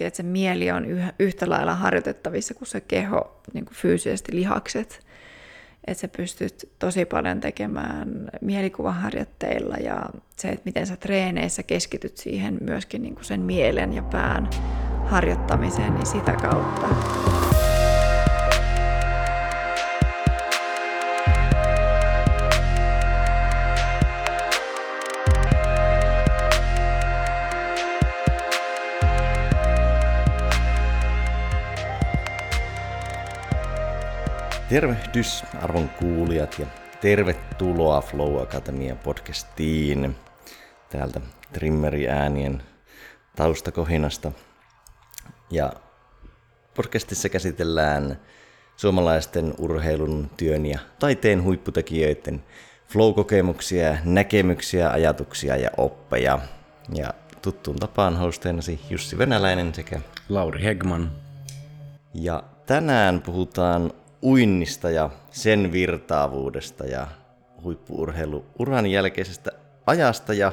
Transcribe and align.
että 0.00 0.16
se 0.16 0.22
mieli 0.22 0.70
on 0.70 0.86
yhtä 1.18 1.50
lailla 1.50 1.74
harjoitettavissa 1.74 2.54
kuin 2.54 2.68
se 2.68 2.80
keho, 2.80 3.40
niin 3.52 3.64
kuin 3.64 3.74
fyysisesti 3.74 4.36
lihakset. 4.36 5.06
Että 5.86 6.00
sä 6.00 6.08
pystyt 6.08 6.70
tosi 6.78 7.04
paljon 7.04 7.40
tekemään 7.40 8.30
mielikuvaharjoitteilla 8.40 9.76
ja 9.76 10.02
se, 10.36 10.48
että 10.48 10.62
miten 10.64 10.86
sä 10.86 10.96
treeneissä 10.96 11.62
keskityt 11.62 12.16
siihen 12.16 12.58
myöskin 12.60 13.02
niin 13.02 13.14
kuin 13.14 13.24
sen 13.24 13.40
mielen 13.40 13.92
ja 13.92 14.02
pään 14.02 14.50
harjoittamiseen, 15.04 15.94
niin 15.94 16.06
sitä 16.06 16.32
kautta. 16.32 16.88
Tervehdys 34.74 35.44
arvon 35.62 35.88
kuulijat 35.88 36.58
ja 36.58 36.66
tervetuloa 37.00 38.00
Flow 38.00 38.42
Akatemian 38.42 38.98
podcastiin 38.98 40.16
täältä 40.90 41.20
Trimmeri 41.52 42.08
äänien 42.08 42.62
taustakohinasta. 43.36 44.32
Ja 45.50 45.72
podcastissa 46.74 47.28
käsitellään 47.28 48.20
suomalaisten 48.76 49.54
urheilun, 49.58 50.30
työn 50.36 50.66
ja 50.66 50.78
taiteen 50.98 51.42
huipputekijöiden 51.42 52.44
flow-kokemuksia, 52.88 53.96
näkemyksiä, 54.04 54.90
ajatuksia 54.90 55.56
ja 55.56 55.70
oppeja. 55.76 56.38
Ja 56.94 57.14
tuttuun 57.42 57.76
tapaan 57.76 58.16
hosteenasi 58.16 58.80
Jussi 58.90 59.18
Venäläinen 59.18 59.74
sekä 59.74 60.00
Lauri 60.28 60.62
Hegman. 60.62 61.12
Ja 62.14 62.42
tänään 62.66 63.22
puhutaan 63.22 63.92
uinnista 64.24 64.90
ja 64.90 65.10
sen 65.30 65.72
virtaavuudesta 65.72 66.84
ja 66.84 67.06
huippuurheilu 67.62 68.44
uran 68.58 68.86
jälkeisestä 68.86 69.50
ajasta 69.86 70.34
ja 70.34 70.52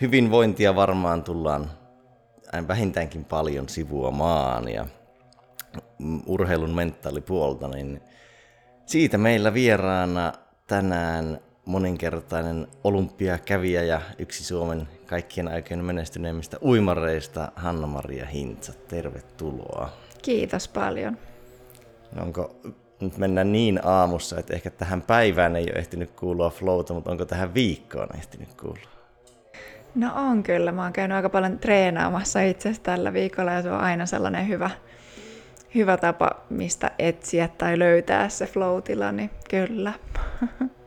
hyvinvointia 0.00 0.74
varmaan 0.74 1.22
tullaan 1.22 1.70
vähintäänkin 2.68 3.24
paljon 3.24 3.68
sivuamaan 3.68 4.68
ja 4.68 4.86
urheilun 6.26 6.74
mentaalipuolta, 6.74 7.68
niin 7.68 8.00
siitä 8.86 9.18
meillä 9.18 9.54
vieraana 9.54 10.32
tänään 10.66 11.40
moninkertainen 11.64 12.66
olympiakävijä 12.84 13.82
ja 13.82 14.00
yksi 14.18 14.44
Suomen 14.44 14.88
kaikkien 15.06 15.48
aikojen 15.48 15.84
menestyneimmistä 15.84 16.56
uimareista 16.62 17.52
Hanna-Maria 17.56 18.26
Hintsa. 18.26 18.72
Tervetuloa. 18.72 19.92
Kiitos 20.22 20.68
paljon. 20.68 21.18
Onko 22.20 22.56
nyt 23.00 23.18
mennään 23.18 23.52
niin 23.52 23.80
aamussa, 23.84 24.38
että 24.38 24.54
ehkä 24.54 24.70
tähän 24.70 25.02
päivään 25.02 25.56
ei 25.56 25.64
ole 25.64 25.78
ehtinyt 25.78 26.10
kuulua 26.10 26.50
flowta, 26.50 26.94
mutta 26.94 27.10
onko 27.10 27.24
tähän 27.24 27.54
viikkoon 27.54 28.08
ehtinyt 28.16 28.54
kuulua? 28.60 28.98
No 29.94 30.10
on 30.14 30.42
kyllä. 30.42 30.72
Mä 30.72 30.82
oon 30.82 30.92
käynyt 30.92 31.16
aika 31.16 31.28
paljon 31.28 31.58
treenaamassa 31.58 32.40
itse 32.40 32.72
tällä 32.82 33.12
viikolla 33.12 33.52
ja 33.52 33.62
se 33.62 33.70
on 33.70 33.80
aina 33.80 34.06
sellainen 34.06 34.48
hyvä, 34.48 34.70
hyvä 35.74 35.96
tapa, 35.96 36.30
mistä 36.50 36.90
etsiä 36.98 37.48
tai 37.58 37.78
löytää 37.78 38.28
se 38.28 38.46
flow 38.46 38.82
niin 39.12 39.30
kyllä. 39.50 39.92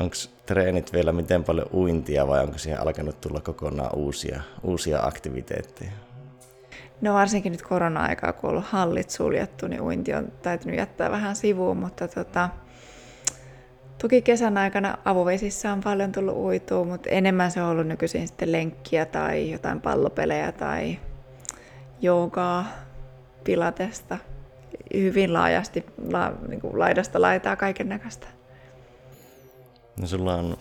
Onko 0.00 0.16
treenit 0.46 0.92
vielä 0.92 1.12
miten 1.12 1.44
paljon 1.44 1.66
uintia 1.72 2.26
vai 2.26 2.42
onko 2.42 2.58
siihen 2.58 2.80
alkanut 2.80 3.20
tulla 3.20 3.40
kokonaan 3.40 3.94
uusia, 3.96 4.42
uusia 4.62 5.00
aktiviteetteja? 5.02 5.90
No 7.00 7.14
varsinkin 7.14 7.52
nyt 7.52 7.62
korona-aikaa, 7.62 8.32
kun 8.32 8.50
on 8.50 8.50
ollut 8.50 8.68
hallit 8.68 9.10
suljettu, 9.10 9.68
niin 9.68 9.80
uinti 9.80 10.14
on 10.14 10.32
täytynyt 10.42 10.78
jättää 10.78 11.10
vähän 11.10 11.36
sivuun, 11.36 11.76
mutta 11.76 12.08
tota, 12.08 12.48
toki 14.02 14.22
kesän 14.22 14.58
aikana 14.58 14.98
avovesissä 15.04 15.72
on 15.72 15.80
paljon 15.80 16.12
tullut 16.12 16.36
uitua, 16.36 16.84
mutta 16.84 17.10
enemmän 17.10 17.50
se 17.50 17.62
on 17.62 17.68
ollut 17.68 17.86
nykyisin 17.86 18.28
sitten 18.28 18.52
lenkkiä 18.52 19.06
tai 19.06 19.50
jotain 19.50 19.80
pallopelejä 19.80 20.52
tai 20.52 20.98
joogaa, 22.00 22.66
pilatesta, 23.44 24.18
hyvin 24.94 25.32
laajasti, 25.32 25.84
la, 26.10 26.32
niin 26.48 26.60
kuin 26.60 26.78
laidasta 26.78 27.20
laitaa 27.20 27.56
kaiken 27.56 27.88
näköistä. 27.88 28.26
No 30.00 30.06
sulla 30.06 30.34
on 30.34 30.56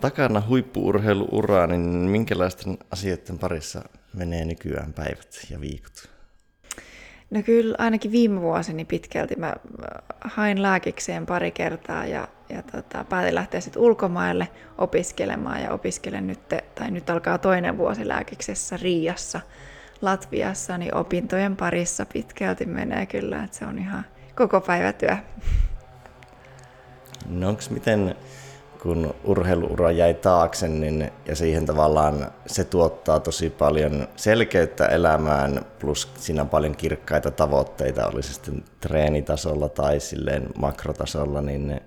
takana 0.00 0.42
huippuurheiluuraa, 0.48 1.66
niin 1.66 1.80
minkälaisten 2.10 2.78
asioiden 2.90 3.38
parissa 3.38 3.82
menee 4.14 4.44
nykyään 4.44 4.92
päivät 4.92 5.46
ja 5.50 5.60
viikot? 5.60 6.10
No 7.30 7.42
kyllä 7.42 7.74
ainakin 7.78 8.12
viime 8.12 8.40
vuosini 8.40 8.84
pitkälti 8.84 9.36
mä 9.36 9.54
hain 10.20 10.62
lääkikseen 10.62 11.26
pari 11.26 11.50
kertaa 11.50 12.06
ja, 12.06 12.28
ja 12.48 12.62
tota, 12.62 13.04
päätin 13.04 13.34
lähteä 13.34 13.60
sitten 13.60 13.82
ulkomaille 13.82 14.48
opiskelemaan 14.78 15.62
ja 15.62 15.72
opiskelen 15.72 16.26
nyt, 16.26 16.48
tai 16.74 16.90
nyt 16.90 17.10
alkaa 17.10 17.38
toinen 17.38 17.78
vuosi 17.78 18.08
lääkiksessä 18.08 18.76
Riassa 18.76 19.40
Latviassa, 20.02 20.78
niin 20.78 20.94
opintojen 20.94 21.56
parissa 21.56 22.06
pitkälti 22.06 22.66
menee 22.66 23.06
kyllä, 23.06 23.44
että 23.44 23.56
se 23.56 23.64
on 23.64 23.78
ihan 23.78 24.04
koko 24.34 24.60
päivä 24.60 24.92
työ. 24.92 25.16
No 27.28 27.48
onko 27.48 27.62
miten 27.70 28.16
kun 28.82 29.14
urheiluura 29.24 29.90
jäi 29.90 30.14
taakse, 30.14 30.68
niin, 30.68 31.10
ja 31.26 31.36
siihen 31.36 31.66
tavallaan 31.66 32.32
se 32.46 32.64
tuottaa 32.64 33.20
tosi 33.20 33.50
paljon 33.50 34.08
selkeyttä 34.16 34.86
elämään, 34.86 35.60
plus 35.78 36.12
siinä 36.18 36.42
on 36.42 36.48
paljon 36.48 36.76
kirkkaita 36.76 37.30
tavoitteita, 37.30 38.06
oli 38.06 38.22
se 38.22 38.32
sitten 38.32 38.64
treenitasolla 38.80 39.68
tai 39.68 40.00
silleen 40.00 40.48
makrotasolla, 40.58 41.40
niin 41.40 41.80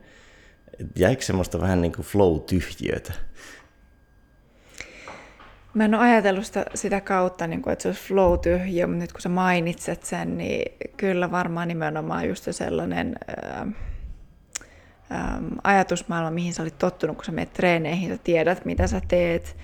jäikö 0.95 1.21
semmoista 1.21 1.61
vähän 1.61 1.81
niin 1.81 1.93
kuin 1.93 2.05
flow-tyhjiötä? 2.05 3.13
Mä 5.73 5.85
en 5.85 5.95
ole 5.95 6.03
ajatellut 6.03 6.45
sitä, 6.45 6.65
sitä 6.75 7.01
kautta, 7.01 7.47
niin 7.47 7.61
kuin, 7.61 7.73
että 7.73 7.83
se 7.83 7.89
olisi 7.89 8.07
flow-tyhjiö, 8.07 8.87
mutta 8.87 9.01
nyt 9.01 9.13
kun 9.13 9.21
sä 9.21 9.29
mainitset 9.29 10.03
sen, 10.03 10.37
niin 10.37 10.71
kyllä 10.97 11.31
varmaan 11.31 11.67
nimenomaan 11.67 12.27
just 12.27 12.47
sellainen... 12.51 13.15
Ää, 13.27 13.67
äm, 15.11 15.49
ajatusmaailma, 15.63 16.31
mihin 16.31 16.53
sä 16.53 16.61
olit 16.61 16.77
tottunut, 16.77 17.15
kun 17.15 17.25
sä 17.25 17.31
menet 17.31 17.53
treeneihin, 17.53 18.09
sä 18.09 18.17
tiedät, 18.23 18.65
mitä 18.65 18.87
sä 18.87 19.01
teet, 19.07 19.57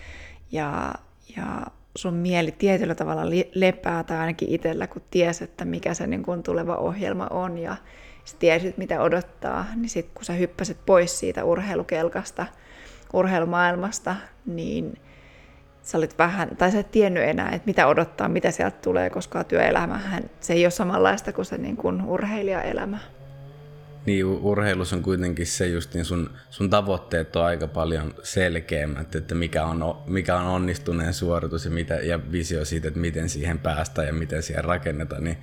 ja, 0.52 0.94
ja 1.38 1.66
sun 1.96 2.14
mieli 2.14 2.52
tietyllä 2.52 2.96
tavalla 2.96 3.32
lepää, 3.56 4.04
tai 4.04 4.18
ainakin 4.18 4.50
itsellä, 4.50 4.88
kun 4.88 5.02
ties, 5.12 5.42
että 5.42 5.66
mikä 5.66 5.94
se 5.94 6.08
niin 6.08 6.24
kun 6.24 6.44
tuleva 6.44 6.76
ohjelma 6.76 7.28
on, 7.30 7.58
ja 7.58 7.76
sä 8.26 8.36
tiesit, 8.40 8.78
mitä 8.78 9.02
odottaa, 9.02 9.66
niin 9.76 9.90
sitten 9.90 10.16
kun 10.16 10.26
sä 10.26 10.34
hyppäsit 10.34 10.78
pois 10.86 11.20
siitä 11.20 11.44
urheilukelkasta, 11.44 12.46
urheilumaailmasta, 13.14 14.16
niin 14.46 14.98
sä 15.82 15.98
olit 15.98 16.18
vähän, 16.18 16.50
tai 16.58 16.72
sä 16.72 16.80
et 16.80 16.92
tiennyt 16.92 17.24
enää, 17.24 17.50
että 17.50 17.66
mitä 17.66 17.88
odottaa, 17.88 18.30
mitä 18.30 18.52
sieltä 18.52 18.78
tulee, 18.82 19.10
koska 19.10 19.44
työelämähän 19.44 20.24
se 20.40 20.54
ei 20.54 20.66
ole 20.66 20.72
samanlaista 20.72 21.34
kuin 21.34 21.46
se 21.46 21.58
niin 21.58 21.78
kuin 21.78 22.02
urheilijaelämä 22.02 23.00
niin 24.06 24.26
urheilussa 24.26 24.96
on 24.96 25.02
kuitenkin 25.02 25.48
se 25.48 25.68
just 25.68 25.94
niin 25.94 26.06
sun, 26.06 26.30
sun 26.50 26.70
tavoitteet 26.70 27.36
on 27.36 27.46
aika 27.46 27.68
paljon 27.68 28.14
selkeämmät, 28.24 29.16
että 29.16 29.36
mikä 29.36 29.66
on, 29.66 29.98
mikä 30.08 30.36
on 30.36 30.46
onnistuneen 30.46 31.14
suoritus 31.14 31.66
ja, 31.66 31.72
mitä, 31.72 31.96
ja 31.96 32.20
visio 32.32 32.66
siitä, 32.66 32.88
että 32.88 33.00
miten 33.00 33.30
siihen 33.30 33.60
päästään 33.60 34.08
ja 34.08 34.14
miten 34.14 34.44
siihen 34.44 34.64
rakennetaan, 34.64 35.24
niin 35.24 35.38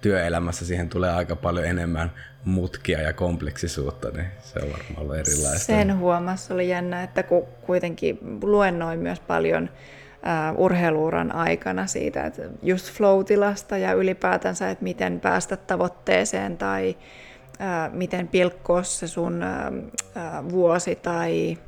työelämässä 0.00 0.66
siihen 0.66 0.88
tulee 0.88 1.10
aika 1.10 1.36
paljon 1.36 1.66
enemmän 1.66 2.12
mutkia 2.44 3.00
ja 3.00 3.12
kompleksisuutta, 3.12 4.10
niin 4.10 4.26
se 4.40 4.58
on 4.58 4.72
varmaan 4.72 4.98
ollut 4.98 5.16
erilaista. 5.16 5.58
Sen 5.58 5.98
huomassa 5.98 6.54
oli 6.54 6.68
jännä, 6.68 7.02
että 7.02 7.22
kun 7.22 7.46
kuitenkin 7.66 8.18
luennoin 8.42 9.00
myös 9.00 9.20
paljon 9.20 9.70
urheiluuran 10.56 11.32
aikana 11.32 11.86
siitä, 11.86 12.26
että 12.26 12.42
just 12.62 12.92
flow-tilasta 12.92 13.78
ja 13.78 13.92
ylipäätänsä, 13.92 14.70
että 14.70 14.84
miten 14.84 15.20
päästä 15.20 15.56
tavoitteeseen 15.56 16.58
tai 16.58 16.96
miten 17.92 18.28
pilkkoa 18.28 18.82
se 18.82 19.06
sun 19.06 19.44
vuosi 20.50 20.96
tai, 20.96 21.58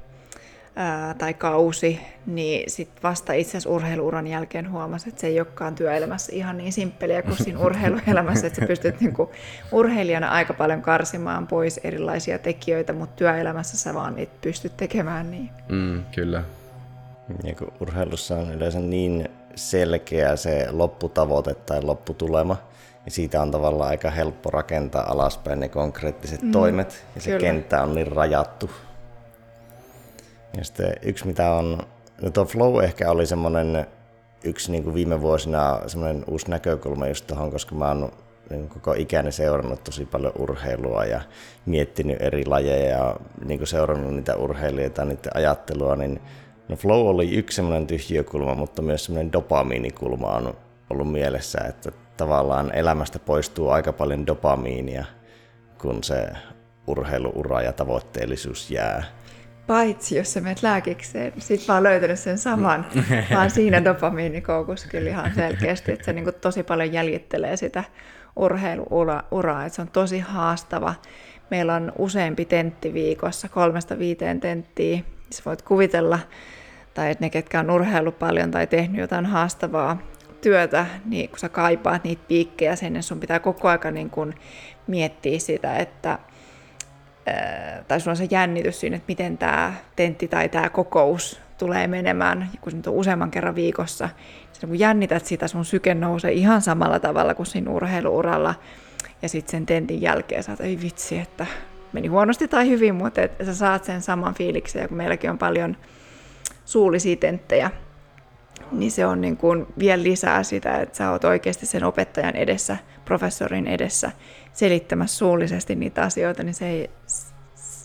tai 1.18 1.34
kausi, 1.34 2.00
niin 2.26 2.70
sit 2.70 2.88
vasta 3.02 3.32
itse 3.32 3.50
asiassa 3.50 3.70
urheiluuran 3.70 4.26
jälkeen 4.26 4.70
huomasi, 4.70 5.08
että 5.08 5.20
se 5.20 5.26
ei 5.26 5.40
olekaan 5.40 5.74
työelämässä 5.74 6.32
ihan 6.34 6.58
niin 6.58 6.72
simppeliä 6.72 7.22
kuin 7.22 7.36
siinä 7.36 7.58
urheiluelämässä, 7.66 8.46
että 8.46 8.60
sä 8.60 8.66
pystyt 8.66 9.00
niinku 9.00 9.30
urheilijana 9.72 10.28
aika 10.28 10.54
paljon 10.54 10.82
karsimaan 10.82 11.46
pois 11.46 11.80
erilaisia 11.84 12.38
tekijöitä, 12.38 12.92
mutta 12.92 13.16
työelämässä 13.16 13.76
sä 13.76 13.94
vaan 13.94 14.18
et 14.18 14.40
pysty 14.40 14.70
tekemään 14.76 15.30
niin. 15.30 15.50
Mm, 15.68 16.02
kyllä. 16.14 16.42
Ja 17.44 17.54
kun 17.54 17.72
urheilussa 17.80 18.36
on 18.36 18.52
yleensä 18.52 18.80
niin 18.80 19.28
selkeä 19.54 20.36
se 20.36 20.66
lopputavoite 20.70 21.54
tai 21.54 21.82
lopputulema, 21.82 22.56
ja 23.04 23.10
siitä 23.10 23.42
on 23.42 23.50
tavallaan 23.50 23.90
aika 23.90 24.10
helppo 24.10 24.50
rakentaa 24.50 25.12
alaspäin 25.12 25.60
ne 25.60 25.68
konkreettiset 25.68 26.42
mm, 26.42 26.52
toimet, 26.52 27.04
ja 27.14 27.20
se 27.20 27.30
kyllä. 27.30 27.40
kenttä 27.40 27.82
on 27.82 27.94
niin 27.94 28.12
rajattu. 28.12 28.70
Ja 30.56 30.64
sitten 30.64 30.92
yksi 31.02 31.26
mitä 31.26 31.50
on, 31.50 31.78
no 32.22 32.30
tuo 32.30 32.44
flow 32.44 32.84
ehkä 32.84 33.10
oli 33.10 33.26
semmoinen 33.26 33.86
yksi 34.44 34.72
niin 34.72 34.84
kuin 34.84 34.94
viime 34.94 35.20
vuosina 35.20 35.80
semmoinen 35.86 36.24
uusi 36.26 36.50
näkökulma 36.50 37.08
just 37.08 37.26
tuohon, 37.26 37.50
koska 37.50 37.74
mä 37.74 37.88
oon 37.88 38.12
niin 38.50 38.68
koko 38.68 38.92
ikäni 38.92 39.32
seurannut 39.32 39.84
tosi 39.84 40.04
paljon 40.04 40.32
urheilua 40.38 41.04
ja 41.04 41.20
miettinyt 41.66 42.22
eri 42.22 42.46
lajeja 42.46 42.98
ja 42.98 43.16
niin 43.44 43.58
kuin 43.58 43.68
seurannut 43.68 44.14
niitä 44.14 44.36
urheilijoita, 44.36 45.04
niiden 45.04 45.36
ajattelua, 45.36 45.96
niin 45.96 46.20
no 46.68 46.76
flow 46.76 47.06
oli 47.06 47.34
yksi 47.34 47.56
semmoinen 47.56 47.86
tyhjiökulma, 47.86 48.54
mutta 48.54 48.82
myös 48.82 49.04
semmoinen 49.04 49.32
dopamiinikulma 49.32 50.28
on 50.28 50.54
ollut 50.90 51.12
mielessä, 51.12 51.58
että 51.68 51.92
tavallaan 52.16 52.74
elämästä 52.74 53.18
poistuu 53.18 53.68
aika 53.68 53.92
paljon 53.92 54.26
dopamiinia, 54.26 55.04
kun 55.78 56.04
se 56.04 56.28
urheiluura 56.86 57.62
ja 57.62 57.72
tavoitteellisuus 57.72 58.70
jää. 58.70 59.04
Paitsi 59.66 60.16
jos 60.16 60.32
sä 60.32 60.40
menet 60.40 60.62
lääkikseen, 60.62 61.32
sit 61.38 61.68
vaan 61.68 61.82
löytänyt 61.82 62.18
sen 62.18 62.38
saman, 62.38 62.86
vaan 63.34 63.50
siinä 63.50 63.84
dopamiinikoukussa 63.84 64.88
kyllä 64.88 65.10
ihan 65.10 65.34
selkeästi, 65.34 65.92
että 65.92 66.04
se 66.04 66.12
niin 66.12 66.34
tosi 66.40 66.62
paljon 66.62 66.92
jäljittelee 66.92 67.56
sitä 67.56 67.84
urheiluuraa, 68.36 69.64
että 69.64 69.76
se 69.76 69.82
on 69.82 69.88
tosi 69.88 70.18
haastava. 70.18 70.94
Meillä 71.50 71.74
on 71.74 71.92
useampi 71.98 72.44
tentti 72.44 72.94
viikossa, 72.94 73.48
kolmesta 73.48 73.98
viiteen 73.98 74.40
tenttiä, 74.40 75.00
sä 75.30 75.42
voit 75.46 75.62
kuvitella, 75.62 76.18
tai 76.94 77.10
että 77.10 77.24
ne, 77.24 77.30
ketkä 77.30 77.60
on 77.60 77.70
urheilu 77.70 78.12
paljon 78.12 78.50
tai 78.50 78.66
tehnyt 78.66 79.00
jotain 79.00 79.26
haastavaa 79.26 79.98
työtä, 80.44 80.86
niin 81.04 81.28
kun 81.28 81.38
sä 81.38 81.48
kaipaat 81.48 82.04
niitä 82.04 82.22
piikkejä 82.28 82.76
sinne, 82.76 83.02
sun 83.02 83.20
pitää 83.20 83.38
koko 83.38 83.68
aika 83.68 83.90
niin 83.90 84.10
kun 84.10 84.34
miettiä 84.86 85.38
sitä, 85.38 85.76
että 85.76 86.18
tai 87.88 88.00
sulla 88.00 88.12
on 88.12 88.16
se 88.16 88.28
jännitys 88.30 88.80
siinä, 88.80 88.96
että 88.96 89.08
miten 89.08 89.38
tämä 89.38 89.74
tentti 89.96 90.28
tai 90.28 90.48
tämä 90.48 90.68
kokous 90.68 91.40
tulee 91.58 91.86
menemään, 91.86 92.48
kun 92.60 92.72
se 92.72 92.90
on 92.90 92.96
useamman 92.96 93.30
kerran 93.30 93.54
viikossa. 93.54 94.08
Sitten 94.52 94.68
kun 94.68 94.78
jännität 94.78 95.24
sitä, 95.26 95.48
sun 95.48 95.64
syke 95.64 95.94
nousee 95.94 96.32
ihan 96.32 96.62
samalla 96.62 97.00
tavalla 97.00 97.34
kuin 97.34 97.46
siinä 97.46 97.70
urheiluuralla. 97.70 98.54
Ja 99.22 99.28
sitten 99.28 99.50
sen 99.50 99.66
tentin 99.66 100.02
jälkeen 100.02 100.42
saat, 100.42 100.60
ei 100.60 100.78
vitsi, 100.82 101.18
että 101.18 101.46
meni 101.92 102.08
huonosti 102.08 102.48
tai 102.48 102.68
hyvin, 102.68 102.94
mutta 102.94 103.22
että 103.22 103.44
sä 103.44 103.54
saat 103.54 103.84
sen 103.84 104.02
saman 104.02 104.34
fiiliksen, 104.34 104.82
ja 104.82 104.88
kun 104.88 104.96
meilläkin 104.96 105.30
on 105.30 105.38
paljon 105.38 105.76
suullisia 106.64 107.16
tenttejä, 107.16 107.70
niin 108.74 108.90
se 108.90 109.06
on 109.06 109.20
niin 109.20 109.36
kuin 109.36 109.66
vielä 109.78 110.02
lisää 110.02 110.42
sitä, 110.42 110.76
että 110.76 110.96
sä 110.96 111.10
oot 111.10 111.24
oikeasti 111.24 111.66
sen 111.66 111.84
opettajan 111.84 112.36
edessä, 112.36 112.76
professorin 113.04 113.66
edessä 113.66 114.10
selittämässä 114.52 115.16
suullisesti 115.16 115.74
niitä 115.74 116.02
asioita, 116.02 116.42
niin 116.42 116.54
se, 116.54 116.68
ei, 116.68 116.90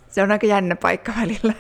se 0.09 0.23
on 0.23 0.31
aika 0.31 0.47
jännä 0.47 0.75
paikka 0.75 1.13
välillä. 1.21 1.53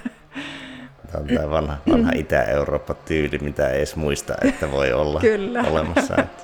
Tämä 1.11 1.21
on 1.21 1.27
tämä 1.27 1.49
vanha, 1.49 1.77
vanha 1.89 2.11
Itä-Eurooppa-tyyli, 2.15 3.39
mitä 3.41 3.69
ei 3.69 3.77
edes 3.77 3.95
muista, 3.95 4.35
että 4.41 4.71
voi 4.71 4.93
olla 4.93 5.19
Kyllä. 5.29 5.61
olemassa. 5.61 6.15
Että... 6.17 6.43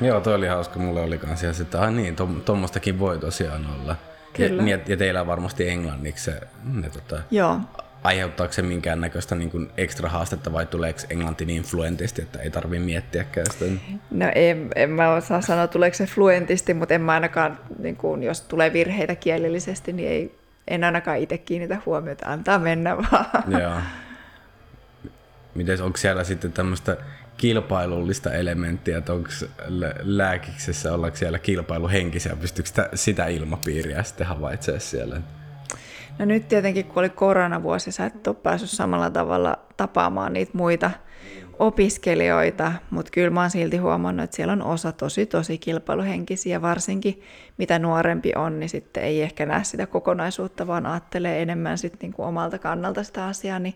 Joo, 0.00 0.20
toi 0.20 0.34
oli 0.34 0.46
hauska. 0.46 0.78
Mulle 0.78 1.00
oli 1.00 1.18
kans 1.18 1.60
että 1.60 1.82
ah 1.82 1.92
niin, 1.92 2.16
tuommoistakin 2.44 2.98
voi 2.98 3.18
tosiaan 3.18 3.66
olla. 3.80 3.96
Kyllä. 4.32 4.62
Ja, 4.62 4.78
ja 4.86 4.96
teillä 4.96 5.20
on 5.20 5.26
varmasti 5.26 5.68
englanniksi 5.68 6.24
se, 6.24 6.40
ne, 6.72 6.90
tota, 6.90 7.22
Joo 7.30 7.60
aiheuttaako 8.04 8.52
se 8.52 8.62
minkäännäköistä 8.62 9.34
niin 9.34 9.50
kuin 9.50 9.70
ekstra 9.76 10.08
haastetta 10.08 10.52
vai 10.52 10.66
tuleeko 10.66 11.00
englanti 11.10 11.44
niin 11.44 11.62
fluentisti, 11.62 12.22
että 12.22 12.38
ei 12.38 12.50
tarvi 12.50 12.78
miettiäkään 12.78 13.46
sitä? 13.50 13.64
No 14.10 14.26
en, 14.34 14.70
en 14.76 14.90
mä 14.90 15.14
osaa 15.14 15.40
sanoa, 15.40 15.66
tuleeko 15.66 15.96
se 15.96 16.06
fluentisti, 16.06 16.74
mutta 16.74 16.94
en 16.94 17.00
mä 17.00 17.12
ainakaan, 17.12 17.58
niin 17.78 17.96
kuin, 17.96 18.22
jos 18.22 18.40
tulee 18.40 18.72
virheitä 18.72 19.14
kielellisesti, 19.14 19.92
niin 19.92 20.08
ei, 20.08 20.38
en 20.68 20.84
ainakaan 20.84 21.18
itse 21.18 21.38
kiinnitä 21.38 21.78
huomiota, 21.86 22.26
antaa 22.26 22.58
mennä 22.58 22.96
vaan. 22.96 23.60
Joo. 23.62 23.80
Miten 25.54 25.82
onko 25.82 25.96
siellä 25.96 26.24
sitten 26.24 26.52
tämmöistä 26.52 26.96
kilpailullista 27.36 28.32
elementtiä, 28.32 28.98
että 28.98 29.12
onko 29.12 29.30
lääkiksessä, 30.02 30.94
ollaanko 30.94 31.16
siellä 31.16 31.38
kilpailuhenkisiä, 31.38 32.36
pystyykö 32.40 32.68
sitä, 32.68 32.88
sitä 32.94 33.26
ilmapiiriä 33.26 34.02
sitten 34.02 34.26
havaitsemaan 34.26 34.80
siellä? 34.80 35.20
No 36.18 36.24
nyt 36.24 36.48
tietenkin, 36.48 36.84
kun 36.84 36.98
oli 36.98 37.08
koronavuosi, 37.08 37.92
sä 37.92 38.06
et 38.06 38.26
ole 38.26 38.36
päässyt 38.42 38.70
samalla 38.70 39.10
tavalla 39.10 39.58
tapaamaan 39.76 40.32
niitä 40.32 40.52
muita 40.54 40.90
opiskelijoita, 41.58 42.72
mutta 42.90 43.10
kyllä 43.10 43.30
mä 43.30 43.40
oon 43.40 43.50
silti 43.50 43.76
huomannut, 43.76 44.24
että 44.24 44.36
siellä 44.36 44.52
on 44.52 44.62
osa 44.62 44.92
tosi 44.92 45.26
tosi 45.26 45.58
kilpailuhenkisiä, 45.58 46.62
varsinkin 46.62 47.22
mitä 47.58 47.78
nuorempi 47.78 48.32
on, 48.36 48.60
niin 48.60 48.68
sitten 48.68 49.02
ei 49.02 49.22
ehkä 49.22 49.46
näe 49.46 49.64
sitä 49.64 49.86
kokonaisuutta, 49.86 50.66
vaan 50.66 50.86
ajattelee 50.86 51.42
enemmän 51.42 51.78
sitten 51.78 51.98
niin 52.02 52.12
kuin 52.12 52.26
omalta 52.26 52.58
kannalta 52.58 53.02
sitä 53.02 53.26
asiaa, 53.26 53.58
niin 53.58 53.74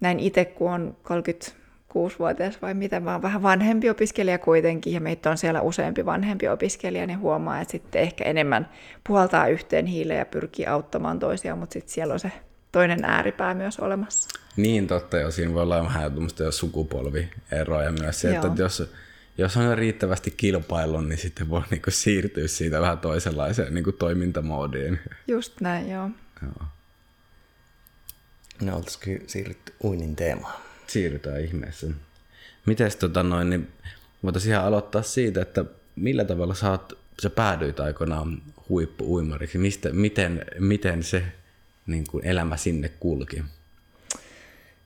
näin 0.00 0.20
itse, 0.20 0.44
kun 0.44 0.72
on 0.72 0.96
30 1.02 1.63
kuusivuotias 1.94 2.62
vai 2.62 2.74
mitä, 2.74 3.00
mä 3.00 3.12
oon 3.12 3.22
vähän 3.22 3.42
vanhempi 3.42 3.90
opiskelija 3.90 4.38
kuitenkin, 4.38 4.92
ja 4.92 5.00
meitä 5.00 5.30
on 5.30 5.38
siellä 5.38 5.60
useampi 5.60 6.06
vanhempi 6.06 6.48
opiskelija, 6.48 7.06
niin 7.06 7.18
huomaa, 7.18 7.60
että 7.60 7.72
sitten 7.72 8.02
ehkä 8.02 8.24
enemmän 8.24 8.68
puhaltaa 9.06 9.46
yhteen 9.48 9.86
hiileen 9.86 10.18
ja 10.18 10.26
pyrkii 10.26 10.66
auttamaan 10.66 11.18
toisiaan, 11.18 11.58
mutta 11.58 11.72
sitten 11.72 11.94
siellä 11.94 12.12
on 12.12 12.20
se 12.20 12.32
toinen 12.72 13.04
ääripää 13.04 13.54
myös 13.54 13.78
olemassa. 13.78 14.40
Niin 14.56 14.86
totta, 14.86 15.16
ja 15.16 15.30
siinä 15.30 15.54
voi 15.54 15.62
olla 15.62 15.84
vähän 15.84 16.12
jo 16.38 16.52
sukupolvieroja 16.52 17.92
myös 17.92 18.20
se, 18.20 18.34
että 18.34 18.50
jos, 18.56 18.92
jos 19.38 19.56
on 19.56 19.78
riittävästi 19.78 20.34
kilpailu, 20.36 21.00
niin 21.00 21.18
sitten 21.18 21.50
voi 21.50 21.62
niinku 21.70 21.90
siirtyä 21.90 22.48
siitä 22.48 22.80
vähän 22.80 22.98
toisenlaiseen 22.98 23.74
niinku 23.74 23.92
toimintamoodiin. 23.92 25.00
Just 25.28 25.60
näin, 25.60 25.90
joo. 25.90 26.10
joo. 26.42 26.66
No, 28.62 28.76
oltaisikin 28.76 29.24
siirrytty 29.26 29.72
uinin 29.84 30.16
teemaan 30.16 30.63
siirrytään 30.86 31.40
ihmeessä. 31.40 31.86
Mites 32.66 32.96
tota 32.96 33.22
noin, 33.22 33.50
niin 33.50 33.68
voitaisiin 34.22 34.52
ihan 34.52 34.64
aloittaa 34.64 35.02
siitä, 35.02 35.42
että 35.42 35.64
millä 35.96 36.24
tavalla 36.24 36.54
sä, 36.54 36.70
oot, 36.70 36.98
sä 37.22 37.30
päädyit 37.30 37.80
aikoinaan 37.80 38.42
huippu-uimariksi? 38.68 39.58
Mistä, 39.58 39.92
miten, 39.92 40.44
miten 40.58 41.02
se 41.02 41.22
niin 41.86 42.04
kuin 42.10 42.26
elämä 42.26 42.56
sinne 42.56 42.90
kulki? 43.00 43.44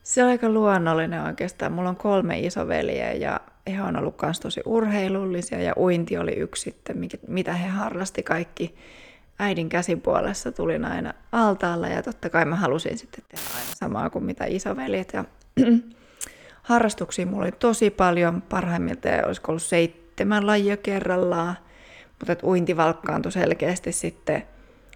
Se 0.03 0.25
on 0.25 0.31
aika 0.31 0.49
luonnollinen 0.49 1.23
oikeastaan. 1.23 1.73
Mulla 1.73 1.89
on 1.89 1.97
kolme 1.97 2.41
isoveliä 2.41 3.12
ja 3.12 3.41
he 3.67 3.83
on 3.83 3.97
ollut 3.97 4.23
myös 4.23 4.41
tosi 4.41 4.61
urheilullisia 4.65 5.62
ja 5.62 5.73
uinti 5.77 6.19
oli 6.19 6.33
yksi 6.33 6.62
sitten, 6.62 7.09
mitä 7.29 7.53
he 7.53 7.69
harrasti 7.69 8.23
kaikki. 8.23 8.75
Äidin 9.38 9.69
käsipuolessa 9.69 10.52
tulin 10.52 10.85
aina 10.85 11.14
altaalla 11.32 11.88
ja 11.88 12.02
totta 12.02 12.31
kai 12.31 12.44
mä 12.44 12.56
halusin 12.56 12.99
sitten 12.99 13.25
tehdä 13.29 13.44
aina 13.55 13.70
samaa 13.75 14.11
kuin 14.11 14.25
mitä 14.25 14.44
isoveljet. 14.44 15.12
Ja 15.12 15.25
harrastuksia 16.62 17.26
mulla 17.26 17.43
oli 17.43 17.52
tosi 17.52 17.90
paljon, 17.90 18.43
parhaimmiltaan 18.43 19.26
olisiko 19.26 19.52
ollut 19.52 19.62
seitsemän 19.62 20.46
lajia 20.46 20.76
kerrallaan, 20.76 21.56
mutta 22.19 22.32
että 22.32 22.46
uinti 22.46 22.77
valkkaantui 22.77 23.32
selkeästi 23.32 23.93
sitten 23.93 24.43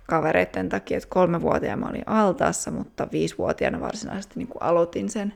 kavereiden 0.07 0.69
takia, 0.69 0.97
että 0.97 1.09
kolmevuotiaana 1.09 1.83
mä 1.83 1.90
olin 1.90 2.09
altaassa, 2.09 2.71
mutta 2.71 3.09
viisivuotiaana 3.12 3.81
varsinaisesti 3.81 4.35
niin 4.37 4.49
aloitin 4.61 5.11
sen 5.11 5.35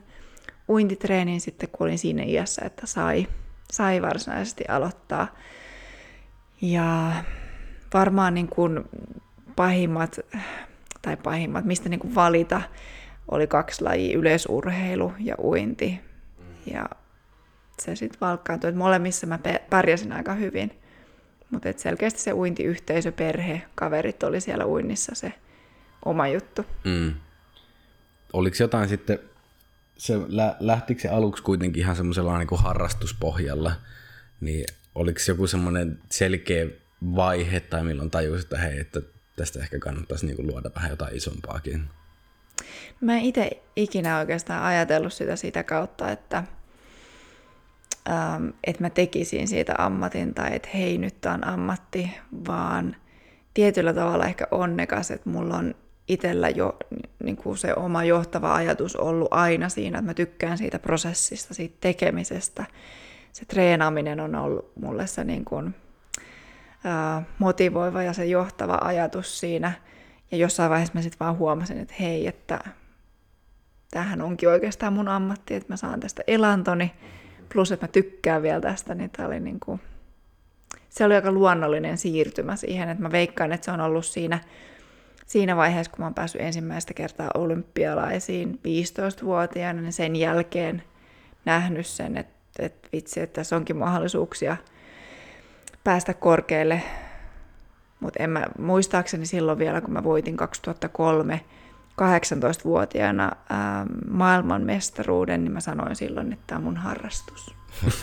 uintitreenin 0.69 1.41
sitten, 1.41 1.69
kun 1.69 1.87
olin 1.87 1.97
siinä 1.97 2.23
iässä, 2.23 2.61
että 2.65 2.85
sai, 2.85 3.27
sai 3.71 4.01
varsinaisesti 4.01 4.63
aloittaa. 4.67 5.27
Ja 6.61 7.11
varmaan 7.93 8.33
niin 8.33 8.47
kuin 8.47 8.83
pahimmat, 9.55 10.19
tai 11.01 11.17
pahimmat, 11.17 11.65
mistä 11.65 11.89
niin 11.89 11.99
kuin 11.99 12.15
valita, 12.15 12.61
oli 13.31 13.47
kaksi 13.47 13.83
lajia, 13.83 14.17
yleisurheilu 14.17 15.13
ja 15.19 15.35
uinti. 15.43 15.99
Ja 16.65 16.85
se 17.81 17.95
sitten 17.95 18.19
valkkaantui, 18.21 18.67
että 18.67 18.77
molemmissa 18.79 19.27
mä 19.27 19.39
pärjäsin 19.69 20.11
aika 20.11 20.33
hyvin. 20.33 20.79
Mutta 21.49 21.69
selkeästi 21.77 22.19
se 22.19 22.33
uintiyhteisö, 22.33 23.11
perhe, 23.11 23.61
kaverit 23.75 24.23
oli 24.23 24.41
siellä 24.41 24.65
uinnissa 24.65 25.15
se 25.15 25.33
oma 26.05 26.27
juttu. 26.27 26.65
Mm. 26.83 27.13
Oliko 28.33 28.55
jotain 28.59 28.89
sitten, 28.89 29.19
se, 29.97 30.13
lähtikö 30.59 31.01
se 31.01 31.09
aluksi 31.09 31.43
kuitenkin 31.43 31.83
ihan 31.83 31.95
semmoisella 31.95 32.37
niin 32.37 32.47
harrastuspohjalla, 32.51 33.71
niin 34.41 34.65
oliko 34.95 35.19
joku 35.27 35.47
semmoinen 35.47 35.99
selkeä 36.09 36.65
vaihe 37.15 37.59
tai 37.59 37.83
milloin 37.83 38.11
tajusit, 38.11 38.43
että 38.43 38.57
hei, 38.57 38.79
että 38.79 39.01
tästä 39.35 39.59
ehkä 39.59 39.79
kannattaisi 39.79 40.25
niin 40.25 40.35
kuin 40.35 40.47
luoda 40.47 40.71
vähän 40.75 40.89
jotain 40.89 41.15
isompaakin? 41.15 41.89
Mä 43.01 43.17
en 43.17 43.21
itse 43.21 43.63
ikinä 43.75 44.19
oikeastaan 44.19 44.63
ajatellut 44.63 45.13
sitä 45.13 45.35
sitä 45.35 45.63
kautta, 45.63 46.11
että, 46.11 46.43
ähm, 48.09 48.47
että 48.63 48.83
mä 48.83 48.89
tekisin 48.89 49.47
siitä 49.47 49.75
ammatin 49.77 50.33
tai 50.33 50.55
että 50.55 50.69
hei 50.73 50.97
nyt 50.97 51.25
on 51.25 51.47
ammatti, 51.47 52.11
vaan 52.47 52.95
tietyllä 53.53 53.93
tavalla 53.93 54.25
ehkä 54.25 54.47
onnekas, 54.51 55.11
että 55.11 55.29
mulla 55.29 55.57
on 55.57 55.75
itsellä 56.07 56.49
jo 56.49 56.77
niin 57.23 57.37
kuin 57.37 57.57
se 57.57 57.73
oma 57.75 58.03
johtava 58.03 58.55
ajatus 58.55 58.95
ollut 58.95 59.27
aina 59.31 59.69
siinä, 59.69 59.97
että 59.97 60.09
mä 60.09 60.13
tykkään 60.13 60.57
siitä 60.57 60.79
prosessista, 60.79 61.53
siitä 61.53 61.77
tekemisestä. 61.81 62.65
Se 63.31 63.45
treenaaminen 63.45 64.19
on 64.19 64.35
ollut 64.35 64.71
mulle 64.75 65.07
se 65.07 65.23
niin 65.23 65.45
kuin, 65.45 65.75
motivoiva 67.39 68.03
ja 68.03 68.13
se 68.13 68.25
johtava 68.25 68.77
ajatus 68.81 69.39
siinä– 69.39 69.71
ja 70.31 70.37
jossain 70.37 70.69
vaiheessa 70.69 70.93
mä 70.93 71.01
sitten 71.01 71.19
vaan 71.19 71.37
huomasin, 71.37 71.77
että 71.77 71.93
hei, 71.99 72.27
että 72.27 72.59
tämähän 73.91 74.21
onkin 74.21 74.49
oikeastaan 74.49 74.93
mun 74.93 75.07
ammatti, 75.07 75.53
että 75.53 75.73
mä 75.73 75.77
saan 75.77 75.99
tästä 75.99 76.23
elantoni, 76.27 76.91
plus 77.53 77.71
että 77.71 77.83
mä 77.83 77.87
tykkään 77.91 78.41
vielä 78.41 78.61
tästä, 78.61 78.95
niin 78.95 79.09
tämä 79.09 79.27
oli 79.27 79.39
niin 79.39 79.59
kuin, 79.59 79.81
se 80.89 81.05
oli 81.05 81.15
aika 81.15 81.31
luonnollinen 81.31 81.97
siirtymä 81.97 82.55
siihen, 82.55 82.89
että 82.89 83.03
mä 83.03 83.11
veikkaan, 83.11 83.51
että 83.51 83.65
se 83.65 83.71
on 83.71 83.81
ollut 83.81 84.05
siinä, 84.05 84.39
siinä 85.25 85.55
vaiheessa, 85.55 85.91
kun 85.91 85.99
mä 85.99 86.05
oon 86.05 86.13
päässyt 86.13 86.41
ensimmäistä 86.41 86.93
kertaa 86.93 87.31
olympialaisiin 87.33 88.59
15-vuotiaana, 88.59 89.81
niin 89.81 89.93
sen 89.93 90.15
jälkeen 90.15 90.83
nähnyt 91.45 91.87
sen, 91.87 92.17
että, 92.17 92.35
että 92.59 92.89
vitsi, 92.93 93.19
että 93.19 93.33
tässä 93.33 93.55
onkin 93.55 93.77
mahdollisuuksia 93.77 94.57
päästä 95.87 96.13
korkealle. 96.13 96.83
Mutta 97.99 98.23
en 98.23 98.29
mä, 98.29 98.45
muistaakseni 98.57 99.25
silloin 99.25 99.57
vielä, 99.57 99.81
kun 99.81 99.93
mä 99.93 100.03
voitin 100.03 100.37
2003 100.37 101.41
18-vuotiaana 102.01 103.31
ää, 103.49 103.85
maailmanmestaruuden, 104.09 105.43
niin 105.43 105.51
mä 105.51 105.59
sanoin 105.59 105.95
silloin, 105.95 106.33
että 106.33 106.43
tämä 106.47 106.57
on 106.57 106.63
mun 106.63 106.77
harrastus. 106.77 107.55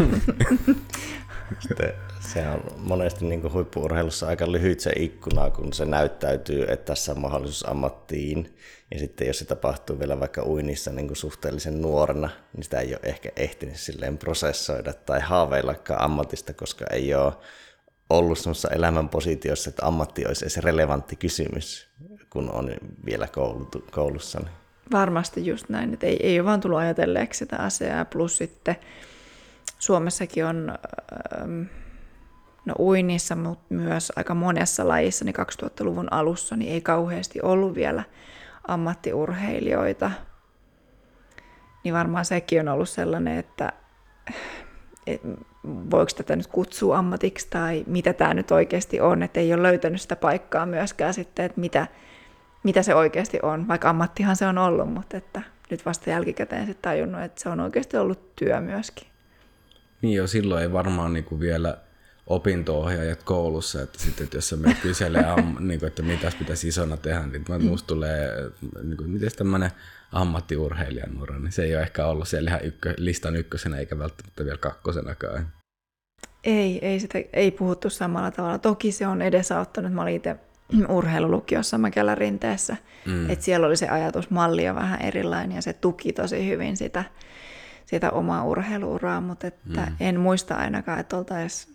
Sitten 1.68 1.92
se 2.20 2.48
on 2.48 2.60
monesti 2.78 3.24
niin 3.24 3.52
huippuurheilussa 3.52 4.26
aika 4.26 4.52
lyhyt 4.52 4.80
se 4.80 4.92
ikkuna, 4.96 5.50
kun 5.50 5.72
se 5.72 5.84
näyttäytyy, 5.84 6.62
että 6.62 6.84
tässä 6.84 7.12
on 7.12 7.20
mahdollisuus 7.20 7.68
ammattiin. 7.68 8.56
Ja 8.90 8.98
sitten 8.98 9.26
jos 9.26 9.38
se 9.38 9.44
tapahtuu 9.44 9.98
vielä 9.98 10.20
vaikka 10.20 10.42
uinnissa 10.42 10.90
niin 10.90 11.06
kuin 11.06 11.16
suhteellisen 11.16 11.82
nuorena, 11.82 12.30
niin 12.56 12.64
sitä 12.64 12.80
ei 12.80 12.94
ole 12.94 13.00
ehkä 13.02 13.28
ehtinyt 13.36 13.76
silleen 13.76 14.18
prosessoida 14.18 14.92
tai 14.92 15.20
haaveillakaan 15.20 16.00
ammatista, 16.00 16.52
koska 16.52 16.84
ei 16.90 17.14
ole 17.14 17.32
ollut 18.10 18.38
semmoisessa 18.38 18.68
elämän 18.68 19.08
positiossa, 19.08 19.70
että 19.70 19.86
ammatti 19.86 20.26
olisi 20.26 20.44
edes 20.44 20.56
relevantti 20.56 21.16
kysymys, 21.16 21.88
kun 22.30 22.50
on 22.50 22.70
vielä 23.06 23.28
koulussa. 23.90 24.40
Niin. 24.40 24.50
Varmasti 24.92 25.46
just 25.46 25.68
näin, 25.68 25.94
että 25.94 26.06
ei, 26.06 26.16
ei 26.22 26.40
ole 26.40 26.46
vaan 26.46 26.60
tullut 26.60 26.78
ajatelleeksi 26.78 27.38
sitä 27.38 27.56
asiaa, 27.56 28.04
plus 28.04 28.36
sitten 28.36 28.76
Suomessakin 29.78 30.44
on 30.44 30.78
ähm, 31.40 31.62
no 32.64 32.74
uinnissa, 32.78 33.36
mutta 33.36 33.74
myös 33.74 34.12
aika 34.16 34.34
monessa 34.34 34.88
lajissa, 34.88 35.24
niin 35.24 35.34
2000-luvun 35.62 36.12
alussa 36.12 36.56
niin 36.56 36.72
ei 36.72 36.80
kauheasti 36.80 37.40
ollut 37.42 37.74
vielä 37.74 38.02
ammattiurheilijoita. 38.68 40.10
Niin 41.84 41.94
varmaan 41.94 42.24
sekin 42.24 42.60
on 42.60 42.68
ollut 42.68 42.88
sellainen, 42.88 43.38
että 43.38 43.72
et, 45.06 45.20
voiko 45.64 46.10
tätä 46.16 46.36
nyt 46.36 46.46
kutsua 46.46 46.98
ammatiksi 46.98 47.46
tai 47.50 47.84
mitä 47.86 48.12
tämä 48.12 48.34
nyt 48.34 48.50
oikeasti 48.50 49.00
on, 49.00 49.22
että 49.22 49.40
ei 49.40 49.54
ole 49.54 49.62
löytänyt 49.62 50.00
sitä 50.00 50.16
paikkaa 50.16 50.66
myöskään 50.66 51.14
sitten, 51.14 51.44
että 51.44 51.60
mitä, 51.60 51.86
mitä 52.62 52.82
se 52.82 52.94
oikeasti 52.94 53.38
on, 53.42 53.68
vaikka 53.68 53.90
ammattihan 53.90 54.36
se 54.36 54.46
on 54.46 54.58
ollut, 54.58 54.92
mutta 54.92 55.16
että 55.16 55.42
nyt 55.70 55.86
vasta 55.86 56.10
jälkikäteen 56.10 56.66
sitten 56.66 56.82
tajunnut, 56.82 57.22
että 57.22 57.42
se 57.42 57.48
on 57.48 57.60
oikeasti 57.60 57.96
ollut 57.96 58.36
työ 58.36 58.60
myöskin. 58.60 59.08
Niin 60.02 60.14
jo 60.14 60.26
silloin 60.26 60.62
ei 60.62 60.72
varmaan 60.72 61.12
niin 61.12 61.24
kuin 61.24 61.40
vielä 61.40 61.78
opinto-ohjaajat 62.26 63.22
koulussa, 63.22 63.82
että 63.82 63.98
sitten 63.98 64.24
että 64.24 64.36
jos 64.36 64.48
sä 64.48 64.56
menet 64.56 64.78
kyselee, 64.78 65.24
am, 65.24 65.56
niin 65.68 65.80
kuin, 65.80 65.88
että 65.88 66.02
mitä 66.02 66.32
pitäisi 66.38 66.68
isona 66.68 66.96
tehdä, 66.96 67.26
niin 67.26 67.44
mm. 67.48 67.64
musta 67.64 67.86
tulee, 67.86 68.28
niin 68.82 68.96
kuin, 68.96 69.10
miten 69.10 69.30
tämmöinen 69.36 69.70
ammattiurheilijan 70.12 71.22
ura, 71.22 71.38
niin 71.38 71.52
se 71.52 71.62
ei 71.62 71.74
ole 71.74 71.82
ehkä 71.82 72.06
ollut 72.06 72.28
siellä 72.28 72.50
ihan 72.50 72.64
ykkö, 72.64 72.94
listan 72.96 73.36
ykkösenä 73.36 73.76
eikä 73.76 73.98
välttämättä 73.98 74.44
vielä 74.44 74.58
kakkosenakaan. 74.58 75.46
Ei, 76.44 76.86
ei, 76.86 77.00
sitä, 77.00 77.18
ei 77.32 77.50
puhuttu 77.50 77.90
samalla 77.90 78.30
tavalla. 78.30 78.58
Toki 78.58 78.92
se 78.92 79.06
on 79.06 79.22
edesauttanut. 79.22 79.92
Mä 79.92 80.02
olin 80.02 80.16
itse 80.16 80.36
urheilulukiossa 80.88 81.78
Mäkelän 81.78 82.18
rinteessä, 82.18 82.76
mm. 83.06 83.30
että 83.30 83.44
siellä 83.44 83.66
oli 83.66 83.76
se 83.76 83.88
ajatusmalli 83.88 84.64
jo 84.64 84.74
vähän 84.74 85.02
erilainen 85.02 85.56
ja 85.56 85.62
se 85.62 85.72
tuki 85.72 86.12
tosi 86.12 86.48
hyvin 86.48 86.76
sitä, 86.76 87.04
sitä 87.86 88.10
omaa 88.10 88.44
urheiluuraa, 88.44 89.20
mutta 89.20 89.46
että 89.46 89.80
mm. 89.80 89.96
en 90.00 90.20
muista 90.20 90.54
ainakaan, 90.54 91.00
että 91.00 91.16
oltaisiin 91.16 91.73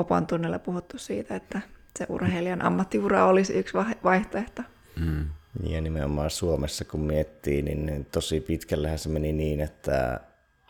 opan 0.00 0.26
tunnella 0.26 0.58
puhuttu 0.58 0.98
siitä, 0.98 1.36
että 1.36 1.60
se 1.98 2.06
urheilijan 2.08 2.62
ammattiura 2.62 3.26
olisi 3.26 3.52
yksi 3.52 3.74
vaihtoehto. 4.04 4.62
Mm. 5.00 5.26
Ja 5.62 5.80
nimenomaan 5.80 6.30
Suomessa 6.30 6.84
kun 6.84 7.00
miettii, 7.00 7.62
niin 7.62 8.06
tosi 8.12 8.40
pitkällähän 8.40 8.98
se 8.98 9.08
meni 9.08 9.32
niin, 9.32 9.60
että 9.60 10.20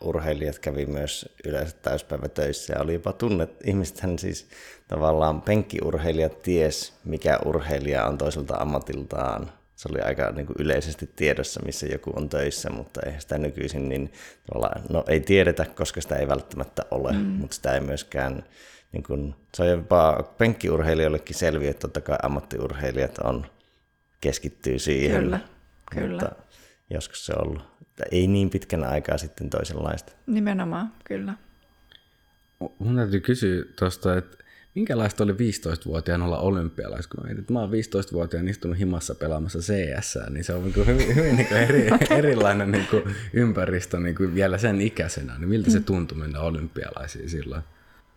urheilijat 0.01 0.59
kävi 0.59 0.85
myös 0.85 1.29
yleensä 1.45 1.75
täyspäivätöissä 1.81 2.73
ja 2.73 2.81
oli 2.81 2.93
jopa 2.93 3.13
tunnet, 3.13 3.51
ihmisethän 3.65 4.19
siis 4.19 4.47
tavallaan 4.87 5.41
penkkiurheilijat 5.41 6.41
ties, 6.41 6.93
mikä 7.03 7.39
urheilija 7.45 8.05
on 8.05 8.17
toiselta 8.17 8.57
ammatiltaan. 8.57 9.51
Se 9.75 9.89
oli 9.91 10.01
aika 10.01 10.31
niin 10.31 10.45
kuin 10.45 10.55
yleisesti 10.59 11.09
tiedossa, 11.15 11.61
missä 11.65 11.87
joku 11.87 12.11
on 12.15 12.29
töissä, 12.29 12.69
mutta 12.69 13.01
ei 13.05 13.21
sitä 13.21 13.37
nykyisin 13.37 13.89
niin 13.89 14.11
tavallaan, 14.47 14.81
no 14.89 15.03
ei 15.07 15.19
tiedetä, 15.19 15.65
koska 15.65 16.01
sitä 16.01 16.15
ei 16.15 16.27
välttämättä 16.27 16.85
ole, 16.91 17.11
mm. 17.11 17.19
mutta 17.19 17.55
sitä 17.55 17.73
ei 17.73 17.81
myöskään, 17.81 18.43
niin 18.91 19.03
kuin, 19.03 19.35
se 19.53 19.63
on 19.63 19.69
jopa 19.69 20.33
penkkiurheilijoillekin 20.37 21.35
selviö, 21.35 21.69
että 21.69 21.81
totta 21.81 22.01
kai 22.01 22.17
ammattiurheilijat 22.23 23.17
on, 23.17 23.45
keskittyy 24.21 24.79
siihen. 24.79 25.23
Kyllä, 25.23 25.39
kyllä. 25.91 26.11
Mutta 26.11 26.35
joskus 26.89 27.25
se 27.25 27.33
on 27.33 27.47
ollut 27.47 27.71
että 28.01 28.15
ei 28.15 28.27
niin 28.27 28.49
pitkän 28.49 28.83
aikaa 28.83 29.17
sitten 29.17 29.49
toisenlaista. 29.49 30.13
Nimenomaan, 30.27 30.91
kyllä. 31.03 31.33
Mun 32.79 32.95
täytyy 32.95 33.19
kysyä 33.19 33.65
tuosta, 33.79 34.17
että 34.17 34.37
minkälaista 34.75 35.23
oli 35.23 35.31
15-vuotiaana 35.31 36.25
olla 36.25 36.37
olympialais? 36.37 37.07
Kun 37.07 37.23
mä, 37.23 37.31
että 37.31 37.53
mä 37.53 37.59
oon 37.59 37.69
15-vuotiaana 37.69 38.49
istunut 38.49 38.79
himassa 38.79 39.15
pelaamassa 39.15 39.59
CS, 39.59 40.17
niin 40.29 40.43
se 40.43 40.53
on 40.53 40.63
niin 40.63 40.87
hyvin, 40.87 41.15
hyvin 41.15 41.35
niin 41.35 41.53
eri, 41.53 41.89
erilainen 42.17 42.71
niin 42.71 42.87
kuin 42.87 43.03
ympäristö 43.33 43.99
niin 43.99 44.15
kuin 44.15 44.35
vielä 44.35 44.57
sen 44.57 44.81
ikäisenä. 44.81 45.37
Niin 45.37 45.49
miltä 45.49 45.71
se 45.71 45.79
tuntui 45.79 46.17
mennä 46.17 46.39
olympialaisiin 46.39 47.29
silloin? 47.29 47.63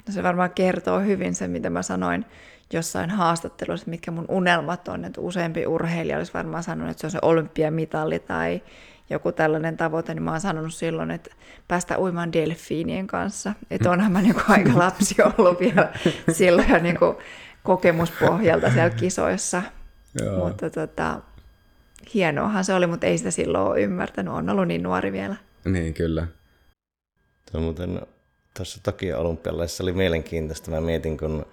No 0.06 0.12
se 0.12 0.23
varmaan 0.23 0.50
kertoo 0.50 1.00
hyvin 1.00 1.34
se, 1.34 1.49
mitä 1.49 1.70
mä 1.70 1.82
sanoin 1.82 2.25
jossain 2.73 3.11
haastattelussa, 3.11 3.90
mitkä 3.90 4.11
mun 4.11 4.25
unelmat 4.28 4.88
on, 4.88 5.04
että 5.04 5.20
useampi 5.20 5.66
urheilija 5.66 6.18
olisi 6.18 6.34
varmaan 6.34 6.62
sanonut, 6.62 6.90
että 6.90 7.00
se 7.00 7.06
on 7.06 7.11
se 7.11 7.18
olympiamitali 7.23 8.18
tai 8.18 8.62
joku 9.11 9.32
tällainen 9.32 9.76
tavoite, 9.76 10.14
niin 10.14 10.23
mä 10.23 10.30
oon 10.30 10.40
sanonut 10.40 10.75
silloin, 10.75 11.11
että 11.11 11.30
päästä 11.68 11.99
uimaan 11.99 12.32
delfiinien 12.32 13.06
kanssa. 13.06 13.52
Että 13.70 13.90
onhan 13.90 14.12
mä 14.12 14.23
niin 14.23 14.34
aika 14.49 14.78
lapsi 14.84 15.14
ollut 15.38 15.61
vielä 15.61 15.92
silloin 16.32 16.68
jo 16.68 16.78
niin 16.78 16.99
kokemuspohjalta 17.62 18.70
siellä 18.70 18.90
kisoissa. 18.90 19.62
Joo. 20.20 20.38
Mutta 20.38 20.70
tota, 20.70 21.20
hienoahan 22.14 22.64
se 22.64 22.75
oli, 22.75 22.87
mutta 22.87 23.06
ei 23.06 23.18
sitä 23.18 23.30
silloin 23.30 23.66
ole 23.66 23.80
ymmärtänyt. 23.80 24.34
On 24.34 24.50
ollut 24.50 24.68
niin 24.68 24.82
nuori 24.82 25.12
vielä. 25.12 25.37
Niin, 25.64 25.94
kyllä. 25.94 26.26
Tuo 27.52 27.61
muuten 27.61 28.00
tuossa 28.56 28.80
Tokio 28.82 29.20
olympialaisissa 29.20 29.82
oli 29.82 29.92
mielenkiintoista. 29.92 30.70
Mä 30.70 30.80
mietin, 30.80 31.18
kun 31.18 31.46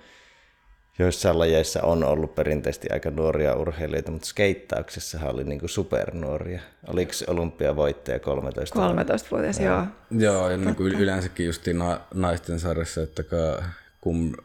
joissain 1.00 1.40
lajeissa 1.40 1.82
on 1.84 2.04
ollut 2.04 2.36
perinteisesti 2.36 2.88
aika 2.92 3.12
nuoria 3.12 3.56
urheilijoita, 3.56 4.12
mutta 4.12 4.28
skeittauksessahan 4.28 5.34
oli 5.34 5.44
niin 5.44 5.60
kuin 5.60 5.70
supernuoria. 5.70 6.62
Oliko 6.88 7.12
olympiavoittaja 7.28 8.20
13 8.20 8.80
13-vuotias, 8.80 9.60
joo. 9.60 9.86
Joo, 10.12 10.34
joo 10.34 10.50
ja 10.50 10.58
niin 10.58 10.76
kuin 10.76 10.96
yleensäkin 10.96 11.46
justiin 11.46 11.78
naisten 12.14 12.60
sarjassa, 12.60 13.02
että 13.02 13.24
kun 14.02 14.38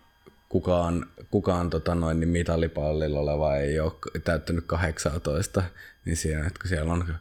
kukaan, 0.48 1.06
kukaan 1.30 1.70
tota 1.70 1.94
noin, 1.94 2.20
niin 2.20 2.28
mitalipallilla 2.28 3.20
oleva 3.20 3.56
ei 3.56 3.80
ole 3.80 3.92
täyttänyt 4.25 4.64
18, 4.66 5.62
niin 6.04 6.16
siinä, 6.16 6.46
että 6.46 6.60
kun 6.60 6.68
siellä 6.68 6.92
on, 6.92 7.14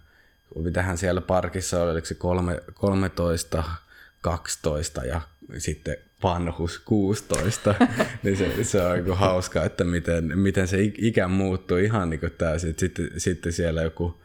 mitähän 0.55 0.97
siellä 0.97 1.21
parkissa 1.21 1.83
oli, 1.83 1.91
oliko 1.91 2.05
se 2.05 2.15
13, 2.73 3.63
12 4.25 5.05
ja 5.05 5.21
sitten 5.57 5.97
vanhus 6.23 6.79
16, 6.79 7.75
niin 8.23 8.37
se, 8.37 8.63
se 8.63 8.81
on 8.81 9.03
niin 9.03 9.17
hauska, 9.17 9.63
että 9.63 9.83
miten, 9.83 10.39
miten 10.39 10.67
se 10.67 10.77
ikä 10.97 11.27
muuttuu 11.27 11.77
ihan 11.77 12.09
niin 12.09 12.19
kuin 12.19 12.31
tämä. 12.37 12.57
Sitten, 12.57 13.09
sitten 13.17 13.53
siellä 13.53 13.81
joku 13.81 14.21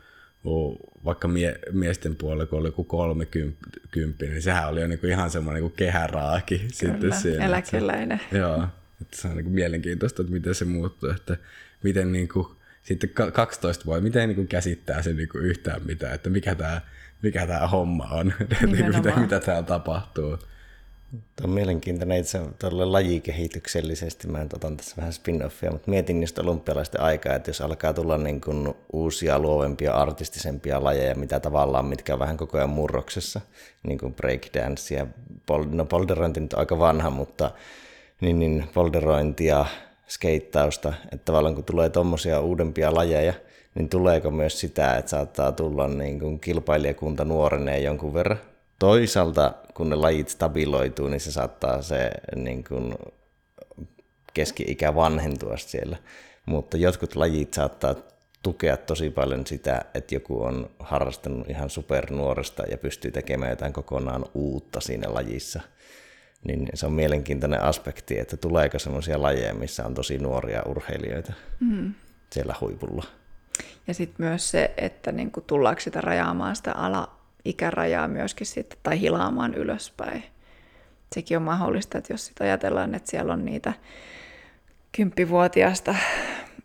vaikka 1.05 1.29
mie, 1.29 1.59
miesten 1.73 2.17
puolella, 2.17 2.47
kun 2.47 2.59
oli 2.59 2.69
joku 2.69 2.85
30, 2.85 4.25
niin 4.25 4.43
sehän 4.43 4.69
oli 4.69 4.81
jo 4.81 4.87
niin 4.87 4.99
kuin 4.99 5.11
ihan 5.11 5.31
semmoinen 5.31 5.63
niin 5.63 5.73
kehäraaki. 5.73 6.59
Kyllä, 6.59 6.71
sitten 6.73 7.13
siinä, 7.13 7.47
eläkeläinen. 7.47 8.21
Se, 8.31 8.39
joo, 8.39 8.69
että 9.03 9.17
se 9.17 9.29
on 9.29 9.37
niin 9.37 9.45
kuin 9.45 9.55
mielenkiintoista, 9.55 10.23
että 10.23 10.33
miten 10.33 10.55
se 10.55 10.65
muuttuu, 10.65 11.11
että 11.11 11.37
miten 11.83 12.13
niin 12.13 12.29
kuin, 12.29 12.47
sitten 12.83 13.11
12 13.33 13.85
vuotta, 13.85 14.03
miten 14.03 14.29
niin 14.29 14.37
kuin 14.37 14.49
käsittää 14.49 15.03
se 15.03 15.13
niin 15.13 15.29
kuin 15.29 15.45
yhtään 15.45 15.81
mitään, 15.87 16.15
että 16.15 16.31
mikä 16.31 16.55
tämä 16.55 16.81
mikä 17.23 17.47
tämä 17.47 17.67
homma 17.67 18.09
on, 18.11 18.33
mitä, 18.95 19.21
mitä 19.21 19.41
täällä 19.41 19.63
tapahtuu. 19.63 20.39
Tuo 21.11 21.45
on 21.45 21.51
mielenkiintoinen 21.51 22.19
itse 22.19 22.41
tuolle 22.59 22.85
lajikehityksellisesti. 22.85 24.29
Mä 24.29 24.47
otan 24.55 24.77
tässä 24.77 24.97
vähän 24.97 25.13
spin-offia, 25.13 25.73
mutta 25.73 25.91
mietin 25.91 26.21
niistä 26.21 26.43
olympialaisten 26.43 27.01
aikaa, 27.01 27.35
että 27.35 27.51
jos 27.51 27.61
alkaa 27.61 27.93
tulla 27.93 28.19
niin 28.19 28.41
kuin 28.41 28.75
uusia, 28.93 29.39
luovempia, 29.39 29.93
artistisempia 29.93 30.85
lajeja, 30.85 31.15
mitä 31.15 31.41
tavallaan, 31.41 31.85
mitkä 31.85 32.13
on 32.13 32.19
vähän 32.19 32.37
koko 32.37 32.59
ajan 32.59 32.71
murroksessa, 32.71 33.41
niin 33.83 33.99
kuin 33.99 34.15
breakdance 34.15 34.95
ja 34.95 35.07
pol- 35.47 35.67
no 35.71 35.85
polderointi 35.85 36.41
nyt 36.41 36.53
on 36.53 36.59
aika 36.59 36.79
vanha, 36.79 37.11
mutta 37.11 37.51
niin, 38.21 38.39
niin 38.39 38.69
polderointi 38.75 39.47
ja 39.47 39.67
skeittausta, 40.09 40.93
että 41.13 41.25
tavallaan 41.25 41.55
kun 41.55 41.65
tulee 41.65 41.89
tuommoisia 41.89 42.41
uudempia 42.41 42.95
lajeja, 42.95 43.35
niin 43.75 43.89
tuleeko 43.89 44.31
myös 44.31 44.61
sitä, 44.61 44.97
että 44.97 45.11
saattaa 45.11 45.53
tulla 45.53 45.89
niin 45.89 46.21
kuin 46.21 46.41
kilpailijakunta 46.41 47.25
nuorenee 47.25 47.81
jonkun 47.81 48.15
verran? 48.15 48.39
toisaalta 48.81 49.55
kun 49.75 49.91
ne 49.91 49.97
lajit 49.97 50.29
stabiloituu, 50.29 51.09
niin 51.09 51.21
se 51.21 51.33
saattaa 51.33 51.83
se 51.83 52.11
niin 52.37 52.65
kuin, 52.65 52.95
keski-ikä 54.35 54.95
vanhentua 54.95 55.57
siellä. 55.57 55.97
Mutta 56.47 56.77
jotkut 56.77 57.17
lajit 57.17 57.55
saattaa 57.55 57.95
tukea 58.43 58.77
tosi 58.77 59.11
paljon 59.11 59.47
sitä, 59.47 59.85
että 59.95 60.15
joku 60.15 60.43
on 60.43 60.71
harrastanut 60.79 61.51
ihan 61.51 61.71
supernuoresta 61.71 62.63
ja 62.71 62.79
pystyy 62.79 63.11
tekemään 63.11 63.51
jotain 63.51 63.73
kokonaan 63.73 64.25
uutta 64.35 64.81
siinä 64.81 65.15
lajissa. 65.15 65.61
Niin 66.45 66.69
se 66.75 66.87
on 66.87 66.93
mielenkiintoinen 66.93 67.63
aspekti, 67.63 68.19
että 68.19 68.37
tuleeko 68.37 68.79
sellaisia 68.79 69.23
lajeja, 69.23 69.55
missä 69.55 69.87
on 69.87 69.95
tosi 69.95 70.19
nuoria 70.19 70.63
urheilijoita 70.67 71.33
mm. 71.61 71.95
siellä 72.33 72.55
huipulla. 72.61 73.20
Ja 73.87 73.95
sitten 73.95 74.27
myös 74.27 74.51
se, 74.51 74.75
että 74.77 75.13
niinku 75.13 75.41
tullaanko 75.41 75.81
sitä 75.81 76.01
rajaamaan 76.01 76.57
sitä 76.57 76.73
ala-ikärajaa 76.73 78.09
myöskin 78.09 78.47
sitten, 78.47 78.79
tai 78.83 79.01
hilaamaan 79.01 79.55
ylöspäin. 79.55 80.25
Sekin 81.15 81.37
on 81.37 81.43
mahdollista, 81.43 81.99
että 81.99 82.13
jos 82.13 82.27
sitä 82.27 82.45
ajatellaan, 82.45 82.95
että 82.95 83.11
siellä 83.11 83.33
on 83.33 83.45
niitä 83.45 83.73
kymppivuotiaasta 84.93 85.95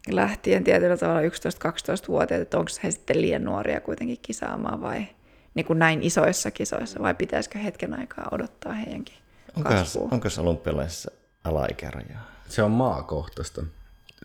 lähtien 0.09 0.63
tietyllä 0.63 0.97
tavalla 0.97 1.21
11-12-vuotiaat, 1.21 2.41
että 2.41 2.57
onko 2.57 2.71
he 2.83 2.91
sitten 2.91 3.21
liian 3.21 3.43
nuoria 3.43 3.81
kuitenkin 3.81 4.19
kisaamaan 4.21 4.81
vai 4.81 5.07
niin 5.53 5.65
kuin 5.65 5.79
näin 5.79 6.03
isoissa 6.03 6.51
kisoissa, 6.51 7.01
vai 7.01 7.13
pitäisikö 7.13 7.59
hetken 7.59 7.99
aikaa 7.99 8.27
odottaa 8.31 8.73
heidänkin 8.73 9.17
kasvua? 9.63 10.09
Onko 10.11 10.27
olympialaisissa 10.39 11.11
alaikärajaa? 11.43 12.31
Se 12.49 12.63
on 12.63 12.71
maakohtaista. 12.71 13.63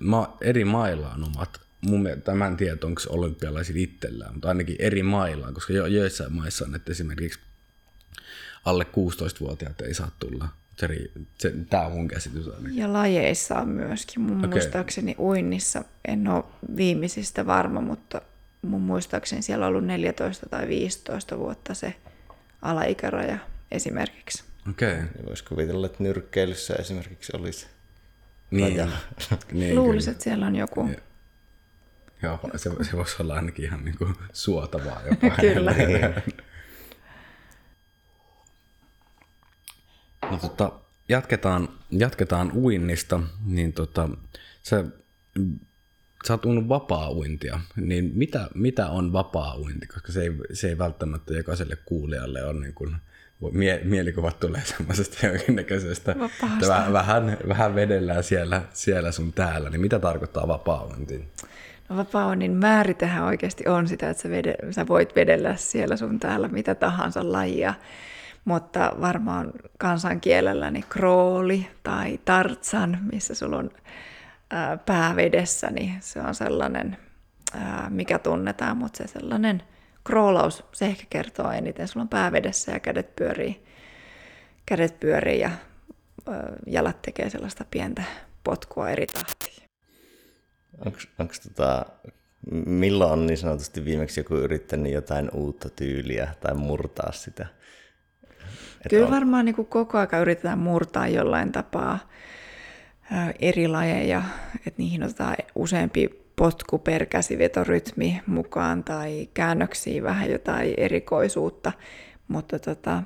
Ma- 0.01 0.37
eri 0.41 0.65
mailla 0.65 1.11
on 1.15 1.25
omat 1.25 1.61
mun 1.81 2.03
mielestä, 2.03 2.25
tämän 2.25 2.57
tiedä, 2.57 2.77
onko 2.85 3.03
olympialaisilla 3.09 3.81
itsellään, 3.83 4.33
mutta 4.33 4.49
ainakin 4.49 4.77
eri 4.79 5.03
mailla, 5.03 5.53
koska 5.53 5.73
jo, 5.73 5.87
joissain 5.87 6.33
maissa 6.33 6.65
on, 6.65 6.75
että 6.75 6.93
esimerkiksi 6.93 7.41
alle 8.65 8.85
16-vuotiaat 8.85 9.81
ei 9.81 9.95
saa 9.95 10.11
tulla. 10.19 10.49
Se, 10.77 10.89
se, 11.39 11.55
tämä 11.71 11.87
on 11.87 11.93
mun 11.93 12.09
käsitys 12.09 12.49
ainakin. 12.49 12.77
Ja 12.77 12.93
lajeissa 12.93 13.59
on 13.59 13.69
myöskin. 13.69 14.23
Mun 14.23 14.39
okay. 14.39 14.51
muistaakseni 14.51 15.15
uinnissa, 15.19 15.85
en 16.09 16.29
ole 16.29 16.45
viimeisistä 16.77 17.47
varma, 17.47 17.81
mutta 17.81 18.23
mun 18.63 18.81
muistaakseni 18.81 19.43
siellä 19.43 19.67
on 19.67 19.69
ollut 19.69 19.85
14 19.85 20.49
tai 20.49 20.69
15 20.69 21.39
vuotta 21.39 21.75
se 21.75 21.95
alaikäraja 22.63 23.39
esimerkiksi. 23.71 24.45
Okei. 24.71 24.93
Okay. 24.95 25.07
Niin 25.15 25.27
voisi 25.27 25.45
kuvitella, 25.45 25.87
että 25.87 26.03
nyrkkeilyssä 26.03 26.75
esimerkiksi 26.75 27.33
olisi 27.37 27.67
niin. 28.51 28.91
niin, 29.53 29.75
Luulisin, 29.75 30.11
että 30.11 30.25
siellä 30.25 30.47
on 30.47 30.57
joku. 30.57 30.87
Ja 30.87 31.10
Joo, 32.23 32.41
se, 32.57 32.71
se 32.83 32.97
voisi 32.97 33.17
olla 33.23 33.35
ainakin 33.35 33.65
ihan 33.65 33.85
niin 33.85 33.99
kuin 33.99 34.15
suotavaa 34.33 35.01
jopa. 35.11 35.37
Kyllä. 35.41 35.75
no, 40.31 40.37
tota, 40.37 40.73
jatketaan, 41.09 41.69
jatketaan 41.91 42.53
uinnista, 42.55 43.21
niin 43.47 43.73
tota, 43.73 44.09
sä, 44.63 44.85
sä 46.27 46.33
oot 46.33 46.45
uinut 46.45 46.69
vapaa-uintia, 46.69 47.61
niin 47.77 48.13
mitä, 48.15 48.49
mitä 48.55 48.87
on 48.87 49.13
vapaa-uinti? 49.13 49.87
Koska 49.87 50.13
se 50.13 50.23
ei, 50.23 50.31
se 50.53 50.69
ei 50.69 50.79
välttämättä 50.79 51.35
jokaiselle 51.35 51.77
kuulijalle 51.85 52.45
ole 52.45 52.61
niin 52.61 52.75
kuin, 52.75 52.97
mie, 53.53 53.81
mielikuvat 53.85 54.41
tulee 54.41 54.63
semmoisesta 54.65 55.27
jonkinnäköisestä, 55.27 56.13
että 56.13 56.93
vähän, 56.93 57.39
vähän 57.49 57.75
vedellään 57.75 58.25
siellä, 58.25 58.63
siellä 58.73 59.13
sun 59.13 59.33
täällä, 59.33 59.71
niin 59.71 59.81
mitä 59.81 59.99
tarkoittaa 59.99 60.49
vapaa-uinti? 60.49 61.29
Vapaunin 61.97 62.53
määritehän 62.53 63.25
oikeasti 63.25 63.69
on 63.69 63.89
sitä, 63.89 64.11
että 64.11 64.23
sä, 64.23 64.31
vede, 64.31 64.55
sä 64.71 64.89
voit 64.89 65.17
vedellä 65.17 65.57
siellä 65.57 65.97
sun 65.97 66.21
täällä 66.21 66.49
mitä 66.49 66.75
tahansa 66.75 67.33
lajia, 67.33 67.75
mutta 68.45 68.93
varmaan 69.01 69.53
kansankielellä 69.79 70.71
niin 70.71 70.85
krooli 70.89 71.67
tai 71.83 72.21
tartsan, 72.25 72.99
missä 73.13 73.35
sulla 73.35 73.57
on 73.57 73.71
ää, 74.51 74.79
niin 75.71 75.97
se 76.01 76.21
on 76.21 76.35
sellainen, 76.35 76.97
ää, 77.55 77.87
mikä 77.91 78.19
tunnetaan, 78.19 78.77
mutta 78.77 78.97
se 78.97 79.07
sellainen 79.07 79.63
kroolaus, 80.05 80.65
se 80.73 80.87
ehkä 80.87 81.05
kertoo 81.11 81.51
eniten. 81.51 81.89
Sulla 81.89 82.03
on 82.03 82.09
pää 82.09 82.33
vedessä 82.33 82.73
ja 82.73 82.81
kädet 82.81 83.17
pyörii, 83.17 83.65
kädet 84.67 85.01
pyörii 85.01 85.41
ja 85.41 85.51
ää, 86.29 86.53
jalat 86.67 87.03
tekee 87.03 87.31
sellaista 87.31 87.65
pientä 87.71 88.03
potkua 88.45 88.91
eri 88.91 89.07
tahtiin. 89.07 89.70
Onko 91.19 91.35
tota, 91.49 91.87
milloin 92.67 93.13
on 93.13 93.27
niin 93.27 93.39
sanotusti 93.39 93.85
viimeksi 93.85 94.21
joku 94.21 94.35
yrittänyt 94.35 94.93
jotain 94.93 95.31
uutta 95.35 95.69
tyyliä 95.71 96.35
tai 96.41 96.55
murtaa 96.55 97.13
sitä? 97.13 97.47
Et 98.85 98.91
Kyllä 98.91 99.07
on... 99.07 99.13
varmaan 99.13 99.45
niin 99.45 99.67
koko 99.67 99.99
ajan 99.99 100.23
yritetään 100.23 100.59
murtaa 100.59 101.09
jollain 101.09 101.53
tapaa 101.53 101.99
eri 103.39 103.69
lajeja, 103.69 104.23
että 104.57 104.79
niihin 104.79 105.03
otetaan 105.03 105.37
useampi 105.55 106.21
potku 106.37 106.79
per 106.79 107.07
käsivetorytmi 107.07 108.23
mukaan 108.27 108.85
tai 108.85 109.29
käännöksiä 109.35 110.03
vähän 110.03 110.31
jotain 110.31 110.75
erikoisuutta, 110.77 111.73
mutta 112.29 112.59
tota, 112.59 113.03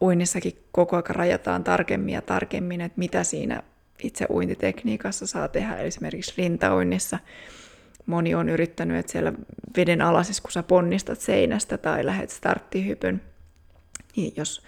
uinnissakin 0.00 0.58
koko 0.72 0.96
ajan 0.96 1.16
rajataan 1.16 1.64
tarkemmin 1.64 2.14
ja 2.14 2.22
tarkemmin, 2.22 2.80
että 2.80 2.98
mitä 2.98 3.24
siinä 3.24 3.62
itse 4.02 4.26
uintitekniikassa 4.30 5.26
saa 5.26 5.48
tehdä, 5.48 5.76
esimerkiksi 5.76 6.34
rintauinnissa. 6.36 7.18
Moni 8.06 8.34
on 8.34 8.48
yrittänyt, 8.48 8.96
että 8.96 9.12
siellä 9.12 9.32
veden 9.76 10.02
alaisessa, 10.02 10.42
kun 10.42 10.52
sä 10.52 10.62
ponnistat 10.62 11.20
seinästä 11.20 11.78
tai 11.78 12.06
lähdet 12.06 12.30
starttihypyn, 12.30 13.22
niin 14.16 14.32
jos 14.36 14.62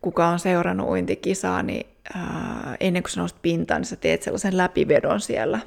kuka 0.00 0.28
on 0.28 0.38
seurannut 0.38 0.88
uintikisaa, 0.88 1.62
niin 1.62 1.86
ää, 2.14 2.76
ennen 2.80 3.02
kuin 3.02 3.10
sä 3.10 3.20
nouset 3.20 3.42
pintaan, 3.42 3.80
niin 3.80 3.88
sä 3.88 3.96
teet 3.96 4.22
sellaisen 4.22 4.56
läpivedon 4.56 5.20
siellä 5.20 5.60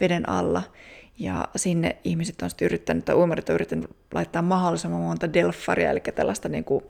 veden 0.00 0.28
alla. 0.28 0.62
Ja 1.18 1.48
sinne 1.56 1.96
ihmiset 2.04 2.42
on 2.42 2.50
sitten 2.50 2.66
yrittänyt, 2.66 3.04
tai 3.04 3.14
uimarit 3.14 3.48
on 3.48 3.54
yrittänyt 3.54 3.90
laittaa 4.14 4.42
mahdollisimman 4.42 5.00
monta 5.00 5.32
delfaria, 5.32 5.90
eli 5.90 6.00
tällaista 6.00 6.48
niin 6.48 6.64
kuin 6.64 6.84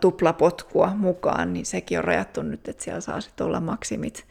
tuplapotkua 0.00 0.92
mukaan, 0.96 1.52
niin 1.52 1.66
sekin 1.66 1.98
on 1.98 2.04
rajattu 2.04 2.42
nyt, 2.42 2.68
että 2.68 2.84
siellä 2.84 3.00
saa 3.00 3.20
sitten 3.20 3.46
olla 3.46 3.60
maksimit. 3.60 4.24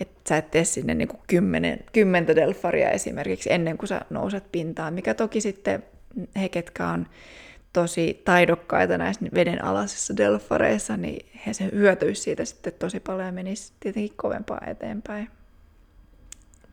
Että 0.00 0.20
sä 0.28 0.36
et 0.36 0.50
tee 0.50 0.64
sinne 0.64 0.94
niin 0.94 1.08
kuin 1.08 1.20
kymmenen, 1.26 1.78
kymmentä 1.92 2.36
delfaria 2.36 2.90
esimerkiksi 2.90 3.52
ennen 3.52 3.78
kuin 3.78 3.88
sä 3.88 4.00
nouset 4.10 4.52
pintaan, 4.52 4.94
mikä 4.94 5.14
toki 5.14 5.40
sitten 5.40 5.82
he, 6.40 6.48
ketkä 6.48 6.88
on 6.88 7.06
tosi 7.72 8.22
taidokkaita 8.24 8.98
näissä 8.98 9.26
veden 9.34 9.64
alaisissa 9.64 10.16
delfareissa, 10.16 10.96
niin 10.96 11.26
he 11.46 11.52
se 11.52 11.68
hyötyisi 11.72 12.22
siitä 12.22 12.44
sitten 12.44 12.72
tosi 12.78 13.00
paljon 13.00 13.26
ja 13.26 13.32
menisi 13.32 13.72
tietenkin 13.80 14.16
kovempaa 14.16 14.60
eteenpäin. 14.66 15.28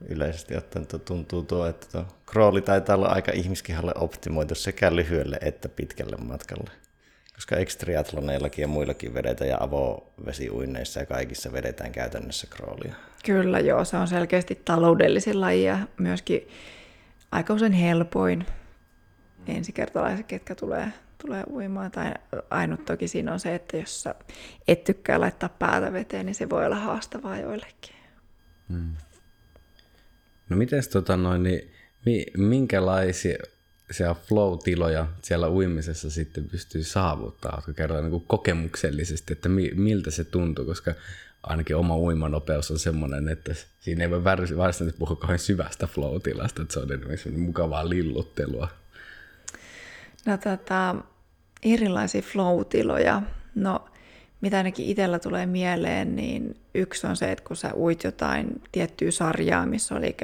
Yleisesti 0.10 0.58
ottaen 0.58 0.88
tuntuu 1.06 1.44
tuo, 1.44 1.68
että 1.68 1.88
tuo 1.92 2.06
krooli 2.26 2.62
taitaa 2.62 2.96
olla 2.96 3.08
aika 3.08 3.32
ihmiskihalle 3.32 3.92
optimoitu 3.96 4.56
sekä 4.56 4.96
lyhyelle 4.96 5.38
että 5.42 5.70
pitkälle 5.70 6.18
matkalle. 6.18 6.72
Koska 7.36 7.56
ekstriatloneillakin 7.56 8.62
ja 8.64 8.68
muillakin 8.68 9.14
vedetään 9.14 9.50
ja 9.50 9.58
avovesiuinneissa 9.60 11.00
ja 11.00 11.06
kaikissa 11.06 11.54
vedetään 11.54 11.92
käytännössä 11.92 12.48
kroolia. 12.50 12.96
Kyllä 13.26 13.60
joo, 13.60 13.86
se 13.86 13.98
on 13.98 14.08
selkeästi 14.08 14.62
taloudellisin 14.66 15.42
laji 15.42 15.64
ja 15.64 15.80
myöskin 15.98 16.48
aika 17.32 17.54
usein 17.54 17.74
helpoin 17.74 18.46
ensikertalaiset, 19.48 20.26
ketkä 20.26 20.56
tulee, 20.56 20.88
tulee 21.26 21.44
uimaan. 21.52 21.92
Tai 21.92 22.14
ainut 22.50 22.86
toki 22.86 23.08
siinä 23.08 23.34
on 23.34 23.40
se, 23.40 23.56
että 23.56 23.78
jos 23.78 24.04
sä 24.04 24.16
et 24.68 24.84
tykkää 24.84 25.20
laittaa 25.20 25.50
päätä 25.50 25.94
veteen, 25.94 26.26
niin 26.26 26.36
se 26.36 26.50
voi 26.50 26.66
olla 26.66 26.76
haastavaa 26.76 27.38
joillekin. 27.38 27.96
Hmm. 28.70 28.94
No 30.50 30.58
miten 30.58 30.84
tota 30.92 31.18
noin, 31.18 31.44
niin 32.06 32.26
minkälaisia 32.38 33.38
siellä 33.92 34.16
flow-tiloja 34.16 35.06
siellä 35.22 35.50
uimisessa 35.50 36.10
sitten 36.10 36.50
pystyy 36.50 36.84
saavuttaa? 36.84 37.52
Oletko 37.54 37.74
kertoa 37.74 38.02
niin 38.02 38.24
kokemuksellisesti, 38.28 39.34
että 39.34 39.50
mi, 39.50 39.72
miltä 39.76 40.12
se 40.12 40.24
tuntuu, 40.24 40.66
koska 40.66 40.94
ainakin 41.44 41.76
oma 41.76 41.98
uimanopeus 41.98 42.72
on 42.72 42.80
semmoinen, 42.80 43.30
että 43.30 43.56
siinä 43.80 44.04
ei 44.04 44.10
voi 44.10 44.24
varsinaisesti 44.24 45.00
puhua 45.00 45.16
kauhean 45.16 45.40
syvästä 45.40 45.88
flow-tilasta, 45.88 46.62
että 46.62 46.74
se 46.74 46.80
on 46.80 46.92
esimerkiksi 46.92 47.30
mukavaa 47.30 47.90
lilluttelua. 47.90 48.68
No 50.26 50.38
tota, 50.38 50.96
erilaisia 51.64 52.22
flow-tiloja. 52.22 53.22
No, 53.56 53.86
mitä 54.42 54.58
ainakin 54.58 54.86
itsellä 54.86 55.20
tulee 55.20 55.46
mieleen, 55.46 56.16
niin 56.16 56.56
yksi 56.76 57.08
on 57.08 57.16
se, 57.16 57.32
että 57.32 57.44
kun 57.48 57.58
sä 57.58 57.74
uit 57.74 58.04
jotain 58.04 58.62
tiettyä 58.72 59.12
sarjaa, 59.12 59.66
missä 59.66 59.96
oli 59.96 60.16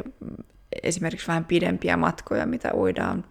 esimerkiksi 0.84 1.28
vähän 1.28 1.46
pidempiä 1.46 1.98
matkoja, 1.98 2.46
mitä 2.46 2.72
uidaan 2.74 3.26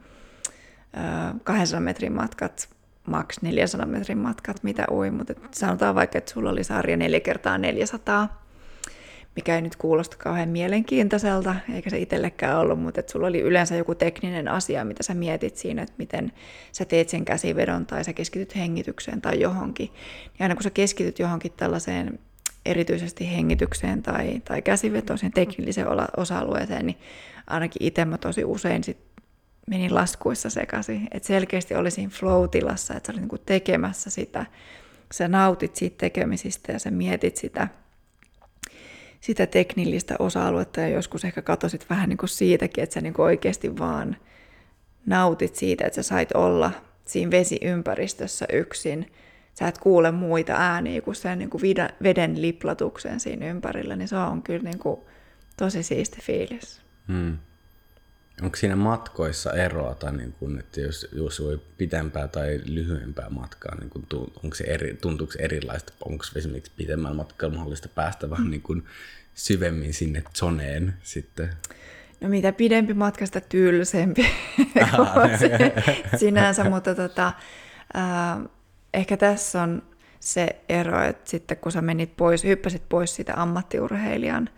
200 1.45 1.81
metrin 1.81 2.13
matkat, 2.13 2.69
maks 3.07 3.43
400 3.43 3.87
metrin 3.87 4.19
matkat, 4.19 4.63
mitä 4.63 4.87
ui, 4.91 5.11
mutta 5.11 5.35
sanotaan 5.51 5.95
vaikka, 5.95 6.19
että 6.19 6.33
sulla 6.33 6.51
oli 6.51 6.65
sarja 6.65 6.97
4 6.97 7.21
kertaa 7.21 7.59
400 7.59 8.41
mikä 9.37 9.55
ei 9.55 9.63
nyt 9.63 9.77
kuulosta 9.77 10.17
kauhean 10.17 10.49
mielenkiintoiselta, 10.49 11.57
eikä 11.75 11.91
se 11.91 11.99
itsellekään 11.99 12.59
ollut, 12.59 12.83
mutta 12.83 13.01
että 13.01 13.13
sulla 13.13 13.27
oli 13.27 13.41
yleensä 13.41 13.75
joku 13.75 13.95
tekninen 13.95 14.49
asia, 14.49 14.85
mitä 14.85 15.03
sä 15.03 15.15
mietit 15.15 15.57
siinä, 15.57 15.83
että 15.83 15.95
miten 15.99 16.33
sä 16.73 16.85
teet 16.85 17.09
sen 17.09 17.25
käsivedon 17.25 17.87
tai 17.87 18.05
sä 18.05 18.13
keskityt 18.13 18.57
hengitykseen 18.57 19.21
tai 19.21 19.41
johonkin. 19.41 19.91
Ja 20.39 20.45
aina 20.45 20.55
kun 20.55 20.63
sä 20.63 20.71
keskityt 20.71 21.19
johonkin 21.19 21.53
tällaiseen 21.57 22.19
erityisesti 22.67 23.31
hengitykseen 23.31 24.03
tai, 24.03 24.41
tai 24.45 24.63
käsivetoiseen 24.63 25.33
teknilliseen 25.33 25.87
osa-alueeseen, 26.17 26.87
niin 26.87 26.99
ainakin 27.47 27.87
itse 27.87 28.05
mä 28.05 28.19
tosi 28.19 28.45
usein 28.45 28.85
sit 28.85 28.99
menin 29.71 29.95
laskuissa 29.95 30.51
sekaisin. 30.51 31.09
Että 31.11 31.27
selkeästi 31.27 31.75
oli 31.75 31.91
siinä 31.91 32.11
flow-tilassa, 32.11 32.95
että 32.95 33.07
sä 33.07 33.13
olit 33.13 33.21
niinku 33.21 33.39
tekemässä 33.39 34.11
sitä, 34.11 34.47
sä 35.13 35.29
nautit 35.29 35.77
siitä 35.77 35.97
tekemisistä 35.99 36.73
ja 36.73 36.79
sä 36.79 36.91
mietit 36.91 37.37
sitä, 37.37 37.69
sitä 39.21 39.47
teknillistä 39.47 40.15
osa-aluetta 40.19 40.81
ja 40.81 40.89
joskus 40.89 41.25
ehkä 41.25 41.43
katosit 41.43 41.91
vähän 41.91 42.09
niin 42.09 42.17
kuin 42.17 42.29
siitäkin, 42.29 42.85
että 42.85 42.95
sä 42.95 43.01
niin 43.01 43.21
oikeasti 43.21 43.79
vaan 43.79 44.17
nautit 45.07 45.57
siitä, 45.57 45.87
että 45.87 46.03
sä 46.03 46.09
sait 46.09 46.33
olla 46.33 46.71
siinä 47.07 47.31
vesiympäristössä 47.31 48.47
yksin. 48.53 49.13
Sä 49.55 49.69
et 49.69 49.79
kuule 49.79 50.11
muita 50.11 50.53
ääniä 50.53 51.01
kuin 51.01 51.15
sen 51.15 51.39
niin 51.39 51.51
kuin 51.51 51.63
veden 52.03 52.43
liplatuksen 52.43 53.21
siinä 53.21 53.47
ympärillä, 53.47 53.97
niin 53.97 54.09
se 54.09 54.17
on 54.17 54.43
kyllä 54.43 54.63
niin 54.63 54.79
kuin 54.79 55.01
tosi 55.57 55.83
siisti 55.83 56.21
fiilis. 56.23 56.83
Hmm. 57.09 57.39
Onko 58.43 58.57
siinä 58.57 58.77
matkoissa 58.77 59.53
eroa, 59.53 59.95
tai 59.95 60.13
niin 60.13 60.33
kun, 60.33 60.59
että 60.59 60.81
jos, 60.81 61.09
jos 61.13 61.43
voi 61.43 61.61
pitempää 61.79 62.29
tai 62.29 62.61
lyhyempää 62.65 63.31
matkaa, 63.31 63.75
niin 63.75 63.91
kun, 63.91 64.07
onko 64.45 64.57
se 64.57 64.65
eri, 64.65 64.95
tuntuuko 64.95 65.33
se 65.33 65.39
erilaista? 65.39 65.93
Onko 66.05 66.25
esimerkiksi 66.37 66.73
pitemmän 66.77 67.17
matkalla 67.17 67.55
mahdollista 67.55 67.89
päästä 67.89 68.31
vähän 68.31 68.51
niin 68.51 68.63
kun 68.63 68.85
syvemmin 69.35 69.95
sinne 69.95 70.23
zoneen 70.39 70.95
sitten? 71.03 71.51
No 72.21 72.29
mitä 72.29 72.53
pidempi 72.53 72.95
matka, 72.95 73.27
sitä 73.27 73.41
tylsempi 73.41 74.27
sinänsä, 76.21 76.65
mutta 76.65 76.95
tota, 76.95 77.27
äh, 77.97 78.49
ehkä 78.95 79.17
tässä 79.17 79.63
on 79.63 79.83
se 80.21 80.49
ero, 80.69 81.03
että 81.03 81.31
sitten 81.31 81.57
kun 81.57 81.73
sä 81.73 81.81
menit 81.81 82.17
pois, 82.17 82.45
hyppäsit 82.45 82.83
pois 82.89 83.15
siitä 83.15 83.33
ammattiurheilijan 83.37 84.49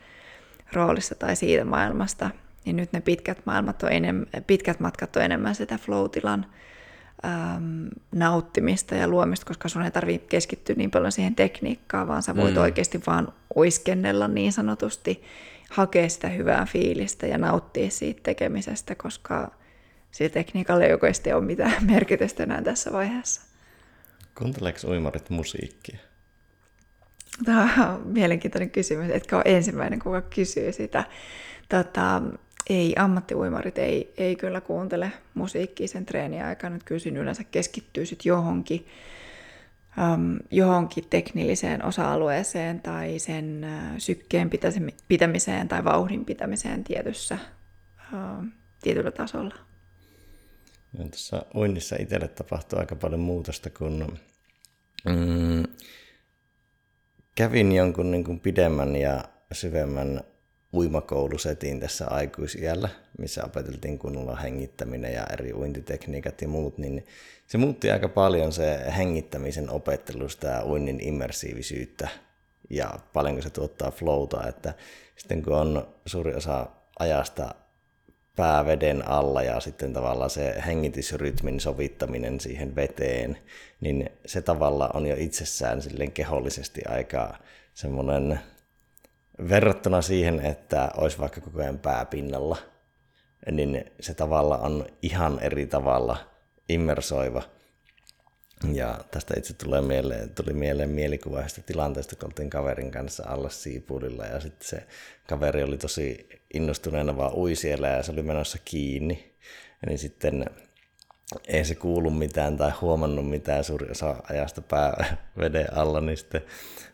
roolista 0.72 1.14
tai 1.14 1.36
siitä 1.36 1.64
maailmasta, 1.64 2.30
niin 2.64 2.76
nyt 2.76 2.92
ne 2.92 3.00
pitkät, 3.00 3.46
maailmat 3.46 3.82
on 3.82 3.92
enemmän, 3.92 4.26
pitkät 4.46 4.80
matkat 4.80 5.16
on 5.16 5.22
enemmän 5.22 5.54
sitä 5.54 5.78
flow-tilan 5.78 6.46
äm, 7.24 7.88
nauttimista 8.14 8.94
ja 8.94 9.08
luomista, 9.08 9.46
koska 9.46 9.68
sun 9.68 9.82
ei 9.82 9.90
tarvitse 9.90 10.26
keskittyä 10.28 10.74
niin 10.74 10.90
paljon 10.90 11.12
siihen 11.12 11.34
tekniikkaan, 11.34 12.08
vaan 12.08 12.22
sä 12.22 12.36
voit 12.36 12.54
mm. 12.54 12.60
oikeasti 12.60 13.00
vaan 13.06 13.32
oiskennella 13.54 14.28
niin 14.28 14.52
sanotusti, 14.52 15.22
hakea 15.70 16.08
sitä 16.08 16.28
hyvää 16.28 16.66
fiilistä 16.66 17.26
ja 17.26 17.38
nauttia 17.38 17.90
siitä 17.90 18.20
tekemisestä, 18.22 18.94
koska 18.94 19.50
sillä 20.10 20.30
tekniikalla 20.30 20.84
ei 20.84 20.92
oikeasti 20.92 21.32
ole 21.32 21.44
mitään 21.44 21.86
merkitystä 21.94 22.42
enää 22.42 22.62
tässä 22.62 22.92
vaiheessa. 22.92 23.42
Kuunteleeko 24.38 24.78
uimarit 24.88 25.30
musiikkia? 25.30 25.98
Tämä 27.44 27.88
on 27.88 28.02
mielenkiintoinen 28.18 28.70
kysymys, 28.70 29.10
etkä 29.10 29.36
ole 29.36 29.44
ensimmäinen, 29.46 29.98
kuka 29.98 30.22
kysyy 30.22 30.72
sitä. 30.72 31.04
Tota, 31.68 32.22
ei, 32.68 32.94
ammattiuimarit 32.98 33.78
ei, 33.78 34.14
ei 34.16 34.36
kyllä 34.36 34.60
kuuntele 34.60 35.12
musiikkia 35.34 35.88
sen 35.88 36.06
treeniä 36.06 36.46
aikana. 36.46 36.78
Kyllä 36.84 37.18
yleensä 37.20 37.44
keskittyy 37.44 38.06
sit 38.06 38.24
johonkin, 38.24 38.86
um, 40.12 40.38
johonkin 40.50 41.04
teknilliseen 41.10 41.84
osa-alueeseen 41.84 42.80
tai 42.80 43.18
sen 43.18 43.66
sykkeen 43.98 44.50
pitämiseen 45.08 45.68
tai 45.68 45.84
vauhdin 45.84 46.24
pitämiseen 46.24 46.84
tietyssä, 46.84 47.38
uh, 48.12 48.44
tietyllä 48.82 49.10
tasolla. 49.10 49.54
Ja 50.98 51.04
tässä 51.08 51.42
uinnissa 51.54 51.96
itselle 51.98 52.28
tapahtuu 52.28 52.78
aika 52.78 52.96
paljon 52.96 53.20
muutosta, 53.20 53.70
kun 53.70 54.18
mm, 55.06 55.62
kävin 57.34 57.72
jonkun 57.72 58.10
niin 58.10 58.24
kuin 58.24 58.40
pidemmän 58.40 58.96
ja 58.96 59.24
syvemmän 59.52 60.20
uimakoulusetin 60.72 61.80
tässä 61.80 62.06
aikuisiällä, 62.06 62.88
missä 63.18 63.44
opeteltiin 63.44 63.98
kunnolla 63.98 64.36
hengittäminen 64.36 65.12
ja 65.12 65.26
eri 65.32 65.52
uintitekniikat 65.52 66.42
ja 66.42 66.48
muut, 66.48 66.78
niin 66.78 67.06
se 67.46 67.58
muutti 67.58 67.90
aika 67.90 68.08
paljon 68.08 68.52
se 68.52 68.78
hengittämisen 68.96 69.70
opettelusta 69.70 70.46
ja 70.46 70.64
uinnin 70.64 71.00
immersiivisyyttä 71.00 72.08
ja 72.70 72.98
paljonko 73.12 73.42
se 73.42 73.50
tuottaa 73.50 73.90
flowta, 73.90 74.48
että 74.48 74.74
sitten 75.16 75.42
kun 75.42 75.54
on 75.54 75.88
suuri 76.06 76.34
osa 76.34 76.66
ajasta 76.98 77.54
pääveden 78.36 79.08
alla 79.08 79.42
ja 79.42 79.60
sitten 79.60 79.92
tavallaan 79.92 80.30
se 80.30 80.62
hengitysrytmin 80.66 81.60
sovittaminen 81.60 82.40
siihen 82.40 82.76
veteen, 82.76 83.38
niin 83.80 84.10
se 84.26 84.42
tavalla 84.42 84.90
on 84.94 85.06
jo 85.06 85.16
itsessään 85.18 85.82
silleen 85.82 86.12
kehollisesti 86.12 86.80
aika 86.88 87.36
semmoinen 87.74 88.40
verrattuna 89.48 90.02
siihen, 90.02 90.40
että 90.40 90.90
olisi 90.96 91.18
vaikka 91.18 91.40
koko 91.40 91.60
ajan 91.60 91.78
pääpinnalla, 91.78 92.56
niin 93.50 93.84
se 94.00 94.14
tavalla 94.14 94.58
on 94.58 94.86
ihan 95.02 95.38
eri 95.40 95.66
tavalla 95.66 96.16
immersoiva. 96.68 97.42
Ja 98.72 99.04
tästä 99.10 99.34
itse 99.38 99.54
tulee 99.54 99.80
mieleen, 99.80 100.30
tuli 100.30 100.52
mieleen 100.52 100.90
mielikuvaista 100.90 101.62
tilanteesta, 101.62 102.16
kun 102.16 102.26
oltiin 102.26 102.50
kaverin 102.50 102.90
kanssa 102.90 103.24
alla 103.26 103.48
Siipulilla 103.48 104.26
ja 104.26 104.40
sitten 104.40 104.68
se 104.68 104.86
kaveri 105.28 105.62
oli 105.62 105.78
tosi 105.78 106.28
innostuneena 106.54 107.16
vaan 107.16 107.34
ui 107.34 107.54
siellä 107.54 107.88
ja 107.88 108.02
se 108.02 108.12
oli 108.12 108.22
menossa 108.22 108.58
kiinni. 108.64 109.34
Niin 109.86 109.98
sitten 109.98 110.44
ei 111.48 111.64
se 111.64 111.74
kuulu 111.74 112.10
mitään 112.10 112.56
tai 112.56 112.70
huomannut 112.80 113.30
mitään 113.30 113.64
suuri 113.64 113.90
osa 113.90 114.16
ajasta 114.30 114.62
pää 114.62 115.16
veden 115.38 115.76
alla, 115.76 116.00
niin 116.00 116.16
sitten 116.16 116.42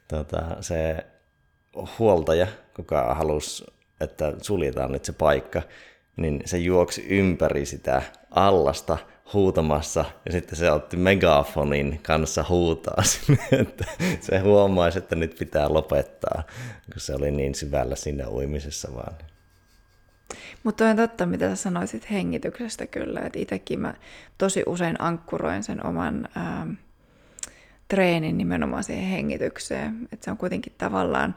tota, 0.08 0.56
se 0.60 1.06
huoltaja, 1.98 2.46
kuka 2.76 3.14
halusi, 3.14 3.66
että 4.00 4.32
suljetaan 4.42 4.92
nyt 4.92 5.04
se 5.04 5.12
paikka, 5.12 5.62
niin 6.16 6.42
se 6.44 6.58
juoksi 6.58 7.06
ympäri 7.08 7.66
sitä 7.66 8.02
allasta 8.30 8.98
huutamassa 9.32 10.04
ja 10.26 10.32
sitten 10.32 10.56
se 10.58 10.70
otti 10.70 10.96
megafonin 10.96 12.00
kanssa 12.02 12.44
huutaa 12.48 13.02
sinne, 13.12 13.48
että 13.52 13.84
se 14.20 14.38
huomaisi, 14.38 14.98
että 14.98 15.16
nyt 15.16 15.36
pitää 15.38 15.74
lopettaa, 15.74 16.42
kun 16.92 17.00
se 17.00 17.14
oli 17.14 17.30
niin 17.30 17.54
syvällä 17.54 17.96
siinä 17.96 18.28
uimisessa 18.28 18.94
vaan. 18.94 19.14
Mutta 20.62 20.88
on 20.88 20.96
totta, 20.96 21.26
mitä 21.26 21.48
sä 21.48 21.56
sanoisit 21.56 22.10
hengityksestä 22.10 22.86
kyllä, 22.86 23.20
että 23.20 23.38
itsekin 23.38 23.80
mä 23.80 23.94
tosi 24.38 24.62
usein 24.66 25.00
ankkuroin 25.00 25.62
sen 25.62 25.86
oman 25.86 26.28
ää, 26.34 26.66
treenin 27.88 28.38
nimenomaan 28.38 28.84
siihen 28.84 29.04
hengitykseen, 29.04 30.08
että 30.12 30.24
se 30.24 30.30
on 30.30 30.36
kuitenkin 30.36 30.72
tavallaan 30.78 31.34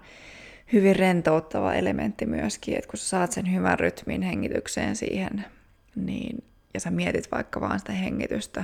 hyvin 0.74 0.96
rentouttava 0.96 1.74
elementti 1.74 2.26
myöskin, 2.26 2.78
että 2.78 2.90
kun 2.90 3.00
sä 3.00 3.06
saat 3.06 3.32
sen 3.32 3.54
hyvän 3.54 3.80
rytmin 3.80 4.22
hengitykseen 4.22 4.96
siihen, 4.96 5.46
niin, 5.96 6.44
ja 6.74 6.80
sä 6.80 6.92
mietit 6.92 7.32
vaikka 7.32 7.62
vaan 7.62 7.80
sitä 7.80 7.92
hengitystä, 7.92 8.64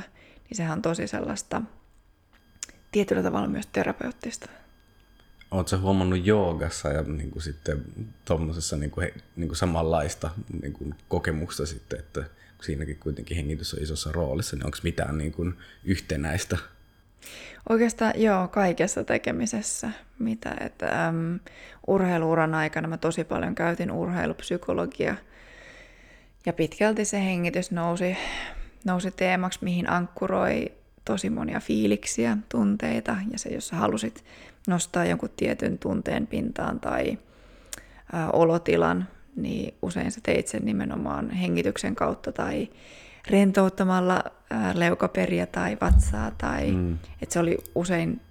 niin 0.50 0.58
sehän 0.58 0.78
on 0.78 0.82
tosi 0.82 1.08
sellaista 1.08 1.62
tietyllä 2.92 3.24
tavalla 3.24 3.48
myös 3.48 3.68
terapeuttista. 3.68 4.50
Oletko 5.52 5.78
huomannut 5.78 6.26
joogassa 6.26 6.90
ja 6.90 7.02
niin 7.02 7.32
kuin 7.32 7.44
sitten 7.44 7.86
tuommoisessa 8.26 8.78
niin 8.78 8.92
kuin, 8.92 9.10
niin 9.36 9.48
kuin 9.48 9.58
samanlaista 9.58 10.30
niin 10.62 10.74
kuin 10.74 10.96
kokemusta 11.08 11.66
sitten, 11.66 12.00
että 12.00 12.24
siinäkin 12.62 12.98
kuitenkin 13.00 13.38
hengitys 13.38 13.74
on 13.74 13.84
isossa 13.84 14.12
roolissa, 14.12 14.56
niin 14.56 14.66
onko 14.66 14.78
mitään 14.84 15.18
niin 15.18 15.34
kuin 15.34 15.58
yhtenäistä 15.84 16.58
Oikeastaan 17.70 18.14
joo, 18.16 18.48
kaikessa 18.48 19.04
tekemisessä. 19.04 19.90
Mitä, 20.20 20.56
että, 20.60 21.08
äm, 21.08 21.40
urheiluuran 21.88 22.56
aikana 22.56 22.88
mä 22.88 22.98
tosi 22.98 23.24
paljon 23.24 23.56
käytin 23.56 23.92
urheilupsykologia 23.92 25.16
ja 26.46 26.54
pitkälti 26.54 27.06
se 27.06 27.26
hengitys 27.26 27.72
nousi, 27.72 28.18
nousi 28.86 29.12
teemaksi, 29.12 29.60
mihin 29.62 29.90
ankkuroi 29.90 30.72
tosi 31.06 31.30
monia 31.30 31.60
fiiliksiä, 31.60 32.38
tunteita 32.50 33.16
ja 33.32 33.40
se, 33.40 33.50
jos 33.50 33.68
sä 33.68 33.76
halusit 33.76 34.24
nostaa 34.68 35.06
jonkun 35.06 35.30
tietyn 35.38 35.78
tunteen 35.78 36.28
pintaan 36.28 36.80
tai 36.80 37.18
ä, 38.14 38.30
olotilan, 38.34 39.08
niin 39.36 39.74
usein 39.82 40.12
sä 40.12 40.20
teit 40.24 40.48
sen 40.48 40.66
nimenomaan 40.66 41.30
hengityksen 41.30 41.96
kautta 41.96 42.32
tai 42.32 42.70
rentouttamalla 43.30 44.24
leukaperiä 44.74 45.46
tai 45.46 45.78
vatsaa, 45.82 46.32
tai 46.32 46.72
mm. 46.72 46.94
että 47.22 47.34
se 47.34 47.40
oli 47.40 47.58
usein 47.76 48.22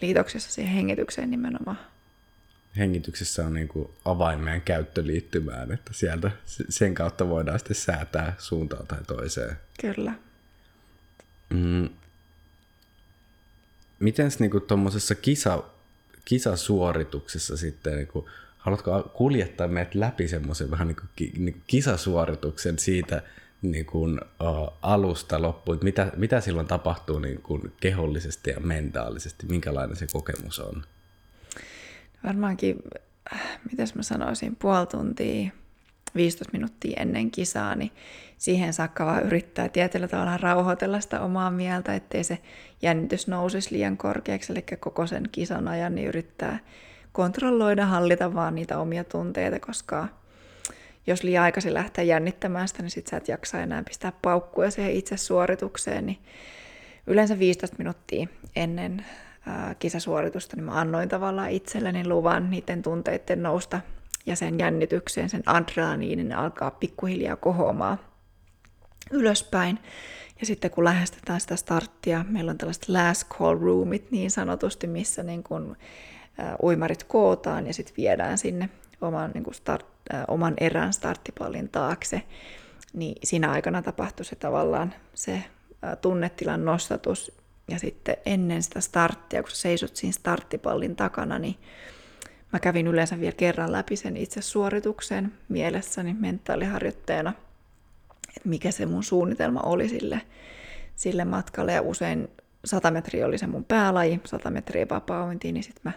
liitoksessa 0.00 0.52
siihen 0.52 0.72
hengitykseen 0.72 1.30
nimenomaan. 1.30 1.78
Hengityksessä 2.76 3.46
on 3.46 3.54
niin 3.54 3.68
kuin 3.68 3.90
avain 4.04 4.40
meidän 4.40 4.62
käyttöliittymään, 4.62 5.72
että 5.72 5.92
sieltä 5.94 6.30
sen 6.68 6.94
kautta 6.94 7.28
voidaan 7.28 7.58
sitten 7.58 7.76
säätää 7.76 8.34
suuntaan 8.38 8.86
tai 8.86 8.98
toiseen. 9.06 9.56
Kyllä. 9.80 10.12
Mm. 11.50 11.88
Miten 13.98 14.30
niin 14.38 14.50
tuommoisessa 14.68 15.14
kisa, 15.14 15.62
kisasuorituksessa 16.24 17.56
sitten, 17.56 17.96
niin 17.96 18.06
kuin, 18.06 18.26
haluatko 18.58 19.10
kuljettaa 19.14 19.68
meidät 19.68 19.94
läpi 19.94 20.28
semmoisen 20.28 20.70
vähän 20.70 20.88
niin 20.88 20.96
kuin, 20.96 21.32
niin 21.44 21.54
kuin 21.54 21.62
kisasuorituksen 21.66 22.78
siitä 22.78 23.22
niin 23.62 23.86
kuin, 23.86 24.20
uh, 24.20 24.72
alusta 24.82 25.42
loppuun, 25.42 25.74
että 25.74 25.84
mitä, 25.84 26.12
mitä 26.16 26.40
silloin 26.40 26.66
tapahtuu 26.66 27.18
niin 27.18 27.42
kuin 27.42 27.72
kehollisesti 27.80 28.50
ja 28.50 28.60
mentaalisesti, 28.60 29.46
minkälainen 29.46 29.96
se 29.96 30.06
kokemus 30.12 30.58
on? 30.58 30.82
Varmaankin, 32.26 32.76
miten 33.70 33.88
mä 33.94 34.02
sanoisin, 34.02 34.56
puoli 34.56 34.86
tuntia 34.86 35.50
15 36.14 36.52
minuuttia 36.52 37.00
ennen 37.00 37.30
kisaa, 37.30 37.74
niin 37.74 37.90
siihen 38.36 38.72
saakka 38.72 39.06
vaan 39.06 39.22
yrittää 39.22 39.68
tietyllä 39.68 40.08
tavalla 40.08 40.36
rauhoitella 40.36 41.00
sitä 41.00 41.20
omaa 41.20 41.50
mieltä, 41.50 41.94
ettei 41.94 42.24
se 42.24 42.38
jännitys 42.82 43.28
nousisi 43.28 43.74
liian 43.74 43.96
korkeaksi, 43.96 44.52
eli 44.52 44.62
koko 44.80 45.06
sen 45.06 45.28
kisan 45.32 45.68
ajan 45.68 45.94
niin 45.94 46.08
yrittää 46.08 46.58
kontrolloida, 47.12 47.86
hallita 47.86 48.34
vaan 48.34 48.54
niitä 48.54 48.78
omia 48.78 49.04
tunteita, 49.04 49.60
koska 49.60 50.08
jos 51.06 51.22
liian 51.22 51.44
aikaisin 51.44 51.74
lähtee 51.74 52.04
jännittämään 52.04 52.68
sitä, 52.68 52.82
niin 52.82 52.90
sit 52.90 53.06
sä 53.06 53.16
et 53.16 53.28
jaksa 53.28 53.60
enää 53.60 53.82
pistää 53.82 54.12
paukkuja 54.22 54.70
siihen 54.70 54.92
itse 54.92 55.16
suoritukseen, 55.16 56.06
niin 56.06 56.18
yleensä 57.06 57.38
15 57.38 57.76
minuuttia 57.78 58.26
ennen 58.56 59.06
kisasuoritusta, 59.78 60.56
niin 60.56 60.64
mä 60.64 60.80
annoin 60.80 61.08
tavallaan 61.08 61.50
itselleni 61.50 62.08
luvan 62.08 62.50
niiden 62.50 62.82
tunteiden 62.82 63.42
nousta 63.42 63.80
ja 64.26 64.36
sen 64.36 64.58
jännitykseen, 64.58 65.28
sen 65.28 65.42
adrenaliinin 65.46 66.32
alkaa 66.32 66.70
pikkuhiljaa 66.70 67.36
kohoamaan 67.36 67.98
ylöspäin. 69.10 69.78
Ja 70.40 70.46
sitten 70.46 70.70
kun 70.70 70.84
lähestytään 70.84 71.40
sitä 71.40 71.56
starttia, 71.56 72.24
meillä 72.28 72.50
on 72.50 72.58
tällaiset 72.58 72.88
last 72.88 73.28
call 73.28 73.58
roomit 73.58 74.10
niin 74.10 74.30
sanotusti, 74.30 74.86
missä 74.86 75.22
niin 75.22 75.42
kuin, 75.42 75.76
uimarit 76.62 77.04
kootaan 77.04 77.66
ja 77.66 77.74
sitten 77.74 77.96
viedään 77.96 78.38
sinne 78.38 78.68
oman, 79.00 79.30
niin 79.34 79.54
start, 79.54 79.86
oman 80.28 80.54
erän 80.60 80.92
starttipallin 80.92 81.68
taakse, 81.68 82.22
niin 82.92 83.16
siinä 83.24 83.50
aikana 83.50 83.82
tapahtui 83.82 84.24
se 84.24 84.36
tavallaan 84.36 84.94
se 85.14 85.44
tunnetilan 86.00 86.64
nostatus 86.64 87.32
ja 87.68 87.78
sitten 87.78 88.16
ennen 88.26 88.62
sitä 88.62 88.80
starttia, 88.80 89.42
kun 89.42 89.50
sä 89.50 89.56
seisot 89.56 89.96
siinä 89.96 90.12
starttipallin 90.12 90.96
takana, 90.96 91.38
niin 91.38 91.56
mä 92.52 92.58
kävin 92.60 92.86
yleensä 92.86 93.20
vielä 93.20 93.36
kerran 93.36 93.72
läpi 93.72 93.96
sen 93.96 94.16
itse 94.16 94.42
suorituksen 94.42 95.32
mielessäni 95.48 96.14
mentaaliharjoitteena, 96.14 97.32
että 98.36 98.48
mikä 98.48 98.70
se 98.70 98.86
mun 98.86 99.04
suunnitelma 99.04 99.60
oli 99.60 99.88
sille, 99.88 100.20
sille 100.96 101.24
matkalle. 101.24 101.72
Ja 101.72 101.82
usein 101.82 102.28
100 102.64 102.90
metriä 102.90 103.26
oli 103.26 103.38
se 103.38 103.46
mun 103.46 103.64
päälaji, 103.64 104.20
100 104.24 104.50
metriä 104.50 104.86
vapauintiin, 104.90 105.54
niin 105.54 105.64
sitten 105.64 105.82
mä 105.84 105.92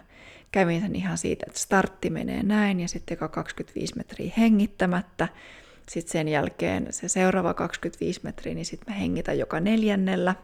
kävin 0.54 0.80
sen 0.80 0.96
ihan 0.96 1.18
siitä, 1.18 1.44
että 1.48 1.60
startti 1.60 2.10
menee 2.10 2.42
näin 2.42 2.80
ja 2.80 2.88
sitten 2.88 3.18
25 3.30 3.96
metriä 3.96 4.32
hengittämättä. 4.38 5.28
Sitten 5.88 6.12
sen 6.12 6.28
jälkeen 6.28 6.86
se 6.90 7.08
seuraava 7.08 7.54
25 7.54 8.20
metriä, 8.22 8.54
niin 8.54 8.64
sitten 8.64 8.94
mä 8.94 9.00
hengitän 9.00 9.38
joka 9.38 9.60
neljännellä. 9.60 10.34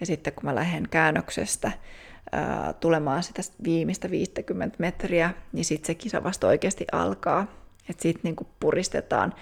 Ja 0.00 0.06
sitten 0.06 0.32
kun 0.32 0.44
mä 0.44 0.54
lähden 0.54 0.88
käännöksestä 0.90 1.72
ää, 2.32 2.72
tulemaan 2.72 3.22
sitä 3.22 3.42
viimeistä 3.64 4.10
50 4.10 4.76
metriä, 4.78 5.30
niin 5.52 5.64
sitten 5.64 5.86
se 5.86 5.94
kisa 5.94 6.22
vasta 6.24 6.46
oikeasti 6.46 6.86
alkaa. 6.92 7.46
Että 7.90 8.02
sitten 8.02 8.20
niinku 8.24 8.46
puristetaan 8.60 9.34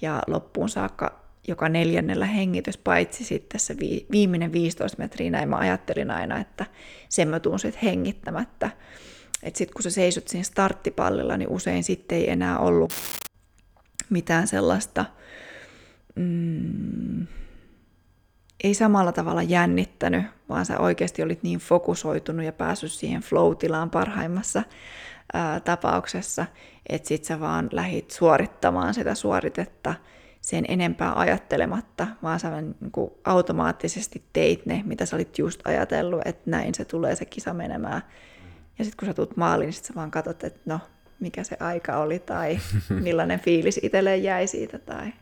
ja 0.00 0.22
loppuun 0.26 0.68
saakka 0.68 1.20
joka 1.48 1.68
neljännellä 1.68 2.26
hengitys, 2.26 2.78
paitsi 2.78 3.24
sitten 3.24 3.60
se 3.60 3.76
viimeinen 4.10 4.52
15 4.52 4.98
metriä, 4.98 5.30
näin 5.30 5.48
mä 5.48 5.56
ajattelin 5.56 6.10
aina, 6.10 6.38
että 6.40 6.66
sen 7.08 7.28
mä 7.28 7.40
tuun 7.40 7.58
sitten 7.58 7.82
hengittämättä. 7.82 8.70
Että 9.42 9.58
sitten 9.58 9.74
kun 9.74 9.82
sä 9.82 9.90
seisot 9.90 10.28
siinä 10.28 10.44
starttipallilla, 10.44 11.36
niin 11.36 11.48
usein 11.48 11.84
sitten 11.84 12.18
ei 12.18 12.30
enää 12.30 12.58
ollut 12.58 12.92
mitään 14.10 14.48
sellaista, 14.48 15.04
mm, 16.14 17.26
ei 18.64 18.74
samalla 18.74 19.12
tavalla 19.12 19.42
jännittänyt, 19.42 20.24
vaan 20.48 20.66
sä 20.66 20.78
oikeasti 20.78 21.22
olit 21.22 21.42
niin 21.42 21.58
fokusoitunut 21.58 22.44
ja 22.44 22.52
päässyt 22.52 22.92
siihen 22.92 23.22
flow-tilaan 23.22 23.90
parhaimmassa 23.90 24.62
ää, 25.32 25.60
tapauksessa, 25.60 26.46
että 26.88 27.08
sit 27.08 27.24
sä 27.24 27.40
vaan 27.40 27.68
lähit 27.72 28.10
suorittamaan 28.10 28.94
sitä 28.94 29.14
suoritetta 29.14 29.94
sen 30.40 30.64
enempää 30.68 31.18
ajattelematta, 31.18 32.06
vaan 32.22 32.40
sä 32.40 32.60
niin 32.60 32.74
kuin 32.92 33.10
automaattisesti 33.24 34.22
teit 34.32 34.66
ne, 34.66 34.82
mitä 34.86 35.06
sä 35.06 35.16
olit 35.16 35.38
just 35.38 35.60
ajatellut, 35.64 36.20
että 36.24 36.50
näin 36.50 36.74
se 36.74 36.84
tulee 36.84 37.16
se 37.16 37.24
kisa 37.24 37.54
menemään. 37.54 38.02
Ja 38.78 38.84
sitten 38.84 38.96
kun 38.98 39.08
sä 39.08 39.14
tulet 39.14 39.36
maaliin, 39.36 39.66
niin 39.66 39.72
sit 39.72 39.84
sä 39.84 39.94
vaan 39.94 40.10
katsot, 40.10 40.44
että 40.44 40.60
no, 40.64 40.80
mikä 41.20 41.44
se 41.44 41.56
aika 41.60 41.96
oli 41.96 42.18
tai 42.18 42.58
millainen 43.04 43.40
fiilis 43.40 43.80
itselleen 43.82 44.22
jäi 44.22 44.46
siitä 44.46 44.78
tai 44.78 45.12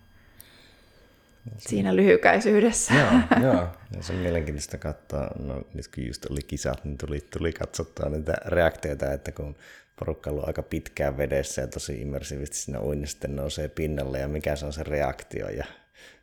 siinä 1.59 1.97
lyhykäisyydessä. 1.97 2.95
Joo, 2.95 3.11
joo. 3.53 3.69
Ja 3.97 4.03
se 4.03 4.13
on 4.13 4.19
mielenkiintoista 4.19 4.79
katsoa, 4.79 5.31
no 5.39 5.63
nyt 5.75 5.89
kun 5.95 6.07
just 6.07 6.27
oli 6.31 6.41
kisat, 6.47 6.85
niin 6.85 6.99
tuli, 6.99 7.21
tuli 7.39 7.53
katsottua 7.53 8.09
niitä 8.09 8.35
reaktioita, 8.45 9.13
että 9.13 9.33
kun 9.33 9.57
porukka 9.99 10.31
on 10.31 10.47
aika 10.47 10.63
pitkään 10.63 11.17
vedessä 11.17 11.63
ja 11.63 11.69
tosi 11.69 12.01
immersiivisesti 12.01 12.59
siinä 12.59 12.81
uinnissa 12.81 13.13
sitten 13.13 13.37
nousee 13.37 13.69
pinnalle 13.69 14.19
ja 14.19 14.29
mikä 14.29 14.57
se 14.57 14.67
on 14.67 14.73
se 14.73 14.83
reaktio 14.83 15.49
ja 15.49 15.65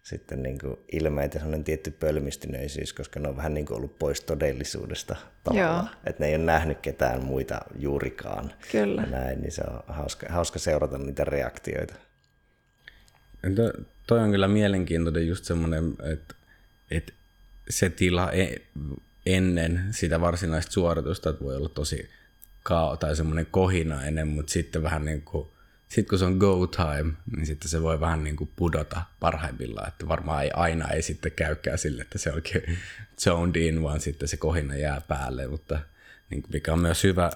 sitten 0.04 0.44
niin 0.44 0.60
kuin 0.60 0.78
ilmeitä 0.92 1.40
sellainen 1.40 1.64
tietty 1.64 1.92
pölmistyneisyys, 1.92 2.94
koska 2.94 3.20
ne 3.20 3.30
on 3.30 3.38
vähän 3.38 3.54
niin 3.54 3.66
kuin 3.66 3.78
ollut 3.78 4.00
pois 4.00 4.22
todellisuudesta 4.22 5.16
tavallaan. 5.44 5.90
Että 6.06 6.24
ne 6.24 6.30
ei 6.30 6.36
ole 6.36 6.44
nähnyt 6.44 6.80
ketään 6.80 7.24
muita 7.24 7.62
juurikaan. 7.80 8.54
Kyllä. 8.72 9.02
Ja 9.02 9.08
näin, 9.08 9.42
niin 9.42 9.52
se 9.52 9.62
on 9.62 9.84
hauska, 9.88 10.28
hauska 10.30 10.60
seurata 10.60 10.98
niitä 10.98 11.24
reaktioita. 11.24 11.94
To, 13.56 13.84
toi 14.08 14.20
on 14.20 14.32
kyllä 14.32 14.48
mielenkiintoinen 14.48 15.28
just 15.28 15.46
semmoinen, 15.46 15.96
että, 16.14 16.36
että 16.92 17.14
se 17.70 17.90
tila 17.90 18.32
e, 18.32 18.56
ennen 19.26 19.88
sitä 19.92 20.22
varsinaista 20.22 20.72
suoritusta 20.72 21.30
että 21.30 21.44
voi 21.44 21.56
olla 21.56 21.70
tosi 21.70 22.10
kao 22.64 22.98
tai 22.98 23.16
semmoinen 23.16 23.48
kohina 23.52 24.06
ennen, 24.06 24.28
mutta 24.28 24.52
sitten 24.52 24.84
vähän 24.84 25.06
niin 25.06 25.22
kuin 25.22 25.48
sitten 25.92 26.10
kun 26.10 26.20
se 26.20 26.26
on 26.26 26.38
go 26.38 26.68
time, 26.68 27.14
niin 27.36 27.46
sitten 27.46 27.70
se 27.70 27.82
voi 27.82 28.00
vähän 28.00 28.24
niin 28.24 28.36
kuin 28.36 28.50
pudota 28.56 29.02
parhaimmillaan, 29.20 29.88
että 29.88 30.08
varmaan 30.08 30.44
ei 30.44 30.52
aina 30.54 30.88
ei 30.88 31.02
sitten 31.02 31.32
käykään 31.32 31.78
sille, 31.78 32.02
että 32.02 32.18
se 32.18 32.32
oikein 32.32 32.78
zoned 33.24 33.56
in, 33.56 33.84
vaan 33.84 34.02
sitten 34.02 34.28
se 34.28 34.38
kohina 34.38 34.76
jää 34.76 35.02
päälle, 35.08 35.48
mutta 35.48 35.80
niin 36.30 36.42
kuin 36.42 36.52
mikä 36.54 36.74
on 36.74 36.80
myös 36.80 37.04
hyvä 37.04 37.32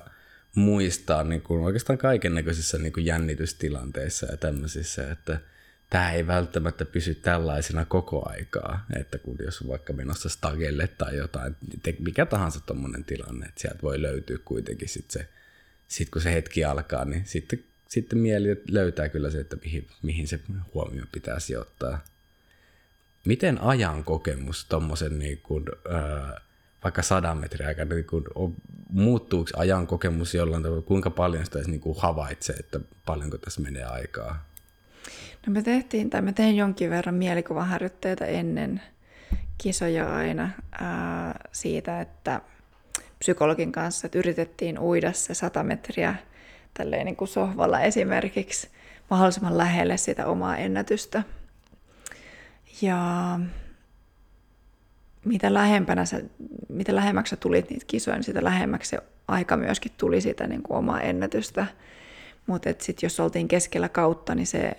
muistaa 0.55 1.23
niin 1.23 1.41
kuin 1.41 1.63
oikeastaan 1.63 1.97
kaiken 1.97 2.35
näköisissä 2.35 2.77
niin 2.77 2.93
kuin 2.93 3.05
jännitystilanteissa 3.05 4.25
ja 4.31 4.37
tämmöisissä, 4.37 5.11
että 5.11 5.39
tämä 5.89 6.11
ei 6.11 6.27
välttämättä 6.27 6.85
pysy 6.85 7.15
tällaisena 7.15 7.85
koko 7.85 8.29
aikaa, 8.29 8.85
että 8.99 9.17
kun 9.17 9.37
jos 9.45 9.61
on 9.61 9.67
vaikka 9.67 9.93
menossa 9.93 10.29
stagelle 10.29 10.87
tai 10.87 11.17
jotain, 11.17 11.55
niin 11.85 11.95
mikä 11.99 12.25
tahansa 12.25 12.59
tuommoinen 12.59 13.03
tilanne, 13.03 13.45
että 13.45 13.61
sieltä 13.61 13.81
voi 13.81 14.01
löytyä 14.01 14.37
kuitenkin 14.45 14.89
sitten 14.89 15.21
se, 15.21 15.29
sit 15.87 16.09
kun 16.09 16.21
se 16.21 16.33
hetki 16.33 16.65
alkaa, 16.65 17.05
niin 17.05 17.25
sitten 17.25 17.63
sitten 17.87 18.19
mieli 18.19 18.61
löytää 18.71 19.09
kyllä 19.09 19.29
se, 19.29 19.39
että 19.39 19.55
mihin, 19.63 19.87
mihin 20.01 20.27
se 20.27 20.39
huomio 20.73 21.03
pitää 21.11 21.39
sijoittaa. 21.39 21.99
Miten 23.25 23.61
ajan 23.61 24.03
kokemus 24.03 24.65
tuommoisen 24.65 25.19
niin 25.19 25.39
kuin, 25.43 25.65
ää, 25.89 26.41
vaikka 26.83 27.01
sadan 27.01 27.37
metrin 27.37 27.67
aikana, 27.67 27.95
niin 27.95 28.05
kuin, 28.05 28.23
muuttuuko 28.89 29.49
ajan 29.55 29.87
kokemus 29.87 30.33
jollain 30.33 30.63
tavalla, 30.63 30.81
kuinka 30.81 31.09
paljon 31.09 31.45
sitä 31.45 31.59
niin 31.59 31.79
kuin 31.79 31.97
havaitsee, 31.99 32.55
että 32.55 32.79
paljonko 33.05 33.37
tässä 33.37 33.61
menee 33.61 33.83
aikaa? 33.83 34.45
No 35.47 35.53
me 35.53 35.61
tehtiin, 35.61 36.09
tai 36.09 36.21
me 36.21 36.33
tein 36.33 36.55
jonkin 36.55 36.89
verran 36.89 37.15
mielikuvaharjoitteita 37.15 38.25
ennen 38.25 38.81
kisoja 39.57 40.15
aina 40.15 40.49
ää, 40.71 41.39
siitä, 41.51 42.01
että 42.01 42.41
psykologin 43.19 43.71
kanssa, 43.71 44.07
että 44.07 44.19
yritettiin 44.19 44.79
uida 44.79 45.13
se 45.13 45.33
100 45.33 45.63
metriä 45.63 46.15
tälleen 46.77 47.05
niin 47.05 47.15
kuin 47.15 47.27
sohvalla 47.27 47.79
esimerkiksi 47.79 48.69
mahdollisimman 49.09 49.57
lähelle 49.57 49.97
sitä 49.97 50.25
omaa 50.27 50.57
ennätystä. 50.57 51.23
Ja 52.81 52.99
mitä 55.25 55.53
lähempänä 55.53 56.05
sä, 56.05 56.21
mitä 56.69 56.95
lähemmäksi 56.95 57.29
sä 57.29 57.35
tulit 57.35 57.69
niitä 57.69 57.85
kisoja, 57.88 58.17
niin 58.17 58.23
sitä 58.23 58.43
lähemmäksi 58.43 58.95
aika 59.27 59.57
myöskin 59.57 59.91
tuli 59.97 60.21
sitä 60.21 60.47
niin 60.47 60.63
kuin 60.63 60.77
omaa 60.77 61.01
ennätystä. 61.01 61.65
Mutta 62.47 62.69
sitten 62.69 63.05
jos 63.05 63.19
oltiin 63.19 63.47
keskellä 63.47 63.89
kautta, 63.89 64.35
niin 64.35 64.47
se 64.47 64.71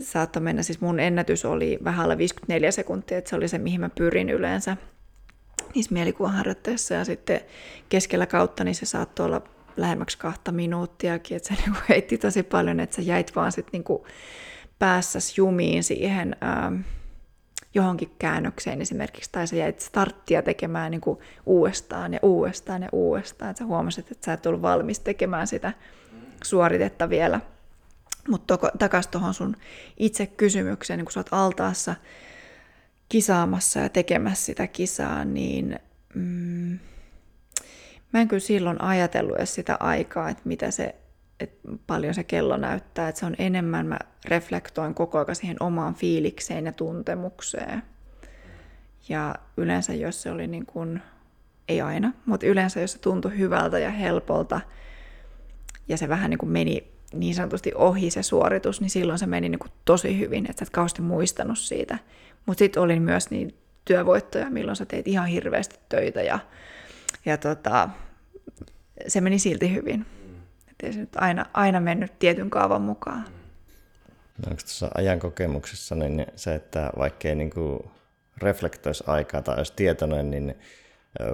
saattoi 0.00 0.42
mennä, 0.42 0.62
siis 0.62 0.80
mun 0.80 1.00
ennätys 1.00 1.44
oli 1.44 1.78
vähän 1.84 2.04
alle 2.04 2.18
54 2.18 2.70
sekuntia, 2.72 3.18
että 3.18 3.30
se 3.30 3.36
oli 3.36 3.48
se, 3.48 3.58
mihin 3.58 3.80
mä 3.80 3.90
pyrin 3.94 4.30
yleensä 4.30 4.76
niissä 5.74 5.92
mielikuvaharjoitteissa. 5.92 6.94
Ja 6.94 7.04
sitten 7.04 7.40
keskellä 7.88 8.26
kautta, 8.26 8.64
niin 8.64 8.74
se 8.74 8.86
saattoi 8.86 9.26
olla 9.26 9.42
lähemmäksi 9.76 10.18
kahta 10.18 10.52
minuuttiakin, 10.52 11.36
että 11.36 11.48
se 11.48 11.54
niinku 11.62 11.78
heitti 11.88 12.18
tosi 12.18 12.42
paljon, 12.42 12.80
että 12.80 12.96
sä 12.96 13.02
jäit 13.02 13.36
vaan 13.36 13.52
sit 13.52 13.66
niinku 13.72 14.06
päässäs 14.78 15.38
jumiin 15.38 15.84
siihen 15.84 16.36
ää, 16.40 16.66
ähm, 16.66 16.80
johonkin 17.74 18.14
käännökseen 18.18 18.82
esimerkiksi, 18.82 19.32
tai 19.32 19.46
sä 19.46 19.56
jäit 19.56 19.80
starttia 19.80 20.42
tekemään 20.42 20.90
niinku 20.90 21.22
uudestaan 21.46 22.12
ja 22.14 22.20
uudestaan 22.22 22.82
ja 22.82 22.88
uudestaan, 22.92 23.50
että 23.50 23.58
sä 23.58 23.66
huomasit, 23.66 24.10
että 24.10 24.24
sä 24.24 24.32
et 24.32 24.46
ollut 24.46 24.62
valmis 24.62 25.00
tekemään 25.00 25.46
sitä 25.46 25.72
suoritetta 26.44 27.10
vielä. 27.10 27.40
Mutta 28.28 28.58
takaisin 28.78 29.12
tuohon 29.12 29.34
sun 29.34 29.56
itse 29.96 30.26
kysymykseen, 30.26 30.98
niin 30.98 31.04
kun 31.04 31.12
sä 31.12 31.20
oot 31.20 31.28
altaassa 31.30 31.94
kisaamassa 33.08 33.80
ja 33.80 33.88
tekemässä 33.88 34.44
sitä 34.44 34.66
kisaa, 34.66 35.24
niin 35.24 35.78
mm, 36.14 36.78
mä 38.16 38.20
en 38.20 38.28
kyllä 38.28 38.40
silloin 38.40 38.80
ajatellut 38.80 39.36
edes 39.36 39.54
sitä 39.54 39.76
aikaa, 39.80 40.28
että 40.28 40.42
mitä 40.44 40.70
se, 40.70 40.94
että 41.40 41.68
paljon 41.86 42.14
se 42.14 42.24
kello 42.24 42.56
näyttää. 42.56 43.08
Että 43.08 43.18
se 43.18 43.26
on 43.26 43.34
enemmän, 43.38 43.86
mä 43.86 43.98
reflektoin 44.24 44.94
koko 44.94 45.18
ajan 45.18 45.36
siihen 45.36 45.56
omaan 45.60 45.94
fiilikseen 45.94 46.66
ja 46.66 46.72
tuntemukseen. 46.72 47.82
Ja 49.08 49.34
yleensä, 49.56 49.94
jos 49.94 50.22
se 50.22 50.30
oli 50.30 50.46
niin 50.46 50.66
kuin, 50.66 51.02
ei 51.68 51.80
aina, 51.80 52.12
mutta 52.26 52.46
yleensä, 52.46 52.80
jos 52.80 52.92
se 52.92 52.98
tuntui 52.98 53.38
hyvältä 53.38 53.78
ja 53.78 53.90
helpolta, 53.90 54.60
ja 55.88 55.96
se 55.96 56.08
vähän 56.08 56.30
niin 56.30 56.38
kuin 56.38 56.50
meni 56.50 56.92
niin 57.12 57.34
sanotusti 57.34 57.72
ohi 57.74 58.10
se 58.10 58.22
suoritus, 58.22 58.80
niin 58.80 58.90
silloin 58.90 59.18
se 59.18 59.26
meni 59.26 59.48
niin 59.48 59.58
kuin 59.58 59.72
tosi 59.84 60.18
hyvin, 60.18 60.50
että 60.50 60.60
sä 60.60 60.68
et 60.68 60.70
kauheasti 60.70 61.02
muistanut 61.02 61.58
siitä. 61.58 61.98
Mutta 62.46 62.58
sitten 62.58 62.82
oli 62.82 63.00
myös 63.00 63.30
niin 63.30 63.54
työvoittoja, 63.84 64.50
milloin 64.50 64.76
sä 64.76 64.86
teit 64.86 65.08
ihan 65.08 65.26
hirveästi 65.26 65.78
töitä 65.88 66.22
ja, 66.22 66.38
ja 67.24 67.36
tota, 67.36 67.88
se 69.08 69.20
meni 69.20 69.38
silti 69.38 69.74
hyvin. 69.74 70.06
Että 70.70 70.86
ei 70.86 70.92
se 70.92 71.00
nyt 71.00 71.16
aina, 71.16 71.46
aina 71.54 71.80
mennyt 71.80 72.18
tietyn 72.18 72.50
kaavan 72.50 72.82
mukaan. 72.82 73.24
No 74.38 74.50
onko 74.50 74.62
tuossa 74.62 74.90
ajan 74.94 75.18
kokemuksessa 75.18 75.94
niin 75.94 76.26
se, 76.36 76.54
että 76.54 76.90
vaikkei 76.98 77.34
niin 77.34 77.50
kuin 77.50 77.80
reflektoisi 78.36 79.04
aikaa 79.06 79.42
tai 79.42 79.56
olisi 79.56 79.72
tietoinen, 79.76 80.30
niin 80.30 80.54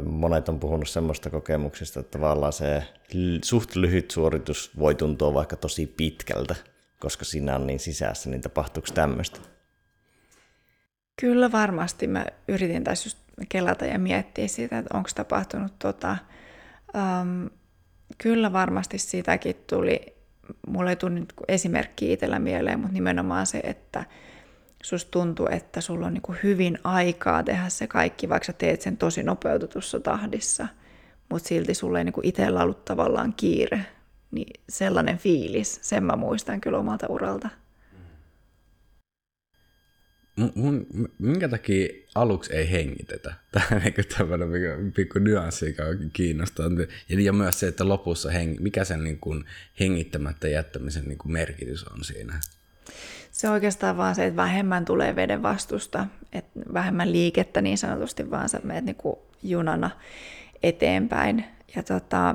monet 0.05 0.49
on 0.49 0.61
puhunut 0.61 0.89
semmoista 0.89 1.31
kokemuksista, 1.31 2.01
että 2.01 2.19
tavallaan 2.19 2.53
se 2.53 2.83
suht 3.45 3.77
lyhyt 3.77 4.11
suoritus 4.11 4.79
voi 4.79 4.95
tuntua 4.95 5.35
vaikka 5.35 5.57
tosi 5.57 5.87
pitkältä, 5.87 6.55
koska 6.99 7.25
siinä 7.25 7.57
on 7.57 7.67
niin 7.67 7.81
sisässä, 7.81 8.31
niin 8.31 8.41
tapahtuuko 8.41 8.89
tämmöistä? 8.95 9.41
Kyllä 11.21 11.53
varmasti. 11.53 12.07
Mä 12.07 12.27
yritin 12.49 12.85
tässä 12.85 13.07
just 13.07 13.19
kelata 13.49 13.87
ja 13.87 13.99
miettiä 13.99 14.49
sitä, 14.49 14.79
että 14.79 14.97
onko 14.97 15.11
tapahtunut 15.15 15.79
tota. 15.79 16.17
Um, 16.95 17.51
kyllä 18.19 18.53
varmasti 18.53 18.99
sitäkin 18.99 19.57
tuli, 19.67 20.01
mulle 20.67 20.91
ei 20.91 20.97
tule 20.97 21.21
esimerkki 21.49 22.13
itsellä 22.13 22.39
mieleen, 22.39 22.81
mutta 22.81 22.93
nimenomaan 22.93 23.47
se, 23.47 23.61
että 23.65 24.05
susta 24.83 25.11
tuntuu, 25.11 25.49
että 25.51 25.81
sulla 25.81 26.07
on 26.07 26.15
niin 26.15 26.37
hyvin 26.43 26.79
aikaa 26.85 27.43
tehdä 27.43 27.69
se 27.69 27.87
kaikki, 27.87 28.29
vaikka 28.29 28.47
sä 28.47 28.53
teet 28.53 28.81
sen 28.83 28.97
tosi 28.97 29.23
nopeutetussa 29.23 30.01
tahdissa, 30.01 30.67
mutta 31.29 31.49
silti 31.49 31.75
sulla 31.75 31.99
ei 31.99 32.05
niin 32.05 32.15
itsellä 32.23 32.63
ollut 32.63 32.85
tavallaan 32.85 33.35
kiire. 33.37 33.87
Niin 34.31 34.61
sellainen 34.69 35.19
fiilis, 35.19 35.79
sen 35.83 36.05
mä 36.05 36.17
muistan 36.17 36.61
kyllä 36.61 36.79
omalta 36.79 37.07
uralta. 37.09 37.49
Mun, 40.55 40.87
minkä 41.19 41.49
takia 41.49 41.89
aluksi 42.15 42.53
ei 42.53 42.71
hengitetä? 42.71 43.35
Tämä 43.53 43.67
on 43.73 43.83
niin 43.83 44.09
tämmöinen 44.19 44.93
pikku 44.93 45.19
nyanssi, 45.19 45.67
joka 45.67 45.83
kiinnostaa. 46.13 46.67
Ja, 47.09 47.21
ja 47.21 47.33
myös 47.33 47.61
se, 47.61 47.69
että 47.69 47.89
lopussa 47.89 48.31
heng, 48.31 48.61
mikä 48.61 48.85
sen 48.85 49.05
niin 49.05 49.19
kuin 49.19 49.45
hengittämättä 49.81 50.49
jättämisen 50.49 51.05
niin 51.05 51.19
kuin 51.19 51.33
merkitys 51.33 51.85
on 51.85 52.05
siinä? 52.05 52.41
Se 53.33 53.49
on 53.49 53.55
oikeastaan 53.55 53.97
vaan 53.97 54.15
se, 54.15 54.27
että 54.27 54.37
vähemmän 54.37 54.85
tulee 54.85 55.17
veden 55.17 55.43
vastusta, 55.43 56.07
että 56.33 56.61
vähemmän 56.73 57.13
liikettä 57.13 57.61
niin 57.63 57.79
sanotusti, 57.79 58.31
vaan 58.31 58.49
sä 58.49 58.61
menet 58.65 58.85
niin 58.85 58.97
kuin 58.97 59.17
junana 59.43 59.91
eteenpäin. 60.63 61.45
Ja 61.77 61.83
tota, 61.83 62.35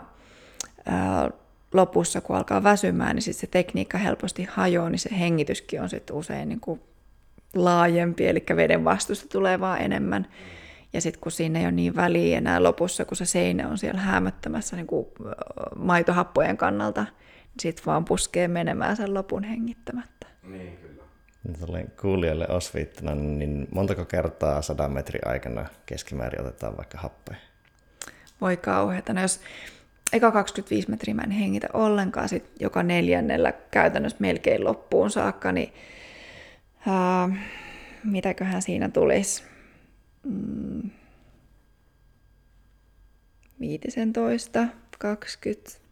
lopussa, 1.73 2.21
kun 2.21 2.36
alkaa 2.36 2.63
väsymään, 2.63 3.15
niin 3.15 3.23
sit 3.23 3.36
se 3.36 3.47
tekniikka 3.47 3.97
helposti 3.97 4.43
hajoaa, 4.43 4.89
niin 4.89 4.99
se 4.99 5.10
hengityskin 5.19 5.81
on 5.81 5.89
sitten 5.89 6.15
usein 6.15 6.49
niin 6.49 6.60
kuin 6.60 6.81
laajempi, 7.55 8.27
eli 8.27 8.43
veden 8.55 8.86
vastusta 8.86 9.27
tulee 9.31 9.60
vaan 9.60 9.81
enemmän. 9.81 10.27
Ja 10.93 11.01
sitten 11.01 11.21
kun 11.21 11.31
siinä 11.31 11.60
ei 11.60 11.65
ole 11.65 11.71
niin 11.71 11.95
väliä 11.95 12.38
enää 12.38 12.63
lopussa, 12.63 13.05
kun 13.05 13.17
se 13.17 13.25
seinä 13.25 13.67
on 13.67 13.77
siellä 13.77 14.01
häämöttämässä 14.01 14.75
niin 14.75 14.88
kuin 14.88 15.07
maitohappojen 15.75 16.57
kannalta, 16.57 17.01
niin 17.01 17.60
sitten 17.60 17.86
vaan 17.86 18.05
puskee 18.05 18.47
menemään 18.47 18.97
sen 18.97 19.13
lopun 19.13 19.43
hengittämättä. 19.43 20.27
Niin, 20.43 20.77
kyllä. 20.77 21.03
Olen 21.67 21.91
kuulijalle 22.01 22.47
osviittana, 22.47 23.15
niin 23.15 23.67
montako 23.71 24.05
kertaa 24.05 24.62
sadan 24.62 24.91
metrin 24.91 25.27
aikana 25.27 25.65
keskimäärin 25.86 26.41
otetaan 26.41 26.77
vaikka 26.77 26.97
happea? 26.97 27.36
Voi 28.41 28.57
kauheata. 28.57 29.13
No 29.13 29.21
jos 29.21 29.39
eka 30.13 30.31
25 30.31 30.89
metriä 30.89 31.13
mä 31.13 31.21
en 31.21 31.31
hengitä 31.31 31.67
ollenkaan, 31.73 32.29
sit 32.29 32.51
joka 32.60 32.83
neljännellä 32.83 33.53
käytännössä 33.71 34.17
melkein 34.19 34.63
loppuun 34.63 35.10
saakka, 35.10 35.51
niin 35.51 35.73
uh, 36.88 37.36
mitäköhän 38.04 38.62
siinä 38.62 38.89
tulisi? 38.89 39.43
Mm, 40.23 40.89
15, 43.60 44.67
20, 45.00 45.88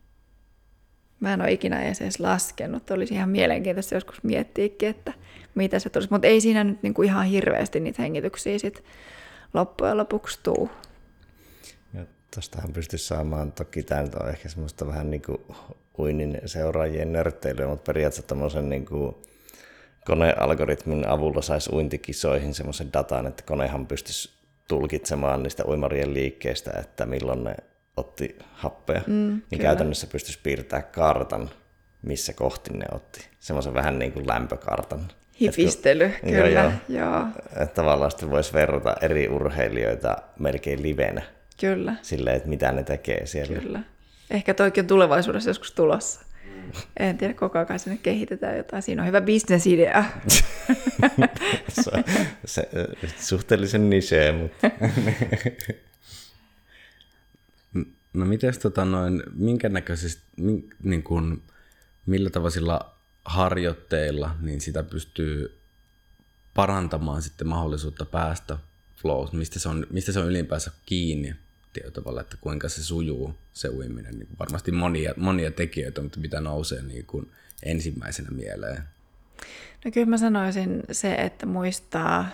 Mä 1.20 1.34
en 1.34 1.42
ole 1.42 1.52
ikinä 1.52 1.84
edes 1.84 2.20
laskenut. 2.20 2.92
Olisi 2.92 3.14
ihan 3.14 3.30
mielenkiintoista 3.30 3.96
joskus 3.96 4.24
miettiäkin, 4.24 4.90
että 4.90 5.14
mitä 5.56 5.80
se 5.80 5.90
tulisi. 5.90 6.12
Mutta 6.12 6.28
ei 6.28 6.42
siinä 6.42 6.64
nyt 6.64 6.84
niinku 6.84 7.02
ihan 7.02 7.26
hirveästi 7.26 7.80
niitä 7.80 8.02
hengityksiä 8.02 8.60
sit 8.60 8.84
loppujen 9.54 9.98
lopuksi 9.98 10.40
tuu. 10.44 10.70
Ja 11.94 12.06
tostahan 12.36 12.74
pystyisi 12.74 13.06
saamaan, 13.06 13.52
toki 13.52 13.84
tämä 13.84 14.08
on 14.20 14.30
ehkä 14.30 14.50
semmoista 14.50 14.88
vähän 14.88 15.12
niin 15.12 15.22
kuin 15.22 15.42
uinnin 16.00 16.42
seuraajien 16.46 17.14
nörtteilyä, 17.14 17.68
mutta 17.68 17.94
periaatteessa 17.94 18.28
tämmöisen 18.28 18.70
niin 18.70 18.86
kuin 18.86 19.16
konealgoritmin 20.06 21.08
avulla 21.08 21.42
saisi 21.42 21.70
uintikisoihin 21.74 22.54
semmoisen 22.54 22.94
datan, 22.94 23.28
että 23.28 23.44
konehan 23.44 23.88
pystyisi 23.88 24.30
tulkitsemaan 24.68 25.44
niistä 25.44 25.64
uimarien 25.66 26.14
liikkeistä, 26.14 26.72
että 26.80 27.06
milloin 27.06 27.44
ne 27.44 27.56
otti 27.98 28.36
happea, 28.54 29.02
mm, 29.08 29.14
niin 29.14 29.42
kyllä. 29.50 29.64
käytännössä 29.64 30.08
pystyisi 30.08 30.40
piirtämään 30.44 30.92
kartan, 30.92 31.50
missä 32.02 32.34
kohti 32.34 32.74
ne 32.74 32.86
otti. 32.92 33.28
Semmoisen 33.40 33.74
vähän 33.74 34.00
niin 34.00 34.12
kuin 34.12 34.28
lämpökartan. 34.28 35.08
Hifistely, 35.42 36.06
että, 36.06 36.20
kyllä. 36.22 36.62
Joo, 36.62 36.72
joo. 36.88 37.12
joo. 37.12 37.28
Että 37.50 37.76
tavallaan 37.76 38.12
sitten 38.12 38.32
voisi 38.32 38.54
verrata 38.54 38.96
eri 39.02 39.30
urheilijoita 39.30 40.18
melkein 40.40 40.82
livenä. 40.82 41.22
Kyllä. 41.60 41.96
Silleen, 42.02 42.36
että 42.36 42.50
mitä 42.50 42.72
ne 42.72 42.84
tekee 42.84 43.26
siellä. 43.26 43.60
Kyllä. 43.60 43.80
Ehkä 44.32 44.54
toikin 44.54 44.84
on 44.84 44.88
tulevaisuudessa 44.88 45.50
joskus 45.50 45.72
tulossa. 45.72 46.25
En 47.00 47.18
tiedä, 47.18 47.34
koko 47.34 47.60
ajan 47.60 47.80
sinne 47.80 47.98
kehitetään 47.98 48.58
jotain. 48.58 48.84
Siinä 48.84 49.02
on 49.02 49.08
hyvä 49.08 49.22
bisnesidea. 49.22 50.06
se, 51.70 51.92
se, 52.46 52.70
suhteellisen 53.20 53.90
niche, 53.90 54.32
mutta... 54.32 54.72
No 58.14 58.26
miten 58.26 58.60
tota 58.60 58.86
noin, 58.86 59.24
minkä 59.34 59.70
näköisesti, 59.70 60.24
min, 60.38 60.70
niin 60.84 61.04
kuin, 61.04 61.44
millä 62.06 62.30
tavalla 62.30 62.96
harjoitteilla 63.26 64.36
niin 64.42 64.62
sitä 64.62 64.84
pystyy 64.84 65.60
parantamaan 66.54 67.22
sitten 67.22 67.48
mahdollisuutta 67.48 68.06
päästä 68.06 68.58
flow, 68.96 69.28
mistä 69.32 69.60
se 69.60 69.70
on, 69.70 69.88
mistä 69.90 70.12
se 70.12 70.20
on 70.20 70.28
ylipäänsä 70.28 70.72
kiinni 70.86 71.36
tietyllä 71.76 71.94
tavalla, 71.94 72.22
että 72.22 72.38
kuinka 72.42 72.70
se 72.70 72.84
sujuu 72.84 73.36
se 73.54 73.70
uiminen. 73.70 74.14
Niin 74.20 74.28
varmasti 74.40 74.72
monia, 74.72 75.14
monia 75.18 75.52
tekijöitä, 75.52 76.02
mutta 76.02 76.20
mitä 76.20 76.42
nousee 76.42 76.82
niin 76.82 77.06
kuin 77.06 77.32
ensimmäisenä 77.64 78.30
mieleen. 78.32 78.84
No 79.86 79.92
kyllä 79.92 80.08
mä 80.08 80.18
sanoisin 80.18 80.84
se, 80.92 81.14
että 81.14 81.46
muistaa, 81.46 82.28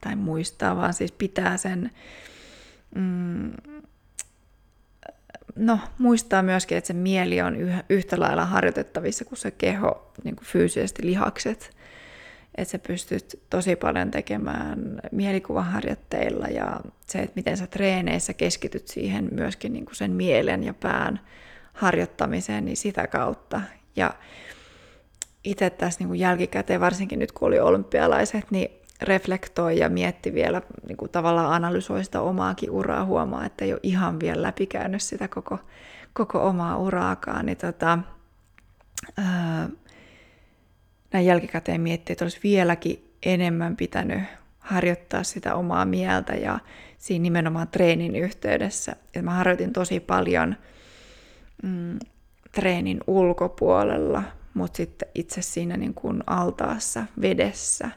tai 0.00 0.16
muistaa, 0.16 0.76
vaan 0.76 0.94
siis 0.94 1.12
pitää 1.12 1.56
sen 1.56 1.90
mm, 2.94 3.52
no, 5.56 5.78
muistaa 5.98 6.42
myöskin, 6.42 6.78
että 6.78 6.88
se 6.88 6.94
mieli 6.94 7.40
on 7.40 7.56
yhtä 7.88 8.20
lailla 8.20 8.44
harjoitettavissa 8.44 9.24
kuin 9.24 9.38
se 9.38 9.50
keho, 9.50 10.12
niin 10.24 10.36
kuin 10.36 10.46
fyysisesti 10.46 11.06
lihakset. 11.06 11.76
Että 12.54 12.72
sä 12.72 12.78
pystyt 12.78 13.42
tosi 13.50 13.76
paljon 13.76 14.10
tekemään 14.10 15.00
mielikuvaharjoitteilla 15.12 16.46
ja 16.46 16.80
se, 17.06 17.18
että 17.18 17.32
miten 17.36 17.56
sä 17.56 17.66
treeneissä 17.66 18.34
keskityt 18.34 18.88
siihen 18.88 19.28
myöskin 19.30 19.72
niin 19.72 19.84
kuin 19.84 19.96
sen 19.96 20.10
mielen 20.10 20.64
ja 20.64 20.74
pään 20.74 21.20
harjoittamiseen, 21.72 22.64
niin 22.64 22.76
sitä 22.76 23.06
kautta. 23.06 23.60
Ja 23.96 24.14
itse 25.44 25.70
tässä 25.70 26.00
niin 26.00 26.08
kuin 26.08 26.20
jälkikäteen, 26.20 26.80
varsinkin 26.80 27.18
nyt 27.18 27.32
kun 27.32 27.48
oli 27.48 27.60
olympialaiset, 27.60 28.50
niin 28.50 28.68
reflektoi 29.02 29.78
ja 29.78 29.88
mietti 29.88 30.34
vielä, 30.34 30.62
niin 30.88 30.96
kuin 30.96 31.10
tavallaan 31.10 31.52
analysoi 31.52 32.04
sitä 32.04 32.20
omaakin 32.20 32.70
uraa, 32.70 33.04
huomaa, 33.04 33.46
että 33.46 33.64
ei 33.64 33.72
ole 33.72 33.80
ihan 33.82 34.20
vielä 34.20 34.42
läpikäynyt 34.42 35.02
sitä 35.02 35.28
koko, 35.28 35.58
koko 36.12 36.46
omaa 36.48 36.76
uraakaan, 36.76 37.46
niin 37.46 37.58
tota, 37.58 37.98
ää, 39.16 39.68
näin 41.12 41.26
jälkikäteen 41.26 41.80
miettii, 41.80 42.12
että 42.12 42.24
olisi 42.24 42.40
vieläkin 42.42 43.12
enemmän 43.22 43.76
pitänyt 43.76 44.22
harjoittaa 44.58 45.22
sitä 45.22 45.54
omaa 45.54 45.84
mieltä 45.84 46.32
ja 46.32 46.58
siinä 46.98 47.22
nimenomaan 47.22 47.68
treenin 47.68 48.16
yhteydessä. 48.16 48.96
Et 49.14 49.24
mä 49.24 49.30
harjoitin 49.30 49.72
tosi 49.72 50.00
paljon 50.00 50.56
mm, 51.62 51.98
treenin 52.52 53.00
ulkopuolella, 53.06 54.22
mutta 54.54 54.76
sitten 54.76 55.08
itse 55.14 55.42
siinä 55.42 55.76
niin 55.76 55.94
kuin 55.94 56.22
altaassa, 56.26 57.04
vedessä, 57.20 57.90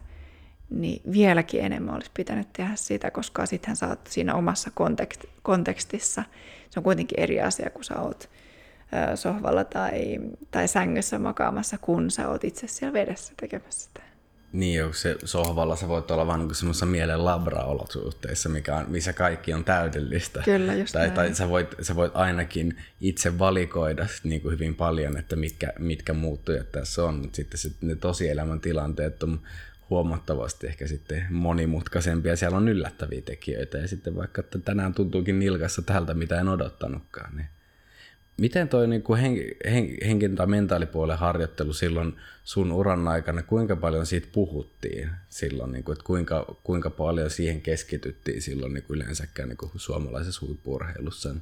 niin 0.70 1.02
vieläkin 1.12 1.62
enemmän 1.62 1.96
olisi 1.96 2.12
pitänyt 2.14 2.54
tehdä 2.54 2.72
sitä, 2.76 3.12
koska 3.12 3.46
sittenhän 3.46 3.76
sä 3.76 3.88
oot 3.88 4.08
siinä 4.08 4.36
omassa 4.36 4.72
kontekstissa. 5.42 6.24
Se 6.70 6.80
on 6.80 6.84
kuitenkin 6.84 7.20
eri 7.20 7.42
asia, 7.42 7.70
kun 7.70 7.84
sä 7.84 8.02
oot 8.02 8.30
sohvalla 9.16 9.64
tai, 9.64 10.20
tai 10.52 10.68
sängyssä 10.68 11.20
makaamassa, 11.20 11.78
kun 11.78 12.12
sä 12.12 12.30
oot 12.30 12.44
itse 12.44 12.68
siellä 12.68 12.94
vedessä 12.94 13.34
tekemässä 13.42 13.84
sitä. 13.88 14.02
Niin, 14.56 14.80
jos 14.80 15.02
se 15.02 15.16
sohvalla 15.24 15.76
sä 15.76 15.88
voit 15.88 16.12
olla 16.12 16.28
vaan 16.28 16.40
niin 16.40 16.56
semmoisessa 16.56 16.86
mielen 16.86 17.26
labra-olosuhteissa, 17.26 18.50
mikä 18.50 18.76
on, 18.76 18.86
missä 18.88 19.14
kaikki 19.14 19.54
on 19.54 19.64
täydellistä. 19.64 20.42
Kyllä, 20.46 20.74
just 20.74 20.94
tai, 20.94 21.12
tai 21.12 21.34
sä, 21.34 21.50
voit, 21.50 21.76
sä 21.82 21.96
voit 21.96 22.12
ainakin 22.16 22.78
itse 23.02 23.40
valikoida 23.40 24.08
niin 24.24 24.42
kuin 24.42 24.52
hyvin 24.52 24.76
paljon, 24.76 25.18
että 25.18 25.36
mitkä, 25.36 25.74
mitkä 25.80 26.14
muuttujat 26.14 26.72
tässä 26.72 27.04
on, 27.04 27.16
mutta 27.16 27.36
sitten 27.36 27.58
se, 27.58 27.72
ne 27.82 27.96
tosielämän 27.96 28.60
tilanteet 28.60 29.24
on 29.24 29.40
huomattavasti 29.90 30.68
ehkä 30.68 30.88
sitten 30.88 31.26
monimutkaisempia. 31.30 32.36
Siellä 32.36 32.58
on 32.58 32.68
yllättäviä 32.68 33.22
tekijöitä 33.22 33.78
ja 33.78 33.88
sitten 33.88 34.16
vaikka 34.16 34.40
että 34.40 34.60
tänään 34.60 34.94
tuntuukin 34.94 35.40
nilkassa 35.40 35.82
tältä, 35.82 36.14
mitä 36.14 36.40
en 36.40 36.50
odottanutkaan, 36.50 37.36
niin 37.36 37.48
Miten 38.38 38.70
toi 38.70 38.88
niin 38.88 39.04
kuin 39.04 39.20
hen, 39.20 39.38
hen, 39.72 39.90
henkin 40.08 40.36
tai 40.36 40.48
mentaalipuolen 40.48 41.18
harjoittelu 41.18 41.74
silloin 41.74 42.16
sun 42.44 42.72
uran 42.72 43.08
aikana, 43.08 43.44
kuinka 43.44 43.76
paljon 43.76 44.06
siitä 44.06 44.28
puhuttiin 44.32 45.10
silloin, 45.30 45.72
niin 45.72 45.84
kuin, 45.84 45.94
että 45.94 46.06
kuinka, 46.06 46.56
kuinka 46.64 46.90
paljon 46.90 47.30
siihen 47.30 47.62
keskityttiin 47.62 48.42
silloin 48.42 48.74
niin 48.74 48.84
kuin 48.84 48.96
yleensäkään 48.96 49.50
niin 49.50 49.58
kuin 49.58 49.72
suomalaisessa 49.76 50.46
huippurheilussa? 50.46 51.36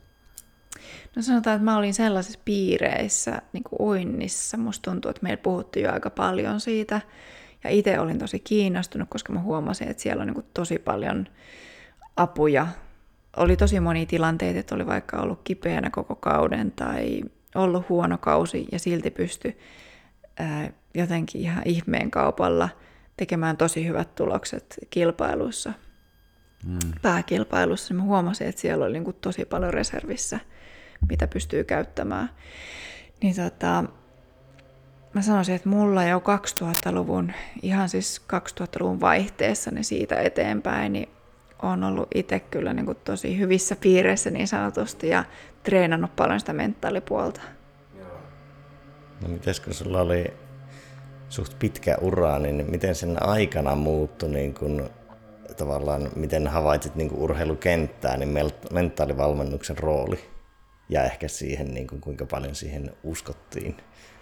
No 1.16 1.22
sanotaan, 1.22 1.56
että 1.56 1.66
mä 1.66 1.78
olin 1.78 1.94
sellaisissa 1.94 2.40
piireissä 2.46 3.42
niin 3.54 3.64
kuin 3.64 3.82
uinnissa. 3.82 4.58
Musta 4.58 4.92
tuntuu, 4.92 5.10
että 5.10 5.24
meillä 5.24 5.42
puhuttiin 5.42 5.84
jo 5.84 5.92
aika 5.92 6.10
paljon 6.10 6.60
siitä. 6.60 7.02
Ja 7.64 7.70
itse 7.70 8.00
olin 8.00 8.20
tosi 8.20 8.40
kiinnostunut, 8.40 9.10
koska 9.10 9.34
mä 9.34 9.40
huomasin, 9.40 9.88
että 9.88 10.04
siellä 10.04 10.22
on 10.22 10.28
niin 10.28 10.36
kuin 10.36 10.46
tosi 10.54 10.80
paljon 10.80 11.28
apuja 12.18 12.68
oli 13.38 13.58
tosi 13.58 13.80
moni 13.80 14.06
tilanteita, 14.06 14.60
että 14.60 14.76
oli 14.76 14.86
vaikka 14.86 15.18
ollut 15.18 15.42
kipeänä 15.44 15.90
koko 15.90 16.16
kauden 16.16 16.72
tai 16.72 17.22
ollut 17.56 17.90
huono 17.90 18.18
kausi 18.18 18.68
ja 18.72 18.80
silti 18.80 19.12
pysty 19.12 19.58
ää, 20.40 20.70
jotenkin 20.94 21.42
ihan 21.42 21.64
ihmeen 21.66 22.12
kaupalla 22.12 22.70
tekemään 23.18 23.58
tosi 23.58 23.88
hyvät 23.88 24.16
tulokset 24.16 24.78
kilpailuissa, 24.90 25.74
mm. 26.66 26.80
pääkilpailussa. 27.02 27.94
Mä 27.94 28.02
huomasin, 28.02 28.48
että 28.48 28.62
siellä 28.62 28.86
oli 28.86 28.94
niin 28.94 29.04
kuin 29.04 29.18
tosi 29.22 29.46
paljon 29.46 29.74
reservissä, 29.74 30.40
mitä 31.10 31.28
pystyy 31.28 31.64
käyttämään. 31.64 32.30
Niin 33.22 33.36
tota, 33.36 33.84
mä 35.14 35.22
sanoisin, 35.22 35.56
että 35.56 35.70
mulla 35.70 36.04
jo 36.04 36.20
2000-luvun, 36.20 37.32
ihan 37.62 37.90
siis 37.90 38.22
2000-luvun 38.34 39.02
vaihteessa, 39.02 39.72
niin 39.72 39.84
siitä 39.84 40.16
eteenpäin, 40.16 40.94
niin 40.94 41.10
on 41.64 41.84
ollut 41.84 42.08
itse 42.16 42.40
kyllä 42.40 42.74
niin 42.74 42.86
kuin 42.86 42.98
tosi 43.04 43.40
hyvissä 43.40 43.76
piireissä 43.76 44.30
niin 44.30 44.48
sanotusti 44.48 45.10
ja 45.10 45.24
treenannut 45.64 46.16
paljon 46.16 46.40
sitä 46.40 46.54
mentaalipuolta. 46.54 47.42
No 49.22 49.28
mites 49.28 49.60
kun 49.60 49.74
sulla 49.74 50.02
oli 50.02 50.34
suht 51.30 51.60
pitkä 51.60 51.98
ura, 52.02 52.40
niin 52.40 52.66
miten 52.70 52.96
sen 52.96 53.24
aikana 53.24 53.76
muuttui 53.76 54.30
niin 54.30 54.54
kun, 54.54 54.90
tavallaan, 55.58 56.10
miten 56.16 56.48
havaitsit 56.48 56.96
niin 56.96 57.12
urheilukenttää, 57.14 58.18
niin 58.18 58.52
mentaalivalmennuksen 58.72 59.78
rooli 59.78 60.20
ja 60.90 61.04
ehkä 61.04 61.28
siihen, 61.28 61.74
niin 61.74 61.88
kuin, 61.88 62.02
kuinka 62.02 62.26
paljon 62.26 62.56
siihen 62.56 62.92
uskottiin. 63.04 63.78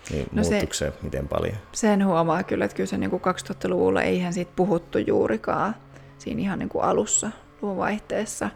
Niin 0.09 0.27
no 0.31 0.43
se, 0.43 0.67
se 0.71 0.93
miten 1.01 1.27
paljon? 1.27 1.55
Sen 1.71 2.05
huomaa 2.05 2.43
kyllä, 2.43 2.65
että 2.65 2.75
kyllä 2.77 2.87
se 2.87 2.97
niin 2.97 3.11
2000-luvulla 3.11 4.01
eihän 4.01 4.33
siitä 4.33 4.51
puhuttu 4.55 4.97
juurikaan 4.97 5.75
siinä 6.21 6.41
ihan 6.41 6.59
niin 6.59 6.69
kuin 6.69 6.83
alussa 6.83 7.31
luvun 7.61 7.77
vaihteessa. 7.77 8.49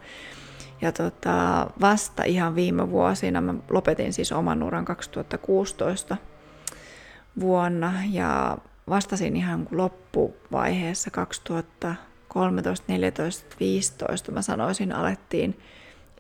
Ja 0.82 0.91
tota, 0.91 1.68
vasta 1.82 2.24
ihan 2.24 2.55
viime 2.55 2.91
vuosina 2.91 3.41
mä 3.41 3.53
lopetin 3.70 4.13
siis 4.13 4.32
oman 4.32 4.63
uran 4.63 4.86
2016 4.86 6.18
vuonna 7.39 7.93
ja 8.11 8.57
vastasin 8.89 9.36
ihan 9.36 9.68
loppuvaiheessa 9.72 11.11
2013, 11.11 12.86
14, 12.88 13.55
15 13.59 14.32
mä 14.32 14.41
sanoisin 14.41 14.91
alettiin 14.91 15.59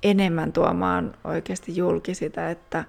enemmän 0.03 0.53
tuomaan 0.53 1.15
oikeasti 1.23 1.75
julki 1.75 2.15
sitä, 2.15 2.49
että 2.49 2.83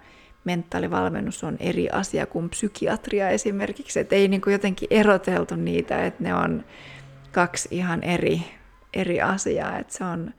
mentaalivalmennus 0.45 1.45
on 1.45 1.57
eri 1.61 1.91
asia 1.91 2.27
kuin 2.27 2.51
psykiatria 2.51 3.29
esimerkiksi, 3.29 4.01
että 4.01 4.15
ei 4.15 4.29
niin 4.29 4.41
kuin 4.41 4.53
jotenkin 4.53 4.89
eroteltu 4.91 5.57
niitä, 5.57 6.07
että 6.07 6.23
ne 6.23 6.35
on 6.35 6.65
kaksi 7.37 7.69
ihan 7.71 8.03
eri, 8.03 8.43
eri 8.95 9.21
asiaa, 9.21 9.79
että 9.79 9.95
se 9.95 10.05
on, 10.05 10.35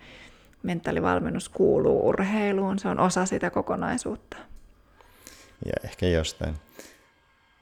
mentaalivalmennus 0.63 1.49
kuuluu 1.49 2.07
urheiluun, 2.07 2.79
se 2.79 2.87
on 2.87 2.99
osa 2.99 3.25
sitä 3.25 3.49
kokonaisuutta. 3.49 4.37
Ja 5.65 5.73
ehkä 5.83 6.05
jostain 6.05 6.55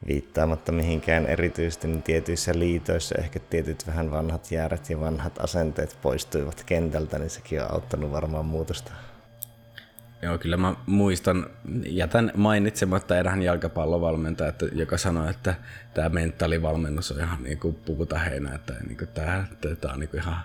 viittaamatta 0.08 0.72
mihinkään 0.72 1.26
erityisesti, 1.26 1.88
niin 1.88 2.04
tietyissä 2.04 2.52
liitoissa 2.60 3.16
ehkä 3.18 3.40
tietyt 3.40 3.88
vähän 3.88 4.12
vanhat 4.12 4.52
jäärät 4.52 4.90
ja 4.90 5.00
vanhat 5.00 5.40
asenteet 5.40 5.98
poistuivat 6.02 6.64
kentältä, 6.66 7.20
niin 7.20 7.30
sekin 7.30 7.62
on 7.62 7.72
auttanut 7.72 8.12
varmaan 8.12 8.46
muutosta. 8.46 8.92
Joo, 10.22 10.38
kyllä 10.38 10.58
mä 10.58 10.76
muistan, 10.86 11.46
jätän 11.86 12.32
mainitsematta 12.36 13.18
erään 13.18 13.42
jalkapallovalmentaja, 13.42 14.50
että, 14.50 14.66
joka 14.74 14.98
sanoi, 14.98 15.30
että 15.30 15.56
tämä 15.94 16.10
mentaalivalmennus 16.10 17.12
on 17.12 17.20
ihan 17.20 17.44
niin 17.44 17.60
kuin 17.60 17.76
puutaheinä, 17.76 18.56
että 18.56 18.74
niin 18.88 18.98
kuin 18.98 19.08
tämä, 19.08 19.46
tämä 19.82 19.94
on 19.94 20.00
niin 20.00 20.10
kuin 20.10 20.22
ihan 20.22 20.38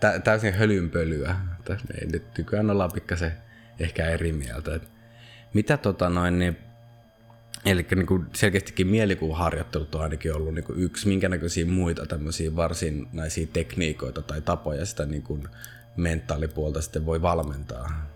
tä, 0.00 0.18
täysin 0.18 0.54
hölynpölyä. 0.54 1.36
Että 1.58 1.76
ei, 2.00 2.06
nyt 2.06 2.24
nykyään 2.38 2.70
ollaan 2.70 2.92
pikkasen 2.92 3.32
ehkä 3.78 4.08
eri 4.08 4.32
mieltä. 4.32 4.74
Että 4.74 4.88
mitä 5.54 5.76
tota 5.76 6.10
noin, 6.10 6.38
niin 6.38 6.56
Eli 7.64 7.86
niin 7.94 8.06
kuin 8.06 8.26
selkeästikin 8.32 8.86
mielikuvaharjoittelut 8.86 9.94
on 9.94 10.02
ainakin 10.02 10.34
ollut 10.34 10.54
niin 10.54 10.64
kuin 10.64 10.80
yksi, 10.80 11.08
minkä 11.08 11.28
näköisiä 11.28 11.66
muita 11.66 12.06
tämmöisiä 12.06 12.56
varsinaisia 12.56 13.46
tekniikoita 13.52 14.22
tai 14.22 14.40
tapoja 14.40 14.86
sitä 14.86 15.06
niin 15.06 15.22
kuin 15.22 15.48
mentaalipuolta 15.96 16.80
sitten 16.80 17.06
voi 17.06 17.22
valmentaa. 17.22 18.15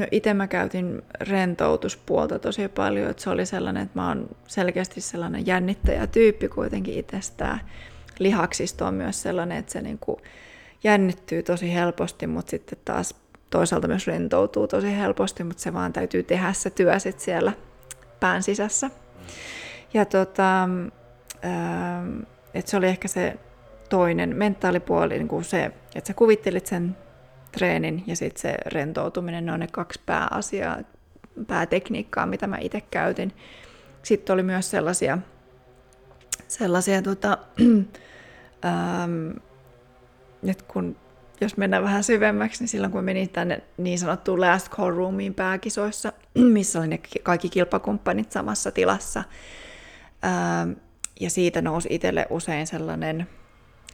No 0.00 0.06
itse 0.10 0.34
mä 0.34 0.46
käytin 0.46 1.02
rentoutuspuolta 1.20 2.38
tosi 2.38 2.68
paljon, 2.68 3.10
että 3.10 3.22
se 3.22 3.30
oli 3.30 3.46
sellainen, 3.46 3.82
että 3.82 3.98
mä 3.98 4.08
oon 4.08 4.28
selkeästi 4.46 5.00
sellainen 5.00 5.46
jännittäjätyyppi 5.46 6.48
kuitenkin 6.48 6.94
itsestään. 6.94 7.60
Lihaksisto 8.18 8.86
on 8.86 8.94
myös 8.94 9.22
sellainen, 9.22 9.58
että 9.58 9.72
se 9.72 9.82
niinku 9.82 10.20
jännittyy 10.84 11.42
tosi 11.42 11.74
helposti, 11.74 12.26
mutta 12.26 12.50
sitten 12.50 12.78
taas 12.84 13.14
toisaalta 13.50 13.88
myös 13.88 14.06
rentoutuu 14.06 14.68
tosi 14.68 14.96
helposti, 14.96 15.44
mutta 15.44 15.62
se 15.62 15.74
vaan 15.74 15.92
täytyy 15.92 16.22
tehdä 16.22 16.52
se 16.52 16.70
työ 16.70 16.98
sit 16.98 17.20
siellä 17.20 17.52
pään 18.20 18.42
sisässä. 18.42 18.90
Ja 19.94 20.04
tota, 20.04 20.68
että 22.54 22.70
se 22.70 22.76
oli 22.76 22.86
ehkä 22.86 23.08
se 23.08 23.36
toinen 23.88 24.36
mentaalipuoli, 24.36 25.18
niin 25.18 25.28
kuin 25.28 25.44
se, 25.44 25.64
että 25.94 26.08
sä 26.08 26.14
kuvittelit 26.14 26.66
sen 26.66 26.96
treenin 27.52 28.04
ja 28.06 28.16
sitten 28.16 28.40
se 28.40 28.54
rentoutuminen, 28.66 29.46
ne 29.46 29.52
on 29.52 29.60
ne 29.60 29.66
kaksi 29.72 30.00
pääasiaa, 30.06 30.78
päätekniikkaa, 31.46 32.26
mitä 32.26 32.46
mä 32.46 32.58
itse 32.60 32.80
käytin. 32.80 33.32
Sitten 34.02 34.34
oli 34.34 34.42
myös 34.42 34.70
sellaisia, 34.70 35.18
sellaisia 36.48 37.02
tota, 37.02 37.38
ähm, 38.64 39.30
nyt 40.42 40.62
kun 40.62 40.96
jos 41.40 41.56
mennään 41.56 41.82
vähän 41.82 42.04
syvemmäksi, 42.04 42.62
niin 42.62 42.68
silloin 42.68 42.92
kun 42.92 43.04
menin 43.04 43.30
tänne 43.30 43.62
niin 43.76 43.98
sanottuun 43.98 44.40
last 44.40 44.70
call 44.70 44.96
roomiin 44.96 45.34
pääkisoissa, 45.34 46.12
missä 46.52 46.78
oli 46.78 46.88
ne 46.88 47.00
kaikki 47.22 47.48
kilpakumppanit 47.48 48.32
samassa 48.32 48.70
tilassa, 48.70 49.24
ähm, 50.24 50.72
ja 51.20 51.30
siitä 51.30 51.62
nousi 51.62 51.88
itselle 51.90 52.26
usein 52.30 52.66
sellainen, 52.66 53.26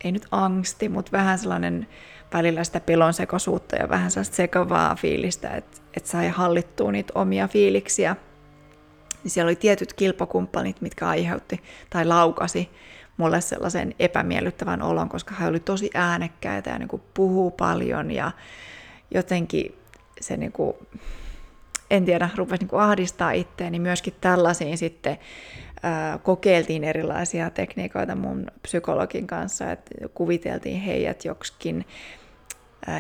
ei 0.05 0.13
nyt 0.13 0.27
angsti, 0.31 0.89
mutta 0.89 1.13
vähän 1.13 1.39
sellainen 1.39 1.87
välillä 2.33 2.65
sitä 2.65 2.81
pelonsekoisuutta 2.81 3.77
ja 3.77 3.89
vähän 3.89 4.11
sellaista 4.11 4.37
sekavaa 4.37 4.95
fiilistä, 4.95 5.51
että, 5.51 5.81
että 5.97 6.11
sai 6.11 6.29
hallittua 6.29 6.93
niitä 6.93 7.13
omia 7.15 7.49
fiiliksiä. 7.49 8.17
Niin 9.25 9.31
siellä 9.31 9.49
oli 9.49 9.57
tietyt 9.57 9.93
kilpakumppanit, 9.93 10.81
mitkä 10.81 11.09
aiheutti 11.09 11.63
tai 11.91 12.05
laukasi 12.05 12.71
mulle 13.17 13.41
sellaisen 13.41 13.95
epämiellyttävän 13.99 14.83
olon, 14.83 15.09
koska 15.09 15.35
hän 15.35 15.49
oli 15.49 15.61
tosi 15.61 15.91
äänekkäitä 15.95 16.71
ja 16.71 16.79
niin 16.79 16.89
kuin 16.89 17.03
puhuu 17.15 17.51
paljon 17.51 18.11
ja 18.11 18.31
jotenkin 19.11 19.75
se 20.21 20.37
niin 20.37 20.53
kuin, 20.53 20.77
en 21.91 22.05
tiedä, 22.05 22.29
rupesi 22.37 22.65
niin 22.65 22.81
ahdistaa 22.81 23.33
niin 23.71 23.83
myöskin 23.83 24.15
tällaisiin 24.21 24.79
sitten 24.79 25.19
kokeiltiin 26.23 26.85
erilaisia 26.85 27.51
tekniikoita 27.51 28.15
mun 28.15 28.47
psykologin 28.63 29.27
kanssa, 29.27 29.73
että 29.73 30.09
kuviteltiin 30.15 30.81
heidät 30.81 31.25
joksikin 31.25 31.87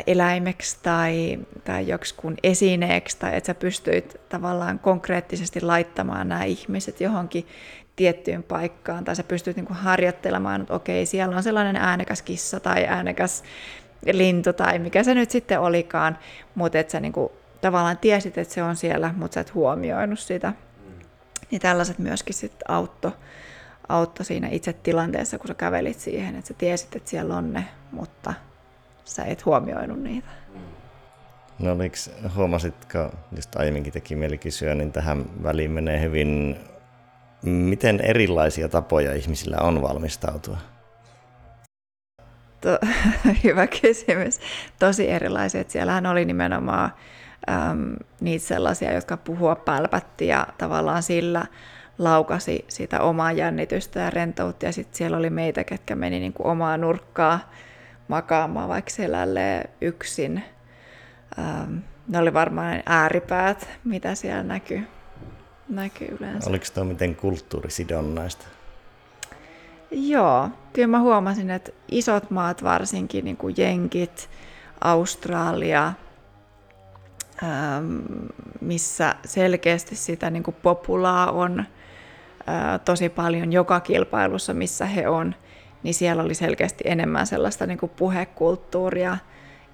eläimeksi 0.07 0.79
tai, 0.83 1.39
tai 1.65 1.89
joksikun 1.89 2.35
esineeksi, 2.43 3.19
tai 3.19 3.37
että 3.37 3.47
sä 3.47 3.55
pystyit 3.55 4.17
tavallaan 4.29 4.79
konkreettisesti 4.79 5.61
laittamaan 5.61 6.29
nämä 6.29 6.45
ihmiset 6.45 7.01
johonkin 7.01 7.47
tiettyyn 7.97 8.43
paikkaan, 8.43 9.05
tai 9.05 9.17
sä 9.17 9.25
pystyt 9.25 9.57
niin 9.57 9.67
kuin 9.67 9.77
harjoittelemaan, 9.77 10.61
että 10.61 10.75
okei, 10.75 11.07
siellä 11.07 11.37
on 11.37 11.43
sellainen 11.43 11.77
äänekäs 11.77 12.23
kissa 12.23 12.61
tai 12.61 12.85
äänekäs 12.85 13.45
lintu 14.13 14.53
tai 14.53 14.79
mikä 14.79 15.03
se 15.03 15.15
nyt 15.15 15.31
sitten 15.31 15.61
olikaan, 15.61 16.19
mutta 16.55 16.79
että 16.79 16.91
sä 16.93 17.01
niin 17.01 17.13
kuin 17.13 17.29
tavallaan 17.61 17.99
tiesit, 17.99 18.39
että 18.39 18.55
se 18.55 18.63
on 18.63 18.77
siellä, 18.77 19.15
mutta 19.17 19.35
sä 19.35 19.41
et 19.41 19.55
huomioinut 19.55 20.19
sitä. 20.19 20.53
Niin 21.51 21.61
tällaiset 21.61 21.99
myöskin 21.99 22.35
sitten 22.35 22.71
auttoi 22.71 23.13
autto 23.89 24.25
siinä 24.25 24.49
itse 24.49 24.73
tilanteessa, 24.73 25.39
kun 25.39 25.49
sä 25.49 25.55
kävelit 25.55 25.99
siihen, 25.99 26.37
että 26.37 26.49
sä 26.49 26.55
tiesit, 26.55 26.97
että 26.97 27.11
siellä 27.11 27.37
on 27.37 27.53
ne, 27.53 27.65
mutta 27.93 28.35
sä 29.05 29.25
et 29.25 29.45
huomioinut 29.45 30.03
niitä. 30.03 30.29
No 31.59 31.73
oliks, 31.73 32.11
huomasitko, 32.35 33.11
just 33.37 33.57
aiemminkin 33.57 33.93
teki 33.93 34.17
mieli 34.17 34.39
kysyä, 34.39 34.75
niin 34.75 34.93
tähän 34.93 35.25
väliin 35.43 35.71
menee 35.71 36.01
hyvin, 36.01 36.57
miten 37.43 38.01
erilaisia 38.01 38.69
tapoja 38.69 39.15
ihmisillä 39.15 39.57
on 39.61 39.83
valmistautua? 39.83 40.59
To, 42.61 42.79
hyvä 43.45 43.67
kysymys. 43.67 44.41
Tosi 44.79 45.11
erilaisia. 45.11 45.65
Siellähän 45.69 46.07
oli 46.07 46.25
nimenomaan 46.25 46.91
äm, 47.49 47.97
niitä 48.21 48.47
sellaisia, 48.47 48.95
jotka 48.95 49.17
puhua 49.17 49.57
pälpätti 49.57 50.27
ja 50.27 50.47
tavallaan 50.59 51.03
sillä 51.03 51.47
laukasi 51.99 52.65
sitä 52.69 53.01
omaa 53.01 53.33
jännitystä 53.33 54.01
ja 54.01 54.11
rentoutta. 54.11 54.67
Ja 54.67 54.73
sitten 54.73 54.97
siellä 54.97 55.17
oli 55.17 55.31
meitä, 55.31 55.65
ketkä 55.65 55.97
meni 55.97 56.21
niin 56.21 56.33
kuin 56.33 56.47
omaa 56.47 56.77
nurkkaa 56.77 57.51
makaamaan 58.09 58.69
vaikka 58.69 58.91
selälleen 58.91 59.69
yksin. 59.81 60.43
Ähm, 61.39 61.77
ne 62.09 62.19
oli 62.19 62.35
varmaan 62.35 62.83
ääripäät, 62.87 63.69
mitä 63.85 64.15
siellä 64.15 64.43
näkyy, 64.43 64.83
näkyy 65.69 66.17
yleensä. 66.21 66.51
Oliko 66.51 66.65
tuo 66.75 66.85
miten 66.85 67.17
kulttuurisidonnaista? 67.17 68.47
Joo, 69.91 70.49
kyllä 70.73 70.89
mä 70.89 71.01
huomasin, 71.01 71.51
että 71.51 71.73
isot 71.91 72.31
maat 72.31 72.63
varsinkin, 72.63 73.25
niin 73.25 73.37
kuin 73.37 73.55
Jenkit, 73.59 74.31
Australia, 74.81 75.93
missä 78.61 79.15
selkeästi 79.25 79.97
sitä 79.97 80.31
niin 80.31 80.43
kuin 80.43 80.57
populaa 80.63 81.31
on 81.31 81.65
tosi 82.85 83.09
paljon 83.09 83.53
joka 83.53 83.81
kilpailussa, 83.81 84.55
missä 84.55 84.87
he 84.87 85.09
on, 85.09 85.35
niin 85.83 85.95
siellä 85.95 86.23
oli 86.23 86.35
selkeästi 86.35 86.85
enemmän 86.87 87.27
sellaista 87.27 87.67
niin 87.67 87.79
kuin 87.79 87.93
puhekulttuuria 87.97 89.19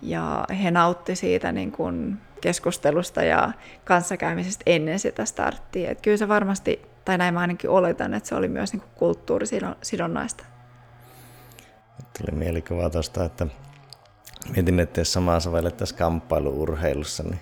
ja 0.02 0.44
he 0.62 0.70
nautti 0.70 1.16
siitä 1.16 1.52
niin 1.52 1.72
kuin 1.72 2.18
keskustelusta 2.40 3.22
ja 3.22 3.52
kanssakäymisestä 3.84 4.62
ennen 4.66 4.98
sitä 4.98 5.24
starttia. 5.24 5.90
Et 5.90 6.00
kyllä 6.00 6.16
se 6.16 6.28
varmasti, 6.28 6.82
tai 7.04 7.18
näin 7.18 7.34
mä 7.34 7.40
ainakin 7.40 7.70
oletan, 7.70 8.14
että 8.14 8.28
se 8.28 8.34
oli 8.34 8.48
myös 8.48 8.72
niin 8.72 8.80
kuin 8.80 8.92
kulttuurisidonnaista. 8.94 10.44
Tuli 12.18 12.38
mielikuva 12.38 12.90
tuosta, 12.90 13.24
että 13.24 13.46
mietin, 14.50 14.80
että 14.80 15.00
jos 15.00 15.12
samaa 15.12 15.40
sovellettaisiin 15.40 15.98
kamppailuurheilussa, 15.98 17.22
niin 17.22 17.40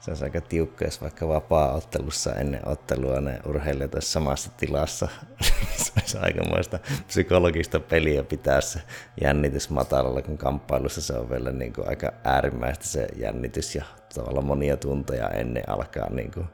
se 0.00 0.10
on 0.10 0.16
aika 0.22 0.40
tiukka, 0.40 0.84
jos 0.84 1.00
vaikka 1.00 1.28
vapaa-ottelussa 1.28 2.34
ennen 2.34 2.68
ottelua 2.68 3.20
ne 3.20 3.40
urheilijat 3.46 3.94
olisi 3.94 4.12
samassa 4.12 4.50
tilassa. 4.56 5.08
se 5.76 5.92
olisi 6.00 6.18
aikamoista 6.18 6.78
psykologista 7.06 7.80
peliä 7.80 8.22
pitää 8.22 8.60
se 8.60 8.82
jännitys 9.20 9.70
matalalla, 9.70 10.22
kun 10.22 10.38
kamppailussa 10.38 11.00
se 11.00 11.12
on 11.12 11.30
vielä 11.30 11.52
niin 11.52 11.72
kuin 11.72 11.88
aika 11.88 12.12
äärimmäistä 12.24 12.84
se 12.84 13.06
jännitys 13.16 13.74
ja 13.74 13.84
tavallaan 14.14 14.46
monia 14.46 14.76
tunteja 14.76 15.28
ennen 15.28 15.68
alkaa 15.68 16.10
niin 16.10 16.30
kuin 16.32 16.46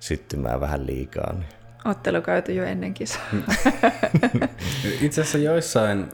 syttymään 0.00 0.60
vähän 0.60 0.86
liikaa. 0.86 1.32
Niin 1.32 1.48
ottelu 1.86 2.22
käyty 2.22 2.54
jo 2.54 2.64
ennen 2.64 2.94
kisaa. 2.94 3.22
Itse 5.00 5.20
asiassa 5.20 5.38
joissain 5.38 6.06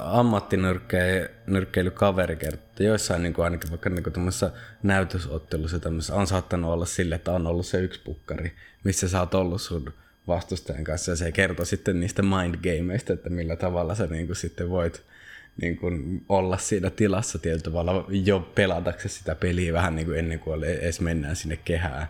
ammattinyrkkeilykaveri 0.00 2.36
kertoo, 2.36 2.86
joissain 2.86 3.22
niin 3.22 3.34
kuin 3.34 3.44
ainakin 3.44 3.70
vaikka 3.70 3.90
niin 3.90 4.12
tuommoisessa 4.12 4.50
näytösottelussa 4.82 5.80
on 6.12 6.26
saattanut 6.26 6.72
olla 6.72 6.86
sille, 6.86 7.14
että 7.14 7.32
on 7.32 7.46
ollut 7.46 7.66
se 7.66 7.80
yksi 7.80 8.00
pukkari, 8.04 8.52
missä 8.84 9.08
sä 9.08 9.20
oot 9.20 9.34
ollut 9.34 9.60
sun 9.60 9.92
vastustajan 10.28 10.84
kanssa 10.84 11.12
ja 11.12 11.16
se 11.16 11.32
kertoo 11.32 11.64
sitten 11.64 12.00
niistä 12.00 12.22
mindgameista, 12.22 13.12
että 13.12 13.30
millä 13.30 13.56
tavalla 13.56 13.94
sä 13.94 14.06
niin 14.06 14.26
kuin 14.26 14.36
sitten 14.36 14.70
voit 14.70 15.02
niin 15.62 15.76
kuin 15.76 16.24
olla 16.28 16.58
siinä 16.58 16.90
tilassa 16.90 17.38
tietyllä 17.38 17.62
tavalla 17.62 18.06
jo 18.08 18.52
pelataksesi 18.54 19.18
sitä 19.18 19.34
peliä 19.34 19.72
vähän 19.72 19.96
niin 19.96 20.06
kuin 20.06 20.18
ennen 20.18 20.38
kuin 20.38 20.64
edes 20.64 21.00
mennään 21.00 21.36
sinne 21.36 21.56
kehään. 21.56 22.06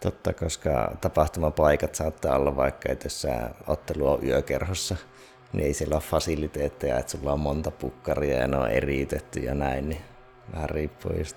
Totta, 0.00 0.32
koska 0.32 0.96
tapahtumapaikat 1.00 1.94
saattaa 1.94 2.36
olla 2.36 2.56
vaikka, 2.56 2.92
että 2.92 3.06
jos 3.06 3.22
sä 3.22 3.50
ottelu 3.66 4.08
on 4.08 4.24
yökerhossa, 4.24 4.96
niin 5.52 5.66
ei 5.66 5.74
siellä 5.74 5.94
ole 5.94 6.02
fasiliteetteja, 6.02 6.98
että 6.98 7.12
sulla 7.12 7.32
on 7.32 7.40
monta 7.40 7.70
pukkaria 7.70 8.38
ja 8.38 8.46
ne 8.46 8.56
on 8.56 8.70
eriytetty 8.70 9.40
ja 9.40 9.54
näin, 9.54 9.88
niin 9.88 10.00
vähän 10.54 10.70
riippuu 10.70 11.12
just. 11.18 11.36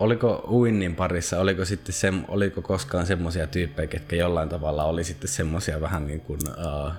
Oliko 0.00 0.44
uinnin 0.50 0.94
parissa, 0.94 1.40
oliko, 1.40 1.64
sitten 1.64 1.92
se, 1.92 2.12
oliko 2.28 2.62
koskaan 2.62 3.06
semmoisia 3.06 3.46
tyyppejä, 3.46 3.86
ketkä 3.86 4.16
jollain 4.16 4.48
tavalla 4.48 4.84
oli 4.84 5.04
sitten 5.04 5.28
semmoisia 5.28 5.80
vähän 5.80 6.06
niin 6.06 6.20
kuin, 6.20 6.40
uh, 6.48 6.92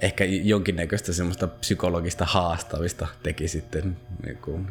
ehkä 0.00 0.24
jonkinnäköistä 0.24 1.12
semmoista 1.12 1.46
psykologista 1.46 2.24
haastavista 2.24 3.06
teki 3.22 3.48
sitten 3.48 3.96
niin 4.26 4.36
kuin... 4.36 4.66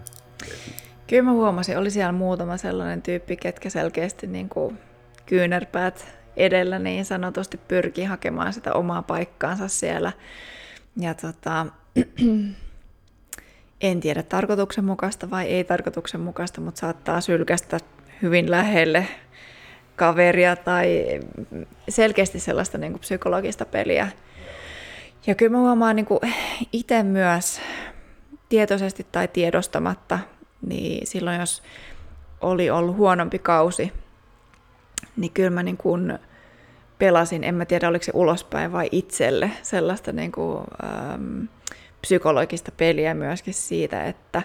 Kyllä 1.07 1.23
mä 1.23 1.31
huomasin, 1.31 1.77
oli 1.77 1.91
siellä 1.91 2.11
muutama 2.11 2.57
sellainen 2.57 3.01
tyyppi, 3.01 3.37
ketkä 3.37 3.69
selkeästi 3.69 4.27
niin 4.27 4.49
kuin 4.49 4.77
kyynärpäät 5.25 6.15
edellä 6.37 6.79
niin 6.79 7.05
sanotusti 7.05 7.57
pyrki 7.57 8.03
hakemaan 8.03 8.53
sitä 8.53 8.73
omaa 8.73 9.01
paikkaansa 9.01 9.67
siellä. 9.67 10.11
Ja 10.97 11.13
tota, 11.13 11.65
en 13.81 13.99
tiedä 13.99 14.23
tarkoituksenmukaista 14.23 15.29
vai 15.29 15.45
ei 15.45 15.63
tarkoituksenmukaista, 15.63 16.61
mutta 16.61 16.79
saattaa 16.79 17.21
sylkästä 17.21 17.79
hyvin 18.21 18.51
lähelle 18.51 19.07
kaveria 19.95 20.55
tai 20.55 21.05
selkeästi 21.89 22.39
sellaista 22.39 22.77
niin 22.77 22.91
kuin 22.91 23.01
psykologista 23.01 23.65
peliä. 23.65 24.07
Ja 25.27 25.35
kyllä 25.35 25.51
mä 25.51 25.57
huomaan 25.57 25.95
niin 25.95 26.07
itse 26.73 27.03
myös 27.03 27.61
tietoisesti 28.49 29.07
tai 29.11 29.27
tiedostamatta, 29.27 30.19
niin 30.61 31.07
silloin 31.07 31.39
jos 31.39 31.63
oli 32.41 32.69
ollut 32.69 32.95
huonompi 32.95 33.39
kausi, 33.39 33.93
niin 35.17 35.31
kyllä 35.31 35.49
mä 35.49 35.63
niin 35.63 35.77
kuin 35.77 36.19
pelasin, 36.99 37.43
en 37.43 37.55
mä 37.55 37.65
tiedä 37.65 37.87
oliko 37.89 38.03
se 38.03 38.11
ulospäin 38.15 38.71
vai 38.71 38.89
itselle, 38.91 39.51
sellaista 39.61 40.11
niin 40.11 40.31
kuin, 40.31 40.63
ähm, 40.83 41.43
psykologista 42.01 42.71
peliä 42.77 43.13
myöskin 43.13 43.53
siitä, 43.53 44.05
että 44.05 44.41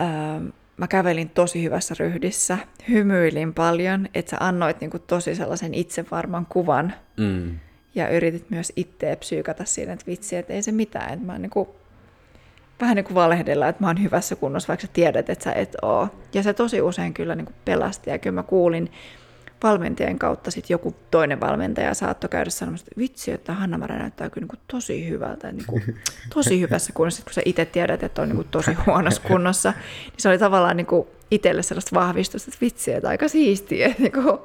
ähm, 0.00 0.46
mä 0.76 0.86
kävelin 0.88 1.30
tosi 1.30 1.62
hyvässä 1.62 1.94
ryhdissä, 1.98 2.58
hymyilin 2.88 3.54
paljon, 3.54 4.08
että 4.14 4.30
sä 4.30 4.36
annoit 4.40 4.80
niin 4.80 4.90
kuin 4.90 5.02
tosi 5.06 5.34
sellaisen 5.34 5.74
itsevarman 5.74 6.46
kuvan 6.46 6.94
mm. 7.16 7.58
ja 7.94 8.08
yritit 8.08 8.50
myös 8.50 8.72
itseä 8.76 9.16
psyykata 9.16 9.64
siinä, 9.64 9.92
että 9.92 10.06
vitsi, 10.06 10.36
että 10.36 10.52
ei 10.52 10.62
se 10.62 10.72
mitään, 10.72 11.12
että 11.12 11.26
mä 11.26 11.38
niin 11.38 11.50
kuin, 11.50 11.68
vähän 12.80 12.96
niin 12.96 13.04
kuin 13.04 13.14
valehdella, 13.14 13.68
että 13.68 13.82
mä 13.82 13.86
oon 13.86 14.02
hyvässä 14.02 14.36
kunnossa, 14.36 14.68
vaikka 14.68 14.86
sä 14.86 14.92
tiedät, 14.92 15.30
että 15.30 15.44
sä 15.44 15.52
et 15.52 15.76
oo. 15.82 16.08
Ja 16.34 16.42
se 16.42 16.52
tosi 16.52 16.82
usein 16.82 17.14
kyllä 17.14 17.34
niin 17.34 17.46
kuin 17.46 17.56
pelasti 17.64 18.10
ja 18.10 18.18
kyllä 18.18 18.34
mä 18.34 18.42
kuulin 18.42 18.90
valmentajien 19.62 20.18
kautta 20.18 20.50
sitten 20.50 20.74
joku 20.74 20.94
toinen 21.10 21.40
valmentaja 21.40 21.94
saattoi 21.94 22.28
käydä 22.28 22.50
sanomassa, 22.50 22.86
että 22.88 23.00
vitsi, 23.00 23.30
että 23.32 23.52
hanna 23.52 23.78
näyttää 23.78 24.30
kyllä 24.30 24.46
niin 24.52 24.62
tosi 24.72 25.08
hyvältä, 25.08 25.52
niin 25.52 25.66
kuin, 25.66 25.98
tosi 26.34 26.60
hyvässä 26.60 26.92
kunnossa, 26.92 27.22
kun 27.22 27.32
sä 27.32 27.42
itse 27.44 27.64
tiedät, 27.64 28.02
että 28.02 28.22
on 28.22 28.28
niin 28.28 28.36
kuin 28.36 28.48
tosi 28.50 28.72
huonossa 28.86 29.22
kunnossa, 29.28 29.70
niin 30.04 30.12
se 30.16 30.28
oli 30.28 30.38
tavallaan 30.38 30.76
niin 30.76 30.86
kuin 30.86 31.08
itselle 31.30 31.62
sellaista 31.62 32.00
vahvistusta, 32.00 32.48
että 32.48 32.64
vitsi, 32.64 32.92
että 32.92 33.08
aika 33.08 33.28
siistiä, 33.28 33.86
että 33.86 34.02
niin 34.02 34.12
kuin 34.12 34.38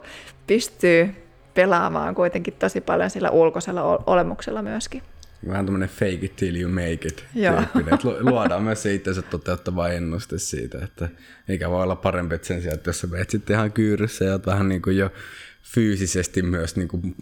pystyy 0.47 1.15
pelaamaan 1.53 2.15
kuitenkin 2.15 2.53
tosi 2.53 2.81
paljon 2.81 3.09
sillä 3.09 3.29
ulkoisella 3.29 4.03
olemuksella 4.05 4.61
myöskin. 4.61 5.03
Vähän 5.47 5.65
tämmöinen 5.65 5.89
fake 5.89 6.19
it 6.21 6.35
till 6.35 6.61
you 6.61 6.71
make 6.71 7.07
it 7.07 7.25
tyyppinen, 7.33 7.93
että 7.93 8.07
luodaan 8.31 8.63
myös 8.63 8.83
se 8.83 8.93
itsensä 8.93 9.21
toteuttava 9.21 9.89
ennuste 9.89 10.39
siitä, 10.39 10.77
että 10.83 11.09
mikä 11.47 11.69
voi 11.69 11.83
olla 11.83 11.95
parempi, 11.95 12.35
että 12.35 12.47
sen 12.47 12.61
sijaan, 12.61 12.75
että 12.75 12.89
jos 12.89 12.99
sä 12.99 13.07
menet 13.07 13.29
sitten 13.29 13.53
ihan 13.53 13.71
kyyryssä 13.71 14.25
ja 14.25 14.39
vähän 14.45 14.69
niin 14.69 14.81
kuin 14.81 14.97
jo 14.97 15.11
fyysisesti 15.63 16.41
myös 16.41 16.75
niin 16.75 16.87
kuin 16.87 17.15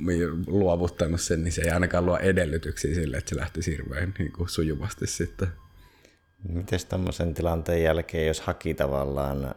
luovuttanut 0.47 1.21
sen, 1.21 1.43
niin 1.43 1.51
se 1.51 1.61
ei 1.61 1.69
ainakaan 1.69 2.05
luo 2.05 2.17
edellytyksiä 2.17 2.95
sille, 2.95 3.17
että 3.17 3.29
se 3.29 3.35
lähti 3.35 3.61
hirveän 3.65 4.13
niin 4.19 4.31
kuin 4.31 4.49
sujuvasti 4.49 5.07
sitten. 5.07 5.47
Miten 6.49 6.79
tämmöisen 6.89 7.33
tilanteen 7.33 7.83
jälkeen, 7.83 8.27
jos 8.27 8.41
haki 8.41 8.73
tavallaan 8.73 9.55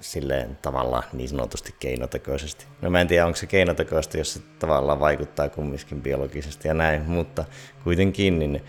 silleen 0.00 0.58
tavallaan 0.62 1.04
niin 1.12 1.28
sanotusti 1.28 1.74
keinotekoisesti. 1.80 2.66
No 2.82 2.90
mä 2.90 3.00
en 3.00 3.08
tiedä, 3.08 3.26
onko 3.26 3.36
se 3.36 3.46
keinotekoisesti, 3.46 4.18
jos 4.18 4.32
se 4.34 4.40
tavallaan 4.58 5.00
vaikuttaa 5.00 5.48
kumminkin 5.48 6.02
biologisesti 6.02 6.68
ja 6.68 6.74
näin, 6.74 7.02
mutta 7.02 7.44
kuitenkin, 7.84 8.38
niin 8.38 8.64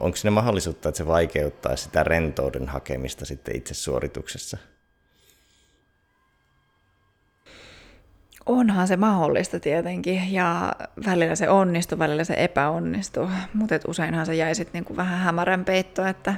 onko 0.00 0.16
siinä 0.16 0.30
mahdollisuutta, 0.30 0.88
että 0.88 0.96
se 0.96 1.06
vaikeuttaa 1.06 1.76
sitä 1.76 2.02
rentouden 2.02 2.68
hakemista 2.68 3.24
sitten 3.24 3.56
itse 3.56 3.74
suorituksessa? 3.74 4.58
Onhan 8.46 8.88
se 8.88 8.96
mahdollista 8.96 9.60
tietenkin, 9.60 10.32
ja 10.32 10.72
välillä 11.06 11.34
se 11.34 11.48
onnistuu, 11.48 11.98
välillä 11.98 12.24
se 12.24 12.34
epäonnistuu, 12.36 13.28
mutta 13.54 13.74
useinhan 13.88 14.26
se 14.26 14.34
jäi 14.34 14.54
sitten 14.54 14.72
niinku 14.72 14.96
vähän 14.96 15.18
hämärän 15.18 15.64
peitto, 15.64 16.06
että 16.06 16.34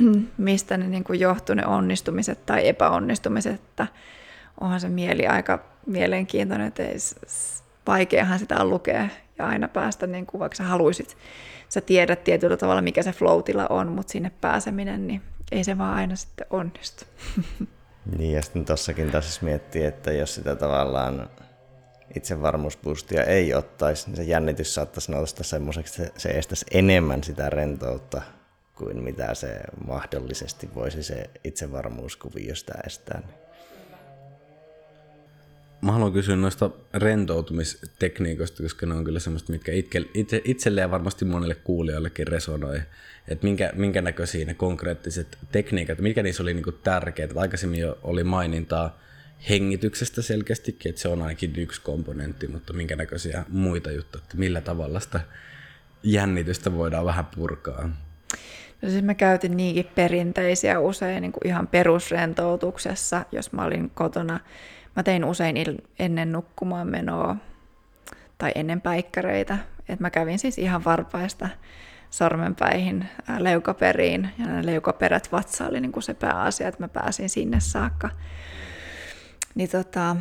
mistä 0.38 0.76
ne 0.76 0.88
niinku 0.88 1.12
johtuu 1.12 1.54
ne 1.54 1.66
onnistumiset 1.66 2.46
tai 2.46 2.68
epäonnistumiset, 2.68 3.54
että 3.54 3.86
onhan 4.60 4.80
se 4.80 4.88
mieli 4.88 5.26
aika 5.26 5.64
mielenkiintoinen, 5.86 6.66
että 6.66 6.82
ei, 6.82 6.96
vaikeahan 7.86 8.38
sitä 8.38 8.60
on 8.60 8.70
lukea 8.70 9.08
ja 9.38 9.46
aina 9.46 9.68
päästä, 9.68 10.06
niin 10.06 10.26
kuin 10.26 10.38
vaikka 10.38 10.56
sä 10.56 10.64
haluisit, 10.64 11.16
sä 11.68 11.80
tiedät 11.80 12.24
tietyllä 12.24 12.56
tavalla, 12.56 12.82
mikä 12.82 13.02
se 13.02 13.12
flow 13.12 13.40
on, 13.68 13.88
mutta 13.88 14.12
sinne 14.12 14.32
pääseminen, 14.40 15.06
niin 15.06 15.22
ei 15.52 15.64
se 15.64 15.78
vaan 15.78 15.94
aina 15.94 16.16
sitten 16.16 16.46
onnistu. 16.50 17.04
Niin, 18.18 18.32
ja 18.32 18.42
sitten 18.42 18.64
tossakin 18.64 19.10
taas 19.10 19.42
miettii, 19.42 19.84
että 19.84 20.12
jos 20.12 20.34
sitä 20.34 20.56
tavallaan 20.56 21.30
itsevarmuusboostia 22.16 23.24
ei 23.24 23.54
ottaisi, 23.54 24.06
niin 24.06 24.16
se 24.16 24.22
jännitys 24.22 24.74
saattaisi 24.74 25.12
nousta 25.12 25.44
semmoiseksi, 25.44 26.02
että 26.02 26.20
se 26.20 26.28
estäisi 26.28 26.66
enemmän 26.70 27.24
sitä 27.24 27.50
rentoutta 27.50 28.22
kuin 28.76 29.02
mitä 29.02 29.34
se 29.34 29.60
mahdollisesti 29.86 30.68
voisi 30.74 31.02
se 31.02 31.30
itsevarmuuskuviosta 31.44 32.72
estää. 32.86 33.22
Mä 35.80 35.92
haluan 35.92 36.12
kysyä 36.12 36.36
noista 36.36 36.70
rentoutumistekniikoista, 36.94 38.62
koska 38.62 38.86
ne 38.86 38.94
on 38.94 39.04
kyllä 39.04 39.20
semmoista, 39.20 39.52
mitkä 39.52 39.72
itse, 40.14 40.40
itselle 40.44 40.80
ja 40.80 40.90
varmasti 40.90 41.24
monelle 41.24 41.54
kuulijoillekin 41.54 42.26
resonoi. 42.26 42.80
Että 43.28 43.46
minkä, 43.46 43.72
minkä 43.74 44.02
näköisiä 44.02 44.44
ne 44.44 44.54
konkreettiset 44.54 45.38
tekniikat, 45.52 45.98
mikä 45.98 46.22
niissä 46.22 46.42
oli 46.42 46.54
niinku 46.54 46.72
tärkeää. 46.72 47.28
Aikaisemmin 47.36 47.80
jo 47.80 47.98
oli 48.02 48.24
mainintaa 48.24 49.00
hengityksestä 49.48 50.22
selkeästikin, 50.22 50.90
että 50.90 51.00
se 51.00 51.08
on 51.08 51.22
ainakin 51.22 51.56
yksi 51.56 51.80
komponentti, 51.80 52.48
mutta 52.48 52.72
minkä 52.72 52.96
näköisiä 52.96 53.44
muita 53.48 53.90
juttuja, 53.90 54.22
että 54.22 54.36
millä 54.36 54.60
tavalla 54.60 55.00
sitä 55.00 55.20
jännitystä 56.02 56.72
voidaan 56.72 57.06
vähän 57.06 57.26
purkaa. 57.26 57.90
No 58.82 58.90
siis 58.90 59.04
mä 59.04 59.14
käytin 59.14 59.56
niinkin 59.56 59.90
perinteisiä 59.94 60.80
usein 60.80 61.22
niin 61.22 61.32
kuin 61.32 61.46
ihan 61.46 61.66
perusrentoutuksessa, 61.66 63.24
jos 63.32 63.52
mä 63.52 63.64
olin 63.64 63.90
kotona. 63.90 64.40
Mä 64.96 65.02
tein 65.02 65.24
usein 65.24 65.56
ennen 65.98 66.32
nukkumaan 66.32 66.88
menoa 66.88 67.36
tai 68.38 68.52
ennen 68.54 68.80
päikkäreitä. 68.80 69.58
Et 69.88 70.00
mä 70.00 70.10
kävin 70.10 70.38
siis 70.38 70.58
ihan 70.58 70.84
varpaista 70.84 71.48
sormenpäihin, 72.10 73.08
leukaperiin 73.38 74.28
ja 74.38 74.46
nämä 74.46 74.66
leukaperät 74.66 75.32
vatsa 75.32 75.66
oli 75.66 75.80
niin 75.80 75.92
kuin 75.92 76.02
se 76.02 76.14
pääasia, 76.14 76.68
että 76.68 76.82
mä 76.82 76.88
pääsin 76.88 77.28
sinne 77.28 77.60
saakka. 77.60 78.10
Niin 79.54 79.70
tota, 79.70 80.16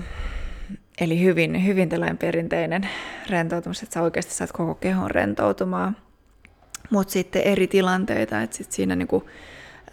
eli 1.01 1.21
hyvin, 1.23 1.65
hyvin 1.65 1.89
tällainen 1.89 2.17
perinteinen 2.17 2.89
rentoutumus, 3.29 3.83
että 3.83 3.93
sä 3.93 4.01
oikeasti 4.01 4.33
saat 4.33 4.51
koko 4.51 4.75
kehon 4.75 5.11
rentoutumaan. 5.11 5.97
Mutta 6.89 7.11
sitten 7.11 7.41
eri 7.41 7.67
tilanteita, 7.67 8.41
että 8.41 8.57
sit 8.57 8.71
siinä 8.71 8.95
niinku, 8.95 9.23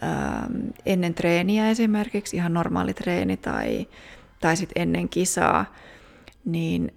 ää, 0.01 0.49
ennen 0.85 1.13
treeniä 1.13 1.69
esimerkiksi, 1.69 2.35
ihan 2.35 2.53
normaali 2.53 2.93
treeni 2.93 3.37
tai, 3.37 3.87
tai 4.39 4.57
sitten 4.57 4.81
ennen 4.81 5.09
kisaa, 5.09 5.65
niin 6.45 6.93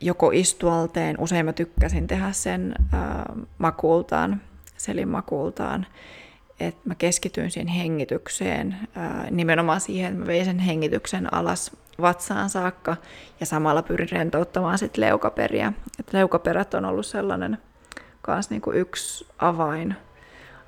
joko 0.00 0.30
istualteen, 0.30 1.16
usein 1.18 1.46
mä 1.46 1.52
tykkäsin 1.52 2.06
tehdä 2.06 2.32
sen 2.32 2.74
ää, 2.92 3.32
makultaan, 3.58 4.40
selin 4.76 5.08
makultaan, 5.08 5.86
että 6.60 6.80
mä 6.84 6.94
keskityin 6.94 7.50
siihen 7.50 7.68
hengitykseen, 7.68 8.76
ää, 8.94 9.26
nimenomaan 9.30 9.80
siihen, 9.80 10.08
että 10.08 10.20
mä 10.20 10.26
vein 10.26 10.44
sen 10.44 10.58
hengityksen 10.58 11.34
alas 11.34 11.76
vatsaan 12.00 12.50
saakka 12.50 12.96
ja 13.40 13.46
samalla 13.46 13.82
pyrin 13.82 14.10
rentouttamaan 14.10 14.78
sit 14.78 14.96
leukaperiä. 14.96 15.72
Et 15.98 16.12
leukaperät 16.12 16.74
on 16.74 16.84
ollut 16.84 17.06
sellainen 17.06 17.58
kans 18.28 18.50
niinku 18.50 18.72
yksi 18.72 19.26
avain, 19.38 19.96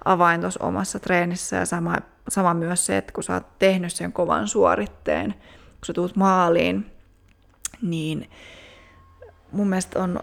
avain 0.05 0.41
tuossa 0.41 0.65
omassa 0.65 0.99
treenissä. 0.99 1.57
Ja 1.57 1.67
sama, 1.67 1.97
sama 2.29 2.55
myös 2.55 2.87
se, 2.87 2.97
että 2.97 3.13
kun 3.13 3.25
sä 3.25 3.35
oot 3.35 3.59
tehnyt 3.59 3.93
sen 3.93 4.13
kovan 4.13 4.49
suoritteen, 4.49 5.35
kun 5.53 5.87
sä 5.87 5.93
tuut 5.93 6.17
maaliin, 6.17 6.87
niin 7.83 8.31
mun 9.53 9.69
mielestä 9.69 10.03
on, 10.03 10.21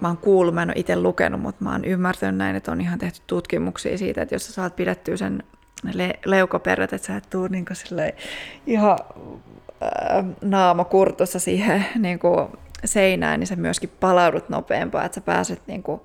mä 0.00 0.08
oon 0.08 0.16
kuullut, 0.16 0.54
mä 0.54 0.62
en 0.62 0.68
ole 0.68 0.78
itse 0.78 0.96
lukenut, 0.96 1.40
mutta 1.40 1.64
mä 1.64 1.72
oon 1.72 1.84
ymmärtänyt 1.84 2.36
näin, 2.36 2.56
että 2.56 2.72
on 2.72 2.80
ihan 2.80 2.98
tehty 2.98 3.20
tutkimuksia 3.26 3.98
siitä, 3.98 4.22
että 4.22 4.34
jos 4.34 4.46
sä 4.46 4.52
saat 4.52 4.76
pidettyä 4.76 5.16
sen 5.16 5.42
le- 5.92 6.18
leukaperät, 6.24 6.92
että 6.92 7.06
sä 7.06 7.16
et 7.16 7.30
tuu 7.30 7.46
niin 7.48 7.66
ihan 8.66 8.98
äh, 9.82 10.24
naama 10.42 10.84
kurtussa 10.84 11.38
siihen 11.38 11.86
niin 11.98 12.20
seinään, 12.84 13.40
niin 13.40 13.46
sä 13.46 13.56
myöskin 13.56 13.92
palaudut 14.00 14.48
nopeampaa, 14.48 15.04
että 15.04 15.14
sä 15.14 15.20
pääset 15.20 15.62
niin 15.66 15.82
kuin, 15.82 16.00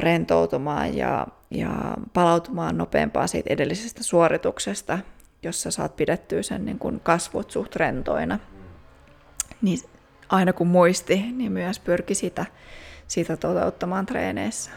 rentoutumaan 0.00 0.96
ja, 0.96 1.26
ja 1.50 1.96
palautumaan 2.12 2.78
nopeampaa 2.78 3.26
siitä 3.26 3.52
edellisestä 3.52 4.02
suorituksesta, 4.02 4.98
jos 5.42 5.62
sä 5.62 5.70
saat 5.70 5.96
pidettyä 5.96 6.42
sen 6.42 6.64
niin 6.64 6.78
kuin 6.78 7.00
kasvot 7.00 7.50
suht 7.50 7.76
rentoina. 7.76 8.38
Niin 9.62 9.78
aina 10.28 10.52
kun 10.52 10.66
muisti, 10.66 11.24
niin 11.32 11.52
myös 11.52 11.78
pyrki 11.78 12.14
sitä, 12.14 12.46
sitä 13.08 13.36
toteuttamaan 13.36 14.06
treeneissä. 14.06 14.70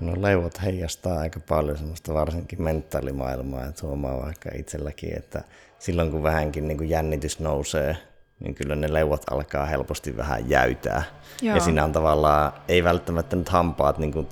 No 0.00 0.12
leuvot 0.22 0.62
heijastaa 0.62 1.18
aika 1.18 1.40
paljon 1.40 1.78
semmoista 1.78 2.14
varsinkin 2.14 2.62
mentaalimaailmaa, 2.62 3.64
että 3.64 3.86
huomaa 3.86 4.22
vaikka 4.22 4.50
itselläkin, 4.54 5.16
että 5.16 5.42
silloin 5.78 6.10
kun 6.10 6.22
vähänkin 6.22 6.68
niin 6.68 6.78
kuin 6.78 6.90
jännitys 6.90 7.40
nousee, 7.40 7.96
niin 8.40 8.54
kyllä 8.54 8.76
ne 8.76 8.92
leuvat 8.92 9.22
alkaa 9.30 9.66
helposti 9.66 10.16
vähän 10.16 10.50
jäytää. 10.50 11.02
Joo. 11.42 11.56
Ja 11.56 11.62
siinä 11.62 11.84
on 11.84 11.92
tavallaan, 11.92 12.52
ei 12.68 12.84
välttämättä 12.84 13.36
nyt 13.36 13.48
hampaat 13.48 13.98
niin 13.98 14.12
kuin 14.12 14.28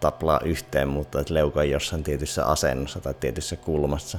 taplaa 0.00 0.40
yhteen, 0.44 0.88
mutta 0.88 1.20
että 1.20 1.34
leuka 1.34 1.60
on 1.60 1.70
jossain 1.70 2.02
tietyssä 2.02 2.46
asennossa 2.46 3.00
tai 3.00 3.14
tietyssä 3.14 3.56
kulmassa 3.56 4.18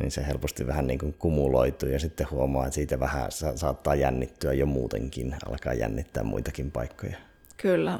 niin 0.00 0.10
se 0.10 0.26
helposti 0.26 0.66
vähän 0.66 0.86
niin 0.86 0.98
kuin 0.98 1.14
kumuloituu 1.18 1.88
ja 1.88 1.98
sitten 1.98 2.30
huomaa, 2.30 2.66
että 2.66 2.74
siitä 2.74 3.00
vähän 3.00 3.30
saattaa 3.54 3.94
jännittyä 3.94 4.52
jo 4.52 4.66
muutenkin, 4.66 5.36
alkaa 5.50 5.74
jännittää 5.74 6.22
muitakin 6.22 6.70
paikkoja. 6.70 7.16
Kyllä, 7.56 7.98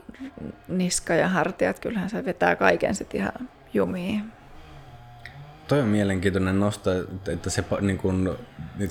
niska 0.68 1.14
ja 1.14 1.28
hartiat, 1.28 1.78
kyllähän 1.78 2.10
se 2.10 2.24
vetää 2.24 2.56
kaiken 2.56 2.94
sitten 2.94 3.20
ihan 3.20 3.48
jumiin. 3.74 4.24
Toi 5.68 5.80
on 5.80 5.88
mielenkiintoinen 5.88 6.60
nosto, 6.60 6.90
että 7.28 7.50
se 7.50 7.64
niin 7.80 7.98
kun, 7.98 8.38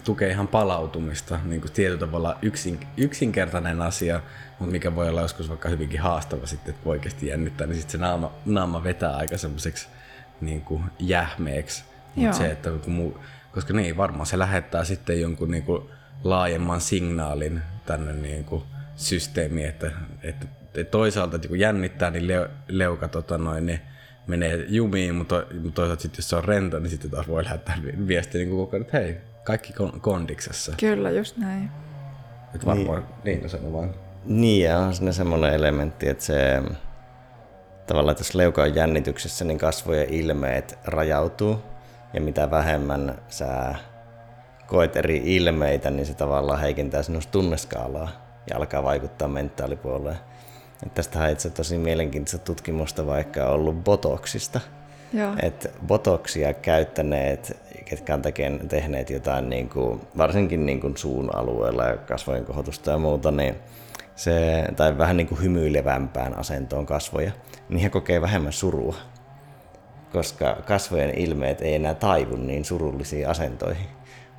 tukee 0.04 0.30
ihan 0.30 0.48
palautumista 0.48 1.40
niin 1.46 1.62
kuin 1.62 1.72
tietyllä 1.72 2.00
tavalla 2.00 2.38
yksin, 2.42 2.80
yksinkertainen 2.98 3.82
asia, 3.82 4.22
mutta 4.60 4.72
mikä 4.72 4.96
voi 4.96 5.10
olla 5.10 5.22
joskus 5.22 5.50
vaikka 5.50 5.70
hyvinkin 5.70 6.02
haastava 6.02 6.46
sitten, 6.46 6.74
että 6.74 6.90
oikeasti 6.90 7.28
jännittää, 7.28 7.68
niin 7.68 7.76
sitten 7.76 7.92
se 7.92 7.98
naama, 7.98 8.32
naama 8.46 8.84
vetää 8.84 9.16
aika 9.16 9.38
semmoiseksi 9.38 9.88
niin 10.42 10.64
jähmeeksi. 11.00 11.84
Mutta 12.16 12.38
se, 12.38 12.52
että 12.52 12.70
kun 12.84 12.94
mu, 12.94 13.14
koska 13.52 13.74
niin, 13.74 13.98
varmaan 13.98 14.26
se 14.26 14.40
lähettää 14.40 14.84
sitten 14.84 15.22
jonkun 15.22 15.52
niin 15.52 15.64
kuin 15.64 15.90
laajemman 16.24 16.82
signaalin 16.82 17.62
tänne 17.86 18.14
niin 18.14 18.44
kuin 18.44 18.64
systeemiin, 18.96 19.70
että, 19.70 19.92
että, 20.24 20.46
että 20.74 20.92
toisaalta 20.92 21.36
että 21.36 21.48
kun 21.48 21.60
jännittää, 21.60 22.12
niin 22.12 22.28
leu, 22.28 22.48
leuka 22.68 23.08
tota 23.08 23.38
noin, 23.38 23.66
niin 23.66 23.82
menee 24.28 24.66
jumiin, 24.68 25.16
mutta 25.16 25.44
toisaalta 25.74 26.02
sitten 26.02 26.20
jos 26.20 26.30
se 26.30 26.36
on 26.36 26.44
rento, 26.44 26.80
niin 26.80 26.90
sitten 26.90 27.12
taas 27.12 27.28
voi 27.28 27.44
lähettää 27.44 27.78
viestiä 28.08 28.42
niin 28.42 28.50
koko 28.50 28.76
ajan, 28.76 28.82
että 28.82 28.98
hei, 28.98 29.18
kaikki 29.44 29.74
kondiksessa. 30.02 30.74
Kyllä, 30.80 31.12
just 31.12 31.38
näin. 31.38 31.72
Että 32.56 32.68
varmaan, 32.68 33.02
niin, 33.02 33.24
niin 33.24 33.44
no 33.44 33.50
sano 33.50 33.74
vaan. 33.74 33.96
Niin, 34.26 34.64
ja 34.64 34.80
on 34.80 34.94
siinä 34.94 35.12
semmoinen 35.12 35.54
elementti, 35.54 36.10
että 36.10 36.24
se 36.24 36.62
tavallaan 37.88 38.16
tässä 38.16 38.38
leukan 38.38 38.76
jännityksessä 38.76 39.46
niin 39.46 39.58
kasvojen 39.58 40.10
ilmeet 40.10 40.80
rajautuu, 40.86 41.60
ja 42.14 42.22
mitä 42.22 42.52
vähemmän 42.52 43.22
sä 43.28 43.76
koet 44.68 44.96
eri 44.96 45.22
ilmeitä, 45.26 45.90
niin 45.90 46.06
se 46.06 46.14
tavallaan 46.14 46.60
heikentää 46.60 47.04
sinun 47.04 47.22
tunneskaalaa 47.32 48.10
ja 48.50 48.58
alkaa 48.58 48.84
vaikuttaa 48.84 49.28
mentaalipuoleen. 49.28 50.18
Tästähän 50.94 51.28
on 51.28 51.34
itse 51.34 51.50
tosi 51.50 51.78
mielenkiintoista 51.78 52.38
tutkimusta 52.38 53.06
vaikka 53.06 53.46
ollut 53.46 53.84
botoksista. 53.84 54.60
Joo. 55.14 55.34
Et 55.42 55.72
botoksia 55.88 56.54
käyttäneet, 56.54 57.58
ketkä 57.86 58.14
on 58.14 58.22
tekeen, 58.22 58.68
tehneet 58.68 59.10
jotain 59.10 59.50
niin 59.50 59.70
kuin, 59.70 60.02
varsinkin 60.18 60.66
niin 60.66 60.82
kuin 60.82 60.98
suun 60.98 61.36
alueella 61.36 61.84
ja 61.84 61.98
kasvojen 61.98 62.46
kohotusta 62.46 62.92
ja 62.92 62.98
muuta, 62.98 63.32
niin 63.32 63.56
se, 64.16 64.66
tai 64.76 64.98
vähän 64.98 65.18
niin 65.18 65.28
kuin 65.28 65.42
hymyilevämpään 65.42 66.38
asentoon 66.38 66.86
kasvoja, 66.86 67.32
niin 67.70 67.80
he 67.80 67.90
kokee 67.90 68.22
vähemmän 68.22 68.54
surua 68.54 68.96
koska 70.12 70.58
kasvojen 70.66 71.18
ilmeet 71.18 71.62
ei 71.62 71.76
enää 71.76 71.94
taivu 71.94 72.36
niin 72.36 72.66
surullisiin 72.66 73.28
asentoihin. 73.28 73.88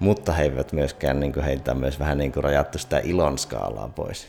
Mutta 0.01 0.33
he 0.33 0.43
eivät 0.43 0.73
myöskään, 0.73 1.21
niin 1.21 1.33
kuin 1.33 1.45
heiltä 1.45 1.71
on 1.71 1.79
myös 1.79 1.99
vähän 1.99 2.19
niin 2.19 2.33
kuin 2.33 2.45
rajattu 2.45 2.79
sitä 2.79 2.99
ilon 2.99 3.39
skaalaa 3.39 3.89
pois. 3.89 4.29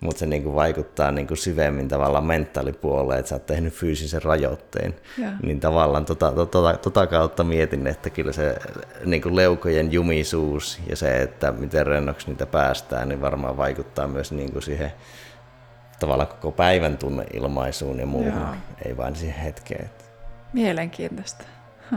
Mutta 0.00 0.18
se 0.20 0.26
niin 0.26 0.42
kuin 0.42 0.54
vaikuttaa 0.54 1.10
niin 1.10 1.26
kuin 1.26 1.38
syvemmin 1.38 1.88
tavallaan 1.88 2.24
mentaalipuoleen, 2.24 3.18
että 3.18 3.28
sä 3.28 3.34
oot 3.34 3.46
tehnyt 3.46 3.74
fyysisen 3.74 4.22
rajoitteen. 4.22 4.94
Joo. 5.18 5.30
Niin 5.42 5.60
tavallaan 5.60 6.04
tota, 6.04 6.32
tota, 6.32 6.76
tota 6.76 7.06
kautta 7.06 7.44
mietin, 7.44 7.86
että 7.86 8.10
kyllä 8.10 8.32
se 8.32 8.56
niin 9.04 9.22
kuin 9.22 9.36
leukojen 9.36 9.92
jumisuus 9.92 10.80
ja 10.88 10.96
se, 10.96 11.22
että 11.22 11.52
miten 11.52 11.86
rennoksi 11.86 12.26
niitä 12.26 12.46
päästään, 12.46 13.08
niin 13.08 13.20
varmaan 13.20 13.56
vaikuttaa 13.56 14.06
myös 14.06 14.32
niin 14.32 14.52
kuin 14.52 14.62
siihen 14.62 14.92
tavallaan 16.00 16.28
koko 16.28 16.52
päivän 16.52 16.98
tunneilmaisuun 16.98 17.98
ja 18.00 18.06
muuhun, 18.06 18.32
Joo. 18.32 18.54
ei 18.84 18.96
vain 18.96 19.16
siihen 19.16 19.40
hetkeen. 19.40 19.90
Mielenkiintoista. 20.52 21.44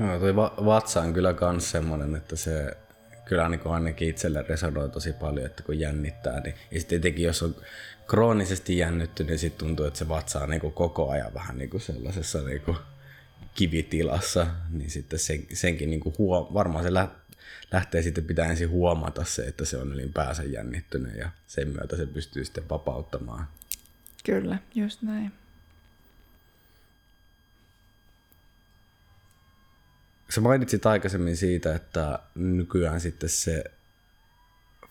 Joo, 0.00 0.18
toi 0.18 0.36
va- 0.36 0.54
vatsa 0.64 1.00
on 1.00 1.12
kyllä 1.12 1.34
kans 1.34 1.70
semmonen, 1.70 2.14
että 2.14 2.36
se 2.36 2.76
kyllä 3.24 3.48
niin 3.48 3.60
kuin 3.60 3.74
ainakin 3.74 4.08
itselle 4.08 4.42
resonoi 4.48 4.90
tosi 4.90 5.12
paljon, 5.12 5.46
että 5.46 5.62
kun 5.62 5.78
jännittää, 5.78 6.40
niin 6.40 6.54
ja 6.70 6.80
sitten 6.80 6.98
etenkin 6.98 7.24
jos 7.24 7.42
on 7.42 7.56
kroonisesti 8.06 8.78
jännitty, 8.78 9.24
niin 9.24 9.38
sitten 9.38 9.66
tuntuu, 9.66 9.86
että 9.86 9.98
se 9.98 10.08
vatsa 10.08 10.40
on 10.40 10.50
niin 10.50 10.60
kuin 10.60 10.72
koko 10.72 11.10
ajan 11.10 11.34
vähän 11.34 11.58
niin 11.58 11.70
kuin 11.70 11.80
sellaisessa 11.80 12.42
niin 12.42 12.60
kuin 12.60 12.76
kivitilassa, 13.54 14.46
niin 14.70 14.90
sitten 14.90 15.18
sen, 15.18 15.46
senkin 15.52 15.90
niin 15.90 16.00
kuin 16.00 16.14
huo, 16.18 16.50
varmaan 16.54 16.84
se 16.84 16.94
lä- 16.94 17.08
lähtee 17.72 18.02
sitten 18.02 18.24
pitää 18.24 18.46
ensin 18.46 18.70
huomata 18.70 19.24
se, 19.24 19.42
että 19.42 19.64
se 19.64 19.76
on 19.76 19.92
ylipäänsä 19.92 20.42
jännittynyt 20.42 21.16
ja 21.16 21.30
sen 21.46 21.68
myötä 21.68 21.96
se 21.96 22.06
pystyy 22.06 22.44
sitten 22.44 22.68
vapauttamaan. 22.68 23.46
Kyllä, 24.24 24.58
just 24.74 25.02
näin. 25.02 25.32
Sä 30.34 30.40
mainitsit 30.40 30.86
aikaisemmin 30.86 31.36
siitä, 31.36 31.74
että 31.74 32.18
nykyään 32.34 33.00
sitten 33.00 33.28
se 33.28 33.64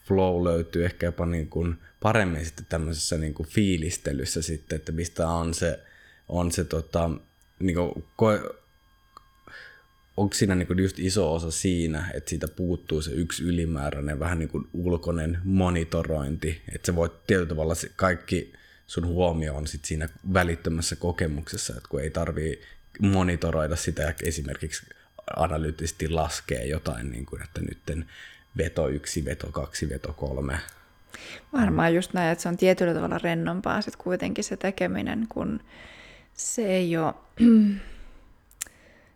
flow 0.07 0.43
löytyy 0.43 0.85
ehkä 0.85 1.05
jopa 1.05 1.25
niin 1.25 1.49
kuin 1.49 1.75
paremmin 2.01 2.45
sitten 2.45 2.65
tämmöisessä 2.69 3.17
niin 3.17 3.33
kuin 3.33 3.49
fiilistelyssä 3.49 4.41
sitten, 4.41 4.75
että 4.75 4.91
mistä 4.91 5.27
on 5.27 5.53
se, 5.53 5.79
on 6.29 6.51
se 6.51 6.63
tota, 6.63 7.09
niin 7.59 7.75
kuin, 7.75 8.43
onko 10.17 10.33
siinä 10.33 10.55
niin 10.55 10.67
kuin 10.67 10.79
just 10.79 10.99
iso 10.99 11.33
osa 11.33 11.51
siinä, 11.51 12.11
että 12.13 12.29
siitä 12.29 12.47
puuttuu 12.47 13.01
se 13.01 13.11
yksi 13.11 13.43
ylimääräinen 13.43 14.19
vähän 14.19 14.39
niin 14.39 14.49
kuin 14.49 14.67
ulkoinen 14.73 15.37
monitorointi, 15.43 16.61
että 16.75 16.85
sä 16.85 16.95
voit 16.95 17.27
tietyllä 17.27 17.49
tavalla 17.49 17.75
se 17.75 17.91
kaikki 17.95 18.53
sun 18.87 19.05
huomio 19.05 19.55
on 19.55 19.67
sit 19.67 19.85
siinä 19.85 20.09
välittömässä 20.33 20.95
kokemuksessa, 20.95 21.73
että 21.77 21.89
kun 21.89 22.01
ei 22.01 22.09
tarvii 22.09 22.61
monitoroida 22.99 23.75
sitä 23.75 24.13
esimerkiksi 24.23 24.85
analyyttisesti 25.35 26.09
laskee 26.09 26.65
jotain, 26.65 27.11
niin 27.11 27.25
kuin, 27.25 27.43
että 27.43 27.61
nyt 27.61 28.05
veto 28.57 28.87
yksi, 28.87 29.25
veto 29.25 29.51
kaksi, 29.51 29.89
veto 29.89 30.13
kolme. 30.13 30.59
Varmaan 31.53 31.95
just 31.95 32.13
näin, 32.13 32.31
että 32.31 32.41
se 32.41 32.49
on 32.49 32.57
tietyllä 32.57 32.93
tavalla 32.93 33.17
rennompaa 33.17 33.81
sitten 33.81 34.03
kuitenkin 34.03 34.43
se 34.43 34.57
tekeminen, 34.57 35.25
kun 35.29 35.59
se 36.33 36.65
ei 36.65 36.97
ole, 36.97 37.13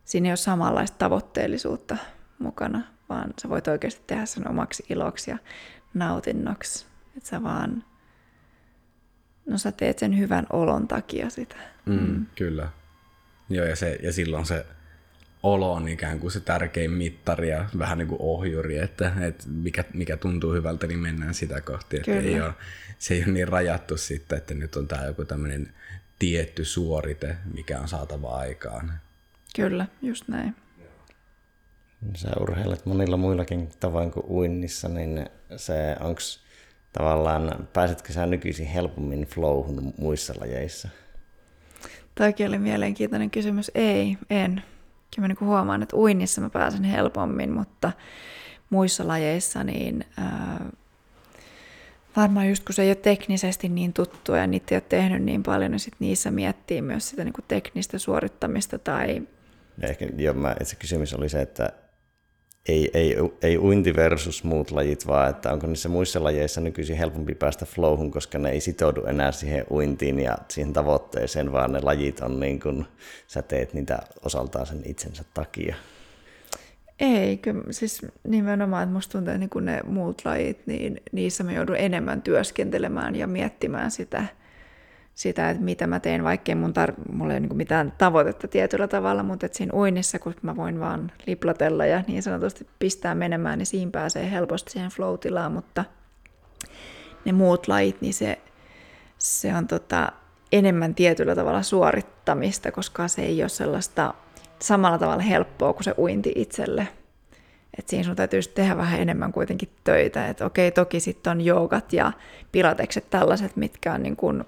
siinä 0.06 0.28
ei 0.28 0.32
ole 0.32 0.38
samanlaista 0.38 0.98
tavoitteellisuutta 0.98 1.98
mukana, 2.40 2.82
vaan 3.10 3.34
sä 3.42 3.50
voit 3.50 3.68
oikeasti 3.68 4.02
tehdä 4.08 4.26
sen 4.26 4.50
omaksi 4.50 4.86
iloksi 4.90 5.32
ja 5.32 5.38
nautinnoksi. 5.94 6.86
Että 7.18 7.30
sä 7.30 7.44
vaan, 7.44 7.84
no 9.46 9.58
sä 9.58 9.72
teet 9.72 10.00
sen 10.00 10.18
hyvän 10.18 10.48
olon 10.50 10.88
takia 10.88 11.30
sitä. 11.30 11.56
Mm, 11.86 12.26
Kyllä. 12.36 12.70
Joo, 13.50 13.66
ja, 13.66 13.76
se, 13.76 14.00
ja 14.04 14.14
silloin 14.14 14.46
se 14.46 14.66
olo 15.46 15.74
on 15.74 15.88
ikään 15.88 16.20
kuin 16.20 16.32
se 16.32 16.40
tärkein 16.40 16.92
mittari 16.92 17.50
ja 17.50 17.66
vähän 17.80 17.98
niin 17.98 18.08
kuin 18.08 18.22
ohjuri, 18.22 18.78
että, 18.78 19.12
että 19.28 19.44
mikä, 19.50 19.84
mikä 19.94 20.18
tuntuu 20.18 20.54
hyvältä, 20.54 20.88
niin 20.88 21.00
mennään 21.00 21.34
sitä 21.34 21.62
kohti. 21.62 21.96
Että 21.96 22.12
Kyllä. 22.12 22.22
ei 22.22 22.42
ole, 22.42 22.54
se 23.00 23.14
ei 23.14 23.24
ole 23.24 23.34
niin 23.34 23.48
rajattu 23.48 23.98
sitten, 23.98 24.38
että 24.38 24.54
nyt 24.54 24.76
on 24.76 24.88
tämä 24.88 25.06
joku 25.06 25.26
tämmöinen 25.26 25.74
tietty 26.20 26.66
suorite, 26.66 27.38
mikä 27.54 27.80
on 27.80 27.88
saatava 27.88 28.36
aikaan. 28.36 28.94
Kyllä, 29.56 29.88
just 30.02 30.28
näin. 30.28 30.56
Sä 32.16 32.30
urheilet 32.40 32.86
monilla 32.86 33.18
muillakin 33.18 33.70
tavoin 33.80 34.12
kuin 34.12 34.26
uinnissa, 34.30 34.90
niin 34.90 35.30
se 35.58 35.96
onks 36.00 36.40
tavallaan, 36.94 37.68
pääsetkö 37.74 38.14
sä 38.14 38.26
nykyisin 38.26 38.68
helpommin 38.68 39.28
flowhun 39.28 39.94
muissa 39.98 40.34
lajeissa? 40.40 40.90
Toikin 42.16 42.48
oli 42.48 42.58
mielenkiintoinen 42.58 43.32
kysymys. 43.32 43.72
Ei, 43.76 44.18
en. 44.30 44.64
Kyllä 45.16 45.28
mä 45.28 45.34
niin 45.34 45.48
huomaan, 45.48 45.84
että 45.84 45.96
uinnissa 45.96 46.42
mä 46.42 46.50
pääsen 46.50 46.84
helpommin, 46.84 47.52
mutta 47.52 47.92
muissa 48.70 49.08
lajeissa 49.08 49.64
niin 49.64 50.06
ää, 50.18 50.66
varmaan 52.16 52.50
just 52.50 52.66
kun 52.66 52.74
se 52.76 52.82
ei 52.82 52.90
ole 52.90 52.96
teknisesti 52.96 53.70
niin 53.70 53.94
tuttua 53.94 54.38
ja 54.38 54.48
niitä 54.48 54.76
ei 54.76 54.78
ole 54.78 54.84
tehnyt 54.90 55.24
niin 55.24 55.44
paljon, 55.44 55.72
niin 55.72 55.80
sit 55.80 55.94
niissä 56.00 56.32
miettii 56.32 56.82
myös 56.82 57.10
sitä 57.10 57.24
niin 57.24 57.34
kuin 57.34 57.46
teknistä 57.48 57.98
suorittamista 57.98 58.80
tai 58.80 59.22
Ja 59.82 59.88
ehkä, 59.88 60.08
jo, 60.18 60.34
mä, 60.34 60.56
se 60.64 60.76
kysymys 60.76 61.14
oli 61.14 61.30
se, 61.30 61.42
että 61.42 61.70
ei, 62.68 62.92
ei, 62.94 63.16
ei 63.42 63.58
uinti 63.58 63.96
versus 63.96 64.44
muut 64.44 64.72
lajit, 64.72 65.08
vaan 65.08 65.30
että 65.30 65.54
onko 65.54 65.68
niissä 65.68 65.90
muissa 65.90 66.24
lajeissa 66.24 66.62
nykyisin 66.62 66.98
helpompi 66.98 67.36
päästä 67.36 67.66
flowhun, 67.66 68.12
koska 68.12 68.38
ne 68.38 68.50
ei 68.50 68.60
sitoudu 68.60 69.06
enää 69.06 69.32
siihen 69.32 69.66
uintiin 69.72 70.20
ja 70.20 70.38
siihen 70.48 70.74
tavoitteeseen, 70.74 71.52
vaan 71.52 71.72
ne 71.72 71.80
lajit 71.82 72.20
on 72.20 72.40
niin 72.40 72.60
kuin, 72.60 72.86
sä 73.28 73.42
teet 73.42 73.74
niitä 73.74 74.00
osaltaan 74.26 74.66
sen 74.66 74.82
itsensä 74.86 75.24
takia. 75.34 75.76
Ei, 77.00 77.38
kyllä 77.38 77.64
siis 77.72 78.06
nimenomaan, 78.28 78.84
että 78.84 78.94
musta 78.94 79.12
tuntuu, 79.12 79.34
että 79.34 79.48
niin 79.56 79.66
ne 79.66 79.82
muut 79.88 80.22
lajit, 80.26 80.68
niin 80.68 81.02
niissä 81.12 81.44
mä 81.44 81.52
joudun 81.52 81.78
enemmän 81.78 82.22
työskentelemään 82.22 83.16
ja 83.16 83.28
miettimään 83.28 83.92
sitä, 83.92 84.26
sitä 85.16 85.50
että 85.50 85.64
mitä 85.64 85.88
mä 85.88 86.00
teen, 86.00 86.24
vaikkei 86.24 86.56
mun 86.56 86.74
tar- 86.74 87.12
mulla 87.12 87.34
ei 87.34 87.38
ole 87.38 87.48
niin 87.48 87.58
mitään 87.58 87.94
tavoitetta 87.98 88.48
tietyllä 88.48 88.88
tavalla, 88.88 89.24
mutta 89.24 89.46
että 89.46 89.58
siinä 89.58 89.74
uinnissa, 89.74 90.20
kun 90.20 90.36
mä 90.42 90.56
voin 90.56 90.80
vaan 90.80 91.12
liplatella 91.28 91.86
ja 91.86 92.04
niin 92.08 92.24
sanotusti 92.24 92.68
pistää 92.80 93.16
menemään, 93.16 93.58
niin 93.58 93.66
siinä 93.66 93.92
pääsee 93.92 94.32
helposti 94.32 94.72
siihen 94.72 94.92
flow-tilaan, 94.92 95.52
mutta 95.52 95.86
ne 97.26 97.32
muut 97.32 97.68
lajit, 97.68 98.02
niin 98.02 98.14
se, 98.14 98.40
se 99.18 99.56
on 99.56 99.68
tota, 99.68 100.12
enemmän 100.52 100.96
tietyllä 100.96 101.36
tavalla 101.36 101.62
suorittamista, 101.62 102.72
koska 102.72 103.08
se 103.08 103.22
ei 103.22 103.44
ole 103.44 103.50
sellaista 103.50 104.14
samalla 104.60 104.98
tavalla 104.98 105.24
helppoa 105.24 105.74
kuin 105.74 105.84
se 105.84 105.94
uinti 105.98 106.32
itselle. 106.36 106.88
Et 107.80 107.90
siinä 107.90 108.04
sun 108.04 108.16
täytyy 108.16 108.42
tehdä 108.42 108.78
vähän 108.78 109.00
enemmän 109.00 109.32
kuitenkin 109.32 109.70
töitä. 109.84 110.28
Et 110.28 110.42
okei, 110.42 110.72
toki 110.72 111.00
sitten 111.00 111.32
on 111.32 111.42
joogat 111.42 111.94
ja 111.94 112.12
pilatekset 112.52 113.10
tällaiset, 113.10 113.56
mitkä 113.56 113.94
on 113.94 114.04
niin 114.04 114.16
kun, 114.16 114.46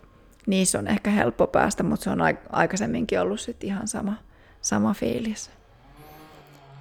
niissä 0.47 0.79
on 0.79 0.87
ehkä 0.87 1.09
helppo 1.09 1.47
päästä, 1.47 1.83
mutta 1.83 2.03
se 2.03 2.09
on 2.09 2.19
aik- 2.19 2.49
aikaisemminkin 2.49 3.21
ollut 3.21 3.39
sit 3.39 3.63
ihan 3.63 3.87
sama, 3.87 4.13
sama 4.61 4.93
fiilis. 4.93 5.49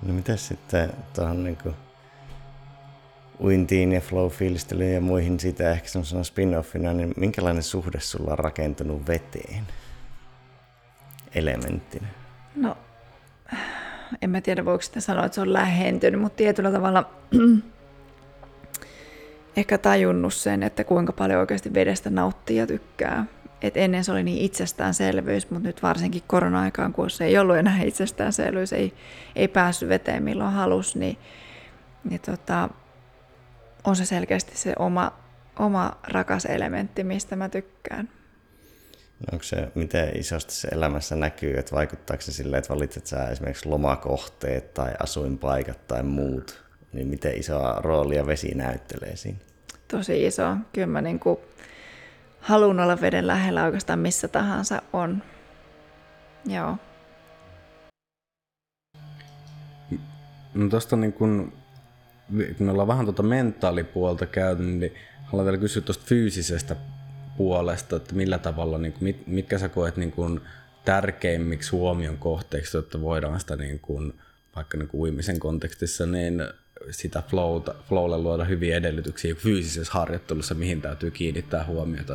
No 0.03 0.15
miten 0.15 0.39
sitten 0.39 0.93
tuohon 1.15 1.45
niin 1.45 1.59
uintiin 3.41 3.93
ja 3.93 4.01
flow-fiilistelyyn 4.01 4.95
ja 4.95 5.01
muihin 5.01 5.41
siitä 5.41 5.71
ehkä 5.71 5.89
semmoisena 5.89 6.23
spin-offina, 6.23 6.93
niin 6.93 7.15
minkälainen 7.17 7.63
suhde 7.63 8.01
sulla 8.01 8.33
on 8.33 8.39
rakentunut 8.39 9.07
veteen 9.07 9.67
elementtinä? 11.35 12.07
No, 12.57 12.77
en 14.23 14.31
mä 14.31 14.41
tiedä 14.41 14.65
voiko 14.65 14.83
sitä 14.83 15.01
sanoa, 15.01 15.25
että 15.25 15.35
se 15.35 15.41
on 15.41 15.53
lähentynyt, 15.53 16.21
mutta 16.21 16.37
tietyllä 16.37 16.73
tavalla 16.73 17.11
ehkä 19.57 19.79
tajunnut 19.79 20.35
sen, 20.35 20.63
että 20.63 20.85
kuinka 20.85 21.13
paljon 21.13 21.41
oikeasti 21.41 21.75
vedestä 21.75 22.11
nauttii 22.11 22.57
ja 22.57 22.67
tykkää. 22.67 23.25
Et 23.67 23.77
ennen 23.77 24.05
se 24.05 24.13
oli 24.13 24.23
niin 24.23 24.39
itsestäänselvyys, 24.45 25.51
mutta 25.51 25.69
nyt 25.69 25.83
varsinkin 25.83 26.23
korona-aikaan, 26.27 26.93
kun 26.93 27.11
se 27.11 27.25
ei 27.25 27.39
ollut 27.39 27.57
enää 27.57 27.83
itsestäänselvyys, 27.83 28.73
ei, 28.73 28.93
ei 29.37 29.49
päässyt 29.49 29.89
veteen 29.89 30.23
milloin 30.23 30.53
halus, 30.53 30.97
niin, 30.97 31.19
niin 32.05 32.21
tota, 32.21 32.69
on 33.85 33.97
se 33.97 34.05
selkeästi 34.05 34.57
se 34.57 34.73
oma, 34.79 35.13
oma 35.59 35.99
rakas 36.09 36.45
elementti, 36.45 37.05
mistä 37.05 37.37
mä 37.37 37.49
tykkään. 37.49 38.09
No 39.21 39.27
Onko 39.33 39.43
se, 39.43 39.69
miten 39.75 40.17
isosti 40.17 40.55
se 40.55 40.69
elämässä 40.69 41.17
näkyy, 41.17 41.55
että 41.59 41.77
vaikuttaako 41.77 42.23
se 42.23 42.33
silleen, 42.33 42.59
että 42.59 42.75
valitset 42.75 43.07
sä 43.07 43.29
esimerkiksi 43.29 43.69
lomakohteet 43.69 44.75
tai 44.75 44.93
asuinpaikat 45.03 45.87
tai 45.87 46.03
muut, 46.03 46.65
niin 46.93 47.07
miten 47.07 47.39
isoa 47.39 47.81
roolia 47.81 48.27
vesi 48.27 48.55
näyttelee 48.55 49.17
siinä? 49.17 49.39
tosi 49.89 50.27
iso. 50.27 50.57
Kyllä 50.73 50.87
mä 50.87 51.01
niin 51.01 51.19
kuin 51.19 51.39
haluan 52.47 52.81
olla 52.81 53.01
veden 53.01 53.27
lähellä 53.27 53.65
oikeastaan 53.65 53.99
missä 53.99 54.29
tahansa 54.29 54.83
on. 54.93 55.23
Joo. 56.45 56.77
No 60.55 60.69
tosta 60.71 60.97
niin 60.97 61.13
kun, 61.13 61.53
kun 62.59 62.69
ollaan 62.69 62.89
vähän 62.89 63.07
tuota 63.07 63.23
mentaalipuolta 63.23 64.27
käyty, 64.27 64.63
niin 64.63 64.95
haluan 65.25 65.47
vielä 65.47 65.59
kysyä 65.59 65.83
tuosta 65.83 66.05
fyysisestä 66.07 66.77
puolesta, 67.37 67.97
että 67.97 68.15
millä 68.15 68.39
tavalla, 68.39 68.79
niin 68.79 68.93
kuin, 68.93 69.05
mit, 69.05 69.27
mitkä 69.27 69.59
sä 69.59 69.69
koet 69.69 69.97
niin 69.97 70.13
kuin 70.13 70.41
tärkeimmiksi 70.85 71.71
huomion 71.71 72.19
kohteeksi, 72.19 72.79
että 72.79 73.01
voidaan 73.01 73.41
sitä 73.41 73.57
niin 73.57 73.79
kuin, 73.79 74.21
vaikka 74.57 74.79
niin 74.79 74.89
kuin 74.89 75.01
uimisen 75.01 75.39
kontekstissa, 75.41 76.07
niin 76.07 76.43
sitä 76.91 77.23
flowta, 77.29 77.75
flowlle 77.89 78.19
luoda 78.19 78.45
hyviä 78.45 78.77
edellytyksiä 78.77 79.35
fyysisessä 79.35 79.93
harjoittelussa, 79.93 80.55
mihin 80.55 80.83
täytyy 80.83 81.11
kiinnittää 81.11 81.65
huomiota. 81.65 82.15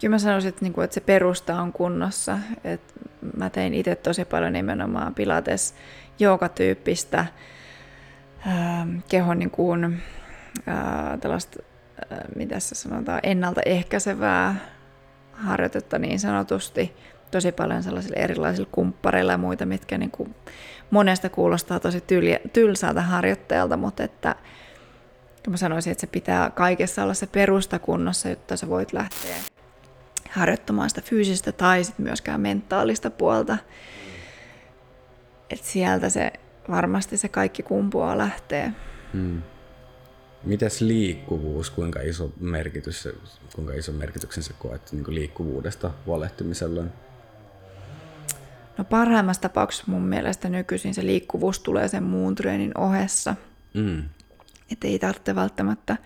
Kyllä 0.00 0.14
mä 0.14 0.18
sanoisin, 0.18 0.48
että, 0.48 0.64
niin 0.64 0.72
kuin, 0.72 0.84
että 0.84 0.94
se 0.94 1.00
perusta 1.00 1.62
on 1.62 1.72
kunnossa. 1.72 2.38
Et 2.64 2.80
mä 3.36 3.50
tein 3.50 3.74
itse 3.74 3.94
tosi 3.94 4.24
paljon 4.24 4.52
nimenomaan 4.52 5.14
pilates 5.14 5.74
joukatyyppistä 6.18 7.26
ähm, 8.46 8.98
kehon 9.08 9.38
niin 9.38 9.50
kuin, 9.50 9.84
äh, 10.68 11.18
tällaista, 11.20 11.62
äh, 12.12 12.18
mitä 12.36 12.60
se 12.60 12.74
sanotaan, 12.74 13.20
ennaltaehkäisevää 13.22 14.56
harjoitetta 15.32 15.98
niin 15.98 16.20
sanotusti. 16.20 16.92
Tosi 17.30 17.52
paljon 17.52 17.82
sellaisilla 17.82 18.16
erilaisilla 18.16 18.68
kumppareilla 18.72 19.32
ja 19.32 19.38
muita, 19.38 19.66
mitkä 19.66 19.98
niin 19.98 20.10
kuin 20.10 20.34
monesta 20.90 21.28
kuulostaa 21.28 21.80
tosi 21.80 21.98
tyl- 21.98 22.48
tylsältä 22.52 23.02
harjoittajalta, 23.02 23.76
mutta 23.76 24.02
että 24.02 24.36
mä 25.48 25.56
sanoisin, 25.56 25.90
että 25.90 26.00
se 26.00 26.06
pitää 26.06 26.50
kaikessa 26.50 27.02
olla 27.02 27.14
se 27.14 27.26
perusta 27.26 27.78
kunnossa, 27.78 28.28
jotta 28.28 28.56
sä 28.56 28.68
voit 28.68 28.92
lähteä 28.92 29.36
harjoittamaan 30.30 30.88
sitä 30.88 31.00
fyysistä 31.00 31.52
tai 31.52 31.84
sit 31.84 31.98
myöskään 31.98 32.40
mentaalista 32.40 33.10
puolta. 33.10 33.58
Et 35.50 35.64
sieltä 35.64 36.08
se 36.08 36.32
varmasti 36.70 37.16
se 37.16 37.28
kaikki 37.28 37.62
kumpuaa 37.62 38.18
lähtee. 38.18 38.72
Hmm. 39.12 39.42
Mites 40.44 40.80
liikkuvuus, 40.80 41.70
kuinka 41.70 42.00
iso, 42.00 42.32
merkitys, 42.40 43.08
kuinka 43.54 43.72
iso 43.74 43.92
merkityksen 43.92 44.42
sä 44.42 44.54
koet 44.58 44.92
niin 44.92 45.14
liikkuvuudesta 45.14 45.90
huolehtimisella? 46.06 46.82
No 48.80 48.84
parhaimmassa 48.84 49.42
tapauksessa 49.42 49.84
mun 49.86 50.02
mielestä 50.02 50.48
nykyisin 50.48 50.94
se 50.94 51.06
liikkuvuus 51.06 51.60
tulee 51.60 51.88
sen 51.88 52.02
muun 52.02 52.34
treenin 52.34 52.78
ohessa. 52.78 53.34
Mm. 53.74 54.02
Että 54.72 54.88
ei 54.88 54.98
tarvitse 54.98 55.34
välttämättä 55.34 55.96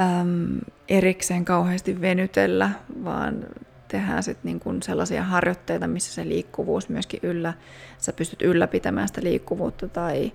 äm, 0.00 0.58
erikseen 0.88 1.44
kauheasti 1.44 2.00
venytellä, 2.00 2.70
vaan 3.04 3.46
tehdään 3.88 4.22
sitten 4.22 4.42
niin 4.44 4.60
kuin 4.60 4.82
sellaisia 4.82 5.22
harjoitteita, 5.22 5.86
missä 5.86 6.14
se 6.14 6.28
liikkuvuus 6.28 6.88
myöskin 6.88 7.20
yllä, 7.22 7.54
sä 7.98 8.12
pystyt 8.12 8.42
ylläpitämään 8.42 9.08
sitä 9.08 9.22
liikkuvuutta 9.22 9.88
tai, 9.88 10.32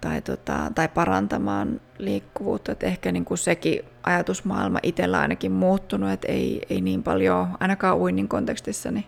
tai, 0.00 0.22
tota, 0.22 0.72
tai 0.74 0.88
parantamaan 0.88 1.80
liikkuvuutta. 1.98 2.72
Et 2.72 2.82
ehkä 2.82 3.12
niin 3.12 3.24
kuin 3.24 3.38
sekin 3.38 3.80
ajatusmaailma 4.02 4.78
itsellä 4.82 5.20
ainakin 5.20 5.52
muuttunut, 5.52 6.10
että 6.10 6.28
ei, 6.28 6.62
ei 6.70 6.80
niin 6.80 7.02
paljon, 7.02 7.48
ainakaan 7.60 7.98
uinnin 7.98 8.28
kontekstissa, 8.28 8.90
niin 8.90 9.06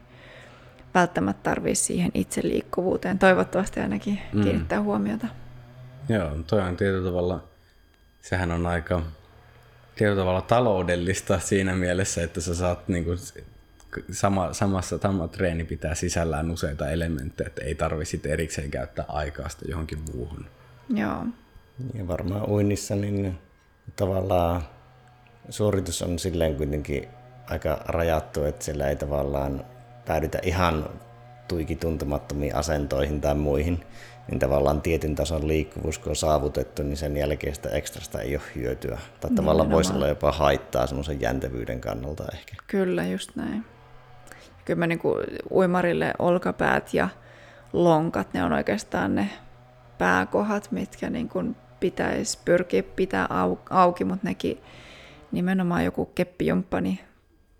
välttämättä 0.94 1.50
tarvitsisi 1.50 1.86
siihen 1.86 2.10
itse 2.14 2.40
liikkuvuuteen. 2.44 3.18
Toivottavasti 3.18 3.80
ainakin 3.80 4.20
mm. 4.32 4.42
kiinnittää 4.42 4.82
huomiota. 4.82 5.26
Joo, 6.08 6.30
toi 6.46 6.60
on 6.60 6.76
tietyllä 6.76 7.08
tavalla, 7.08 7.44
sehän 8.20 8.50
on 8.50 8.66
aika 8.66 9.02
tietyllä 9.96 10.20
tavalla 10.20 10.42
taloudellista 10.42 11.38
siinä 11.38 11.74
mielessä, 11.74 12.22
että 12.22 12.40
sä 12.40 12.54
saat 12.54 12.88
niin 12.88 13.04
kuin, 13.04 13.18
sama, 14.10 14.52
samassa 14.52 14.98
sama 14.98 15.28
treeni 15.28 15.64
pitää 15.64 15.94
sisällään 15.94 16.50
useita 16.50 16.90
elementtejä, 16.90 17.46
että 17.46 17.64
ei 17.64 17.74
tarvitse 17.74 18.20
erikseen 18.24 18.70
käyttää 18.70 19.04
aikaa 19.08 19.48
sitä 19.48 19.64
johonkin 19.68 19.98
muuhun. 20.14 20.46
Joo. 20.94 21.24
Ja 21.94 22.08
varmaan 22.08 22.50
uinnissa 22.50 22.96
niin 22.96 23.38
tavallaan 23.96 24.62
suoritus 25.50 26.02
on 26.02 26.18
silleen 26.18 26.54
kuitenkin 26.54 27.08
aika 27.46 27.80
rajattu, 27.84 28.44
että 28.44 28.64
siellä 28.64 28.88
ei 28.88 28.96
tavallaan 28.96 29.64
päädytä 30.08 30.38
ihan 30.42 30.90
tuiki 31.48 31.76
tuntemattomiin 31.76 32.54
asentoihin 32.54 33.20
tai 33.20 33.34
muihin, 33.34 33.84
niin 34.30 34.38
tavallaan 34.38 34.82
tietyn 34.82 35.14
tason 35.14 35.48
liikkuvuus, 35.48 35.98
kun 35.98 36.10
on 36.10 36.16
saavutettu, 36.16 36.82
niin 36.82 36.96
sen 36.96 37.16
jälkeen 37.16 37.54
sitä 37.54 37.68
ekstrasta 37.68 38.20
ei 38.20 38.36
ole 38.36 38.44
hyötyä. 38.54 38.98
Tai 39.20 39.30
tavallaan 39.30 39.70
voisi 39.70 39.92
olla 39.92 40.08
jopa 40.08 40.32
haittaa 40.32 40.86
semmoisen 40.86 41.20
jäntevyyden 41.20 41.80
kannalta 41.80 42.24
ehkä. 42.32 42.54
Kyllä, 42.66 43.06
just 43.06 43.36
näin. 43.36 43.64
Kyllä 44.64 44.78
mä 44.78 44.86
niin 44.86 44.98
kuin 44.98 45.26
uimarille 45.50 46.12
olkapäät 46.18 46.94
ja 46.94 47.08
lonkat, 47.72 48.34
ne 48.34 48.44
on 48.44 48.52
oikeastaan 48.52 49.14
ne 49.14 49.28
pääkohat, 49.98 50.72
mitkä 50.72 51.10
niin 51.10 51.28
kuin 51.28 51.56
pitäisi 51.80 52.38
pyrkiä 52.44 52.82
pitää 52.82 53.28
auki, 53.70 54.04
mutta 54.04 54.28
nekin 54.28 54.60
nimenomaan 55.32 55.84
joku 55.84 56.06
keppijumppa, 56.06 56.80
niin 56.80 56.98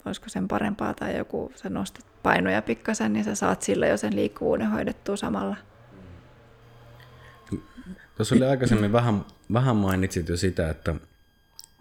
olisiko 0.05 0.29
sen 0.29 0.49
parempaa, 0.49 0.95
tai 0.95 1.17
joku, 1.17 1.53
sä 1.55 1.69
nostat 1.69 2.08
painoja 2.23 2.63
pikkasen, 2.63 3.13
niin 3.13 3.25
sä 3.25 3.35
saat 3.35 3.63
sillä 3.63 3.87
jo 3.87 3.97
sen 3.97 4.17
liikkuvuuden 4.17 4.71
hoidettua 4.71 5.17
samalla. 5.17 5.57
Tuossa 8.17 8.35
oli 8.35 8.45
aikaisemmin 8.45 8.93
vähän, 8.93 9.25
vähän 9.53 9.77
mainitsit 9.77 10.29
jo 10.29 10.37
sitä, 10.37 10.71
että 10.71 10.95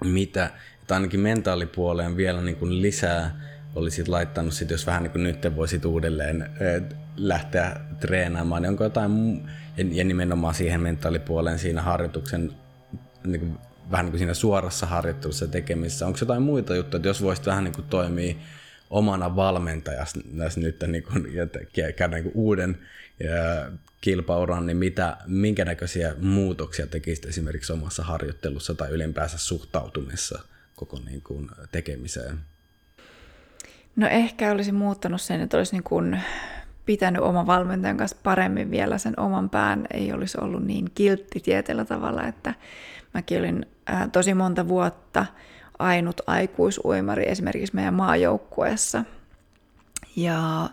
mitä, 0.03 0.49
että 0.81 0.93
ainakin 0.93 1.19
mentaalipuoleen 1.19 2.17
vielä 2.17 2.41
niin 2.41 2.55
kuin 2.55 2.81
lisää 2.81 3.41
olisit 3.75 4.07
laittanut, 4.07 4.53
sit, 4.53 4.69
jos 4.69 4.87
vähän 4.87 5.03
niin 5.03 5.11
kuin 5.11 5.23
nyt 5.23 5.55
voisit 5.55 5.85
uudelleen 5.85 6.49
lähteä 7.17 7.79
treenaamaan, 7.99 8.61
niin 8.61 8.69
onko 8.69 8.83
jotain, 8.83 9.41
ja 9.91 10.03
nimenomaan 10.03 10.53
siihen 10.53 10.81
mentaalipuoleen 10.81 11.59
siinä 11.59 11.81
harjoituksen, 11.81 12.51
niin 13.23 13.39
kuin, 13.39 13.57
vähän 13.91 14.05
niin 14.05 14.11
kuin 14.11 14.19
siinä 14.19 14.33
suorassa 14.33 14.85
harjoittelussa 14.85 15.47
tekemisessä, 15.47 16.07
onko 16.07 16.17
jotain 16.21 16.41
muita 16.41 16.75
juttuja, 16.75 16.97
että 16.97 17.09
jos 17.09 17.21
voisit 17.21 17.45
vähän 17.45 17.63
niin 17.63 17.75
kuin 17.75 17.87
toimia 17.87 18.35
omana 18.89 19.35
valmentajassa 19.35 20.19
nyt 20.57 20.83
niin 20.87 21.03
kuin, 21.03 21.27
käydä 21.95 22.15
niin 22.15 22.23
kuin 22.23 22.35
uuden 22.35 22.77
kilpauran, 24.01 24.65
niin 24.65 24.77
mitä, 24.77 25.17
minkä 25.25 25.65
näköisiä 25.65 26.15
muutoksia 26.21 26.87
tekisit 26.87 27.25
esimerkiksi 27.25 27.73
omassa 27.73 28.03
harjoittelussa 28.03 28.73
tai 28.73 28.89
ylipäänsä 28.89 29.37
suhtautumissa 29.37 30.39
koko 30.75 30.99
niin 31.05 31.21
kuin, 31.21 31.49
tekemiseen? 31.71 32.39
No 33.95 34.07
ehkä 34.07 34.51
olisi 34.51 34.71
muuttanut 34.71 35.21
sen, 35.21 35.41
että 35.41 35.57
olisi 35.57 35.71
niin 35.71 35.83
kuin 35.83 36.21
pitänyt 36.85 37.21
oman 37.21 37.47
valmentajan 37.47 37.97
kanssa 37.97 38.17
paremmin 38.23 38.71
vielä 38.71 38.97
sen 38.97 39.19
oman 39.19 39.49
pään, 39.49 39.87
ei 39.93 40.13
olisi 40.13 40.37
ollut 40.41 40.63
niin 40.63 40.91
kiltti 40.95 41.39
tietyllä 41.39 41.85
tavalla, 41.85 42.27
että 42.27 42.53
mäkin 43.13 43.39
olin 43.39 43.65
tosi 44.11 44.33
monta 44.33 44.67
vuotta 44.67 45.25
ainut 45.79 46.21
aikuisuimari 46.27 47.23
esimerkiksi 47.29 47.75
meidän 47.75 47.93
maajoukkueessa. 47.93 49.03
Ja 50.15 50.69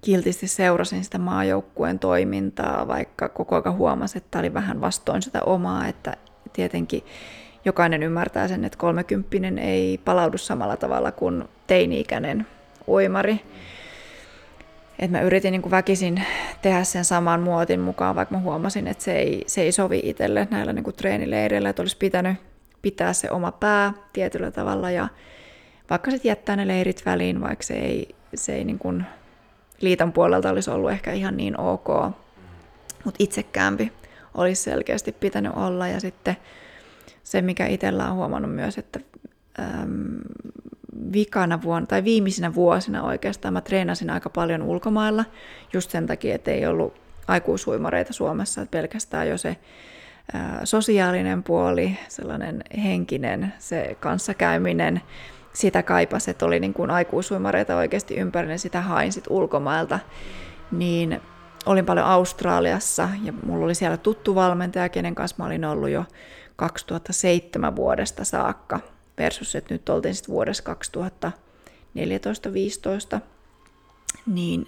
kiltisti 0.00 0.46
seurasin 0.46 1.04
sitä 1.04 1.18
maajoukkueen 1.18 1.98
toimintaa, 1.98 2.88
vaikka 2.88 3.28
koko 3.28 3.56
ajan 3.56 3.76
huomasin, 3.76 4.22
että 4.22 4.38
oli 4.38 4.54
vähän 4.54 4.80
vastoin 4.80 5.22
sitä 5.22 5.42
omaa, 5.42 5.86
että 5.86 6.16
tietenkin 6.52 7.04
jokainen 7.64 8.02
ymmärtää 8.02 8.48
sen, 8.48 8.64
että 8.64 8.78
kolmekymppinen 8.78 9.58
ei 9.58 10.00
palaudu 10.04 10.38
samalla 10.38 10.76
tavalla 10.76 11.12
kuin 11.12 11.44
teini-ikäinen 11.66 12.46
uimari. 12.88 13.40
Et 14.98 15.10
mä 15.10 15.20
yritin 15.20 15.52
niin 15.52 15.70
väkisin 15.70 16.22
tehdä 16.62 16.84
sen 16.84 17.04
saman 17.04 17.40
muotin 17.40 17.80
mukaan, 17.80 18.16
vaikka 18.16 18.34
mä 18.34 18.40
huomasin, 18.40 18.86
että 18.86 19.04
se 19.04 19.12
ei, 19.12 19.44
se 19.46 19.62
ei 19.62 19.72
sovi 19.72 20.00
itselle 20.04 20.48
näillä 20.50 20.72
niin 20.72 20.84
kuin 20.84 20.96
treenileireillä, 20.96 21.68
että 21.68 21.82
olisi 21.82 21.96
pitänyt 21.96 22.36
pitää 22.84 23.12
se 23.12 23.30
oma 23.30 23.52
pää 23.52 23.92
tietyllä 24.12 24.50
tavalla 24.50 24.90
ja 24.90 25.08
vaikka 25.90 26.10
sitten 26.10 26.28
jättää 26.28 26.56
ne 26.56 26.68
leirit 26.68 27.06
väliin, 27.06 27.40
vaikka 27.40 27.62
se 27.62 27.74
ei, 27.74 28.14
se 28.34 28.54
ei 28.54 28.64
niin 28.64 28.78
kuin 28.78 29.04
liiton 29.80 30.12
puolelta 30.12 30.50
olisi 30.50 30.70
ollut 30.70 30.90
ehkä 30.90 31.12
ihan 31.12 31.36
niin 31.36 31.60
ok, 31.60 31.88
mutta 33.04 33.18
itsekäämpi 33.18 33.92
olisi 34.34 34.62
selkeästi 34.62 35.12
pitänyt 35.12 35.52
olla. 35.56 35.88
Ja 35.88 36.00
sitten 36.00 36.36
se, 37.22 37.42
mikä 37.42 37.66
itsellä 37.66 38.10
on 38.10 38.16
huomannut 38.16 38.54
myös, 38.54 38.78
että 38.78 39.00
äm, 39.60 40.18
vikana 41.12 41.62
vuonna 41.62 41.86
tai 41.86 42.04
viimeisinä 42.04 42.54
vuosina 42.54 43.02
oikeastaan 43.02 43.54
mä 43.54 43.60
treenasin 43.60 44.10
aika 44.10 44.30
paljon 44.30 44.62
ulkomailla 44.62 45.24
just 45.72 45.90
sen 45.90 46.06
takia, 46.06 46.34
että 46.34 46.50
ei 46.50 46.66
ollut 46.66 46.94
aikuisuimareita 47.28 48.12
Suomessa, 48.12 48.62
että 48.62 48.78
pelkästään 48.78 49.28
jo 49.28 49.38
se 49.38 49.56
sosiaalinen 50.64 51.42
puoli, 51.42 51.98
sellainen 52.08 52.64
henkinen, 52.82 53.52
se 53.58 53.96
kanssakäyminen, 54.00 55.02
sitä 55.52 55.82
kaipasi, 55.82 56.30
että 56.30 56.46
oli 56.46 56.60
niin 56.60 56.74
kuin 56.74 56.90
aikuisuimareita 56.90 57.76
oikeasti 57.76 58.14
ympärillä, 58.14 58.52
niin 58.52 58.58
sitä 58.58 58.80
hain 58.80 59.12
sit 59.12 59.24
ulkomailta. 59.30 59.98
Niin 60.72 61.20
olin 61.66 61.86
paljon 61.86 62.06
Australiassa 62.06 63.08
ja 63.22 63.32
mulla 63.46 63.64
oli 63.64 63.74
siellä 63.74 63.96
tuttu 63.96 64.34
valmentaja, 64.34 64.88
kenen 64.88 65.14
kanssa 65.14 65.36
mä 65.38 65.46
olin 65.46 65.64
ollut 65.64 65.90
jo 65.90 66.04
2007 66.56 67.76
vuodesta 67.76 68.24
saakka, 68.24 68.80
versus 69.18 69.54
että 69.54 69.74
nyt 69.74 69.88
oltiin 69.88 70.14
sitten 70.14 70.32
vuodessa 70.34 70.74
2014-2015, 73.16 73.20
niin 74.26 74.66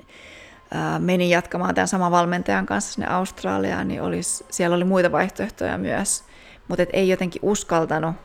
menin 0.98 1.30
jatkamaan 1.30 1.74
tämän 1.74 1.88
saman 1.88 2.10
valmentajan 2.10 2.66
kanssa 2.66 2.92
sinne 2.92 3.06
Australiaan, 3.06 3.88
niin 3.88 4.02
olisi, 4.02 4.44
siellä 4.50 4.76
oli 4.76 4.84
muita 4.84 5.12
vaihtoehtoja 5.12 5.78
myös, 5.78 6.24
mutta 6.68 6.82
et 6.82 6.88
ei 6.92 7.08
jotenkin 7.08 7.42
uskaltanut 7.44 8.16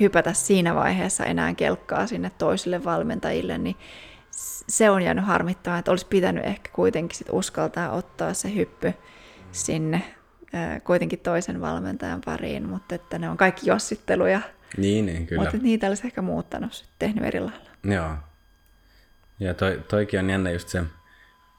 hypätä 0.00 0.32
siinä 0.32 0.74
vaiheessa 0.74 1.24
enää 1.24 1.54
kelkkaa 1.54 2.06
sinne 2.06 2.30
toisille 2.38 2.84
valmentajille, 2.84 3.58
niin 3.58 3.76
se 4.68 4.90
on 4.90 5.02
jäänyt 5.02 5.24
harmittamaan, 5.24 5.78
että 5.78 5.90
olisi 5.90 6.06
pitänyt 6.06 6.44
ehkä 6.44 6.70
kuitenkin 6.72 7.18
sit 7.18 7.28
uskaltaa 7.30 7.90
ottaa 7.90 8.34
se 8.34 8.54
hyppy 8.54 8.94
sinne 9.52 10.02
kuitenkin 10.84 11.18
toisen 11.18 11.60
valmentajan 11.60 12.20
pariin, 12.24 12.68
mutta 12.68 12.94
että 12.94 13.18
ne 13.18 13.28
on 13.28 13.36
kaikki 13.36 13.70
jossitteluja. 13.70 14.40
Niin, 14.76 15.06
niin 15.06 15.26
kyllä. 15.26 15.42
Mutta 15.42 15.56
niitä 15.56 15.86
olisi 15.86 16.06
ehkä 16.06 16.22
muuttanut, 16.22 16.84
tehnyt 16.98 17.24
eri 17.24 17.40
lailla. 17.40 17.70
Joo. 17.84 18.10
Ja 19.40 19.54
toi, 19.54 19.82
toikin 19.88 20.20
on 20.20 20.30
jännä 20.30 20.50
just 20.50 20.68
se, 20.68 20.82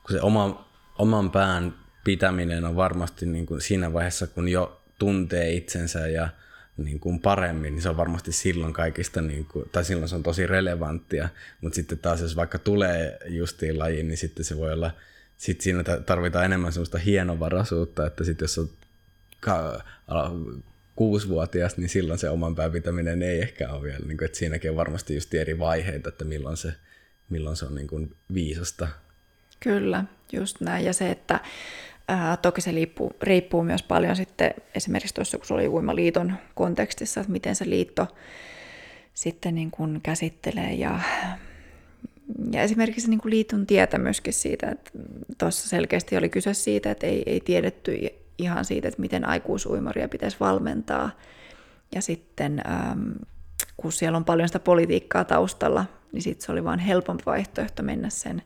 kun 0.03 0.15
se 0.15 0.21
oma, 0.21 0.69
oman 0.97 1.31
pään 1.31 1.73
pitäminen 2.03 2.65
on 2.65 2.75
varmasti 2.75 3.25
niin 3.25 3.45
kuin 3.45 3.61
siinä 3.61 3.93
vaiheessa, 3.93 4.27
kun 4.27 4.47
jo 4.47 4.81
tuntee 4.99 5.53
itsensä 5.53 6.07
ja 6.07 6.29
niin 6.77 6.99
kuin 6.99 7.19
paremmin, 7.19 7.73
niin 7.73 7.81
se 7.81 7.89
on 7.89 7.97
varmasti 7.97 8.31
silloin 8.31 8.73
kaikista, 8.73 9.21
niin 9.21 9.45
kuin, 9.45 9.69
tai 9.71 9.85
silloin 9.85 10.09
se 10.09 10.15
on 10.15 10.23
tosi 10.23 10.47
relevanttia, 10.47 11.29
mutta 11.61 11.75
sitten 11.75 11.97
taas 11.97 12.21
jos 12.21 12.35
vaikka 12.35 12.59
tulee 12.59 13.17
justiin 13.25 13.79
lajiin, 13.79 14.07
niin 14.07 14.17
sitten 14.17 14.45
se 14.45 14.57
voi 14.57 14.73
olla, 14.73 14.91
sitten 15.37 15.63
siinä 15.63 15.83
tarvitaan 16.05 16.45
enemmän 16.45 16.73
sellaista 16.73 16.97
hienovaraisuutta, 16.97 18.07
että 18.07 18.23
sitten 18.23 18.43
jos 18.43 18.57
on 18.57 18.69
ka- 19.39 19.83
kuusivuotias, 20.95 21.77
niin 21.77 21.89
silloin 21.89 22.19
se 22.19 22.29
oman 22.29 22.55
pitäminen 22.71 23.21
ei 23.21 23.41
ehkä 23.41 23.69
ole 23.69 23.83
vielä, 23.83 24.05
niin 24.05 24.17
kuin, 24.17 24.25
että 24.25 24.37
siinäkin 24.37 24.69
on 24.71 24.77
varmasti 24.77 25.15
just 25.15 25.33
eri 25.33 25.59
vaiheita, 25.59 26.09
että 26.09 26.25
milloin 26.25 26.57
se, 26.57 26.73
milloin 27.29 27.55
se 27.55 27.65
on 27.65 27.75
niin 27.75 27.87
kuin 27.87 28.15
viisasta. 28.33 28.87
Kyllä, 29.63 30.03
just 30.31 30.61
näin. 30.61 30.85
Ja 30.85 30.93
se, 30.93 31.11
että 31.11 31.39
ää, 32.07 32.37
toki 32.37 32.61
se 32.61 32.71
riippuu, 32.71 33.13
riippuu 33.21 33.63
myös 33.63 33.83
paljon 33.83 34.15
sitten 34.15 34.53
esimerkiksi 34.75 35.15
tuossa, 35.15 35.37
kun 35.37 35.47
se 35.47 35.53
oli 35.53 35.67
Uimaliiton 35.67 36.33
kontekstissa, 36.55 37.21
että 37.21 37.31
miten 37.31 37.55
se 37.55 37.69
liitto 37.69 38.07
sitten 39.13 39.55
niin 39.55 39.71
kuin 39.71 39.99
käsittelee 40.03 40.73
ja, 40.73 40.99
ja 42.51 42.61
esimerkiksi 42.61 43.09
niin 43.09 43.19
kuin 43.19 43.29
liiton 43.29 43.65
myöskin 43.97 44.33
siitä, 44.33 44.69
että 44.69 44.91
tuossa 45.37 45.69
selkeästi 45.69 46.17
oli 46.17 46.29
kyse 46.29 46.53
siitä, 46.53 46.91
että 46.91 47.07
ei, 47.07 47.23
ei 47.25 47.39
tiedetty 47.39 47.99
ihan 48.37 48.65
siitä, 48.65 48.87
että 48.87 49.01
miten 49.01 49.27
aikuisuimaria 49.27 50.09
pitäisi 50.09 50.37
valmentaa. 50.39 51.11
Ja 51.95 52.01
sitten 52.01 52.61
ähm, 52.69 53.11
kun 53.77 53.91
siellä 53.91 54.17
on 54.17 54.25
paljon 54.25 54.49
sitä 54.49 54.59
politiikkaa 54.59 55.23
taustalla, 55.23 55.85
niin 56.11 56.21
sitten 56.21 56.45
se 56.45 56.51
oli 56.51 56.63
vain 56.63 56.79
helpompi 56.79 57.23
vaihtoehto 57.25 57.83
mennä 57.83 58.09
sen 58.09 58.41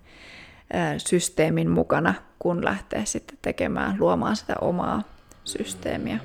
systeemin 0.97 1.69
mukana, 1.69 2.13
kun 2.39 2.65
lähtee 2.65 3.05
sitten 3.05 3.37
tekemään, 3.41 3.95
luomaan 3.99 4.35
sitä 4.35 4.55
omaa 4.61 5.03
systeemiä. 5.43 6.19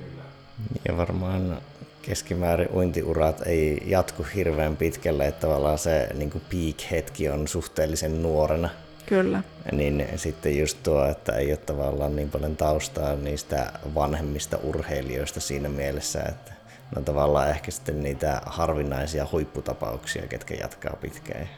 Ja 0.89 0.97
varmaan 0.97 1.59
keskimäärin 2.03 2.69
uintiurat 2.75 3.47
ei 3.47 3.83
jatku 3.87 4.27
hirveän 4.35 4.77
pitkälle, 4.77 5.27
että 5.27 5.41
tavallaan 5.41 5.79
se 5.79 6.09
niin 6.15 6.31
peak-hetki 6.31 7.29
on 7.29 7.49
suhteellisen 7.49 8.23
nuorena. 8.23 8.69
Kyllä. 9.07 9.43
Niin 9.73 10.07
sitten 10.17 10.59
just 10.59 10.79
tuo, 10.83 11.05
että 11.05 11.33
ei 11.33 11.51
ole 11.51 11.57
tavallaan 11.57 12.17
niin 12.17 12.31
paljon 12.31 12.57
taustaa 12.57 13.17
niistä 13.17 13.73
vanhemmista 13.95 14.59
urheilijoista 14.63 15.41
siinä 15.41 15.69
mielessä, 15.69 16.23
että 16.23 16.51
ne 16.51 16.97
on 16.97 17.05
tavallaan 17.05 17.51
ehkä 17.51 17.71
sitten 17.71 18.03
niitä 18.03 18.41
harvinaisia 18.47 19.27
huipputapauksia, 19.33 20.27
ketkä 20.27 20.55
jatkaa 20.55 20.97
pitkään. 21.01 21.49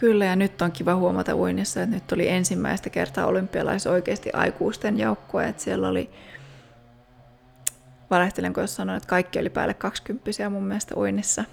Kyllä, 0.00 0.24
ja 0.24 0.36
nyt 0.36 0.62
on 0.62 0.72
kiva 0.72 0.94
huomata 0.94 1.34
uinnissa, 1.34 1.82
että 1.82 1.94
nyt 1.94 2.12
oli 2.12 2.28
ensimmäistä 2.28 2.90
kertaa 2.90 3.26
olympialais 3.26 3.86
oikeasti 3.86 4.30
aikuisten 4.32 4.98
joukkue, 4.98 5.48
että 5.48 5.62
siellä 5.62 5.88
oli, 5.88 6.10
valehtelenko 8.10 8.60
jos 8.60 8.76
sanoin, 8.76 8.96
että 8.96 9.08
kaikki 9.08 9.38
oli 9.38 9.50
päälle 9.50 9.74
20 9.74 10.50
mun 10.50 10.64
mielestä 10.64 10.94
uinnissa. 10.96 11.44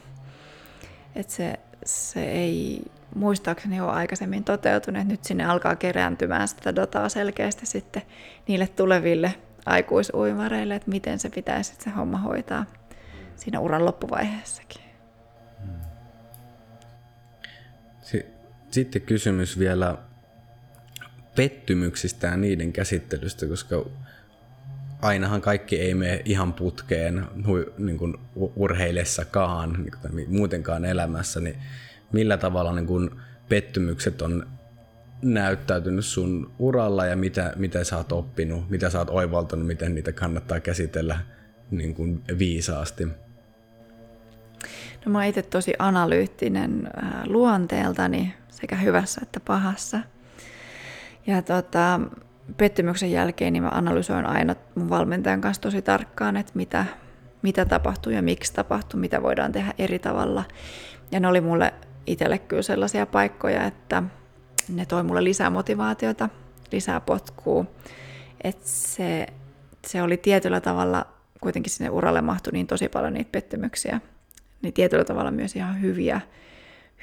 Että 1.16 1.34
se, 1.34 1.60
se 1.86 2.24
ei 2.24 2.82
muistaakseni 3.16 3.82
ole 3.82 3.92
aikaisemmin 3.92 4.44
toteutunut. 4.44 5.08
Nyt 5.08 5.24
sinne 5.24 5.46
alkaa 5.46 5.76
kerääntymään 5.76 6.48
sitä 6.48 6.76
dataa 6.76 7.10
selkeästi 7.10 7.66
sitten 7.66 8.02
niille 8.48 8.68
tuleville 8.68 9.36
aikuisuimareille, 9.66 10.76
että 10.76 10.92
miten 10.92 11.20
se 11.20 11.30
pitäisi 11.30 11.74
se 11.80 11.90
homma 11.90 12.18
hoitaa 12.18 12.66
siinä 13.36 13.60
uran 13.60 13.86
loppuvaiheessakin. 13.86 14.87
Sitten 18.78 19.02
kysymys 19.02 19.60
vielä 19.60 19.98
pettymyksistä 21.36 22.28
ja 22.28 22.38
niiden 22.38 22.74
käsittelystä, 22.74 23.46
koska 23.46 23.86
ainahan 25.02 25.42
kaikki 25.42 25.80
ei 25.80 25.94
mene 25.94 26.22
ihan 26.26 26.54
putkeen 26.54 27.26
niin 27.78 27.98
kuin 27.98 28.16
urheilessakaan, 28.56 29.74
niin 29.74 29.94
kuin 30.02 30.26
muutenkaan 30.34 30.86
elämässä, 30.86 31.40
niin 31.40 31.56
millä 32.14 32.38
tavalla 32.38 32.74
niin 32.74 32.88
kun 32.88 33.22
pettymykset 33.50 34.22
on 34.22 34.48
näyttäytynyt 35.22 36.06
sun 36.06 36.52
uralla 36.60 37.06
ja 37.06 37.16
mitä, 37.16 37.54
mitä 37.56 37.84
sä 37.84 37.98
oot 37.98 38.12
oppinut, 38.12 38.70
mitä 38.70 38.90
sä 38.90 39.00
oot 39.00 39.10
oivaltanut, 39.10 39.68
miten 39.68 39.96
niitä 39.96 40.12
kannattaa 40.12 40.60
käsitellä 40.60 41.20
niin 41.72 41.96
kuin 41.96 42.24
viisaasti? 42.40 43.08
No 45.08 45.12
mä 45.12 45.18
oon 45.18 45.28
itse 45.28 45.42
tosi 45.42 45.74
analyyttinen 45.80 46.90
luonteeltani 47.26 48.34
sekä 48.50 48.76
hyvässä 48.76 49.22
että 49.24 49.40
pahassa. 49.40 50.00
Ja 51.28 51.42
tota, 51.42 52.00
pettymyksen 52.58 53.12
jälkeen 53.12 53.54
niin 53.54 53.64
mä 53.64 53.70
analysoin 53.70 54.26
aina 54.26 54.56
mun 54.76 54.90
valmentajan 54.90 55.42
kanssa 55.42 55.62
tosi 55.62 55.82
tarkkaan, 55.82 56.38
että 56.38 56.52
mitä, 56.56 56.86
mitä 57.42 57.66
tapahtuu 57.66 58.12
ja 58.12 58.22
miksi 58.22 58.54
tapahtuu, 58.54 59.00
mitä 59.00 59.24
voidaan 59.24 59.52
tehdä 59.52 59.74
eri 59.78 60.00
tavalla. 60.00 60.44
Ja 61.12 61.20
ne 61.20 61.28
oli 61.28 61.42
mulle 61.42 61.74
itselle 62.08 62.38
kyllä 62.38 62.62
sellaisia 62.62 63.06
paikkoja, 63.06 63.64
että 63.64 64.04
ne 64.70 64.86
toi 64.86 65.04
mulle 65.04 65.24
lisää 65.24 65.50
motivaatiota, 65.50 66.30
lisää 66.72 67.00
potkua. 67.00 67.66
Että 68.44 68.68
se, 68.70 69.28
se 69.88 70.02
oli 70.02 70.18
tietyllä 70.18 70.62
tavalla, 70.62 71.06
kuitenkin 71.42 71.72
sinne 71.72 71.90
uralle 71.90 72.22
mahtui 72.22 72.54
niin 72.54 72.68
tosi 72.68 72.90
paljon 72.90 73.14
niitä 73.14 73.32
pettymyksiä, 73.32 74.02
niin 74.62 74.74
tietyllä 74.74 75.04
tavalla 75.04 75.32
myös 75.32 75.56
ihan 75.56 75.82
hyviä, 75.82 76.22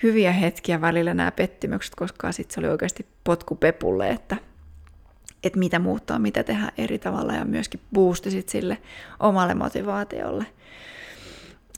hyviä 0.03 0.33
hetkiä 0.33 0.81
välillä 0.81 1.15
nämä 1.15 1.33
pettymykset, 1.33 1.95
koska 1.95 2.33
sitten 2.33 2.55
se 2.55 2.61
oli 2.61 2.69
oikeasti 2.69 3.07
potku 3.25 3.55
pepulle, 3.55 4.11
että, 4.11 4.37
että 5.45 5.59
mitä 5.59 5.79
muuttaa, 5.79 6.19
mitä 6.19 6.43
tehdä 6.43 6.73
eri 6.79 6.99
tavalla 6.99 7.33
ja 7.33 7.45
myöskin 7.45 7.81
boostisit 7.95 8.49
sille 8.49 8.79
omalle 9.21 9.55
motivaatiolle. 9.55 10.47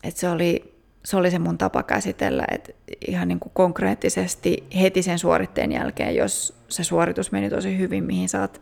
että 0.05 0.21
se 0.21 0.29
oli 0.29 0.77
se 1.07 1.17
oli 1.17 1.31
se 1.31 1.39
mun 1.39 1.59
tapa 1.59 1.83
käsitellä, 1.83 2.45
että 2.51 2.73
ihan 3.09 3.29
niin 3.29 3.41
kuin 3.41 3.53
konkreettisesti 3.55 4.65
heti 4.81 5.03
sen 5.03 5.19
suoritteen 5.19 5.73
jälkeen, 5.73 6.17
jos 6.17 6.55
se 6.69 6.85
suoritus 6.85 7.33
meni 7.33 7.51
tosi 7.51 7.79
hyvin, 7.79 8.05
mihin 8.05 8.29
sä 8.29 8.41
oot 8.41 8.61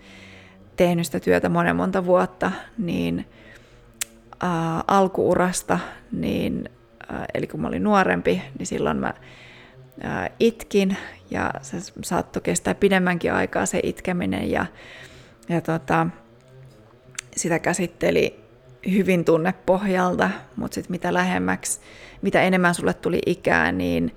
tehnyt 0.77 1.07
sitä 1.07 1.21
työtä 1.21 1.49
monen 1.49 1.77
monta 1.77 2.07
vuotta, 2.07 2.53
niin 2.79 3.27
ää, 4.41 4.85
alkuurasta, 4.87 5.79
niin, 6.13 6.71
eli 7.35 7.47
kun 7.47 7.61
mä 7.61 7.69
olin 7.69 7.85
nuorempi, 7.85 8.43
niin 8.59 8.67
silloin 8.67 8.97
mä 8.97 9.15
itkin 10.41 10.97
ja 11.31 11.51
se 11.63 11.77
saattoi 12.05 12.43
kestää 12.43 12.75
pidemmänkin 12.75 13.33
aikaa 13.33 13.67
se 13.67 13.81
itkeminen 13.83 14.51
ja, 14.51 14.67
ja 15.49 15.61
tota, 15.61 16.07
sitä 17.37 17.59
käsitteli 17.59 18.45
hyvin 18.91 19.25
tunnepohjalta, 19.25 20.31
mutta 20.57 20.75
sitten 20.75 20.95
mitä 20.95 21.15
lähemmäksi, 21.15 21.81
mitä 22.23 22.43
enemmän 22.43 22.75
sulle 22.75 22.95
tuli 22.95 23.19
ikää, 23.27 23.73
niin 23.73 24.17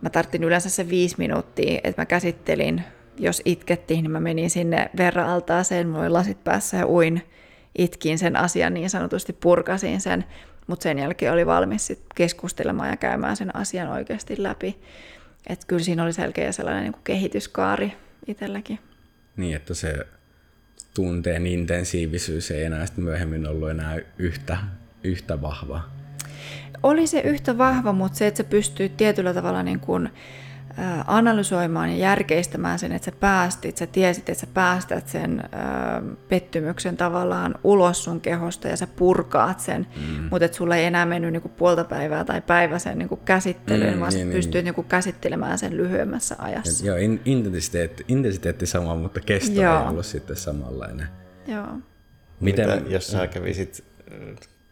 mä 0.00 0.10
tarttin 0.10 0.44
yleensä 0.44 0.70
se 0.70 0.88
viisi 0.88 1.14
minuuttia, 1.18 1.80
että 1.84 2.02
mä 2.02 2.06
käsittelin, 2.06 2.84
jos 3.18 3.42
itkettiin, 3.44 4.02
niin 4.02 4.10
mä 4.10 4.20
menin 4.20 4.50
sinne 4.50 4.90
verra-altaaseen, 4.96 5.88
mulla 5.88 6.00
oli 6.00 6.10
lasit 6.10 6.44
päässä 6.44 6.76
ja 6.76 6.86
uin, 6.86 7.22
itkin 7.78 8.18
sen 8.18 8.36
asian 8.36 8.74
niin 8.74 8.90
sanotusti, 8.90 9.32
purkasin 9.32 10.00
sen, 10.00 10.24
mutta 10.68 10.82
sen 10.82 10.98
jälkeen 10.98 11.32
oli 11.32 11.46
valmis 11.46 11.86
sit 11.86 12.00
keskustelemaan 12.14 12.88
ja 12.88 12.96
käymään 12.96 13.36
sen 13.36 13.56
asian 13.56 13.88
oikeasti 13.88 14.42
läpi. 14.42 14.78
Että 15.46 15.66
kyllä 15.66 15.82
siinä 15.82 16.02
oli 16.02 16.12
selkeä 16.12 16.52
sellainen 16.52 16.82
niin 16.82 16.92
kuin 16.92 17.04
kehityskaari 17.04 17.92
itselläkin. 18.26 18.78
Niin, 19.36 19.56
että 19.56 19.74
se 19.74 20.06
tunteen 20.94 21.46
intensiivisyys 21.46 22.50
ei 22.50 22.64
enää 22.64 22.86
sitten 22.86 23.04
myöhemmin 23.04 23.46
ollut 23.46 23.70
enää 23.70 23.98
yhtä, 24.18 24.58
yhtä 25.04 25.42
vahva. 25.42 25.82
Oli 26.82 27.06
se 27.06 27.20
yhtä 27.20 27.58
vahva, 27.58 27.92
mutta 27.92 28.18
se, 28.18 28.26
että 28.26 28.42
sä 28.42 28.44
pystyy 28.44 28.88
tietyllä 28.88 29.34
tavalla 29.34 29.62
niin 29.62 29.80
kuin, 29.80 30.10
analysoimaan 31.06 31.90
ja 31.90 31.96
järkeistämään 31.96 32.78
sen, 32.78 32.92
että 32.92 33.04
sä 33.04 33.12
päästit, 33.20 33.76
sä 33.76 33.86
tiesit, 33.86 34.28
että 34.28 34.40
sä 34.40 34.46
päästät 34.54 35.08
sen 35.08 35.40
ö, 35.40 36.16
pettymyksen 36.28 36.96
tavallaan 36.96 37.54
ulos 37.64 38.04
sun 38.04 38.20
kehosta 38.20 38.68
ja 38.68 38.76
sä 38.76 38.86
purkaat 38.86 39.60
sen, 39.60 39.86
mm. 39.96 40.28
mutta 40.30 40.44
että 40.44 40.56
sulla 40.56 40.76
ei 40.76 40.84
enää 40.84 41.06
mennyt 41.06 41.32
niinku 41.32 41.48
puolta 41.48 41.84
päivää 41.84 42.24
tai 42.24 42.40
päivä 42.40 42.78
sen 42.78 42.98
niinku 42.98 43.16
käsittelyyn, 43.16 43.94
mm, 43.94 44.00
vaan 44.00 44.12
niin, 44.12 44.20
sä 44.20 44.24
niin, 44.24 44.36
pystyt 44.36 44.54
niin. 44.54 44.64
niinku 44.64 44.82
käsittelemään 44.82 45.58
sen 45.58 45.76
lyhyemmässä 45.76 46.36
ajassa. 46.38 46.86
Ja, 46.86 46.98
joo, 46.98 47.18
intensiteetti, 47.24 48.04
intensiteetti 48.08 48.66
sama, 48.66 48.94
mutta 48.94 49.20
kesto 49.20 49.60
joo. 49.60 49.82
ei 49.82 49.88
ollut 49.88 50.06
sitten 50.06 50.36
samanlainen. 50.36 51.08
Joo. 51.46 51.66
Miten, 52.40 52.70
Mitä, 52.70 52.90
jos 52.90 53.06
sä 53.06 53.26
kävisit 53.26 53.84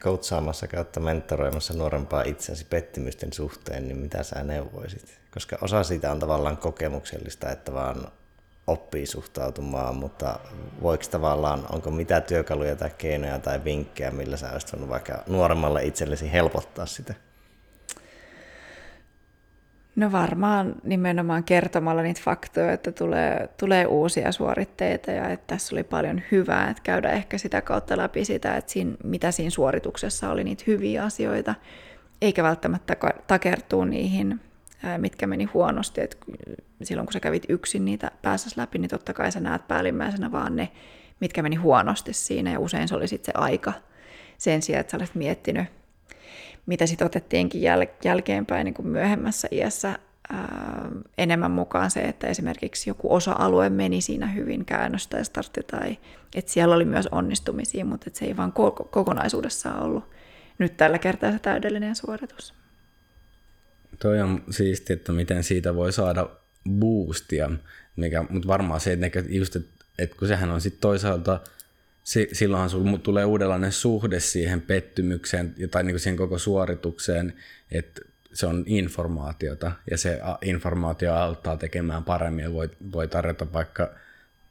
coachaamassa 0.00 0.66
kautta 0.66 1.00
mentoroimassa 1.00 1.74
nuorempaa 1.74 2.22
itsensä 2.22 2.64
pettymysten 2.70 3.32
suhteen, 3.32 3.88
niin 3.88 3.96
mitä 3.96 4.22
sä 4.22 4.42
neuvoisit? 4.42 5.25
Koska 5.36 5.58
osa 5.60 5.82
siitä 5.82 6.10
on 6.12 6.18
tavallaan 6.18 6.56
kokemuksellista, 6.56 7.50
että 7.50 7.74
vaan 7.74 8.08
oppii 8.66 9.06
suhtautumaan, 9.06 9.96
mutta 9.96 10.38
voiko 10.82 11.04
tavallaan, 11.10 11.66
onko 11.72 11.90
mitä 11.90 12.20
työkaluja 12.20 12.76
tai 12.76 12.90
keinoja 12.98 13.38
tai 13.38 13.64
vinkkejä, 13.64 14.10
millä 14.10 14.36
sä 14.36 14.52
olisit 14.52 14.72
voinut 14.72 14.88
vaikka 14.88 15.22
nuoremmalle 15.26 15.84
itsellesi 15.84 16.32
helpottaa 16.32 16.86
sitä? 16.86 17.14
No 19.96 20.12
varmaan 20.12 20.74
nimenomaan 20.84 21.44
kertomalla 21.44 22.02
niitä 22.02 22.20
faktoja, 22.24 22.72
että 22.72 22.92
tulee, 22.92 23.48
tulee 23.56 23.86
uusia 23.86 24.32
suoritteita 24.32 25.10
ja 25.10 25.28
että 25.28 25.46
tässä 25.46 25.74
oli 25.74 25.82
paljon 25.82 26.22
hyvää, 26.32 26.70
että 26.70 26.82
käydä 26.82 27.10
ehkä 27.10 27.38
sitä 27.38 27.60
kautta 27.60 27.96
läpi 27.96 28.24
sitä, 28.24 28.56
että 28.56 28.72
siinä, 28.72 28.96
mitä 29.04 29.30
siinä 29.30 29.50
suorituksessa 29.50 30.30
oli 30.30 30.44
niitä 30.44 30.64
hyviä 30.66 31.04
asioita, 31.04 31.54
eikä 32.22 32.42
välttämättä 32.42 32.96
takertuu 33.26 33.84
niihin, 33.84 34.40
mitkä 34.98 35.26
meni 35.26 35.44
huonosti. 35.44 36.00
Et 36.00 36.18
silloin 36.82 37.06
kun 37.06 37.12
sä 37.12 37.20
kävit 37.20 37.46
yksin 37.48 37.84
niitä 37.84 38.10
pääsäs 38.22 38.56
läpi, 38.56 38.78
niin 38.78 38.90
totta 38.90 39.14
kai 39.14 39.32
sä 39.32 39.40
näet 39.40 39.68
päällimmäisenä 39.68 40.32
vaan 40.32 40.56
ne, 40.56 40.68
mitkä 41.20 41.42
meni 41.42 41.56
huonosti 41.56 42.12
siinä 42.12 42.52
ja 42.52 42.60
usein 42.60 42.88
se 42.88 42.94
oli 42.94 43.08
sitten 43.08 43.32
se 43.34 43.38
aika 43.40 43.72
sen 44.38 44.62
sijaan, 44.62 44.80
että 44.80 44.90
sä 44.90 44.96
olisit 44.96 45.14
miettinyt 45.14 45.66
mitä 46.66 46.86
sitten 46.86 47.06
otettiinkin 47.06 47.60
jäl- 47.62 47.94
jälkeenpäin 48.04 48.64
niin 48.64 48.74
kuin 48.74 48.88
myöhemmässä 48.88 49.48
iässä 49.50 49.98
ää, 50.32 50.90
enemmän 51.18 51.50
mukaan 51.50 51.90
se, 51.90 52.00
että 52.00 52.26
esimerkiksi 52.26 52.90
joku 52.90 53.14
osa-alue 53.14 53.70
meni 53.70 54.00
siinä 54.00 54.26
hyvin 54.26 54.64
käännös 54.64 55.06
tai 55.06 55.24
startti, 55.24 55.60
tai 55.62 55.98
että 56.34 56.52
siellä 56.52 56.74
oli 56.74 56.84
myös 56.84 57.06
onnistumisia, 57.06 57.84
mutta 57.84 58.10
se 58.12 58.24
ei 58.24 58.36
vaan 58.36 58.52
ko- 58.52 58.88
kokonaisuudessaan 58.90 59.82
ollut 59.82 60.04
nyt 60.58 60.76
tällä 60.76 60.98
kertaa 60.98 61.32
se 61.32 61.38
täydellinen 61.38 61.96
suoritus. 61.96 62.65
Toi 63.98 64.20
on 64.20 64.44
siisti, 64.50 64.92
että 64.92 65.12
miten 65.12 65.44
siitä 65.44 65.74
voi 65.74 65.92
saada 65.92 66.30
boostia, 66.70 67.50
mikä, 67.96 68.24
mutta 68.30 68.48
varmaan 68.48 68.80
se, 68.80 68.92
että, 68.92 69.22
just, 69.28 69.56
että, 69.56 69.84
että 69.98 70.16
kun 70.16 70.28
sehän 70.28 70.50
on 70.50 70.60
sitten 70.60 70.80
toisaalta– 70.80 71.40
silloinhan 72.32 72.70
sinulla 72.70 72.98
tulee 72.98 73.24
uudenlainen 73.24 73.72
suhde 73.72 74.20
siihen 74.20 74.60
pettymykseen 74.60 75.54
tai 75.70 75.84
niin 75.84 75.92
kuin 75.92 76.00
siihen 76.00 76.16
koko 76.16 76.38
suoritukseen, 76.38 77.34
että 77.70 78.00
se 78.32 78.46
on 78.46 78.64
informaatiota 78.66 79.72
ja 79.90 79.98
se 79.98 80.20
informaatio 80.42 81.14
auttaa 81.14 81.56
tekemään 81.56 82.04
paremmin 82.04 82.42
ja 82.42 82.52
voi, 82.52 82.70
voi 82.92 83.08
tarjota 83.08 83.52
vaikka 83.52 83.94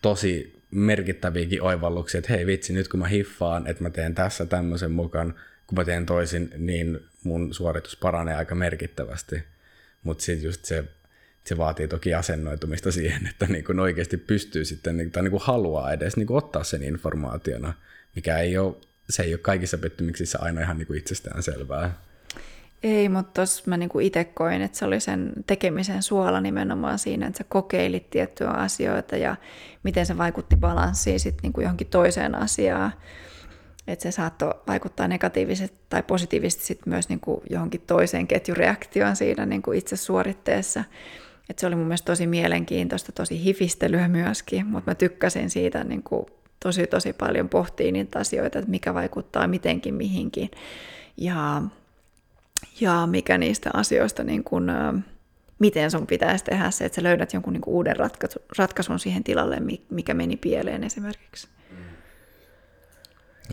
tosi 0.01 0.61
merkittäviäkin 0.71 1.61
oivalluksia, 1.61 2.19
että 2.19 2.33
hei 2.33 2.45
vitsi, 2.45 2.73
nyt 2.73 2.87
kun 2.87 2.99
mä 2.99 3.07
hiffaan, 3.07 3.67
että 3.67 3.83
mä 3.83 3.89
teen 3.89 4.15
tässä 4.15 4.45
tämmöisen 4.45 4.91
mukaan, 4.91 5.35
kun 5.67 5.77
mä 5.77 5.85
teen 5.85 6.05
toisin, 6.05 6.49
niin 6.57 6.99
mun 7.25 7.53
suoritus 7.53 7.95
paranee 7.95 8.35
aika 8.35 8.55
merkittävästi. 8.55 9.43
Mutta 10.03 10.23
sitten 10.23 10.45
just 10.45 10.65
se 10.65 10.83
se 11.45 11.57
vaatii 11.57 11.87
toki 11.87 12.13
asennoitumista 12.13 12.91
siihen, 12.91 13.27
että 13.29 13.45
niin 13.45 13.63
kuin 13.65 13.79
oikeasti 13.79 14.17
pystyy 14.17 14.65
sitten, 14.65 15.11
tai 15.11 15.23
niin 15.23 15.31
kuin 15.31 15.43
haluaa 15.43 15.93
edes 15.93 16.17
niin 16.17 16.27
kuin 16.27 16.37
ottaa 16.37 16.63
sen 16.63 16.83
informaationa, 16.83 17.73
mikä 18.15 18.37
ei 18.37 18.57
ole, 18.57 18.75
se 19.09 19.23
ei 19.23 19.33
ole 19.33 19.39
kaikissa 19.39 19.77
pettymyksissä 19.77 20.39
aina 20.41 20.61
ihan 20.61 20.77
niin 20.77 20.87
kuin 20.87 20.99
itsestään 20.99 21.43
selvää. 21.43 22.05
Ei, 22.83 23.09
mutta 23.09 23.31
tuossa 23.33 23.63
mä 23.65 23.77
niinku 23.77 23.99
itse 23.99 24.23
koin, 24.23 24.61
että 24.61 24.77
se 24.77 24.85
oli 24.85 24.99
sen 24.99 25.33
tekemisen 25.47 26.03
suola 26.03 26.41
nimenomaan 26.41 26.99
siinä, 26.99 27.27
että 27.27 27.37
sä 27.37 27.43
kokeilit 27.43 28.09
tiettyjä 28.09 28.49
asioita 28.49 29.17
ja 29.17 29.35
miten 29.83 30.05
se 30.05 30.17
vaikutti 30.17 30.55
balanssiin 30.55 31.19
sitten 31.19 31.43
niinku 31.43 31.61
johonkin 31.61 31.87
toiseen 31.87 32.35
asiaan. 32.35 32.93
Että 33.87 34.03
se 34.03 34.11
saattoi 34.11 34.53
vaikuttaa 34.67 35.07
negatiivisesti 35.07 35.79
tai 35.89 36.03
positiivisesti 36.03 36.65
sit 36.65 36.85
myös 36.85 37.09
niinku 37.09 37.43
johonkin 37.49 37.81
toiseen 37.87 38.27
ketjureaktioon 38.27 39.15
siinä 39.15 39.45
niinku 39.45 39.71
itse 39.71 39.95
suoritteessa. 39.95 40.83
Et 41.49 41.59
se 41.59 41.67
oli 41.67 41.75
mun 41.75 41.85
mielestä 41.85 42.05
tosi 42.05 42.27
mielenkiintoista, 42.27 43.11
tosi 43.11 43.43
hifistelyä 43.43 44.07
myöskin, 44.07 44.67
mutta 44.67 44.91
mä 44.91 44.95
tykkäsin 44.95 45.49
siitä 45.49 45.83
niin 45.83 46.03
kuin 46.03 46.25
tosi 46.63 46.87
tosi 46.87 47.13
paljon 47.13 47.49
pohtia 47.49 47.91
niitä 47.91 48.19
asioita, 48.19 48.59
että 48.59 48.71
mikä 48.71 48.93
vaikuttaa 48.93 49.47
mitenkin 49.47 49.93
mihinkin 49.93 50.51
ja, 51.17 51.61
ja 52.81 53.07
mikä 53.07 53.37
niistä 53.37 53.69
asioista, 53.73 54.23
niin 54.23 54.43
kuin, 54.43 54.65
miten 55.59 55.91
sun 55.91 56.07
pitäisi 56.07 56.45
tehdä 56.45 56.71
se, 56.71 56.85
että 56.85 56.95
sä 56.95 57.03
löydät 57.03 57.33
jonkun 57.33 57.53
niin 57.53 57.61
kuin 57.61 57.73
uuden 57.73 57.95
ratkaisun 58.57 58.99
siihen 58.99 59.23
tilalle, 59.23 59.57
mikä 59.89 60.13
meni 60.13 60.37
pieleen 60.37 60.83
esimerkiksi. 60.83 61.47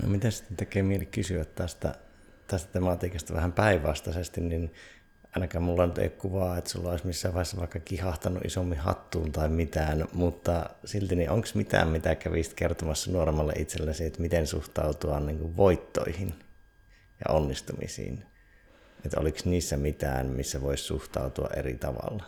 No, 0.02 0.08
miten 0.08 0.32
sitten 0.32 0.56
tekee 0.56 0.82
mieli 0.82 1.06
kysyä 1.06 1.44
tästä, 1.44 1.94
tästä 2.46 2.72
tematiikasta 2.72 3.34
vähän 3.34 3.52
päinvastaisesti, 3.52 4.40
niin 4.40 4.72
ainakaan 5.34 5.62
mulla 5.62 5.86
nyt 5.86 5.98
ei 5.98 6.08
kuvaa, 6.10 6.58
että 6.58 6.70
sulla 6.70 6.90
olisi 6.90 7.06
missään 7.06 7.34
vaiheessa 7.34 7.56
vaikka 7.56 7.80
kihahtanut 7.80 8.44
isommin 8.44 8.78
hattuun 8.78 9.32
tai 9.32 9.48
mitään, 9.48 10.04
mutta 10.12 10.70
silti 10.84 11.16
niin 11.16 11.30
onko 11.30 11.48
mitään, 11.54 11.88
mitä 11.88 12.14
kävisit 12.14 12.54
kertomassa 12.54 13.12
nuoremmalle 13.12 13.52
itsellesi, 13.56 14.04
että 14.04 14.20
miten 14.20 14.46
suhtautua 14.46 15.20
niin 15.20 15.38
kuin 15.38 15.56
voittoihin 15.56 16.34
ja 17.24 17.34
onnistumisiin? 17.34 18.24
Että 19.04 19.20
oliko 19.20 19.38
niissä 19.44 19.76
mitään, 19.76 20.26
missä 20.26 20.62
voisi 20.62 20.84
suhtautua 20.84 21.48
eri 21.56 21.74
tavalla? 21.74 22.24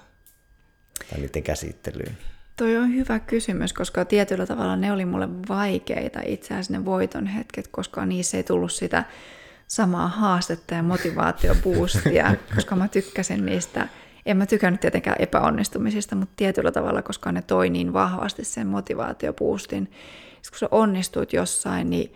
Tai 1.11 1.21
niiden 1.21 1.43
käsittelyyn? 1.43 2.19
Toi 2.57 2.77
on 2.77 2.95
hyvä 2.95 3.19
kysymys, 3.19 3.73
koska 3.73 4.05
tietyllä 4.05 4.47
tavalla 4.47 4.77
ne 4.77 4.93
oli 4.93 5.05
mulle 5.05 5.29
vaikeita 5.49 6.21
itse 6.27 6.55
asiassa 6.55 6.73
ne 6.73 6.85
voiton 6.85 7.27
hetket, 7.27 7.69
koska 7.69 8.07
niissä 8.07 8.37
ei 8.37 8.43
tullut 8.43 8.73
sitä 8.73 9.05
samaa 9.67 10.09
haastetta 10.09 10.75
ja 10.75 10.83
motivaatioboostia, 10.83 12.35
koska 12.55 12.77
mä 12.77 12.89
tykkäsin 12.89 13.47
niistä. 13.47 13.89
En 14.27 14.37
mä 14.37 14.47
tykännyt 14.47 14.81
tietenkään 14.81 15.17
epäonnistumisista, 15.19 16.17
mutta 16.17 16.35
tietyllä 16.37 16.73
tavalla, 16.73 17.03
koska 17.03 17.33
ne 17.33 17.43
toi 17.43 17.71
niin 17.71 17.93
vahvasti 17.93 18.45
sen 18.45 18.67
motivaatioboostin. 18.67 19.85
Sitten 20.43 20.51
kun 20.51 20.59
sä 20.59 20.69
onnistuit 20.71 21.33
jossain, 21.33 21.91
niin 21.91 22.15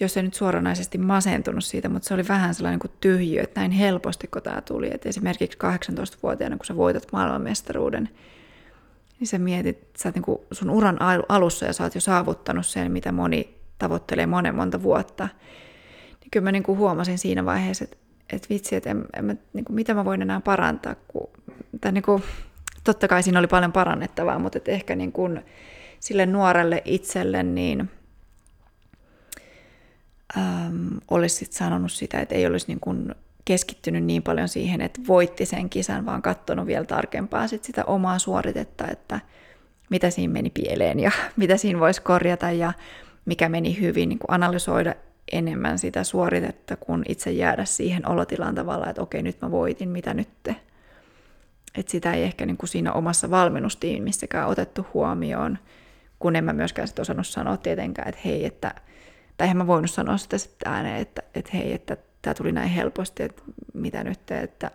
jos 0.00 0.16
ei 0.16 0.22
nyt 0.22 0.34
suoranaisesti 0.34 0.98
masentunut 0.98 1.64
siitä, 1.64 1.88
mutta 1.88 2.08
se 2.08 2.14
oli 2.14 2.28
vähän 2.28 2.54
sellainen 2.54 2.80
kuin 2.80 2.92
tyhjiö, 3.00 3.42
että 3.42 3.60
näin 3.60 3.70
helposti 3.70 4.26
kun 4.26 4.42
tämä 4.42 4.60
tuli. 4.60 4.90
Et 4.94 5.06
esimerkiksi 5.06 5.58
18-vuotiaana, 5.58 6.56
kun 6.56 6.66
sä 6.66 6.76
voitat 6.76 7.12
maailmanmestaruuden, 7.12 8.08
niin 9.20 9.28
sä 9.28 9.38
mietit, 9.38 9.88
sä 9.98 10.08
oot 10.08 10.14
niin 10.14 10.38
sun 10.52 10.70
uran 10.70 10.98
alussa 11.28 11.66
ja 11.66 11.72
sä 11.72 11.84
oot 11.84 11.94
jo 11.94 12.00
saavuttanut 12.00 12.66
sen, 12.66 12.92
mitä 12.92 13.12
moni 13.12 13.56
tavoittelee 13.78 14.26
monen 14.26 14.54
monta 14.54 14.82
vuotta– 14.82 15.28
niin 16.26 16.30
kyllä 16.30 16.44
mä 16.44 16.52
niin 16.52 16.62
kuin 16.62 16.78
huomasin 16.78 17.18
siinä 17.18 17.44
vaiheessa, 17.44 17.84
että, 17.84 17.96
että 18.32 18.48
vitsi, 18.50 18.76
että 18.76 18.90
en, 18.90 19.04
en 19.16 19.24
mä, 19.24 19.34
niin 19.52 19.64
kuin, 19.64 19.74
mitä 19.76 19.94
mä 19.94 20.04
voin 20.04 20.22
enää 20.22 20.40
parantaa. 20.40 20.94
Kun, 21.08 21.30
tai 21.80 21.92
niin 21.92 22.02
kuin, 22.02 22.22
totta 22.84 23.08
kai 23.08 23.22
siinä 23.22 23.38
oli 23.38 23.46
paljon 23.46 23.72
parannettavaa, 23.72 24.38
mutta 24.38 24.58
että 24.58 24.70
ehkä 24.70 24.96
niin 24.96 25.12
kuin, 25.12 25.44
sille 26.00 26.26
nuorelle 26.26 26.82
itselle 26.84 27.42
niin 27.42 27.90
äm, 30.36 30.88
olisi 31.10 31.36
sit 31.36 31.52
sanonut 31.52 31.92
sitä, 31.92 32.20
että 32.20 32.34
ei 32.34 32.46
olisi 32.46 32.66
niin 32.68 32.80
kuin 32.80 33.14
keskittynyt 33.46 34.04
niin 34.04 34.22
paljon 34.22 34.48
siihen, 34.48 34.80
että 34.80 35.00
voitti 35.08 35.46
sen 35.46 35.70
kisan, 35.70 36.06
vaan 36.06 36.22
katsonut 36.22 36.66
vielä 36.66 36.84
tarkempaa 36.84 37.46
sit 37.46 37.64
sitä 37.64 37.84
omaa 37.84 38.18
suoritetta, 38.18 38.88
että 38.88 39.20
mitä 39.90 40.10
siinä 40.10 40.32
meni 40.32 40.50
pieleen 40.50 41.00
ja 41.00 41.10
mitä 41.36 41.56
siinä 41.56 41.80
voisi 41.80 42.02
korjata 42.02 42.50
ja 42.50 42.72
mikä 43.24 43.48
meni 43.48 43.80
hyvin, 43.80 44.08
niin 44.08 44.18
analysoida 44.28 44.94
enemmän 45.32 45.78
sitä 45.78 46.04
suoritetta, 46.04 46.76
kun 46.76 47.02
itse 47.08 47.30
jäädä 47.30 47.64
siihen 47.64 48.08
olotilaan 48.08 48.54
tavalla, 48.54 48.86
että 48.86 49.02
okei, 49.02 49.22
nyt 49.22 49.40
mä 49.42 49.50
voitin, 49.50 49.88
mitä 49.88 50.14
nyt 50.14 50.28
te. 50.42 50.56
Että 51.78 51.92
sitä 51.92 52.12
ei 52.12 52.22
ehkä 52.22 52.46
niin 52.46 52.56
kuin 52.56 52.68
siinä 52.68 52.92
omassa 52.92 53.30
valmennustiimissäkään 53.30 54.48
otettu 54.48 54.86
huomioon, 54.94 55.58
kun 56.18 56.36
en 56.36 56.44
mä 56.44 56.52
myöskään 56.52 56.88
sit 56.88 56.98
osannut 56.98 57.26
sanoa 57.26 57.56
tietenkään, 57.56 58.08
että 58.08 58.20
hei, 58.24 58.44
että, 58.44 58.74
tai 59.36 59.44
eihän 59.44 59.56
mä 59.56 59.66
voinut 59.66 59.90
sanoa 59.90 60.16
sitä 60.16 60.38
sitten 60.38 60.72
ääneen, 60.72 61.00
että, 61.00 61.22
että 61.34 61.50
hei, 61.54 61.72
että 61.72 61.96
tämä 62.26 62.34
tuli 62.34 62.52
näin 62.52 62.70
helposti, 62.70 63.22
että 63.22 63.42
mitä 63.74 64.04
nyt 64.04 64.30
että 64.30 64.70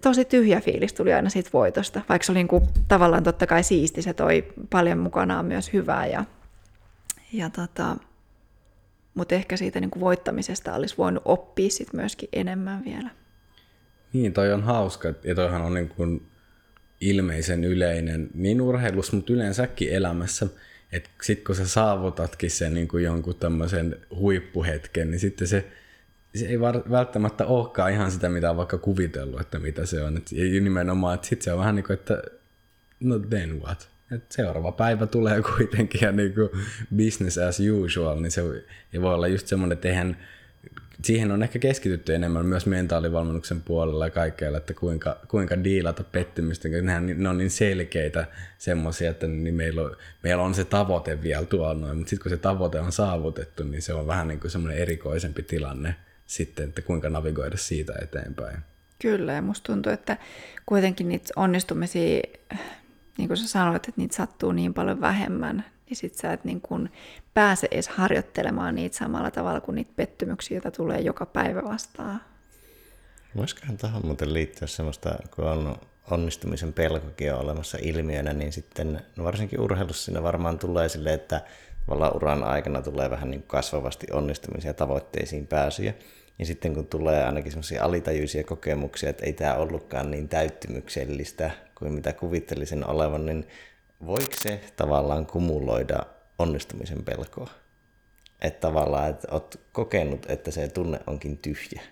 tosi 0.00 0.24
tyhjä 0.24 0.60
fiilis 0.60 0.92
tuli 0.92 1.12
aina 1.12 1.30
siitä 1.30 1.50
voitosta, 1.52 2.00
vaikka 2.08 2.26
se 2.26 2.32
oli 2.32 2.38
niin 2.38 2.48
kuin, 2.48 2.64
tavallaan 2.88 3.22
totta 3.22 3.46
kai 3.46 3.62
siisti, 3.62 4.02
se 4.02 4.14
toi 4.14 4.52
paljon 4.70 4.98
mukanaan 4.98 5.44
myös 5.44 5.72
hyvää 5.72 6.06
ja, 6.06 6.24
ja 7.32 7.50
tota, 7.50 7.96
mutta 9.14 9.34
ehkä 9.34 9.56
siitä 9.56 9.80
niin 9.80 9.90
kuin 9.90 10.00
voittamisesta 10.00 10.74
olisi 10.74 10.94
voinut 10.98 11.22
oppia 11.24 11.70
sit 11.70 11.92
myöskin 11.92 12.28
enemmän 12.32 12.84
vielä. 12.84 13.10
Niin, 14.12 14.32
toi 14.32 14.52
on 14.52 14.62
hauska, 14.62 15.14
ja 15.24 15.34
toihan 15.34 15.62
on 15.62 15.74
niin 15.74 15.88
kuin 15.88 16.26
ilmeisen 17.00 17.64
yleinen 17.64 18.30
niin 18.34 18.60
urheilussa, 18.60 19.16
mutta 19.16 19.32
yleensäkin 19.32 19.92
elämässä, 19.92 20.46
että 20.92 21.10
sitten 21.22 21.44
kun 21.44 21.54
sä 21.54 21.68
saavutatkin 21.68 22.50
sen 22.50 22.74
niin 22.74 22.88
kuin 22.88 23.04
jonkun 23.04 23.36
tämmöisen 23.36 23.96
huippuhetken, 24.14 25.10
niin 25.10 25.20
sitten 25.20 25.48
se, 25.48 25.64
se 26.34 26.46
ei 26.46 26.60
välttämättä 26.90 27.46
olekaan 27.46 27.92
ihan 27.92 28.10
sitä, 28.10 28.28
mitä 28.28 28.50
on 28.50 28.56
vaikka 28.56 28.78
kuvitellut, 28.78 29.40
että 29.40 29.58
mitä 29.58 29.86
se 29.86 30.02
on. 30.02 30.16
Et, 30.16 30.30
nimenomaan, 30.60 31.14
että 31.14 31.26
sitten 31.26 31.44
se 31.44 31.52
on 31.52 31.58
vähän 31.58 31.76
niin 31.76 31.84
kuin, 31.84 31.94
että 31.94 32.22
no 33.00 33.18
then 33.18 33.60
what? 33.62 33.92
että 34.14 34.34
seuraava 34.34 34.72
päivä 34.72 35.06
tulee 35.06 35.42
kuitenkin 35.56 36.00
ja 36.00 36.12
niin 36.12 36.34
kuin 36.34 36.48
business 36.96 37.38
as 37.38 37.60
usual, 37.84 38.20
niin 38.20 38.30
se 38.30 38.42
ja 38.92 39.02
voi 39.02 39.14
olla 39.14 39.28
just 39.28 39.46
semmoinen, 39.46 39.76
että 39.76 39.88
eihän, 39.88 40.16
siihen 41.04 41.32
on 41.32 41.42
ehkä 41.42 41.58
keskitytty 41.58 42.14
enemmän 42.14 42.46
myös 42.46 42.66
mentaalivalmennuksen 42.66 43.62
puolella 43.62 44.06
ja 44.06 44.10
kaikkeella, 44.10 44.58
että 44.58 44.74
kuinka, 44.74 45.20
kuinka 45.28 45.64
diilata 45.64 46.04
pettymystä. 46.04 46.68
Nehän, 46.68 47.14
ne 47.16 47.28
on 47.28 47.38
niin 47.38 47.50
selkeitä 47.50 48.26
semmoisia, 48.58 49.10
että 49.10 49.26
niin 49.26 49.54
meillä, 49.54 49.82
on, 49.82 49.96
meillä 50.22 50.42
on 50.42 50.54
se 50.54 50.64
tavoite 50.64 51.22
vielä 51.22 51.46
tuolla 51.46 51.74
noin, 51.74 51.96
mutta 51.98 52.10
sitten 52.10 52.22
kun 52.22 52.30
se 52.30 52.42
tavoite 52.42 52.80
on 52.80 52.92
saavutettu, 52.92 53.64
niin 53.64 53.82
se 53.82 53.94
on 53.94 54.06
vähän 54.06 54.28
niin 54.28 54.40
kuin 54.40 54.50
semmoinen 54.50 54.80
erikoisempi 54.82 55.42
tilanne 55.42 55.94
sitten, 56.26 56.68
että 56.68 56.82
kuinka 56.82 57.08
navigoida 57.08 57.56
siitä 57.56 57.92
eteenpäin. 58.02 58.58
Kyllä, 59.02 59.32
ja 59.32 59.42
musta 59.42 59.72
tuntuu, 59.72 59.92
että 59.92 60.16
kuitenkin 60.66 61.08
niitä 61.08 61.32
onnistumisia, 61.36 62.20
niin 63.18 63.28
kuin 63.28 63.36
sä 63.36 63.48
sanoit, 63.48 63.88
että 63.88 64.00
niitä 64.00 64.16
sattuu 64.16 64.52
niin 64.52 64.74
paljon 64.74 65.00
vähemmän, 65.00 65.64
niin 65.92 65.96
sit 65.96 66.14
sä 66.14 66.32
et 66.32 66.44
niin 66.44 66.60
kun 66.60 66.88
pääse 67.34 67.68
edes 67.70 67.88
harjoittelemaan 67.88 68.74
niitä 68.74 68.96
samalla 68.96 69.30
tavalla 69.30 69.60
kuin 69.60 69.74
niitä 69.74 69.92
pettymyksiä, 69.96 70.54
joita 70.54 70.70
tulee 70.70 71.00
joka 71.00 71.26
päivä 71.26 71.62
vastaan. 71.64 72.20
Voisikohan 73.36 73.76
tähän 73.76 74.06
muuten 74.06 74.34
liittyä 74.34 74.68
semmoista, 74.68 75.14
kun 75.34 75.44
on 75.44 75.76
onnistumisen 76.10 76.72
pelkokin 76.72 77.34
on 77.34 77.40
olemassa 77.40 77.78
ilmiönä, 77.82 78.32
niin 78.32 78.52
sitten 78.52 79.00
no 79.16 79.24
varsinkin 79.24 79.60
urheilussa 79.60 80.04
siinä 80.04 80.22
varmaan 80.22 80.58
tulee 80.58 80.88
silleen, 80.88 81.14
että 81.14 81.40
tavallaan 81.86 82.16
uran 82.16 82.44
aikana 82.44 82.82
tulee 82.82 83.10
vähän 83.10 83.30
niin 83.30 83.42
kasvavasti 83.42 84.06
onnistumisia 84.12 84.74
tavoitteisiin 84.74 85.46
pääsyjä. 85.46 85.94
Ja 86.38 86.46
sitten 86.46 86.74
kun 86.74 86.86
tulee 86.86 87.24
ainakin 87.24 87.52
semmoisia 87.52 87.84
alitajuisia 87.84 88.44
kokemuksia, 88.44 89.10
että 89.10 89.26
ei 89.26 89.32
tämä 89.32 89.54
ollutkaan 89.54 90.10
niin 90.10 90.28
täyttymyksellistä 90.28 91.50
kuin 91.74 91.92
mitä 91.92 92.12
kuvittelisin 92.12 92.86
olevan, 92.86 93.26
niin 93.26 93.46
voiko 94.06 94.32
se 94.42 94.60
tavallaan 94.76 95.26
kumuloida 95.26 96.06
onnistumisen 96.38 97.04
pelkoa? 97.04 97.50
Että 98.40 98.60
tavallaan, 98.60 99.10
että 99.10 99.28
oot 99.30 99.60
kokenut, 99.72 100.26
että 100.30 100.50
se 100.50 100.68
tunne 100.68 101.00
onkin 101.06 101.38
tyhjä. 101.38 101.82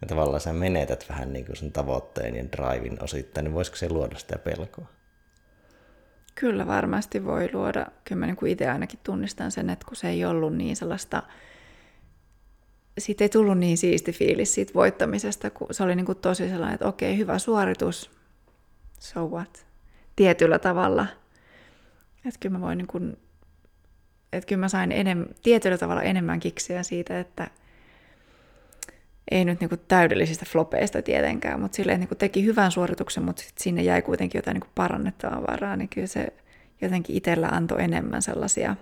Ja 0.00 0.08
tavallaan 0.08 0.40
sä 0.40 0.52
menetät 0.52 1.08
vähän 1.08 1.32
niin 1.32 1.44
kuin 1.44 1.56
sen 1.56 1.72
tavoitteen 1.72 2.36
ja 2.36 2.44
drivin 2.44 3.04
osittain, 3.04 3.44
niin 3.44 3.54
voisiko 3.54 3.76
se 3.76 3.88
luoda 3.88 4.18
sitä 4.18 4.38
pelkoa? 4.38 4.86
Kyllä 6.34 6.66
varmasti 6.66 7.24
voi 7.24 7.50
luoda. 7.52 7.86
Kyllä 8.04 8.18
mä 8.18 8.26
niin 8.26 8.46
itse 8.46 8.68
ainakin 8.68 9.00
tunnistan 9.02 9.50
sen, 9.50 9.70
että 9.70 9.86
kun 9.86 9.96
se 9.96 10.08
ei 10.08 10.24
ollut 10.24 10.56
niin 10.56 10.76
sellaista, 10.76 11.22
siitä 12.98 13.24
ei 13.24 13.28
tullut 13.28 13.58
niin 13.58 13.78
siisti 13.78 14.12
fiilis 14.12 14.54
siitä 14.54 14.74
voittamisesta, 14.74 15.50
kun 15.50 15.68
se 15.70 15.82
oli 15.82 15.96
niin 15.96 16.06
kuin 16.06 16.18
tosi 16.18 16.48
sellainen, 16.48 16.74
että 16.74 16.88
okei, 16.88 17.18
hyvä 17.18 17.38
suoritus, 17.38 18.10
so 19.00 19.26
what? 19.26 19.71
Tietyllä 20.16 20.58
tavalla. 20.58 21.06
Että 22.26 22.40
kyllä 22.40 22.58
mä 22.58 22.64
voin 22.64 22.78
niin 22.78 22.86
kuin, 22.86 23.16
että 24.32 24.48
kyllä 24.48 24.60
mä 24.60 24.68
sain 24.68 24.92
enem, 24.92 25.26
tietyllä 25.42 25.78
tavalla 25.78 26.02
enemmän 26.02 26.40
kiksiä 26.40 26.82
siitä, 26.82 27.20
että 27.20 27.50
ei 29.30 29.44
nyt 29.44 29.60
niinku 29.60 29.76
täydellisistä 29.76 30.46
flopeista 30.48 31.02
tietenkään, 31.02 31.60
mutta 31.60 31.76
silleen 31.76 32.00
niinku 32.00 32.14
teki 32.14 32.44
hyvän 32.44 32.72
suorituksen, 32.72 33.24
mutta 33.24 33.42
sit 33.42 33.58
sinne 33.58 33.82
jäi 33.82 34.02
kuitenkin 34.02 34.38
jotain 34.38 34.54
niinku 34.54 34.68
parannettavaa 34.74 35.42
varaa, 35.42 35.76
niin 35.76 35.88
kyllä 35.88 36.06
se 36.06 36.28
jotenkin 36.80 37.16
itsellä 37.16 37.48
antoi 37.48 37.82
enemmän 37.82 38.22
sellaisia 38.22 38.76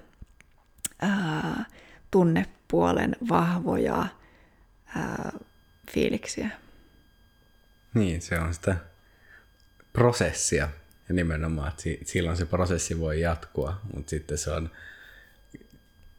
ää, 1.03 1.65
tunnepuolen 2.11 3.17
vahvoja 3.29 4.07
ää, 4.97 5.33
fiiliksiä. 5.91 6.51
Niin, 7.95 8.23
se 8.23 8.39
on 8.39 8.55
sitä 8.55 8.77
prosessia 9.93 10.69
nimenomaan, 11.13 11.69
että 11.69 11.83
silloin 12.05 12.37
se 12.37 12.47
prosessi 12.47 13.01
voi 13.01 13.21
jatkua, 13.21 13.81
mutta 13.95 14.11
sitten 14.11 14.39
se 14.39 14.51
on 14.51 14.71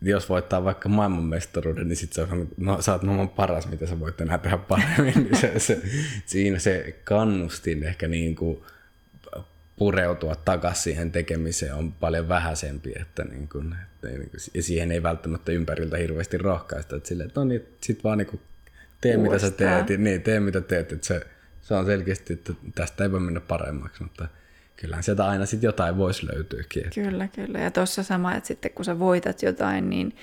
jos 0.02 0.30
voittaa 0.30 0.64
vaikka 0.64 0.90
maailmanmestaruuden, 0.90 1.88
niin 1.88 1.96
sit 1.96 2.14
se 2.14 2.22
on, 2.22 2.48
no 2.58 2.82
sä 2.82 2.92
oot 2.92 3.04
maailman 3.04 3.30
paras, 3.30 3.68
mitä 3.68 3.86
sä 3.86 4.00
voit 4.00 4.22
enää 4.22 4.38
tehdä 4.38 4.58
paremmin. 4.58 5.14
niin 5.24 5.38
se, 5.38 5.60
se, 5.60 5.82
siinä 6.26 6.60
se 6.60 7.00
kannustin 7.04 7.84
ehkä 7.84 8.08
niin 8.08 8.36
kuin 8.36 8.64
pureutua 9.76 10.36
takaisin 10.36 10.84
siihen 10.84 11.12
tekemiseen 11.12 11.74
on 11.74 11.92
paljon 11.92 12.30
vähäisempi, 12.30 12.94
että, 13.02 13.24
niin 13.24 13.48
kuin, 13.48 13.76
että 13.94 14.08
niin 14.08 14.30
kuin, 14.30 14.42
ja 14.54 14.64
siihen 14.64 14.92
ei 14.92 15.04
välttämättä 15.04 15.52
ympäriltä 15.52 15.98
hirveästi 15.98 16.38
rohkaista, 16.38 16.96
että 16.96 17.10
silleen, 17.10 17.28
että 17.28 17.40
no 17.40 17.44
niin, 17.44 17.66
sit 17.82 18.04
vaan 18.04 18.18
niin 18.18 18.28
kuin, 18.28 18.42
tee 19.02 19.18
Uudestaan. 19.18 19.52
mitä 19.52 19.68
sä 19.68 19.86
teet, 19.86 20.00
niin 20.00 20.22
tee 20.22 20.40
mitä 20.40 20.62
teet, 20.62 20.92
että 20.92 21.08
se, 21.08 21.28
se 21.62 21.74
on 21.74 21.86
selkeästi, 21.86 22.34
että 22.34 22.54
tästä 22.76 23.04
ei 23.04 23.12
voi 23.12 23.20
mennä 23.20 23.40
paremmaksi, 23.40 24.04
mutta 24.04 24.28
kyllähän 24.82 25.04
sieltä 25.04 25.26
aina 25.26 25.46
sitten 25.46 25.68
jotain 25.68 25.98
voisi 25.98 26.28
löytyäkin. 26.34 26.84
Että. 26.84 27.02
Kyllä, 27.02 27.28
kyllä. 27.28 27.60
Ja 27.60 27.72
tuossa 27.72 28.04
sama, 28.04 28.36
että 28.36 28.48
sitten 28.48 28.72
kun 28.72 28.86
sä 28.86 29.00
voitat 29.00 29.42
jotain, 29.42 29.90
niin 29.90 30.16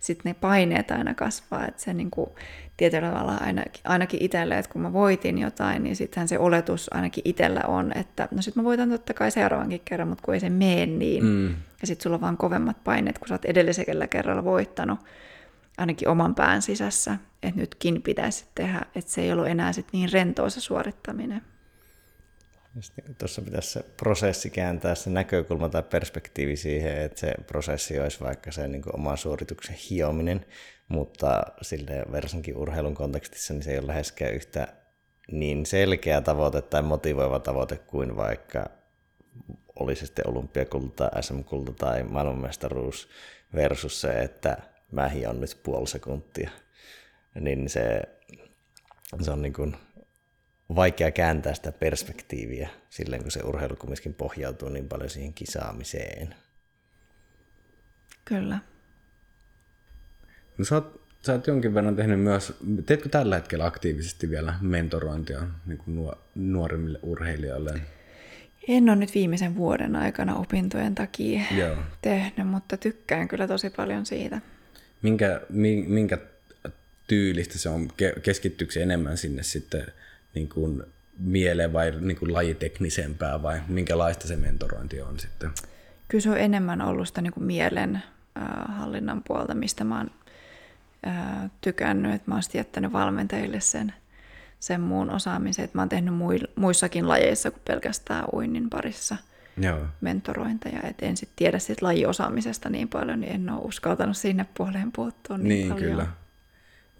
sitten 0.00 0.30
ne 0.30 0.34
paineet 0.34 0.90
aina 0.90 1.14
kasvaa. 1.14 1.66
Että 1.66 1.82
se 1.82 1.94
niin 1.94 2.10
kuin, 2.10 2.30
tietyllä 2.76 3.10
tavalla 3.10 3.36
ainakin, 3.36 3.80
ainakin 3.84 4.22
itselle, 4.22 4.58
että 4.58 4.72
kun 4.72 4.82
mä 4.82 4.92
voitin 4.92 5.38
jotain, 5.38 5.84
niin 5.84 5.96
sittenhän 5.96 6.28
se 6.28 6.38
oletus 6.38 6.94
ainakin 6.94 7.22
itsellä 7.24 7.60
on, 7.66 7.92
että 7.94 8.28
no 8.30 8.42
sitten 8.42 8.62
mä 8.62 8.66
voitan 8.66 8.90
totta 8.90 9.14
kai 9.14 9.30
seuraavankin 9.30 9.80
kerran, 9.84 10.08
mutta 10.08 10.24
kun 10.24 10.34
ei 10.34 10.40
se 10.40 10.50
mene 10.50 10.86
niin. 10.86 11.24
Mm. 11.24 11.48
Ja 11.80 11.86
sitten 11.86 12.02
sulla 12.02 12.14
on 12.14 12.20
vaan 12.20 12.36
kovemmat 12.36 12.84
paineet, 12.84 13.18
kun 13.18 13.28
sä 13.28 13.34
oot 13.34 13.44
edellisellä 13.44 14.06
kerralla 14.06 14.44
voittanut 14.44 14.98
ainakin 15.78 16.08
oman 16.08 16.34
pään 16.34 16.62
sisässä, 16.62 17.16
että 17.42 17.60
nytkin 17.60 18.02
pitäisi 18.02 18.44
tehdä, 18.54 18.80
että 18.94 19.10
se 19.10 19.20
ei 19.20 19.32
ollut 19.32 19.46
enää 19.46 19.72
sit 19.72 19.86
niin 19.92 20.12
rentoa 20.12 20.50
se 20.50 20.60
suorittaminen. 20.60 21.42
Niin 22.74 23.16
tuossa 23.18 23.42
pitäisi 23.42 23.70
se 23.70 23.82
prosessi 23.96 24.50
kääntää 24.50 24.94
se 24.94 25.10
näkökulma 25.10 25.68
tai 25.68 25.82
perspektiivi 25.82 26.56
siihen, 26.56 27.02
että 27.02 27.20
se 27.20 27.34
prosessi 27.46 28.00
olisi 28.00 28.20
vaikka 28.20 28.52
se 28.52 28.68
niin 28.68 28.82
oma 28.92 29.16
suorituksen 29.16 29.76
hiominen, 29.90 30.46
mutta 30.88 31.42
sille 31.62 32.04
varsinkin 32.12 32.56
urheilun 32.56 32.94
kontekstissa 32.94 33.54
niin 33.54 33.62
se 33.62 33.70
ei 33.70 33.78
ole 33.78 33.86
läheskään 33.86 34.34
yhtä 34.34 34.68
niin 35.32 35.66
selkeä 35.66 36.20
tavoite 36.20 36.62
tai 36.62 36.82
motivoiva 36.82 37.38
tavoite 37.38 37.76
kuin 37.76 38.16
vaikka 38.16 38.70
olisi 39.78 40.06
sitten 40.06 40.28
olympiakulta, 40.28 41.10
SM-kulta 41.20 41.72
tai 41.72 42.02
maailmanmestaruus 42.02 43.08
versus 43.54 44.00
se, 44.00 44.08
että 44.08 44.56
mä 44.92 45.08
hion 45.08 45.40
nyt 45.40 45.60
puoli 45.62 45.86
sekuntia. 45.86 46.50
Niin 47.40 47.68
se, 47.68 48.02
se 49.20 49.30
on 49.30 49.42
niin 49.42 49.52
kuin 49.52 49.76
vaikea 50.74 51.10
kääntää 51.10 51.54
sitä 51.54 51.72
perspektiiviä 51.72 52.68
silleen, 52.90 53.22
kun 53.22 53.30
se 53.30 53.40
urheilu 53.40 53.76
kumminkin 53.76 54.14
pohjautuu 54.14 54.68
niin 54.68 54.88
paljon 54.88 55.10
siihen 55.10 55.34
kisaamiseen. 55.34 56.34
Kyllä. 58.24 58.58
No 60.58 60.64
sä 60.64 60.74
oot, 60.74 61.00
sä 61.22 61.32
oot 61.32 61.46
jonkin 61.46 61.74
verran 61.74 61.96
tehnyt 61.96 62.20
myös, 62.20 62.52
teetkö 62.86 63.08
tällä 63.08 63.34
hetkellä 63.34 63.64
aktiivisesti 63.66 64.30
vielä 64.30 64.54
mentorointia 64.60 65.42
niin 65.66 65.78
kuin 65.78 66.10
nuoremmille 66.34 66.98
urheilijoille? 67.02 67.80
En 68.68 68.88
ole 68.88 68.96
nyt 68.96 69.14
viimeisen 69.14 69.56
vuoden 69.56 69.96
aikana 69.96 70.36
opintojen 70.36 70.94
takia 70.94 71.40
Joo. 71.56 71.76
tehnyt, 72.02 72.48
mutta 72.48 72.76
tykkään 72.76 73.28
kyllä 73.28 73.48
tosi 73.48 73.70
paljon 73.70 74.06
siitä. 74.06 74.40
Minkä, 75.02 75.40
minkä 75.86 76.18
tyylistä 77.06 77.58
se 77.58 77.68
on? 77.68 77.88
Keskittyykö 78.22 78.82
enemmän 78.82 79.16
sinne 79.16 79.42
sitten 79.42 79.86
niin 80.34 80.48
kuin 80.48 80.82
mieleen 81.18 81.72
vai 81.72 81.92
niin 82.00 82.16
kuin 82.16 82.32
lajiteknisempää 82.32 83.42
vai 83.42 83.60
minkälaista 83.68 84.28
se 84.28 84.36
mentorointi 84.36 85.00
on 85.00 85.18
sitten? 85.18 85.50
Kyllä 86.08 86.22
se 86.22 86.30
on 86.30 86.38
enemmän 86.38 86.82
ollut 86.82 87.08
sitä 87.08 87.20
niin 87.20 87.32
kuin 87.32 87.44
mielen 87.44 87.96
äh, 87.96 88.78
hallinnan 88.78 89.22
puolta, 89.26 89.54
mistä 89.54 89.84
mä 89.84 89.98
oon 89.98 90.10
äh, 91.06 91.50
tykännyt, 91.60 92.14
että 92.14 92.30
mä 92.30 92.34
oon 92.34 92.42
jättänyt 92.54 92.92
valmentajille 92.92 93.60
sen, 93.60 93.94
sen 94.60 94.80
muun 94.80 95.10
osaamisen, 95.10 95.64
että 95.64 95.78
mä 95.78 95.82
oon 95.82 95.88
tehnyt 95.88 96.14
muissakin 96.56 97.08
lajeissa 97.08 97.50
kuin 97.50 97.62
pelkästään 97.66 98.24
uinnin 98.32 98.70
parissa 98.70 99.16
Joo. 99.56 99.86
mentorointeja, 100.00 100.80
että 100.82 101.06
en 101.06 101.16
sitten 101.16 101.36
tiedä 101.36 101.58
siitä 101.58 101.86
lajiosaamisesta 101.86 102.68
niin 102.68 102.88
paljon, 102.88 103.20
niin 103.20 103.32
en 103.32 103.50
ole 103.50 103.60
uskaltanut 103.64 104.16
sinne 104.16 104.46
puoleen 104.56 104.92
puuttua 104.92 105.38
niin, 105.38 105.48
niin 105.48 105.68
paljon. 105.68 105.90
kyllä. 105.90 106.06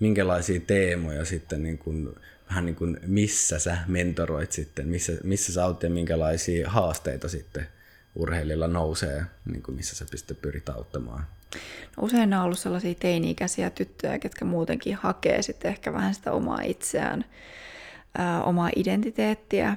Minkälaisia 0.01 0.61
teemoja 0.61 1.25
sitten 1.25 1.63
niin 1.63 1.79
kun 1.79 2.17
vähän 2.55 2.67
niin 2.67 2.77
kuin 2.77 3.01
missä 3.07 3.59
sä 3.59 3.79
mentoroit 3.87 4.53
sitten, 4.53 4.89
missä, 4.89 5.13
missä 5.25 5.53
sä 5.53 5.65
aut 5.65 5.83
ja 5.83 5.91
minkälaisia 5.91 6.71
haasteita 6.71 7.29
sitten 7.29 7.67
urheilijalla 8.15 8.69
nousee, 8.69 9.25
niin 9.45 9.63
kuin 9.63 9.77
missä 9.77 9.97
sä 9.97 10.07
sitten 10.15 10.37
pyrit 10.37 10.69
auttamaan? 10.69 11.27
No 11.97 12.03
usein 12.03 12.35
on 12.35 12.43
ollut 12.43 12.59
sellaisia 12.59 12.95
teini-ikäisiä 12.95 13.71
tyttöjä, 13.71 14.19
ketkä 14.19 14.45
muutenkin 14.45 14.97
hakee 14.97 15.43
sitten 15.43 15.69
ehkä 15.69 15.93
vähän 15.93 16.15
sitä 16.15 16.33
omaa 16.33 16.61
itseään, 16.61 17.25
ää, 18.19 18.43
omaa 18.43 18.71
identiteettiä, 18.77 19.77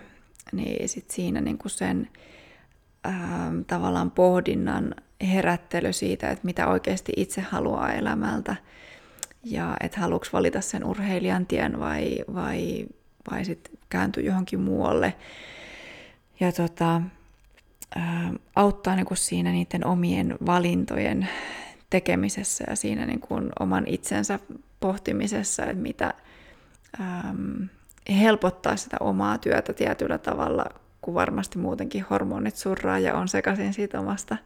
niin 0.51 0.89
sitten 0.89 1.15
siinä 1.15 1.41
niin 1.41 1.57
kuin 1.57 1.71
sen 1.71 2.09
ää, 3.03 3.51
tavallaan 3.67 4.11
pohdinnan 4.11 4.95
herättely 5.33 5.93
siitä, 5.93 6.29
että 6.29 6.45
mitä 6.45 6.67
oikeasti 6.67 7.13
itse 7.15 7.41
haluaa 7.41 7.93
elämältä– 7.93 8.55
ja 9.43 9.77
että 9.79 9.99
haluatko 9.99 10.29
valita 10.33 10.61
sen 10.61 10.83
urheilijan 10.83 11.45
tien 11.45 11.79
vai, 11.79 12.17
vai, 12.33 12.85
vai 13.31 13.45
sitten 13.45 13.77
kääntyä 13.89 14.23
johonkin 14.23 14.59
muualle. 14.59 15.13
Ja 16.39 16.51
tota, 16.51 17.01
auttaa 18.55 18.95
niin 18.95 19.05
kuin 19.05 19.17
siinä 19.17 19.51
niiden 19.51 19.85
omien 19.85 20.37
valintojen 20.45 21.27
tekemisessä 21.89 22.63
ja 22.69 22.75
siinä 22.75 23.05
niin 23.05 23.21
oman 23.59 23.87
itsensä 23.87 24.39
pohtimisessa, 24.79 25.63
että 25.63 25.81
mitä 25.81 26.13
äm, 26.99 27.69
helpottaa 28.19 28.75
sitä 28.75 28.97
omaa 28.99 29.37
työtä 29.37 29.73
tietyllä 29.73 30.17
tavalla, 30.17 30.65
kun 31.01 31.13
varmasti 31.13 31.57
muutenkin 31.57 32.05
hormonit 32.09 32.55
surraa 32.55 32.99
ja 32.99 33.15
on 33.15 33.27
sekaisin 33.27 33.73
siitä 33.73 33.99
omasta 33.99 34.37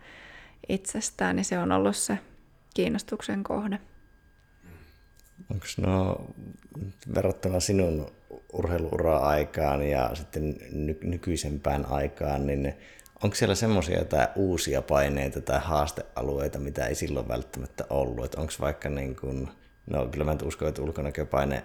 itsestään, 0.70 1.36
niin 1.36 1.46
se 1.46 1.60
on 1.60 1.72
ollut 1.72 1.96
se 1.96 2.20
kiinnostuksen 2.74 3.44
kohde. 3.44 3.80
Onko 5.50 5.66
no 5.78 6.26
verrattuna 7.16 7.60
sinun 7.60 8.12
urheiluura-aikaan 8.54 9.84
ja 9.90 10.12
sitten 10.14 10.56
ny- 10.72 11.00
nykyisempään 11.04 11.86
aikaan, 11.86 12.48
niin 12.48 12.74
onko 13.24 13.36
siellä 13.36 13.56
semmoisia 13.56 14.00
jotain 14.00 14.28
uusia 14.36 14.82
paineita 14.82 15.42
tai 15.42 15.60
haastealueita, 15.64 16.60
mitä 16.60 16.88
ei 16.88 16.96
silloin 16.96 17.28
välttämättä 17.28 17.86
ollut? 17.90 18.36
onko 18.36 18.54
vaikka 18.60 18.90
niin 18.90 19.16
kuin, 19.16 19.50
no 19.88 20.06
kyllä 20.06 20.26
mä 20.26 20.36
uskon, 20.44 20.68
että 20.68 20.82
ulkonäköpaine 20.82 21.64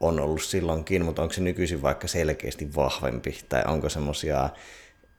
on 0.00 0.20
ollut 0.20 0.42
silloinkin, 0.42 1.04
mutta 1.04 1.22
onko 1.22 1.34
se 1.34 1.40
nykyisin 1.40 1.82
vaikka 1.82 2.08
selkeästi 2.08 2.74
vahvempi, 2.74 3.38
tai 3.48 3.62
onko 3.66 3.88
semmoisia 3.88 4.50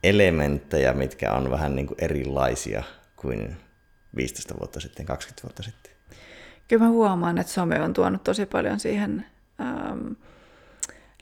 elementtejä, 0.03 0.93
mitkä 0.93 1.31
on 1.31 1.51
vähän 1.51 1.76
niin 1.76 1.88
kuin 1.88 1.97
erilaisia 2.01 2.84
kuin 3.15 3.57
15 4.15 4.55
vuotta 4.60 4.80
sitten, 4.80 5.05
20 5.05 5.43
vuotta 5.43 5.64
sitten? 5.64 5.92
Kyllä 6.68 6.84
mä 6.84 6.90
huomaan, 6.90 7.38
että 7.38 7.53
some 7.53 7.81
on 7.81 7.94
tuonut 7.94 8.23
tosi 8.23 8.45
paljon 8.45 8.80
siihen 8.80 9.26
ähm, 9.61 10.11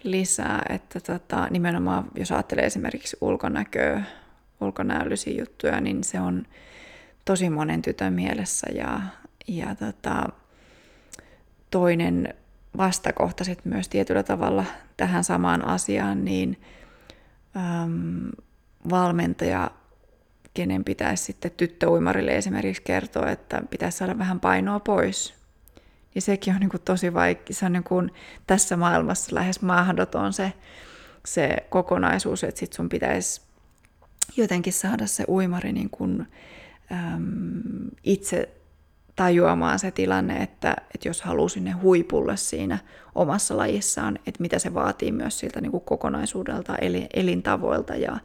lisää, 0.03 0.61
että 0.69 0.99
tota, 0.99 1.47
nimenomaan 1.49 2.05
jos 2.15 2.31
ajattelee 2.31 2.65
esimerkiksi 2.65 3.17
ulkonäköä, 3.21 4.03
ulkonäöllisiä 4.61 5.39
juttuja, 5.39 5.81
niin 5.81 6.03
se 6.03 6.19
on 6.19 6.45
tosi 7.25 7.49
monen 7.49 7.81
tytön 7.81 8.13
mielessä 8.13 8.67
ja, 8.73 9.01
ja 9.47 9.75
tota, 9.75 10.29
toinen 11.71 12.33
vastakohta 12.77 13.43
sitten 13.43 13.73
myös 13.73 13.89
tietyllä 13.89 14.23
tavalla 14.23 14.65
tähän 14.97 15.23
samaan 15.23 15.67
asiaan, 15.67 16.25
niin 16.25 16.61
äm, 17.55 18.29
valmentaja, 18.89 19.71
kenen 20.53 20.83
pitäisi 20.83 21.23
sitten 21.23 21.51
tyttöuimarille 21.51 22.37
esimerkiksi 22.37 22.81
kertoa, 22.81 23.31
että 23.31 23.61
pitäisi 23.69 23.97
saada 23.97 24.17
vähän 24.17 24.39
painoa 24.39 24.79
pois, 24.79 25.33
niin 26.13 26.21
sekin 26.21 26.53
on 26.53 26.59
niin 26.59 26.69
kuin 26.69 26.81
tosi 26.81 27.13
vaikea. 27.13 27.55
Se 27.55 27.65
on 27.65 27.73
niin 27.73 27.83
kuin 27.83 28.11
tässä 28.47 28.77
maailmassa 28.77 29.35
lähes 29.35 29.61
mahdoton 29.61 30.33
se, 30.33 30.53
se 31.25 31.57
kokonaisuus, 31.69 32.43
että 32.43 32.59
sit 32.59 32.73
sun 32.73 32.89
pitäisi 32.89 33.41
jotenkin 34.37 34.73
saada 34.73 35.07
se 35.07 35.23
uimari 35.27 35.71
niin 35.71 35.89
kuin, 35.89 36.27
äm, 36.91 37.61
itse 38.03 38.49
tajuamaan 39.15 39.79
se 39.79 39.91
tilanne, 39.91 40.43
että, 40.43 40.75
että 40.95 41.07
jos 41.07 41.21
haluaa 41.21 41.49
sinne 41.49 41.71
huipulle 41.71 42.37
siinä 42.37 42.77
omassa 43.15 43.57
lajissaan, 43.57 44.19
että 44.25 44.41
mitä 44.41 44.59
se 44.59 44.73
vaatii 44.73 45.11
myös 45.11 45.39
siltä 45.39 45.61
niin 45.61 45.71
kuin 45.71 45.83
kokonaisuudelta, 45.83 46.75
eli, 46.75 47.07
elintavoilta 47.13 47.95
ja, 47.95 48.17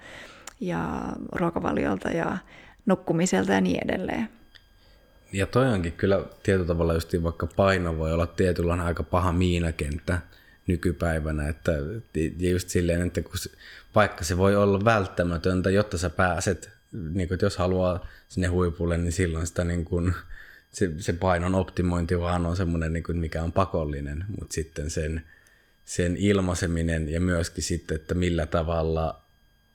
ja 0.61 1.12
ruokavaliolta 1.33 2.09
ja 2.09 2.39
nukkumiselta 2.87 3.53
ja 3.53 3.61
niin 3.61 3.81
edelleen. 3.85 4.28
Ja 5.33 5.47
toi 5.47 5.73
onkin 5.73 5.93
kyllä 5.93 6.24
tietyllä 6.43 6.66
tavalla 6.66 6.95
just 6.95 7.23
vaikka 7.23 7.47
paino 7.47 7.99
voi 7.99 8.12
olla 8.12 8.27
tietyllä 8.27 8.73
aika 8.73 9.03
paha 9.03 9.33
miinakenttä 9.33 10.19
nykypäivänä, 10.66 11.49
että 11.49 11.73
ja 12.39 12.51
just 12.51 12.69
silleen, 12.69 13.07
että 13.07 13.23
kun 13.23 13.33
vaikka 13.95 14.24
se 14.24 14.37
voi 14.37 14.57
olla 14.57 14.85
välttämätöntä, 14.85 15.70
jotta 15.70 15.99
sä 15.99 16.11
pääset, 16.11 16.70
niin 16.93 17.33
että 17.33 17.47
jos 17.47 17.57
haluaa 17.57 18.07
sinne 18.28 18.49
huipulle, 18.49 18.99
niin 18.99 19.12
silloin 19.12 19.47
sitä 19.47 19.65
niin 19.65 19.85
kuin, 19.85 20.15
se, 20.70 20.91
se 20.99 21.12
painon 21.12 21.55
optimointi 21.55 22.20
vaan 22.20 22.47
on 22.47 22.57
semmoinen, 22.57 22.93
niin 22.93 23.03
kuin, 23.03 23.19
mikä 23.19 23.43
on 23.43 23.53
pakollinen, 23.53 24.24
mutta 24.41 24.55
sitten 24.55 24.91
sen, 24.91 25.23
sen 25.85 26.16
ilmaiseminen 26.16 27.09
ja 27.09 27.20
myöskin 27.20 27.65
sitten, 27.65 27.95
että 27.95 28.15
millä 28.15 28.47
tavalla 28.47 29.26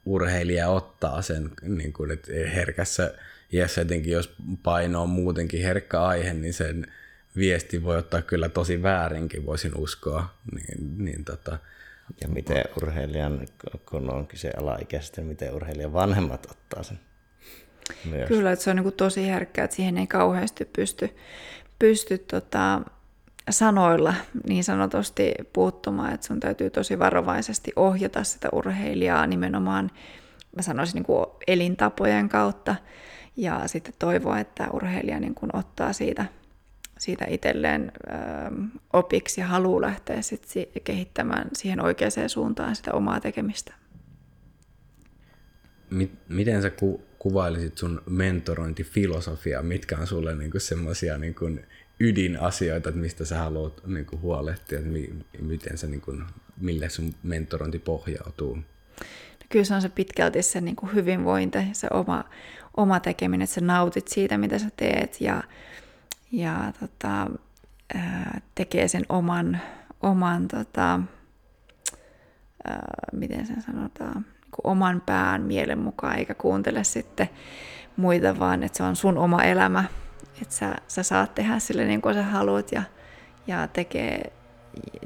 urheilija 0.05 0.69
ottaa 0.69 1.21
sen, 1.21 1.49
niin 1.61 1.93
kuin, 1.93 2.11
että 2.11 2.31
herkässä 2.55 3.13
iässä 3.53 3.81
etenkin, 3.81 4.13
jos 4.13 4.35
paino 4.63 5.01
on 5.01 5.09
muutenkin 5.09 5.63
herkkä 5.63 6.01
aihe, 6.01 6.33
niin 6.33 6.53
sen 6.53 6.87
viesti 7.35 7.83
voi 7.83 7.97
ottaa 7.97 8.21
kyllä 8.21 8.49
tosi 8.49 8.83
väärinkin, 8.83 9.45
voisin 9.45 9.71
uskoa. 9.75 10.33
Niin, 10.55 11.05
niin 11.05 11.25
tota, 11.25 11.57
ja 12.21 12.27
miten 12.27 12.63
urheilijan, 12.77 13.47
kun 13.89 14.09
on 14.09 14.27
kyse 14.27 14.51
alaikäistä, 14.57 15.21
miten 15.21 15.53
urheilijan 15.53 15.93
vanhemmat 15.93 16.47
ottaa 16.51 16.83
sen 16.83 16.99
myös. 18.05 18.27
Kyllä, 18.27 18.51
että 18.51 18.63
se 18.63 18.69
on 18.69 18.75
niin 18.75 18.83
kuin 18.83 18.95
tosi 18.95 19.27
herkkä, 19.27 19.63
että 19.63 19.75
siihen 19.75 19.97
ei 19.97 20.07
kauheasti 20.07 20.65
pysty, 20.65 21.09
pysty 21.79 22.17
tota, 22.17 22.81
sanoilla 23.51 24.13
niin 24.47 24.63
sanotusti 24.63 25.33
puuttumaan, 25.53 26.13
että 26.13 26.27
sun 26.27 26.39
täytyy 26.39 26.69
tosi 26.69 26.99
varovaisesti 26.99 27.71
ohjata 27.75 28.23
sitä 28.23 28.49
urheilijaa 28.51 29.27
nimenomaan, 29.27 29.91
mä 30.55 30.61
sanoisin 30.61 30.95
niin 30.95 31.05
kuin 31.05 31.25
elintapojen 31.47 32.29
kautta, 32.29 32.75
ja 33.37 33.67
sitten 33.67 33.93
toivoa, 33.99 34.39
että 34.39 34.67
urheilija 34.73 35.19
niin 35.19 35.35
kuin 35.35 35.55
ottaa 35.55 35.93
siitä, 35.93 36.25
siitä 36.99 37.25
itselleen 37.29 37.91
ö, 37.95 38.11
opiksi 38.93 39.41
ja 39.41 39.47
haluaa 39.47 39.81
lähteä 39.81 40.21
sitten 40.21 40.65
kehittämään 40.83 41.49
siihen 41.53 41.81
oikeaan 41.81 42.29
suuntaan 42.29 42.75
sitä 42.75 42.93
omaa 42.93 43.19
tekemistä. 43.19 43.73
Miten 46.29 46.61
sä 46.61 46.69
ku, 46.69 47.01
kuvailisit 47.19 47.77
sun 47.77 48.01
mentorointifilosofiaa? 48.09 49.63
Mitkä 49.63 49.97
on 49.97 50.07
sulle 50.07 50.35
niinku 50.35 50.59
semmoisia 50.59 51.17
niinku 51.17 51.45
ydinasioita, 52.01 52.89
että 52.89 53.01
mistä 53.01 53.25
sä 53.25 53.37
haluat 53.37 53.87
niinku 53.87 54.19
huolehtia, 54.21 54.79
että 54.79 54.91
mi, 54.91 55.09
miten 55.41 55.77
sä, 55.77 55.87
niinku, 55.87 56.13
mille 56.57 56.89
sun 56.89 57.15
mentorointi 57.23 57.79
pohjautuu? 57.79 58.57
kyllä 59.51 59.65
se 59.65 59.75
on 59.75 59.81
se 59.81 59.89
pitkälti 59.89 60.41
se 60.41 60.61
niin 60.61 60.75
kuin 60.75 60.93
hyvinvointi, 60.93 61.57
se 61.73 61.87
oma, 61.91 62.23
oma 62.77 62.99
tekeminen, 62.99 63.43
että 63.43 63.53
sä 63.53 63.61
nautit 63.61 64.07
siitä, 64.07 64.37
mitä 64.37 64.59
sä 64.59 64.69
teet 64.77 65.21
ja, 65.21 65.43
ja 66.31 66.73
tota, 66.79 67.27
tekee 68.55 68.87
sen 68.87 69.05
oman, 69.09 69.59
oman 70.01 70.47
tota, 70.47 70.99
ää, 72.67 73.09
miten 73.11 73.47
sen 73.47 73.61
sanotaan, 73.61 74.13
niin 74.13 74.51
kuin 74.51 74.71
oman 74.71 75.01
pään 75.05 75.41
mielen 75.41 75.79
mukaan, 75.79 76.17
eikä 76.17 76.33
kuuntele 76.33 76.83
sitten 76.83 77.29
muita, 77.97 78.39
vaan 78.39 78.63
että 78.63 78.77
se 78.77 78.83
on 78.83 78.95
sun 78.95 79.17
oma 79.17 79.43
elämä, 79.43 79.83
että 80.41 80.55
sä, 80.55 80.75
sä 80.87 81.03
saat 81.03 81.35
tehdä 81.35 81.59
sille 81.59 81.85
niin 81.85 82.01
kuin 82.01 82.15
sä 82.15 82.23
haluat 82.23 82.71
ja, 82.71 82.83
ja 83.47 83.67
tekee, 83.67 84.33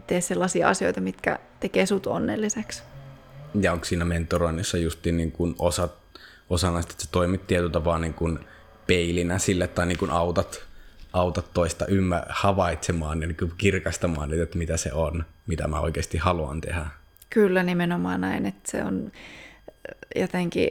tee 0.07 0.21
sellaisia 0.21 0.69
asioita, 0.69 1.01
mitkä 1.01 1.39
tekee 1.59 1.85
sut 1.85 2.07
onnelliseksi. 2.07 2.83
Ja 3.61 3.73
onko 3.73 3.85
siinä 3.85 4.05
mentoroinnissa 4.05 4.77
just 4.77 5.05
niin 5.05 5.31
kuin 5.31 5.55
osa, 5.59 5.89
osa 6.49 6.71
näistä, 6.71 6.91
että 6.91 7.03
sä 7.03 7.09
toimit 7.11 7.47
tietyllä 7.47 7.83
vaan 7.83 8.01
niin 8.01 8.13
kuin 8.13 8.39
peilinä 8.87 9.39
sille 9.39 9.67
tai 9.67 9.85
niin 9.85 9.97
kuin 9.97 10.11
autat, 10.11 10.63
autat 11.13 11.53
toista 11.53 11.85
ymmä, 11.85 12.23
havaitsemaan 12.29 13.21
ja 13.21 13.27
niin 13.27 13.37
kuin 13.37 13.53
kirkastamaan, 13.57 14.41
että 14.41 14.57
mitä 14.57 14.77
se 14.77 14.93
on, 14.93 15.25
mitä 15.47 15.67
mä 15.67 15.79
oikeasti 15.79 16.17
haluan 16.17 16.61
tehdä. 16.61 16.85
Kyllä 17.29 17.63
nimenomaan 17.63 18.21
näin, 18.21 18.45
että 18.45 18.71
se 18.71 18.83
on 18.83 19.11
jotenkin, 20.15 20.69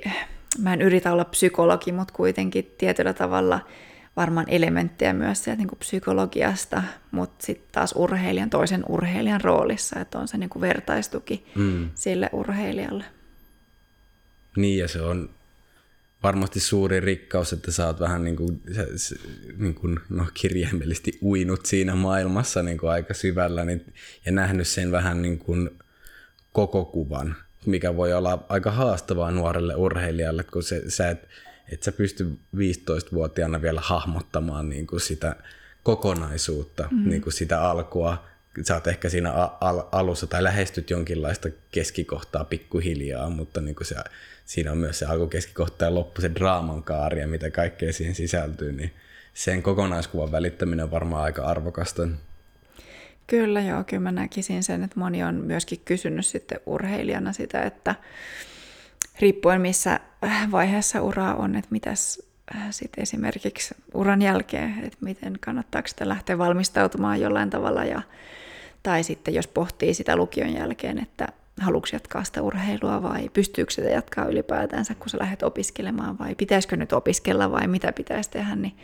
mä 0.59 0.73
en 0.73 0.83
yritä 0.83 1.13
olla 1.13 1.25
psykologi, 1.25 1.93
mutta 1.93 2.15
kuitenkin 2.15 2.75
tietyllä 2.79 3.13
tavalla– 3.13 3.61
varmaan 4.17 4.47
elementtejä 4.49 5.13
myös 5.13 5.45
sieltä 5.45 5.59
niin 5.59 5.69
kuin 5.69 5.79
psykologiasta, 5.79 6.83
mutta 7.11 7.47
sitten 7.47 7.69
taas 7.73 7.95
urheilijan, 7.97 8.51
toisen 8.51 8.85
urheilijan 8.89 9.41
roolissa, 9.41 10.01
että 10.01 10.19
on 10.19 10.29
se 10.29 10.39
niin 10.39 10.51
kuin 10.51 10.61
vertaistuki 10.61 11.47
mm. 11.55 11.91
sille 11.95 12.31
urheilijalle. 12.33 13.05
Niin 14.57 14.79
ja 14.79 14.89
se 14.89 15.01
on 15.03 15.31
varmasti 16.23 16.61
suuri 16.61 17.01
rikkaus, 17.01 17.53
että 17.53 17.73
sä 17.73 17.87
oot 17.87 18.01
vähän 18.01 18.25
niin 18.25 18.37
kuin, 18.37 18.63
niin 19.59 19.75
kuin 19.75 20.01
no, 20.09 20.27
kirjaimellisesti 20.35 21.19
uinut 21.23 21.67
siinä 21.67 21.95
maailmassa 21.95 22.63
niin 22.63 22.79
kuin 22.79 22.91
aika 22.91 23.15
syvällä 23.15 23.65
niin, 23.65 23.95
ja 24.27 24.33
nähnyt 24.33 24.69
sen 24.69 24.93
vähän 24.93 25.23
niin 25.23 25.39
kuin 25.39 25.71
koko 26.53 26.85
kuvan, 26.85 27.37
mikä 27.67 27.97
voi 27.97 28.13
olla 28.13 28.47
aika 28.49 28.71
haastavaa 28.71 29.31
nuorelle 29.31 29.75
urheilijalle, 29.75 30.45
kun 30.45 30.63
se, 30.63 30.91
sä 30.91 31.11
et 31.11 31.29
et 31.73 31.83
sä 31.83 31.93
pysty 31.93 32.39
15-vuotiaana 32.57 33.63
vielä 33.63 33.81
hahmottamaan 33.85 34.69
niin 34.69 34.87
kuin 34.87 35.01
sitä 35.01 35.37
kokonaisuutta, 35.83 36.89
mm. 36.91 37.09
niin 37.09 37.23
kuin 37.23 37.33
sitä 37.33 37.63
alkua. 37.63 38.25
Sä 38.63 38.75
oot 38.75 38.87
ehkä 38.87 39.09
siinä 39.09 39.33
al- 39.61 39.83
alussa 39.93 40.27
tai 40.27 40.43
lähestyt 40.43 40.91
jonkinlaista 40.91 41.49
keskikohtaa 41.71 42.45
pikkuhiljaa, 42.45 43.31
mutta 43.31 43.61
niin 43.61 43.75
kuin 43.75 43.87
se, 43.87 43.97
siinä 44.45 44.73
on 44.73 44.79
myös 44.79 44.99
se 44.99 45.07
alku, 45.07 45.27
keskikohta 45.27 45.85
ja 45.85 45.95
loppu, 45.95 46.21
se 46.21 46.31
draaman 46.35 46.83
kaari 46.83 47.21
ja 47.21 47.29
mitä 47.29 47.51
kaikkea 47.51 47.93
siihen 47.93 48.15
sisältyy, 48.15 48.73
niin 48.73 48.93
sen 49.35 49.63
kokonaiskuvan 49.63 50.33
välittäminen 50.33 50.85
on 50.85 50.91
varmaan 50.91 51.25
aika 51.25 51.43
arvokasta. 51.43 52.09
Kyllä 53.27 53.61
joo, 53.61 53.85
kyllä 53.85 54.03
mä 54.03 54.13
näkisin 54.13 54.63
sen, 54.63 54.85
että 54.85 55.01
moni 55.01 55.23
on 55.23 55.35
myöskin 55.35 55.81
kysynyt 55.85 56.27
sitten 56.27 56.61
urheilijana 56.67 57.33
sitä, 57.33 57.63
että 57.63 57.95
riippuen 59.21 59.61
missä 59.61 60.01
vaiheessa 60.51 61.03
uraa 61.03 61.35
on, 61.35 61.57
että 61.57 61.69
mitäs 61.71 62.23
sitten 62.71 63.03
esimerkiksi 63.03 63.75
uran 63.95 64.23
jälkeen, 64.23 64.85
että 64.85 64.99
miten 65.01 65.39
kannattaako 65.41 65.89
sitä 65.89 66.09
lähteä 66.09 66.39
valmistautumaan 66.39 67.21
jollain 67.21 67.51
tavalla 67.51 67.85
ja, 67.85 68.03
tai 68.83 69.03
sitten 69.03 69.35
jos 69.35 69.47
pohtii 69.47 69.95
sitä 69.95 70.17
lukion 70.17 70.55
jälkeen, 70.55 70.99
että 70.99 71.29
haluatko 71.61 71.89
jatkaa 71.93 72.25
sitä 72.25 72.43
urheilua 72.43 73.03
vai 73.03 73.29
pystyykö 73.29 73.73
sitä 73.73 73.89
jatkaa 73.89 74.27
ylipäätänsä, 74.27 74.95
kun 74.95 75.09
sä 75.09 75.19
lähdet 75.19 75.43
opiskelemaan 75.43 76.19
vai 76.19 76.35
pitäisikö 76.35 76.77
nyt 76.77 76.93
opiskella 76.93 77.53
vai 77.53 77.67
mitä 77.67 77.93
pitäisi 77.93 78.31
tehdä, 78.31 78.57
niin 78.57 78.77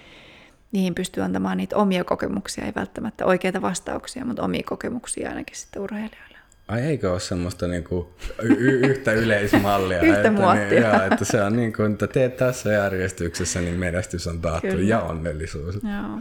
niihin 0.73 0.95
pystyy 0.95 1.23
antamaan 1.23 1.57
niitä 1.57 1.77
omia 1.77 2.05
kokemuksia, 2.05 2.65
ei 2.65 2.73
välttämättä 2.77 3.27
oikeita 3.27 3.63
vastauksia, 3.63 4.25
mutta 4.25 4.43
omia 4.43 4.63
kokemuksia 4.67 5.29
ainakin 5.29 5.57
sitten 5.57 5.83
urheilijoille. 5.83 6.30
Ai 6.71 6.81
eikö 6.81 7.13
ole 7.13 7.21
semmoista 7.21 7.69
niinku 7.69 8.15
y- 8.43 8.81
yhtä 8.89 9.13
yleismallia? 9.13 10.01
yhtä 10.03 10.17
että, 10.17 10.31
muottia. 10.31 10.69
Niin, 10.69 10.83
joo, 10.83 11.03
että 11.13 11.25
se 11.25 11.43
on 11.43 11.57
niin 11.57 11.73
kuin, 11.73 11.93
että 11.93 12.07
teet 12.07 12.37
tässä 12.37 12.73
järjestyksessä, 12.73 13.61
niin 13.61 13.75
menestys 13.75 14.27
on 14.27 14.41
taattu 14.41 14.67
Kyllä. 14.67 14.89
ja 14.89 15.01
onnellisuus. 15.01 15.75
Joo. 15.75 16.21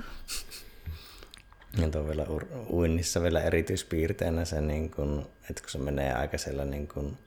Ja 1.81 1.89
tuo 1.89 2.07
vielä 2.07 2.23
ur- 2.23 2.73
uinnissa 2.73 3.21
vielä 3.21 3.41
erityispiirteenä 3.41 4.45
se, 4.45 4.61
niin 4.61 4.91
kun, 4.91 5.29
että 5.49 5.61
kun 5.61 5.69
se 5.69 5.77
menee 5.77 6.13
aika 6.13 6.37
siellä 6.37 6.65
niin 6.65 6.87
kun, 6.87 7.17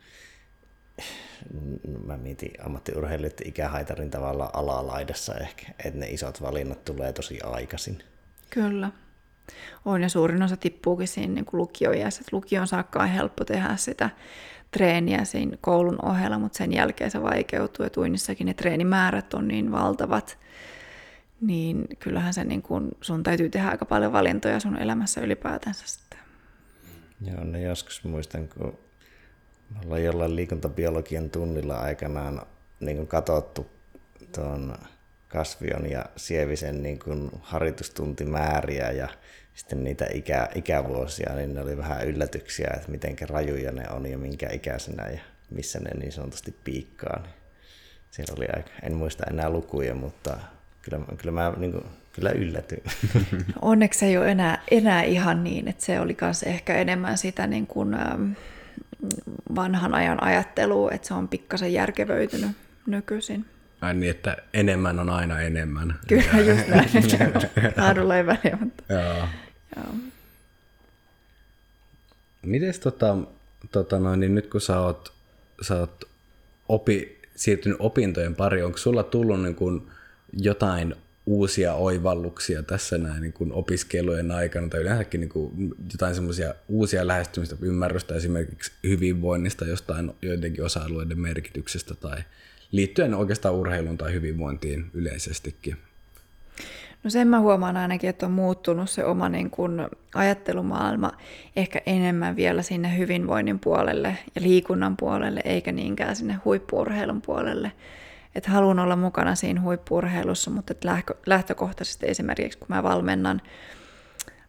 mä 2.07 2.17
mietin 2.17 2.51
ammattiurheilijoiden 2.65 3.49
ikähaitarin 3.49 4.11
tavalla 4.11 4.51
alalaidassa 4.53 5.35
ehkä, 5.35 5.67
että 5.85 5.99
ne 6.01 6.09
isot 6.09 6.43
valinnat 6.43 6.85
tulee 6.85 7.13
tosi 7.13 7.41
aikaisin. 7.43 8.03
Kyllä. 8.51 8.91
On 9.85 10.03
ja 10.03 10.09
suurin 10.09 10.43
osa 10.43 10.57
tippuukin 10.57 11.09
siinä 11.09 11.35
niin 11.35 11.47
lukioiässä. 11.53 12.23
Lukion 12.33 12.67
saakka 12.67 13.03
on 13.03 13.09
helppo 13.09 13.45
tehdä 13.45 13.77
sitä 13.77 14.11
treeniä 14.71 15.25
siinä 15.25 15.57
koulun 15.61 16.05
ohella, 16.05 16.39
mutta 16.39 16.59
sen 16.59 16.73
jälkeen 16.73 17.11
se 17.11 17.23
vaikeutuu. 17.23 17.85
Ja 17.85 17.91
tuinnissakin 17.91 18.47
ne 18.47 18.55
treenimäärät 18.55 19.35
on 19.35 19.49
niin 19.49 19.73
valtavat, 19.73 20.39
niin 21.41 21.87
kyllähän 21.99 22.35
se 22.35 22.45
niin 22.45 22.63
kun, 22.63 22.91
sun 23.01 23.23
täytyy 23.23 23.51
tehdä 23.51 23.69
aika 23.69 23.85
paljon 23.85 24.13
valintoja 24.13 24.61
sun 24.61 24.79
elämässä 24.79 25.21
ylipäätänsä 25.21 25.87
sitten. 25.87 26.19
Joo, 27.27 27.45
no 27.45 27.59
joskus 27.59 28.05
muistan, 28.05 28.49
kun 28.49 28.79
me 29.71 29.81
ollaan 29.85 30.05
jollain 30.05 30.37
liikuntabiologian 30.37 31.31
tunnilla 31.31 31.77
aikanaan 31.77 32.43
niin 32.81 33.07
katsottu 33.07 33.67
tuon 34.35 34.75
kasvion 35.33 35.91
ja 35.91 36.05
sievisen 36.17 36.83
niin 36.83 36.99
kuin 36.99 37.31
harjoitustuntimääriä 37.41 38.91
ja 38.91 39.09
sitten 39.55 39.85
niitä 39.85 40.07
ikä, 40.15 40.49
ikävuosia, 40.55 41.33
niin 41.35 41.55
ne 41.55 41.61
oli 41.61 41.77
vähän 41.77 42.07
yllätyksiä, 42.07 42.71
että 42.77 42.91
miten 42.91 43.17
rajuja 43.29 43.73
ne 43.73 43.91
on 43.91 44.07
ja 44.07 44.19
minkä 44.19 44.49
ikäisenä 44.53 45.09
ja 45.09 45.21
missä 45.51 45.81
ne 45.81 45.91
niin 45.95 46.13
sanotusti 46.13 46.55
piikkaa. 46.65 47.19
Niin 47.23 47.35
siellä 48.11 48.35
oli 48.37 48.47
aika, 48.57 48.71
en 48.83 48.95
muista 48.95 49.25
enää 49.31 49.51
lukuja, 49.51 49.95
mutta 49.95 50.39
kyllä, 50.83 51.05
kyllä 51.19 51.33
mä 51.33 51.53
niin 51.57 51.73
kuin, 51.73 51.85
kyllä 52.13 52.31
yllätyin. 52.31 52.83
Onneksi 53.63 54.05
ei 54.05 54.19
ole 54.19 54.31
enää, 54.31 54.63
enää 54.71 55.03
ihan 55.03 55.45
niin, 55.45 55.69
että 55.69 55.85
se 55.85 56.01
oli 56.01 56.17
myös 56.21 56.43
ehkä 56.43 56.75
enemmän 56.75 57.19
sitä 57.19 57.47
niin 57.47 57.67
kuin, 57.67 57.95
ähm, 57.95 58.33
vanhan 59.55 59.95
ajan 59.95 60.23
ajattelua, 60.23 60.91
että 60.91 61.09
se 61.09 61.15
on 61.15 61.29
pikkasen 61.29 61.73
järkevöitynyt 61.73 62.51
nykyisin. 62.87 63.45
Ai 63.83 63.95
niin, 63.95 64.11
että 64.11 64.37
enemmän 64.55 64.99
on 64.99 65.11
aina 65.11 65.41
enemmän. 65.41 65.99
Kyllä, 66.09 66.25
just 66.25 66.69
näin. 66.69 67.33
Laadulla 67.77 68.17
ei 68.17 68.27
väliä, 68.27 68.59
mutta... 68.61 68.85
Joo. 68.89 69.29
Joo. 69.77 69.95
Mites 72.43 72.79
tota, 72.79 73.17
tota 73.73 73.99
noin, 73.99 74.21
niin 74.21 74.35
nyt 74.35 74.47
kun 74.47 74.61
sä 74.61 74.81
oot, 74.81 75.13
sä 75.63 75.79
oot 75.79 76.05
opi, 76.69 77.21
siirtynyt 77.37 77.77
opintojen 77.81 78.35
pariin, 78.35 78.65
onko 78.65 78.79
sulla 78.79 79.03
tullut 79.03 79.43
niin 79.43 79.55
kuin 79.55 79.91
jotain 80.33 80.95
uusia 81.27 81.75
oivalluksia 81.75 82.63
tässä 82.63 82.99
näin 82.99 83.23
niin 83.23 83.33
kuin 83.33 83.53
opiskelujen 83.53 84.31
aikana 84.31 84.69
tai 84.69 84.81
yleensäkin 84.81 85.21
niin 85.21 85.29
kuin 85.29 85.75
jotain 85.93 86.15
semmoisia 86.15 86.55
uusia 86.69 87.07
lähestymistä, 87.07 87.57
ymmärrystä 87.63 88.15
esimerkiksi 88.15 88.73
hyvinvoinnista, 88.83 89.65
jostain 89.65 90.13
joidenkin 90.23 90.65
osa-alueiden 90.65 91.21
merkityksestä 91.21 91.95
tai 91.95 92.19
liittyen 92.73 93.15
oikeastaan 93.15 93.55
urheiluun 93.55 93.99
tai 93.99 94.13
hyvinvointiin 94.13 94.91
yleisestikin? 94.95 95.77
No 97.05 97.11
sen 97.11 97.29
mä 97.29 97.41
huomaan 97.41 97.77
ainakin, 97.77 98.11
että 98.11 98.27
on 98.27 98.33
muuttunut 98.33 98.91
se 98.91 99.05
oma 99.05 99.29
niin 99.29 99.51
kun 99.51 99.89
ajattelumaailma 100.15 101.13
ehkä 101.57 101.81
enemmän 101.87 102.37
vielä 102.37 102.63
sinne 102.63 102.99
hyvinvoinnin 102.99 103.59
puolelle 103.59 104.19
ja 104.35 104.43
liikunnan 104.43 104.97
puolelle, 104.97 105.41
eikä 105.45 105.73
niinkään 105.73 106.17
sinne 106.17 106.35
huippuurheilun 106.45 107.23
puolelle. 107.23 107.73
Että 108.35 108.51
haluan 108.51 108.79
olla 108.79 108.97
mukana 108.97 109.35
siinä 109.35 109.61
huippuurheilussa, 109.61 110.51
mutta 110.51 110.73
että 110.73 111.03
lähtökohtaisesti 111.27 112.07
esimerkiksi 112.09 112.59
kun 112.59 112.67
mä 112.69 112.83
valmennan 112.83 113.41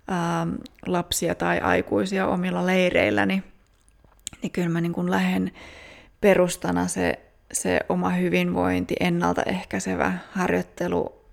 ää, 0.07 0.47
lapsia 0.85 1.35
tai 1.35 1.59
aikuisia 1.59 2.27
omilla 2.27 2.65
leireilläni, 2.65 3.33
niin, 3.33 3.43
niin 4.41 4.51
kyllä 4.51 4.69
mä 4.69 4.81
niin 4.81 4.93
kun 4.93 5.11
lähden 5.11 5.51
perustana 6.21 6.87
se, 6.87 7.19
se 7.53 7.79
oma 7.89 8.09
hyvinvointi, 8.09 8.95
ennaltaehkäisevä 8.99 10.13
harjoittelu, 10.31 11.23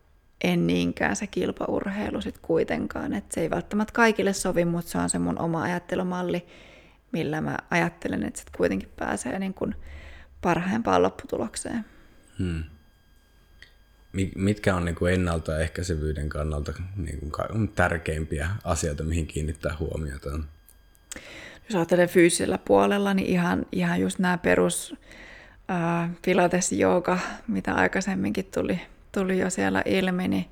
en 0.45 0.67
niinkään 0.67 1.17
se 1.17 1.27
kilpaurheilu 1.27 2.21
sitten 2.21 2.43
kuitenkaan. 2.43 3.13
Et 3.13 3.33
se 3.33 3.41
ei 3.41 3.51
välttämättä 3.51 3.93
kaikille 3.93 4.33
sovi, 4.33 4.65
mutta 4.65 4.91
se 4.91 4.99
on 4.99 5.11
se 5.11 5.19
mun 5.19 5.39
oma 5.39 5.63
ajattelumalli, 5.63 6.47
millä 7.13 7.41
mä 7.41 7.57
ajattelen, 7.71 8.23
että 8.25 8.41
sitten 8.41 8.57
kuitenkin 8.57 8.89
pääsee 8.97 9.39
niin 9.39 9.55
kun 9.55 9.75
parhaimpaan 10.41 11.03
lopputulokseen. 11.03 11.85
Hmm. 12.39 12.65
Mitkä 14.35 14.77
on 14.77 14.85
niin 14.85 14.95
kuin 14.95 15.15
ennaltaehkäisevyyden 15.15 16.29
kannalta 16.29 16.73
niin 16.97 17.19
kuin 17.21 17.69
tärkeimpiä 17.69 18.51
asioita, 18.65 19.05
mihin 19.05 19.27
kiinnittää 19.27 19.77
huomiota? 19.79 20.31
Jos 21.65 21.75
ajattelen 21.75 22.09
fyysisellä 22.09 22.59
puolella, 22.59 23.15
niin 23.15 23.29
ihan, 23.29 23.67
ihan 23.73 24.01
just 24.01 24.19
nämä 24.19 24.39
perus 24.39 24.95
äh, 25.71 26.11
pilates 26.25 26.73
jooga, 26.73 27.19
mitä 27.49 27.75
aikaisemminkin 27.75 28.45
tuli, 28.55 28.81
tuli 29.13 29.39
jo 29.39 29.51
siellä 29.51 29.83
ilmi, 29.85 30.29
niin 30.29 30.47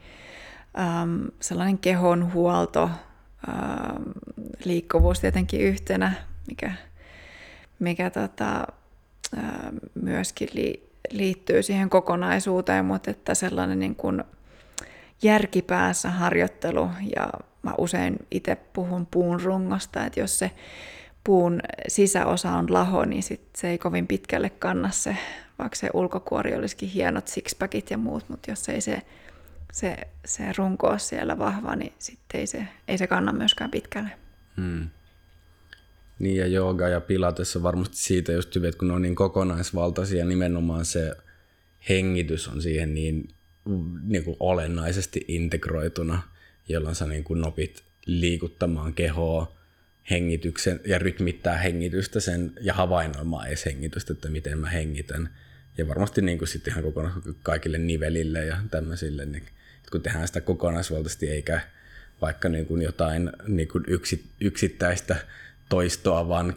ähm, 0.79 1.25
sellainen 1.41 1.79
kehon 1.79 2.33
huolto, 2.33 2.91
ähm, 3.49 4.03
liikkuvuus 4.65 5.21
tietenkin 5.21 5.61
yhtenä, 5.61 6.13
mikä, 6.49 6.73
mikä 7.79 8.11
tota, 8.11 8.67
myöskin 10.03 10.49
li, 10.53 10.89
liittyy 11.11 11.63
siihen 11.63 11.91
kokonaisuuteen, 11.91 12.85
mutta 12.85 13.11
että 13.11 13.35
sellainen 13.35 13.79
niin 13.79 13.95
kuin 13.95 14.25
järkipäässä 15.23 16.11
harjoittelu, 16.11 16.91
ja 17.17 17.31
mä 17.63 17.75
usein 17.79 18.17
itse 18.31 18.57
puhun 18.73 19.07
puun 19.07 19.41
rungosta, 19.41 20.05
että 20.07 20.21
jos 20.21 20.39
se 20.39 20.51
puun 21.29 21.61
sisäosa 21.89 22.51
on 22.51 22.73
laho, 22.73 23.05
niin 23.05 23.23
sit 23.23 23.41
se 23.57 23.71
ei 23.71 23.79
kovin 23.79 24.07
pitkälle 24.07 24.51
kanna 24.51 24.91
se, 24.91 25.17
vaikka 25.59 25.77
se 25.77 25.91
ulkokuori 25.95 26.55
olisikin 26.55 26.89
hienot 26.89 27.29
sixpackit 27.29 27.91
ja 27.91 27.99
muut, 27.99 28.29
mutta 28.29 28.51
jos 28.51 28.69
ei 28.69 28.81
se, 28.81 29.03
se, 29.73 29.97
se 30.25 30.53
runko 30.59 30.87
ole 30.87 30.99
siellä 30.99 31.39
vahva, 31.39 31.77
niin 31.77 31.93
sitten 31.99 32.41
ei 32.41 32.47
se, 32.47 32.69
ei 32.89 32.99
se 32.99 33.07
kanna 33.07 33.33
myöskään 33.33 33.71
pitkälle. 33.71 34.11
Hmm. 34.57 34.89
Niin 36.19 36.37
ja 36.37 36.47
jooga 36.47 36.89
ja 36.89 37.01
pilates 37.01 37.57
on 37.57 37.63
varmasti 37.63 37.97
siitä 37.97 38.33
just 38.33 38.55
hyvä, 38.55 38.69
että 38.69 38.79
kun 38.79 38.89
ne 38.89 38.95
on 38.95 39.03
niin 39.03 39.17
kokonaisvaltaisia, 39.17 40.25
nimenomaan 40.25 40.85
se 40.85 41.13
hengitys 41.89 42.49
on 42.49 42.63
siihen 42.63 42.95
niin, 42.95 43.29
niin 44.03 44.25
kuin 44.25 44.37
olennaisesti 44.41 45.25
integroituna, 45.29 46.23
jolloin 46.69 46.95
sä 46.95 47.07
niin 47.07 47.25
kuin 47.25 47.41
nopit 47.41 47.85
liikuttamaan 48.07 48.95
kehoa, 48.95 49.58
hengityksen 50.11 50.81
ja 50.85 50.99
rytmittää 50.99 51.59
hengitystä 51.59 52.21
sen 52.21 52.53
ja 52.61 52.75
havainnoimaan 52.75 53.47
edes 53.49 53.65
hengitystä, 53.65 54.13
että 54.13 54.29
miten 54.29 54.59
mä 54.59 54.69
hengitän. 54.69 55.31
Ja 55.79 55.89
varmasti 55.89 56.23
niin 56.23 56.39
kuin 56.39 56.49
sitten 56.49 56.73
ihan 56.73 56.85
kokonaan 56.85 57.23
kaikille 57.43 57.79
nivelille 57.79 58.45
ja 58.45 58.57
tämmöisille, 58.71 59.27
niin 59.27 59.47
kun 59.93 60.03
tehdään 60.03 60.27
sitä 60.27 60.41
kokonaisvaltaisesti 60.41 61.31
eikä 61.31 61.61
vaikka 62.21 62.49
niin 62.49 62.67
kuin 62.67 62.83
jotain 62.83 63.33
niin 63.47 63.69
kuin 63.69 63.85
yksittäistä 64.41 65.17
toistoa, 65.69 66.29
vaan 66.29 66.55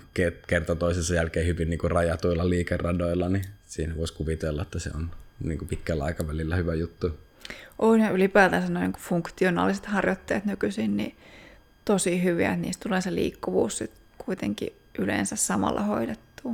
kerta 0.48 0.76
toisensa 0.76 1.16
jälkeen 1.16 1.48
hyvin 1.48 1.70
niin 1.70 1.80
kuin 1.80 1.92
rajatuilla 1.92 2.50
liikeradoilla, 2.50 3.30
niin 3.30 3.46
siinä 3.66 3.96
voisi 3.96 4.14
kuvitella, 4.14 4.62
että 4.62 4.80
se 4.80 4.90
on 4.96 5.12
niin 5.44 5.58
kuin 5.58 5.70
pitkällä 5.70 6.04
aikavälillä 6.04 6.56
hyvä 6.56 6.74
juttu. 6.74 7.20
On 7.80 8.00
ja 8.00 8.10
ylipäätänsä 8.10 8.70
noin 8.70 8.94
funktionaaliset 8.94 9.86
harjoitteet 9.86 10.46
nykyisin, 10.46 10.98
niin 10.98 11.16
tosi 11.86 12.24
hyviä, 12.24 12.52
että 12.52 12.62
niistä 12.62 12.84
tulee 12.84 13.02
se 13.02 13.16
liikkuvuus 13.16 13.78
sit 13.78 13.92
kuitenkin 14.18 14.74
yleensä 15.00 15.36
samalla 15.36 15.82
hoidettua. 15.82 16.52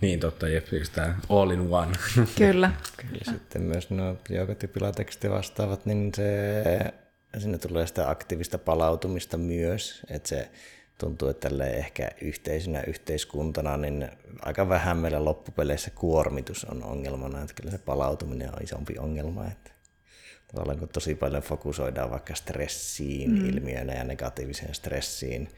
Niin 0.00 0.20
totta, 0.20 0.48
jep, 0.48 0.66
tämä 0.94 1.18
all 1.28 1.50
in 1.50 1.60
one. 1.70 1.92
Kyllä. 2.38 2.72
Kyllä 2.96 3.24
sitten 3.24 3.62
myös 3.62 3.90
nuo 3.90 4.16
joogatypilatekstit 4.30 5.30
vastaavat, 5.30 5.86
niin 5.86 6.12
se, 6.16 6.64
sinne 7.38 7.58
tulee 7.58 7.86
sitä 7.86 8.10
aktiivista 8.10 8.58
palautumista 8.58 9.36
myös, 9.38 10.02
että 10.10 10.28
se 10.28 10.50
tuntuu, 10.98 11.28
että 11.28 11.48
tälle 11.48 11.70
ehkä 11.70 12.10
yhteisönä, 12.20 12.82
yhteiskuntana, 12.86 13.76
niin 13.76 14.08
aika 14.42 14.68
vähän 14.68 14.96
meillä 14.96 15.24
loppupeleissä 15.24 15.90
kuormitus 15.90 16.64
on 16.64 16.84
ongelmana, 16.84 17.42
että 17.42 17.54
kyllä 17.54 17.70
se 17.70 17.78
palautuminen 17.78 18.48
on 18.48 18.62
isompi 18.62 18.98
ongelma. 18.98 19.46
Että 19.46 19.70
tavallaan 20.54 20.78
kun 20.78 20.88
tosi 20.88 21.14
paljon 21.14 21.42
fokusoidaan 21.42 22.10
vaikka 22.10 22.34
stressiin 22.34 23.30
mm. 23.30 23.48
ilmiönä 23.48 23.92
ja 23.92 24.04
negatiiviseen 24.04 24.74
stressiin, 24.74 25.48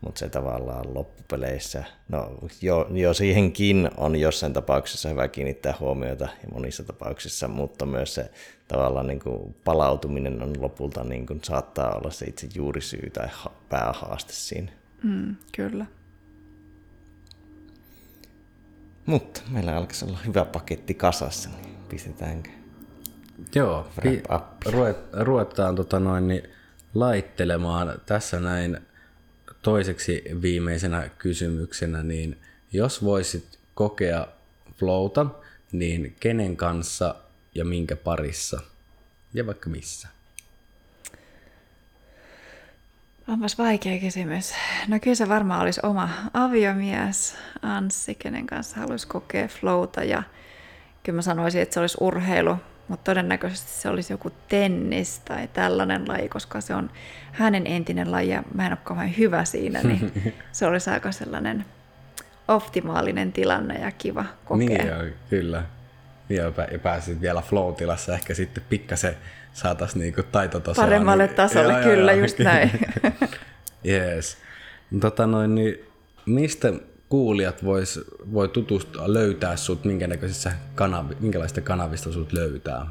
mutta 0.00 0.18
se 0.18 0.28
tavallaan 0.28 0.94
loppupeleissä, 0.94 1.84
no 2.08 2.38
jo, 2.62 2.86
jo 2.90 3.14
siihenkin 3.14 3.90
on 3.96 4.16
jossain 4.16 4.52
tapauksessa 4.52 5.08
hyvä 5.08 5.28
kiinnittää 5.28 5.74
huomiota 5.80 6.24
ja 6.24 6.48
monissa 6.52 6.84
tapauksissa, 6.84 7.48
mutta 7.48 7.86
myös 7.86 8.14
se 8.14 8.30
tavallaan 8.68 9.06
niin 9.06 9.20
kuin 9.20 9.54
palautuminen 9.64 10.42
on 10.42 10.62
lopulta 10.62 11.04
niin 11.04 11.26
kuin 11.26 11.40
saattaa 11.44 11.94
olla 11.94 12.10
se 12.10 12.26
itse 12.26 12.48
juurisyy 12.54 13.10
tai 13.10 13.28
päähaaste 13.68 14.32
siinä. 14.32 14.72
Mm, 15.02 15.36
kyllä. 15.56 15.86
Mutta 19.06 19.40
meillä 19.50 19.76
alkaisi 19.76 20.04
olla 20.04 20.18
hyvä 20.26 20.44
paketti 20.44 20.94
kasassa, 20.94 21.50
niin 21.62 21.76
pistetäänkö? 21.88 22.57
Joo, 23.54 23.88
pi- 24.02 24.22
ruvetaan 25.12 25.76
tota 25.76 26.00
noin, 26.00 26.28
niin 26.28 26.50
laittelemaan 26.94 28.00
tässä 28.06 28.40
näin 28.40 28.78
toiseksi 29.62 30.24
viimeisenä 30.42 31.10
kysymyksenä, 31.18 32.02
niin 32.02 32.38
jos 32.72 33.04
voisit 33.04 33.58
kokea 33.74 34.26
flowta, 34.78 35.26
niin 35.72 36.16
kenen 36.20 36.56
kanssa 36.56 37.14
ja 37.54 37.64
minkä 37.64 37.96
parissa 37.96 38.60
ja 39.34 39.46
vaikka 39.46 39.70
missä? 39.70 40.08
Onpas 43.28 43.58
vaikea 43.58 44.00
kysymys. 44.00 44.54
No 44.88 44.98
kyllä 45.00 45.14
se 45.14 45.28
varmaan 45.28 45.62
olisi 45.62 45.80
oma 45.82 46.08
aviomies 46.34 47.36
Anssi, 47.62 48.14
kenen 48.14 48.46
kanssa 48.46 48.76
haluaisi 48.80 49.06
kokea 49.06 49.48
flowta 49.48 50.04
ja 50.04 50.22
kyllä 51.02 51.16
mä 51.16 51.22
sanoisin, 51.22 51.62
että 51.62 51.74
se 51.74 51.80
olisi 51.80 51.98
urheilu, 52.00 52.56
mutta 52.88 53.10
todennäköisesti 53.10 53.70
se 53.70 53.88
olisi 53.88 54.12
joku 54.12 54.30
tennis 54.48 55.18
tai 55.18 55.48
tällainen 55.52 56.08
laji, 56.08 56.28
koska 56.28 56.60
se 56.60 56.74
on 56.74 56.90
hänen 57.32 57.66
entinen 57.66 58.12
laji 58.12 58.28
ja 58.28 58.42
mä 58.54 58.66
en 58.66 58.72
ole 58.72 58.78
kauhean 58.84 59.16
hyvä 59.18 59.44
siinä, 59.44 59.82
niin 59.82 60.12
se 60.52 60.66
olisi 60.66 60.90
aika 60.90 61.12
sellainen 61.12 61.64
optimaalinen 62.48 63.32
tilanne 63.32 63.74
ja 63.74 63.90
kiva 63.90 64.24
kokea. 64.44 64.68
Niin 64.68 64.86
joo, 64.86 65.02
kyllä. 65.30 65.62
Ja, 66.28 66.52
pääsit 66.82 67.20
vielä 67.20 67.42
flow-tilassa 67.42 68.14
ehkä 68.14 68.34
sitten 68.34 68.64
pikkasen 68.68 69.16
saataisiin 69.52 70.00
niinku 70.00 70.22
taitotasoa. 70.22 70.84
Paremmalle 70.84 71.26
niin, 71.26 71.36
tasolle, 71.36 71.72
joo, 71.72 71.82
kyllä, 71.82 72.12
joo, 72.12 72.22
just 72.22 72.38
näin. 72.38 72.70
yes. 73.86 74.38
Tota 75.00 75.26
noin, 75.26 75.54
niin 75.54 75.84
mistä 76.26 76.72
kuulijat 77.08 77.64
vois, 77.64 78.00
voi 78.32 78.48
tutustua, 78.48 79.12
löytää 79.14 79.56
sut, 79.56 79.84
minkä 79.84 80.06
näköisissä 80.06 80.52
kanavi, 80.74 81.16
minkälaista 81.20 81.60
kanavista 81.60 82.12
sut 82.12 82.32
löytää? 82.32 82.86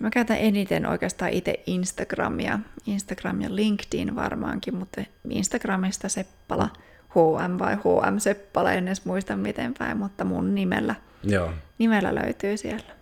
No 0.00 0.04
mä 0.06 0.10
käytän 0.10 0.38
eniten 0.38 0.86
oikeastaan 0.86 1.30
itse 1.30 1.60
Instagramia, 1.66 2.58
Instagram 2.86 3.40
ja 3.40 3.56
LinkedIn 3.56 4.16
varmaankin, 4.16 4.74
mutta 4.74 5.02
Instagramista 5.30 6.08
Seppala 6.08 6.68
HM 7.08 7.58
vai 7.58 7.76
HM 7.76 8.18
Seppala, 8.18 8.72
en 8.72 8.88
edes 8.88 9.04
muista 9.04 9.36
miten 9.36 9.74
päin, 9.78 9.96
mutta 9.96 10.24
mun 10.24 10.54
nimellä, 10.54 10.94
Joo. 11.24 11.52
nimellä 11.78 12.14
löytyy 12.14 12.56
siellä. 12.56 12.92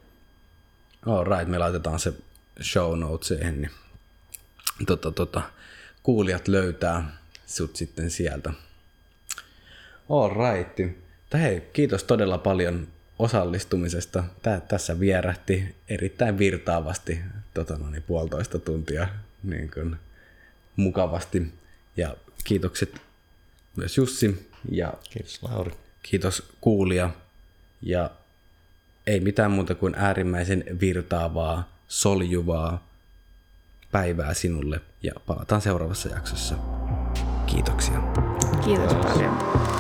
All 1.07 1.25
right, 1.25 1.49
me 1.49 1.59
laitetaan 1.59 1.99
se 1.99 2.13
show 2.63 2.99
notesiin, 2.99 3.61
niin 3.61 3.71
tota, 4.87 5.13
tota, 5.13 5.43
kuulijat 6.03 6.49
löytää 6.49 7.17
sut 7.47 7.77
sitten 7.77 8.11
sieltä. 8.11 8.53
All 10.11 10.31
right. 10.31 10.97
Hei, 11.35 11.61
kiitos 11.73 12.05
todella 12.05 12.39
paljon 12.39 12.89
osallistumisesta. 13.19 14.25
Tää 14.43 14.61
tässä 14.61 15.01
vierähti 15.01 15.75
erittäin 15.89 16.39
virtaavasti 16.39 17.21
tota, 17.55 17.79
no 17.79 17.91
niin, 17.91 18.03
puolitoista 18.03 18.59
tuntia 18.59 19.09
niin 19.43 19.71
kuin, 19.75 19.97
mukavasti. 20.77 21.53
Ja 21.97 22.17
kiitokset 22.45 23.01
myös 23.77 23.97
Jussi 23.97 24.51
ja 24.71 24.95
kiitos 25.11 25.43
Lauri. 25.43 25.71
Kiitos 26.03 26.53
kuulija 26.61 27.11
ja 27.83 28.11
ei 29.07 29.21
mitään 29.21 29.51
muuta 29.51 29.75
kuin 29.75 29.95
äärimmäisen 29.95 30.65
virtaavaa, 30.81 31.69
soljuvaa 31.89 32.89
päivää 33.93 34.35
sinulle 34.35 34.81
ja 35.03 35.13
palataan 35.27 35.61
seuraavassa 35.61 36.09
jaksossa. 36.09 36.55
Kiitoksia. 37.47 38.03
Kiitos 38.65 38.95
paljon. 38.95 39.80